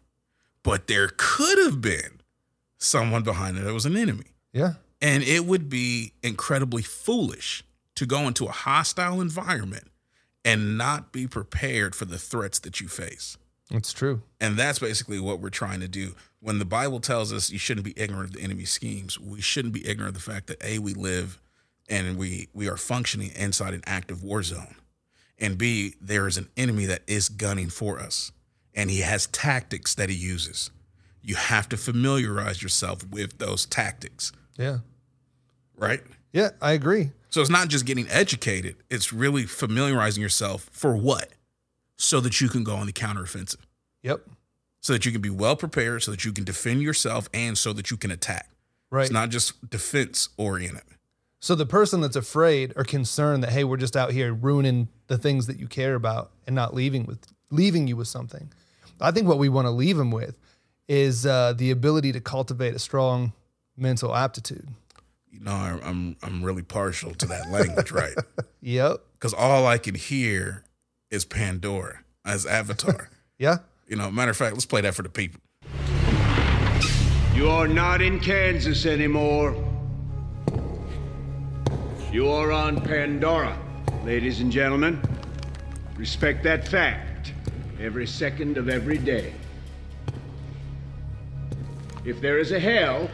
but 0.63 0.87
there 0.87 1.09
could 1.15 1.57
have 1.59 1.81
been 1.81 2.21
someone 2.77 3.23
behind 3.23 3.57
it 3.57 3.61
that 3.61 3.73
was 3.73 3.85
an 3.85 3.95
enemy. 3.95 4.35
Yeah. 4.51 4.73
And 5.01 5.23
it 5.23 5.45
would 5.45 5.69
be 5.69 6.13
incredibly 6.21 6.81
foolish 6.81 7.63
to 7.95 8.05
go 8.05 8.27
into 8.27 8.45
a 8.45 8.51
hostile 8.51 9.21
environment 9.21 9.87
and 10.43 10.77
not 10.77 11.11
be 11.11 11.27
prepared 11.27 11.95
for 11.95 12.05
the 12.05 12.17
threats 12.17 12.59
that 12.59 12.81
you 12.81 12.87
face. 12.87 13.37
It's 13.69 13.91
true. 13.91 14.21
And 14.39 14.57
that's 14.57 14.79
basically 14.79 15.19
what 15.19 15.39
we're 15.39 15.49
trying 15.49 15.81
to 15.81 15.87
do. 15.87 16.15
When 16.39 16.59
the 16.59 16.65
Bible 16.65 16.99
tells 16.99 17.33
us 17.33 17.49
you 17.49 17.59
shouldn't 17.59 17.85
be 17.85 17.93
ignorant 17.97 18.29
of 18.29 18.35
the 18.35 18.41
enemy's 18.41 18.71
schemes, 18.71 19.19
we 19.19 19.41
shouldn't 19.41 19.73
be 19.73 19.85
ignorant 19.87 20.15
of 20.15 20.23
the 20.23 20.31
fact 20.31 20.47
that 20.47 20.63
A, 20.63 20.79
we 20.79 20.93
live 20.93 21.41
and 21.89 22.17
we 22.17 22.47
we 22.53 22.69
are 22.69 22.77
functioning 22.77 23.31
inside 23.35 23.73
an 23.73 23.83
active 23.85 24.23
war 24.23 24.43
zone. 24.43 24.75
And 25.39 25.57
B, 25.57 25.95
there 26.01 26.27
is 26.27 26.37
an 26.37 26.49
enemy 26.57 26.85
that 26.85 27.01
is 27.07 27.29
gunning 27.29 27.69
for 27.69 27.99
us. 27.99 28.31
And 28.73 28.89
he 28.89 28.99
has 29.01 29.27
tactics 29.27 29.95
that 29.95 30.09
he 30.09 30.15
uses. 30.15 30.71
You 31.21 31.35
have 31.35 31.67
to 31.69 31.77
familiarize 31.77 32.61
yourself 32.63 33.03
with 33.09 33.37
those 33.37 33.65
tactics, 33.65 34.31
Yeah. 34.57 34.79
right? 35.75 36.01
Yeah, 36.31 36.51
I 36.61 36.71
agree. 36.73 37.11
So 37.29 37.41
it's 37.41 37.49
not 37.49 37.67
just 37.67 37.85
getting 37.85 38.07
educated, 38.09 38.77
it's 38.89 39.11
really 39.11 39.43
familiarizing 39.45 40.21
yourself 40.23 40.69
for 40.71 40.95
what? 40.95 41.29
So 41.97 42.19
that 42.21 42.39
you 42.39 42.47
can 42.49 42.63
go 42.63 42.75
on 42.75 42.85
the 42.85 42.93
counteroffensive. 42.93 43.57
Yep. 44.03 44.21
so 44.79 44.93
that 44.93 45.05
you 45.05 45.11
can 45.11 45.19
be 45.21 45.29
well 45.29 45.55
prepared, 45.55 46.03
so 46.03 46.11
that 46.11 46.23
you 46.23 46.31
can 46.31 46.43
defend 46.43 46.81
yourself, 46.81 47.27
and 47.33 47.57
so 47.57 47.73
that 47.73 47.91
you 47.91 47.97
can 47.97 48.11
attack. 48.11 48.49
Right. 48.89 49.03
It's 49.03 49.11
not 49.11 49.29
just 49.29 49.69
defense 49.69 50.29
oriented. 50.37 50.83
So 51.39 51.55
the 51.55 51.65
person 51.65 51.99
that's 52.01 52.15
afraid 52.15 52.73
or 52.75 52.83
concerned 52.83 53.43
that 53.43 53.51
hey, 53.51 53.63
we're 53.63 53.77
just 53.77 53.97
out 53.97 54.11
here 54.11 54.33
ruining 54.33 54.87
the 55.07 55.17
things 55.17 55.47
that 55.47 55.59
you 55.59 55.67
care 55.67 55.95
about 55.95 56.31
and 56.45 56.55
not 56.55 56.73
leaving 56.73 57.05
with 57.05 57.19
leaving 57.51 57.87
you 57.87 57.95
with 57.97 58.07
something. 58.07 58.51
I 59.01 59.11
think 59.11 59.27
what 59.27 59.37
we 59.37 59.49
want 59.49 59.65
to 59.65 59.71
leave 59.71 59.97
them 59.97 60.09
with 60.11 60.35
is 60.87 61.25
uh, 61.25 61.53
the 61.53 61.69
ability 61.71 62.11
to 62.13 62.19
cultivate 62.21 62.73
a 62.73 62.79
strong 62.79 63.33
mental 63.75 64.15
aptitude. 64.15 64.67
You 65.31 65.41
know, 65.41 65.51
I, 65.51 65.77
I'm 65.83 66.15
I'm 66.23 66.43
really 66.43 66.63
partial 66.63 67.13
to 67.15 67.25
that 67.27 67.49
language, 67.51 67.91
right? 67.91 68.15
Yep. 68.61 69.01
Because 69.13 69.33
all 69.33 69.67
I 69.67 69.77
can 69.77 69.95
hear 69.95 70.63
is 71.09 71.25
Pandora 71.25 71.99
as 72.25 72.45
Avatar. 72.45 73.09
Yeah. 73.39 73.57
you 73.87 73.95
know, 73.95 74.09
matter 74.09 74.31
of 74.31 74.37
fact, 74.37 74.53
let's 74.53 74.65
play 74.65 74.81
that 74.81 74.95
for 74.95 75.03
the 75.03 75.09
people. 75.09 75.39
You 77.35 77.49
are 77.49 77.67
not 77.67 78.01
in 78.01 78.19
Kansas 78.19 78.87
anymore. 78.87 79.55
You 82.11 82.27
are 82.29 82.51
on 82.51 82.81
Pandora, 82.81 83.55
ladies 84.03 84.39
and 84.39 84.51
gentlemen. 84.51 84.99
Respect 85.97 86.41
that 86.45 86.67
fact 86.67 87.33
every 87.79 88.07
second 88.07 88.57
of 88.57 88.69
every 88.69 88.97
day. 88.97 89.35
If 92.05 92.19
there 92.19 92.39
is 92.39 92.51
a 92.53 92.59
hell, 92.59 93.07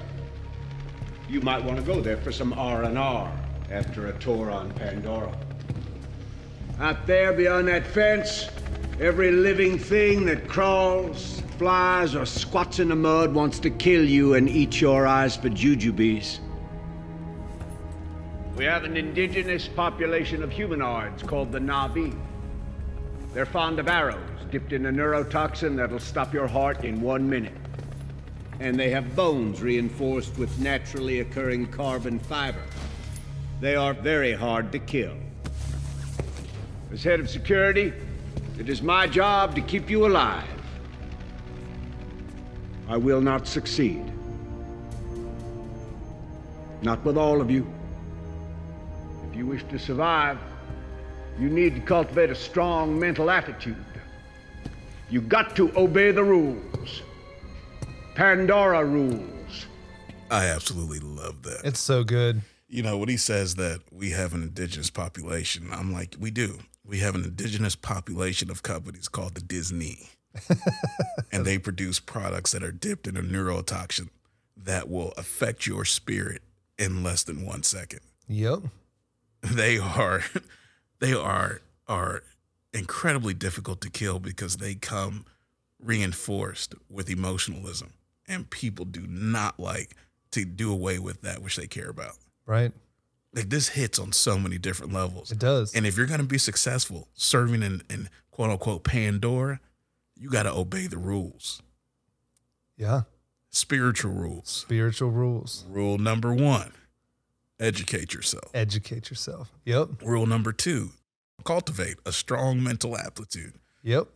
you 1.27 1.41
might 1.41 1.61
want 1.61 1.75
to 1.75 1.83
go 1.83 1.99
there 1.99 2.15
for 2.15 2.31
some 2.31 2.53
R&R 2.53 3.39
after 3.71 4.07
a 4.07 4.17
tour 4.19 4.51
on 4.51 4.71
Pandora. 4.71 5.35
Out 6.83 7.07
there 7.07 7.31
beyond 7.31 7.69
that 7.69 7.87
fence, 7.87 8.49
every 8.99 9.31
living 9.31 9.79
thing 9.79 10.25
that 10.25 10.49
crawls, 10.49 11.41
flies, 11.57 12.13
or 12.13 12.25
squats 12.25 12.79
in 12.79 12.89
the 12.89 12.95
mud 12.95 13.33
wants 13.33 13.57
to 13.59 13.69
kill 13.69 14.03
you 14.03 14.33
and 14.33 14.49
eat 14.49 14.81
your 14.81 15.07
eyes 15.07 15.37
for 15.37 15.47
jujubes. 15.47 16.39
We 18.57 18.65
have 18.65 18.83
an 18.83 18.97
indigenous 18.97 19.65
population 19.65 20.43
of 20.43 20.51
humanoids 20.51 21.23
called 21.23 21.53
the 21.53 21.59
Na'vi. 21.59 22.13
They're 23.33 23.45
fond 23.45 23.79
of 23.79 23.87
arrows 23.87 24.19
dipped 24.51 24.73
in 24.73 24.85
a 24.87 24.91
neurotoxin 24.91 25.77
that'll 25.77 25.99
stop 25.99 26.33
your 26.33 26.47
heart 26.47 26.83
in 26.83 26.99
one 26.99 27.29
minute. 27.29 27.55
And 28.59 28.77
they 28.77 28.89
have 28.89 29.15
bones 29.15 29.61
reinforced 29.61 30.37
with 30.37 30.59
naturally 30.59 31.21
occurring 31.21 31.67
carbon 31.67 32.19
fiber. 32.19 32.61
They 33.61 33.77
are 33.77 33.93
very 33.93 34.33
hard 34.33 34.73
to 34.73 34.79
kill. 34.79 35.15
As 36.93 37.03
head 37.03 37.19
of 37.19 37.27
security, 37.27 37.91
it 38.59 38.69
is 38.69 38.83
my 38.83 39.07
job 39.07 39.55
to 39.55 39.61
keep 39.61 39.89
you 39.89 40.05
alive. 40.05 40.47
I 42.87 42.97
will 42.97 43.19
not 43.19 43.47
succeed. 43.47 44.03
Not 46.83 47.03
with 47.03 47.17
all 47.17 47.41
of 47.41 47.49
you. 47.49 47.65
If 49.27 49.35
you 49.35 49.47
wish 49.47 49.63
to 49.71 49.79
survive, 49.79 50.37
you 51.39 51.49
need 51.49 51.73
to 51.73 51.81
cultivate 51.81 52.29
a 52.29 52.35
strong 52.35 52.99
mental 52.99 53.31
attitude. 53.31 53.83
You 55.09 55.21
got 55.21 55.55
to 55.55 55.75
obey 55.75 56.11
the 56.11 56.23
rules. 56.23 57.01
Pandora 58.13 58.85
rules. 58.85 59.65
I 60.29 60.45
absolutely 60.45 60.99
love 60.99 61.41
that. 61.43 61.61
It's 61.63 61.79
so 61.79 62.03
good. 62.03 62.43
you 62.67 62.83
know, 62.83 62.97
when 62.97 63.09
he 63.09 63.17
says 63.17 63.55
that 63.55 63.81
we 63.91 64.11
have 64.11 64.33
an 64.33 64.43
indigenous 64.43 64.91
population, 64.91 65.69
I'm 65.71 65.91
like, 65.91 66.15
we 66.19 66.29
do. 66.29 66.59
We 66.85 66.99
have 66.99 67.15
an 67.15 67.23
indigenous 67.23 67.75
population 67.75 68.49
of 68.51 68.63
companies 68.63 69.07
called 69.07 69.35
the 69.35 69.41
Disney. 69.41 70.09
and 71.31 71.45
they 71.45 71.57
produce 71.57 71.99
products 71.99 72.51
that 72.51 72.63
are 72.63 72.71
dipped 72.71 73.07
in 73.07 73.15
a 73.15 73.21
neurotoxin 73.21 74.09
that 74.57 74.89
will 74.89 75.13
affect 75.17 75.67
your 75.67 75.85
spirit 75.85 76.41
in 76.77 77.03
less 77.03 77.23
than 77.23 77.45
one 77.45 77.63
second. 77.63 77.99
Yep. 78.27 78.63
They 79.41 79.77
are 79.77 80.23
they 80.99 81.13
are 81.13 81.61
are 81.87 82.23
incredibly 82.73 83.33
difficult 83.33 83.81
to 83.81 83.89
kill 83.89 84.19
because 84.19 84.57
they 84.57 84.73
come 84.75 85.25
reinforced 85.79 86.73
with 86.89 87.09
emotionalism. 87.09 87.93
And 88.27 88.49
people 88.49 88.85
do 88.85 89.05
not 89.07 89.59
like 89.59 89.95
to 90.31 90.45
do 90.45 90.71
away 90.71 90.97
with 90.97 91.21
that 91.21 91.41
which 91.41 91.57
they 91.57 91.67
care 91.67 91.89
about 91.89 92.17
Right. 92.45 92.71
Like 93.33 93.49
this 93.49 93.69
hits 93.69 93.97
on 93.99 94.11
so 94.11 94.37
many 94.37 94.57
different 94.57 94.93
levels. 94.93 95.31
It 95.31 95.39
does. 95.39 95.73
And 95.73 95.85
if 95.85 95.97
you're 95.97 96.05
gonna 96.07 96.23
be 96.23 96.37
successful 96.37 97.07
serving 97.13 97.63
in, 97.63 97.81
in 97.89 98.09
quote 98.31 98.49
unquote 98.51 98.83
Pandora, 98.83 99.59
you 100.15 100.29
gotta 100.29 100.53
obey 100.53 100.87
the 100.87 100.97
rules. 100.97 101.61
yeah. 102.77 103.01
Spiritual 103.49 104.11
rules. 104.13 104.49
Spiritual 104.49 105.11
rules. 105.11 105.63
Rule 105.69 105.99
number 105.99 106.33
one, 106.33 106.71
educate 107.59 108.11
yourself. 108.11 108.49
Educate 108.55 109.11
yourself. 109.11 109.51
Yep. 109.65 110.01
Rule 110.03 110.25
number 110.25 110.51
two, 110.51 110.89
cultivate 111.43 111.97
a 112.03 112.11
strong 112.11 112.63
mental 112.63 112.97
aptitude. 112.97 113.53
Yep. 113.83 114.07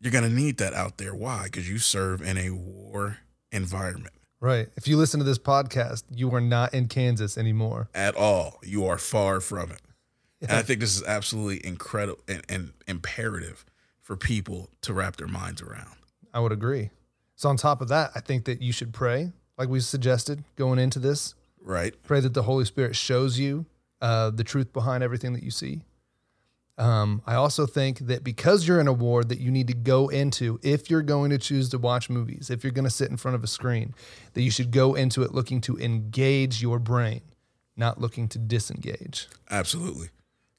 You're 0.00 0.10
gonna 0.12 0.28
need 0.28 0.58
that 0.58 0.74
out 0.74 0.98
there. 0.98 1.14
Why? 1.14 1.44
Because 1.44 1.70
you 1.70 1.78
serve 1.78 2.22
in 2.22 2.36
a 2.36 2.50
war 2.50 3.18
environment. 3.52 4.14
Right. 4.42 4.68
If 4.76 4.88
you 4.88 4.96
listen 4.96 5.20
to 5.20 5.24
this 5.24 5.38
podcast, 5.38 6.02
you 6.12 6.34
are 6.34 6.40
not 6.40 6.74
in 6.74 6.88
Kansas 6.88 7.38
anymore. 7.38 7.88
at 7.94 8.16
all. 8.16 8.58
You 8.64 8.86
are 8.86 8.98
far 8.98 9.40
from 9.40 9.70
it. 9.70 9.80
And 10.40 10.50
I 10.50 10.62
think 10.62 10.80
this 10.80 10.96
is 10.96 11.04
absolutely 11.04 11.64
incredible 11.64 12.20
and, 12.26 12.42
and 12.48 12.72
imperative 12.88 13.64
for 14.00 14.16
people 14.16 14.68
to 14.80 14.92
wrap 14.92 15.14
their 15.14 15.28
minds 15.28 15.62
around. 15.62 15.94
I 16.34 16.40
would 16.40 16.50
agree. 16.50 16.90
So 17.36 17.48
on 17.50 17.56
top 17.56 17.80
of 17.80 17.86
that, 17.88 18.10
I 18.16 18.20
think 18.20 18.44
that 18.46 18.60
you 18.60 18.72
should 18.72 18.92
pray, 18.92 19.30
like 19.56 19.68
we 19.68 19.78
suggested 19.78 20.42
going 20.56 20.80
into 20.80 20.98
this. 20.98 21.36
Right? 21.60 21.94
Pray 22.02 22.18
that 22.18 22.34
the 22.34 22.42
Holy 22.42 22.64
Spirit 22.64 22.96
shows 22.96 23.38
you 23.38 23.66
uh, 24.00 24.30
the 24.30 24.42
truth 24.42 24.72
behind 24.72 25.04
everything 25.04 25.34
that 25.34 25.44
you 25.44 25.52
see. 25.52 25.82
Um, 26.78 27.22
I 27.26 27.34
also 27.34 27.66
think 27.66 27.98
that 28.00 28.24
because 28.24 28.66
you're 28.66 28.80
in 28.80 28.88
a 28.88 28.92
war 28.92 29.22
that 29.24 29.38
you 29.38 29.50
need 29.50 29.68
to 29.68 29.74
go 29.74 30.08
into, 30.08 30.58
if 30.62 30.90
you're 30.90 31.02
going 31.02 31.30
to 31.30 31.38
choose 31.38 31.68
to 31.70 31.78
watch 31.78 32.08
movies, 32.08 32.50
if 32.50 32.64
you're 32.64 32.72
going 32.72 32.84
to 32.86 32.90
sit 32.90 33.10
in 33.10 33.16
front 33.16 33.34
of 33.34 33.44
a 33.44 33.46
screen, 33.46 33.94
that 34.32 34.42
you 34.42 34.50
should 34.50 34.70
go 34.70 34.94
into 34.94 35.22
it 35.22 35.32
looking 35.32 35.60
to 35.62 35.78
engage 35.78 36.62
your 36.62 36.78
brain, 36.78 37.20
not 37.76 38.00
looking 38.00 38.26
to 38.28 38.38
disengage. 38.38 39.28
Absolutely. 39.50 40.08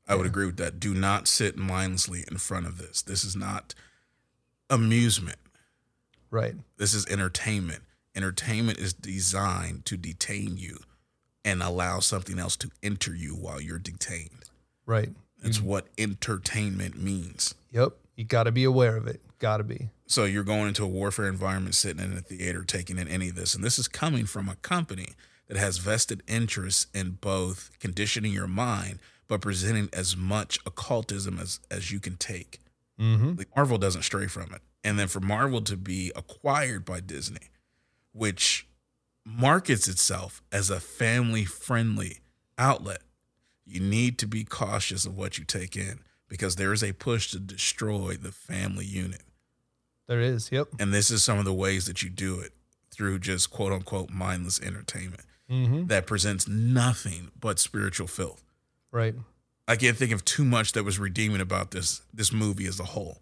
I 0.08 0.16
would 0.16 0.28
agree 0.28 0.46
with 0.46 0.58
that. 0.58 0.80
Do 0.80 0.94
not 0.94 1.28
sit 1.28 1.58
mindlessly 1.58 2.26
in 2.30 2.38
front 2.38 2.68
of 2.68 2.78
this. 2.78 3.02
This 3.02 3.24
is 3.24 3.36
not 3.36 3.74
amusement. 4.70 5.38
Right. 6.30 6.56
This 6.78 6.94
is 6.94 7.06
entertainment. 7.08 7.84
Entertainment 8.16 8.78
is 8.78 8.94
designed 8.94 9.86
to 9.86 9.98
detain 9.98 10.58
you 10.58 10.80
and 11.46 11.64
allow 11.64 12.00
something 12.00 12.38
else 12.38 12.56
to 12.58 12.70
enter 12.82 13.16
you 13.16 13.36
while 13.36 13.60
you're 13.62 13.80
detained. 13.80 14.44
Right. 14.86 15.10
That's 15.44 15.62
what 15.62 15.88
entertainment 15.98 16.98
means. 16.98 17.54
Yep. 17.72 17.98
You 18.16 18.24
got 18.26 18.44
to 18.44 18.52
be 18.52 18.64
aware 18.64 18.96
of 18.96 19.08
it. 19.08 19.22
Got 19.40 19.58
to 19.58 19.64
be. 19.64 19.90
So 20.06 20.26
you're 20.26 20.44
going 20.44 20.68
into 20.70 20.84
a 20.84 20.88
warfare 20.88 21.28
environment, 21.28 21.76
sitting 21.76 22.04
in 22.04 22.18
a 22.18 22.22
theater, 22.22 22.64
taking 22.64 22.98
in 22.98 23.08
any 23.08 23.30
of 23.30 23.36
this, 23.36 23.54
and 23.54 23.64
this 23.64 23.78
is 23.78 23.88
coming 23.88 24.26
from 24.26 24.48
a 24.48 24.56
company 24.56 25.10
that 25.48 25.58
has 25.58 25.80
vested 25.80 26.24
interests 26.28 26.88
in 26.94 27.18
both 27.20 27.72
conditioning 27.80 28.32
your 28.32 28.48
mind, 28.48 29.00
but 29.28 29.42
presenting 29.42 29.90
as 29.92 30.16
much 30.16 30.60
occultism 30.66 31.40
as 31.40 31.60
as 31.70 31.92
you 31.92 32.00
can 32.00 32.16
take. 32.16 32.60
Mm-hmm. 33.00 33.34
Like 33.38 33.50
Marvel 33.56 33.78
doesn't 33.78 34.04
stray 34.04 34.28
from 34.28 34.54
it, 34.54 34.62
and 34.84 34.98
then 34.98 35.08
for 35.08 35.20
Marvel 35.20 35.62
to 35.62 35.76
be 35.76 36.12
acquired 36.16 36.86
by 36.86 37.00
Disney, 37.00 37.50
which 38.12 38.68
markets 39.26 39.88
itself 39.88 40.42
as 40.52 40.70
a 40.70 40.80
family-friendly 40.80 42.20
outlet, 42.58 43.02
you 43.66 43.80
need 43.80 44.18
to 44.20 44.28
be 44.28 44.44
cautious 44.44 45.06
of 45.06 45.16
what 45.18 45.38
you 45.38 45.44
take 45.46 45.76
in 45.76 46.00
because 46.28 46.56
there 46.56 46.74
is 46.74 46.84
a 46.84 46.94
push 46.94 47.32
to 47.32 47.40
destroy 47.40 48.14
the 48.16 48.32
family 48.32 48.86
unit. 48.86 49.22
There 50.08 50.20
is. 50.22 50.52
Yep. 50.52 50.68
And 50.80 50.94
this 50.94 51.10
is 51.10 51.24
some 51.24 51.40
of 51.40 51.46
the 51.46 51.54
ways 51.54 51.86
that 51.86 52.04
you 52.04 52.10
do 52.10 52.40
it 52.40 52.52
through 52.92 53.20
just 53.20 53.50
quote 53.52 53.72
unquote 53.72 54.10
mindless 54.10 54.62
entertainment 54.62 55.22
Mm-hmm. 55.52 55.88
that 55.88 56.08
presents 56.08 56.48
nothing 56.48 57.30
but 57.38 57.60
spiritual 57.60 58.08
filth. 58.08 58.42
Right. 58.92 59.14
I 59.68 59.76
can't 59.76 59.98
think 59.98 60.14
of 60.14 60.24
too 60.24 60.46
much 60.46 60.72
that 60.72 60.86
was 60.86 60.98
redeeming 61.00 61.42
about 61.42 61.72
this 61.72 62.02
this 62.14 62.32
movie 62.32 62.66
as 62.66 62.80
a 62.80 62.86
whole. 62.86 63.20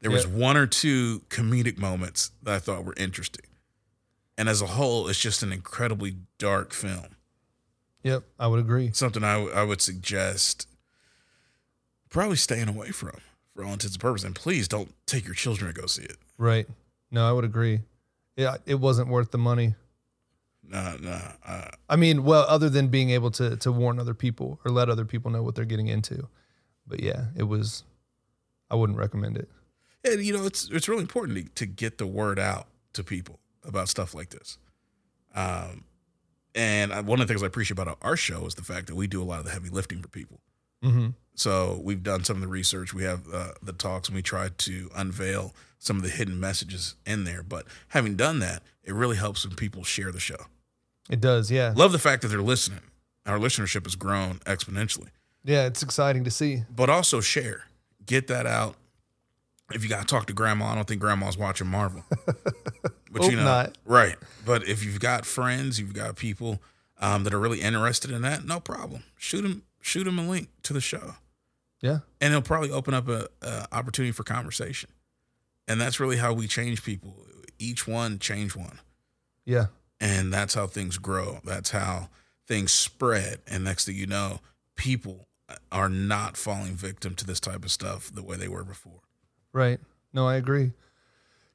There 0.00 0.10
was 0.10 0.26
one 0.26 0.56
or 0.56 0.66
two 0.66 1.20
comedic 1.28 1.78
moments 1.78 2.32
that 2.42 2.54
I 2.54 2.58
thought 2.58 2.84
were 2.84 2.94
interesting. 2.96 3.46
And 4.36 4.48
as 4.48 4.60
a 4.60 4.66
whole, 4.66 5.06
it's 5.06 5.20
just 5.20 5.44
an 5.44 5.52
incredibly 5.52 6.16
dark 6.38 6.72
film. 6.74 7.14
Yep. 8.02 8.24
I 8.38 8.46
would 8.46 8.58
agree. 8.60 8.90
Something 8.92 9.22
I, 9.24 9.34
w- 9.34 9.52
I 9.54 9.62
would 9.62 9.80
suggest 9.80 10.68
probably 12.10 12.36
staying 12.36 12.68
away 12.68 12.90
from 12.90 13.12
for 13.54 13.64
all 13.64 13.72
intents 13.72 13.94
and 13.94 14.00
purposes. 14.00 14.24
And 14.24 14.34
please 14.34 14.66
don't 14.68 14.92
take 15.06 15.24
your 15.26 15.34
children 15.34 15.72
to 15.72 15.80
go 15.80 15.86
see 15.86 16.02
it. 16.02 16.16
Right. 16.38 16.66
No, 17.10 17.28
I 17.28 17.32
would 17.32 17.44
agree. 17.44 17.80
Yeah, 18.36 18.56
it 18.66 18.76
wasn't 18.76 19.08
worth 19.08 19.30
the 19.30 19.38
money. 19.38 19.74
No, 20.64 20.96
no. 21.00 21.20
Uh, 21.46 21.68
I 21.88 21.96
mean, 21.96 22.24
well, 22.24 22.44
other 22.48 22.70
than 22.70 22.88
being 22.88 23.10
able 23.10 23.30
to 23.32 23.56
to 23.58 23.70
warn 23.72 23.98
other 23.98 24.14
people 24.14 24.58
or 24.64 24.70
let 24.70 24.88
other 24.88 25.04
people 25.04 25.30
know 25.30 25.42
what 25.42 25.54
they're 25.54 25.64
getting 25.66 25.88
into. 25.88 26.28
But 26.86 27.00
yeah, 27.00 27.26
it 27.36 27.42
was. 27.44 27.84
I 28.70 28.74
wouldn't 28.76 28.98
recommend 28.98 29.36
it. 29.36 29.50
and 30.02 30.24
you 30.24 30.32
know 30.32 30.46
it's 30.46 30.70
it's 30.70 30.88
really 30.88 31.02
important 31.02 31.36
to, 31.56 31.66
to 31.66 31.66
get 31.66 31.98
the 31.98 32.06
word 32.06 32.38
out 32.38 32.68
to 32.94 33.04
people 33.04 33.38
about 33.64 33.88
stuff 33.88 34.14
like 34.14 34.30
this 34.30 34.56
um 35.34 35.84
and 36.54 36.92
I, 36.92 37.00
one 37.00 37.20
of 37.20 37.26
the 37.26 37.32
things 37.32 37.42
i 37.42 37.46
appreciate 37.46 37.78
about 37.78 37.96
our 38.02 38.16
show 38.16 38.44
is 38.46 38.54
the 38.54 38.62
fact 38.62 38.86
that 38.88 38.94
we 38.94 39.06
do 39.06 39.22
a 39.22 39.24
lot 39.24 39.38
of 39.40 39.44
the 39.46 39.50
heavy 39.52 39.68
lifting 39.70 40.00
for 40.02 40.08
people 40.08 40.40
Mm-hmm. 40.84 41.10
so 41.36 41.80
we've 41.84 42.02
done 42.02 42.24
some 42.24 42.36
of 42.36 42.42
the 42.42 42.48
research 42.48 42.92
we 42.92 43.04
have 43.04 43.20
uh, 43.32 43.52
the 43.62 43.72
talks 43.72 44.08
and 44.08 44.16
we 44.16 44.22
try 44.22 44.48
to 44.48 44.90
unveil 44.96 45.54
some 45.78 45.96
of 45.96 46.02
the 46.02 46.08
hidden 46.08 46.40
messages 46.40 46.96
in 47.06 47.22
there 47.22 47.42
but 47.44 47.66
having 47.88 48.16
done 48.16 48.40
that 48.40 48.62
it 48.82 48.92
really 48.92 49.16
helps 49.16 49.46
when 49.46 49.54
people 49.54 49.84
share 49.84 50.10
the 50.10 50.18
show 50.18 50.46
It 51.08 51.20
does. 51.20 51.50
Yeah. 51.52 51.72
love 51.76 51.92
the 51.92 52.00
fact 52.00 52.22
that 52.22 52.28
they're 52.28 52.42
listening 52.42 52.80
our 53.26 53.38
listenership 53.38 53.84
has 53.84 53.94
grown 53.94 54.38
exponentially 54.40 55.10
Yeah. 55.44 55.66
It's 55.66 55.82
exciting 55.84 56.24
to 56.24 56.30
see. 56.32 56.64
but 56.74 56.90
also 56.90 57.20
share. 57.20 57.66
Get 58.04 58.26
that 58.26 58.46
out. 58.46 58.74
If 59.72 59.84
you 59.84 59.88
got 59.88 60.00
to 60.00 60.06
talk 60.06 60.26
to 60.26 60.32
grandma, 60.32 60.66
I 60.66 60.74
don't 60.74 60.88
think 60.88 61.00
grandma's 61.00 61.38
watching 61.38 61.68
Marvel. 61.68 62.04
But 63.12 63.22
Hope 63.22 63.32
not. 63.34 63.78
right? 63.84 64.16
But 64.46 64.66
if 64.66 64.82
you've 64.84 65.00
got 65.00 65.26
friends, 65.26 65.78
you've 65.78 65.92
got 65.94 66.16
people 66.16 66.62
um, 67.00 67.24
that 67.24 67.34
are 67.34 67.38
really 67.38 67.60
interested 67.60 68.10
in 68.10 68.22
that, 68.22 68.44
no 68.46 68.58
problem. 68.58 69.02
Shoot 69.18 69.42
them, 69.42 69.62
shoot 69.80 70.04
them 70.04 70.18
a 70.18 70.26
link 70.26 70.48
to 70.62 70.72
the 70.72 70.80
show, 70.80 71.16
Yeah. 71.80 71.98
and 72.20 72.32
it'll 72.32 72.42
probably 72.42 72.70
open 72.70 72.94
up 72.94 73.08
a, 73.08 73.28
a 73.42 73.66
opportunity 73.72 74.12
for 74.12 74.22
conversation. 74.24 74.88
And 75.68 75.80
that's 75.80 76.00
really 76.00 76.16
how 76.16 76.32
we 76.32 76.46
change 76.46 76.82
people. 76.84 77.14
Each 77.58 77.86
one 77.86 78.18
change 78.18 78.56
one, 78.56 78.78
Yeah. 79.44 79.66
and 80.00 80.32
that's 80.32 80.54
how 80.54 80.66
things 80.66 80.96
grow. 80.98 81.40
That's 81.44 81.70
how 81.70 82.08
things 82.48 82.72
spread. 82.72 83.40
And 83.46 83.62
next 83.64 83.84
thing 83.84 83.96
you 83.96 84.06
know, 84.06 84.40
people 84.74 85.28
are 85.70 85.88
not 85.88 86.36
falling 86.36 86.74
victim 86.76 87.14
to 87.16 87.26
this 87.26 87.40
type 87.40 87.64
of 87.64 87.70
stuff 87.70 88.10
the 88.12 88.22
way 88.22 88.36
they 88.36 88.48
were 88.48 88.64
before. 88.64 89.00
Right. 89.52 89.80
No, 90.14 90.26
I 90.26 90.36
agree. 90.36 90.72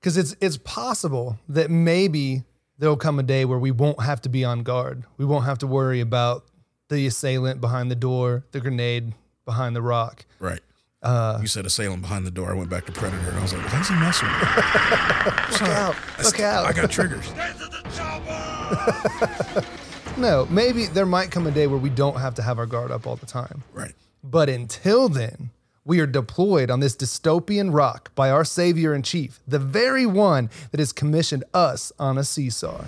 Because 0.08 0.16
it's 0.16 0.38
it's 0.40 0.56
possible 0.56 1.38
that 1.50 1.70
maybe 1.70 2.46
there'll 2.78 2.96
come 2.96 3.20
a 3.20 3.24
day 3.24 3.44
where 3.44 3.60
we 3.60 3.72
won't 3.72 4.02
have 4.02 4.22
to 4.22 4.30
be 4.30 4.46
on 4.46 4.64
guard. 4.64 5.04
We 5.18 5.26
won't 5.26 5.44
have 5.44 5.58
to 5.58 5.68
worry 5.68 6.00
about 6.00 6.46
the 6.88 7.06
assailant 7.08 7.60
behind 7.60 7.92
the 7.92 7.96
door, 7.96 8.46
the 8.54 8.62
grenade 8.62 9.16
behind 9.44 9.76
the 9.76 9.82
rock. 9.82 10.26
Right. 10.40 10.62
Uh, 11.04 11.40
you 11.42 11.48
said 11.48 11.66
assailant 11.66 12.04
behind 12.04 12.26
the 12.26 12.32
door. 12.32 12.50
I 12.50 12.54
went 12.54 12.70
back 12.70 12.86
to 12.86 12.94
Predator 12.94 13.28
and 13.28 13.38
I 13.38 13.42
was 13.42 13.54
like, 13.54 13.70
why 13.70 13.82
is 13.82 13.90
he 13.90 13.96
messing 13.96 14.30
with 14.30 14.40
me? 14.40 14.48
Look 15.52 15.62
out. 15.76 15.96
Look 16.24 16.40
out. 16.40 16.66
I 16.66 16.72
got 16.72 16.90
triggers. 16.90 17.30
no, 20.18 20.48
maybe 20.50 20.86
there 20.86 21.06
might 21.06 21.32
come 21.32 21.48
a 21.48 21.52
day 21.52 21.68
where 21.68 21.80
we 21.80 21.90
don't 21.90 22.18
have 22.18 22.34
to 22.36 22.42
have 22.42 22.60
our 22.60 22.66
guard 22.66 22.92
up 22.92 23.06
all 23.06 23.18
the 23.18 23.26
time. 23.26 23.62
Right. 23.74 23.92
But 24.24 24.48
until 24.48 25.10
then, 25.10 25.50
we 25.88 26.02
are 26.02 26.06
deployed 26.06 26.70
on 26.70 26.82
this 26.82 26.98
dystopian 26.98 27.74
rock 27.74 28.14
by 28.14 28.30
our 28.30 28.44
savior 28.44 28.94
in 28.94 29.02
chief, 29.02 29.40
the 29.48 29.58
very 29.58 30.06
one 30.06 30.50
that 30.72 30.82
has 30.82 30.92
commissioned 30.92 31.46
us 31.54 31.94
on 31.98 32.18
a 32.18 32.22
CSAR. 32.22 32.86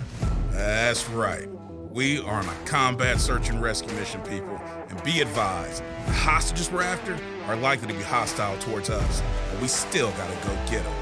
That's 0.50 1.08
right. 1.08 1.48
We 1.90 2.20
are 2.20 2.42
on 2.42 2.46
a 2.46 2.54
combat 2.66 3.18
search 3.18 3.48
and 3.48 3.62
rescue 3.62 3.90
mission, 3.94 4.20
people. 4.20 4.60
And 4.90 5.02
be 5.02 5.22
advised, 5.22 5.82
the 6.04 6.12
hostages 6.12 6.70
we're 6.70 6.82
after 6.82 7.18
are 7.46 7.56
likely 7.56 7.88
to 7.88 7.94
be 7.94 8.02
hostile 8.02 8.58
towards 8.58 8.90
us, 8.90 9.22
but 9.50 9.62
we 9.62 9.68
still 9.68 10.10
gotta 10.10 10.46
go 10.46 10.54
get 10.70 10.84
them. 10.84 10.94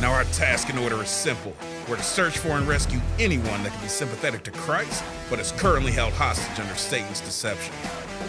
Now, 0.00 0.12
our 0.12 0.24
task 0.24 0.68
and 0.68 0.78
order 0.78 1.02
is 1.02 1.08
simple. 1.08 1.54
We're 1.88 1.96
to 1.96 2.02
search 2.02 2.38
for 2.38 2.50
and 2.50 2.68
rescue 2.68 3.00
anyone 3.18 3.64
that 3.64 3.72
can 3.72 3.82
be 3.82 3.88
sympathetic 3.88 4.44
to 4.44 4.52
Christ, 4.52 5.02
but 5.28 5.40
is 5.40 5.50
currently 5.52 5.90
held 5.90 6.12
hostage 6.12 6.60
under 6.60 6.76
Satan's 6.76 7.20
deception. 7.20 7.74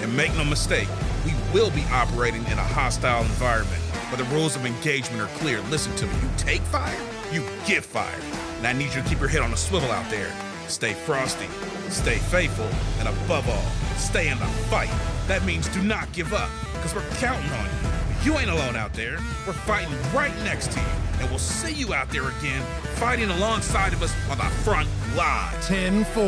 And 0.02 0.16
make 0.16 0.36
no 0.36 0.44
mistake, 0.44 0.88
we 1.26 1.34
will 1.54 1.72
be 1.72 1.84
operating 1.92 2.46
in 2.46 2.54
a 2.54 2.64
hostile 2.64 3.22
environment, 3.24 3.82
but 4.10 4.18
the 4.18 4.26
rules 4.26 4.56
of 4.56 4.66
engagement 4.66 5.22
are 5.22 5.38
clear. 5.38 5.60
Listen 5.70 5.96
to 5.98 6.06
me. 6.06 6.14
You 6.22 6.30
take 6.38 6.62
fire, 6.62 7.00
you 7.32 7.44
get 7.66 7.84
fire. 7.84 8.20
And 8.58 8.68
I 8.68 8.74
need 8.74 8.94
you 8.94 9.02
to 9.02 9.10
keep 9.10 9.20
your 9.20 9.30
head 9.30 9.42
on 9.42 9.54
a 9.54 9.58
swivel 9.58 9.92
out 9.92 10.10
there. 10.10 10.32
Stay 10.68 10.94
frosty, 10.94 11.48
stay 11.90 12.18
faithful, 12.18 12.70
and 13.00 13.08
above 13.08 13.48
all, 13.50 13.98
stay 13.98 14.30
in 14.30 14.38
the 14.40 14.46
fight. 14.70 14.92
That 15.28 15.46
means 15.46 15.68
do 15.70 15.82
not 15.82 16.12
give 16.14 16.34
up, 16.34 16.50
because 16.74 16.94
we're 16.96 17.10
counting 17.16 17.50
on 17.52 17.66
you. 17.66 17.98
You 18.24 18.38
ain't 18.40 18.50
alone 18.50 18.76
out 18.76 18.94
there. 18.94 19.20
We're 19.46 19.54
fighting 19.54 19.96
right 20.14 20.36
next 20.44 20.72
to 20.72 20.80
you. 20.80 20.86
And 21.20 21.30
we'll 21.30 21.40
see 21.40 21.74
you 21.74 21.94
out 21.94 22.10
there 22.10 22.28
again, 22.28 22.62
fighting 22.96 23.30
alongside 23.30 23.94
of 23.94 24.04
us 24.04 24.14
on 24.30 24.38
the 24.38 24.44
front 24.64 24.90
line. 25.16 25.54
10 25.62 26.04
4. 26.06 26.24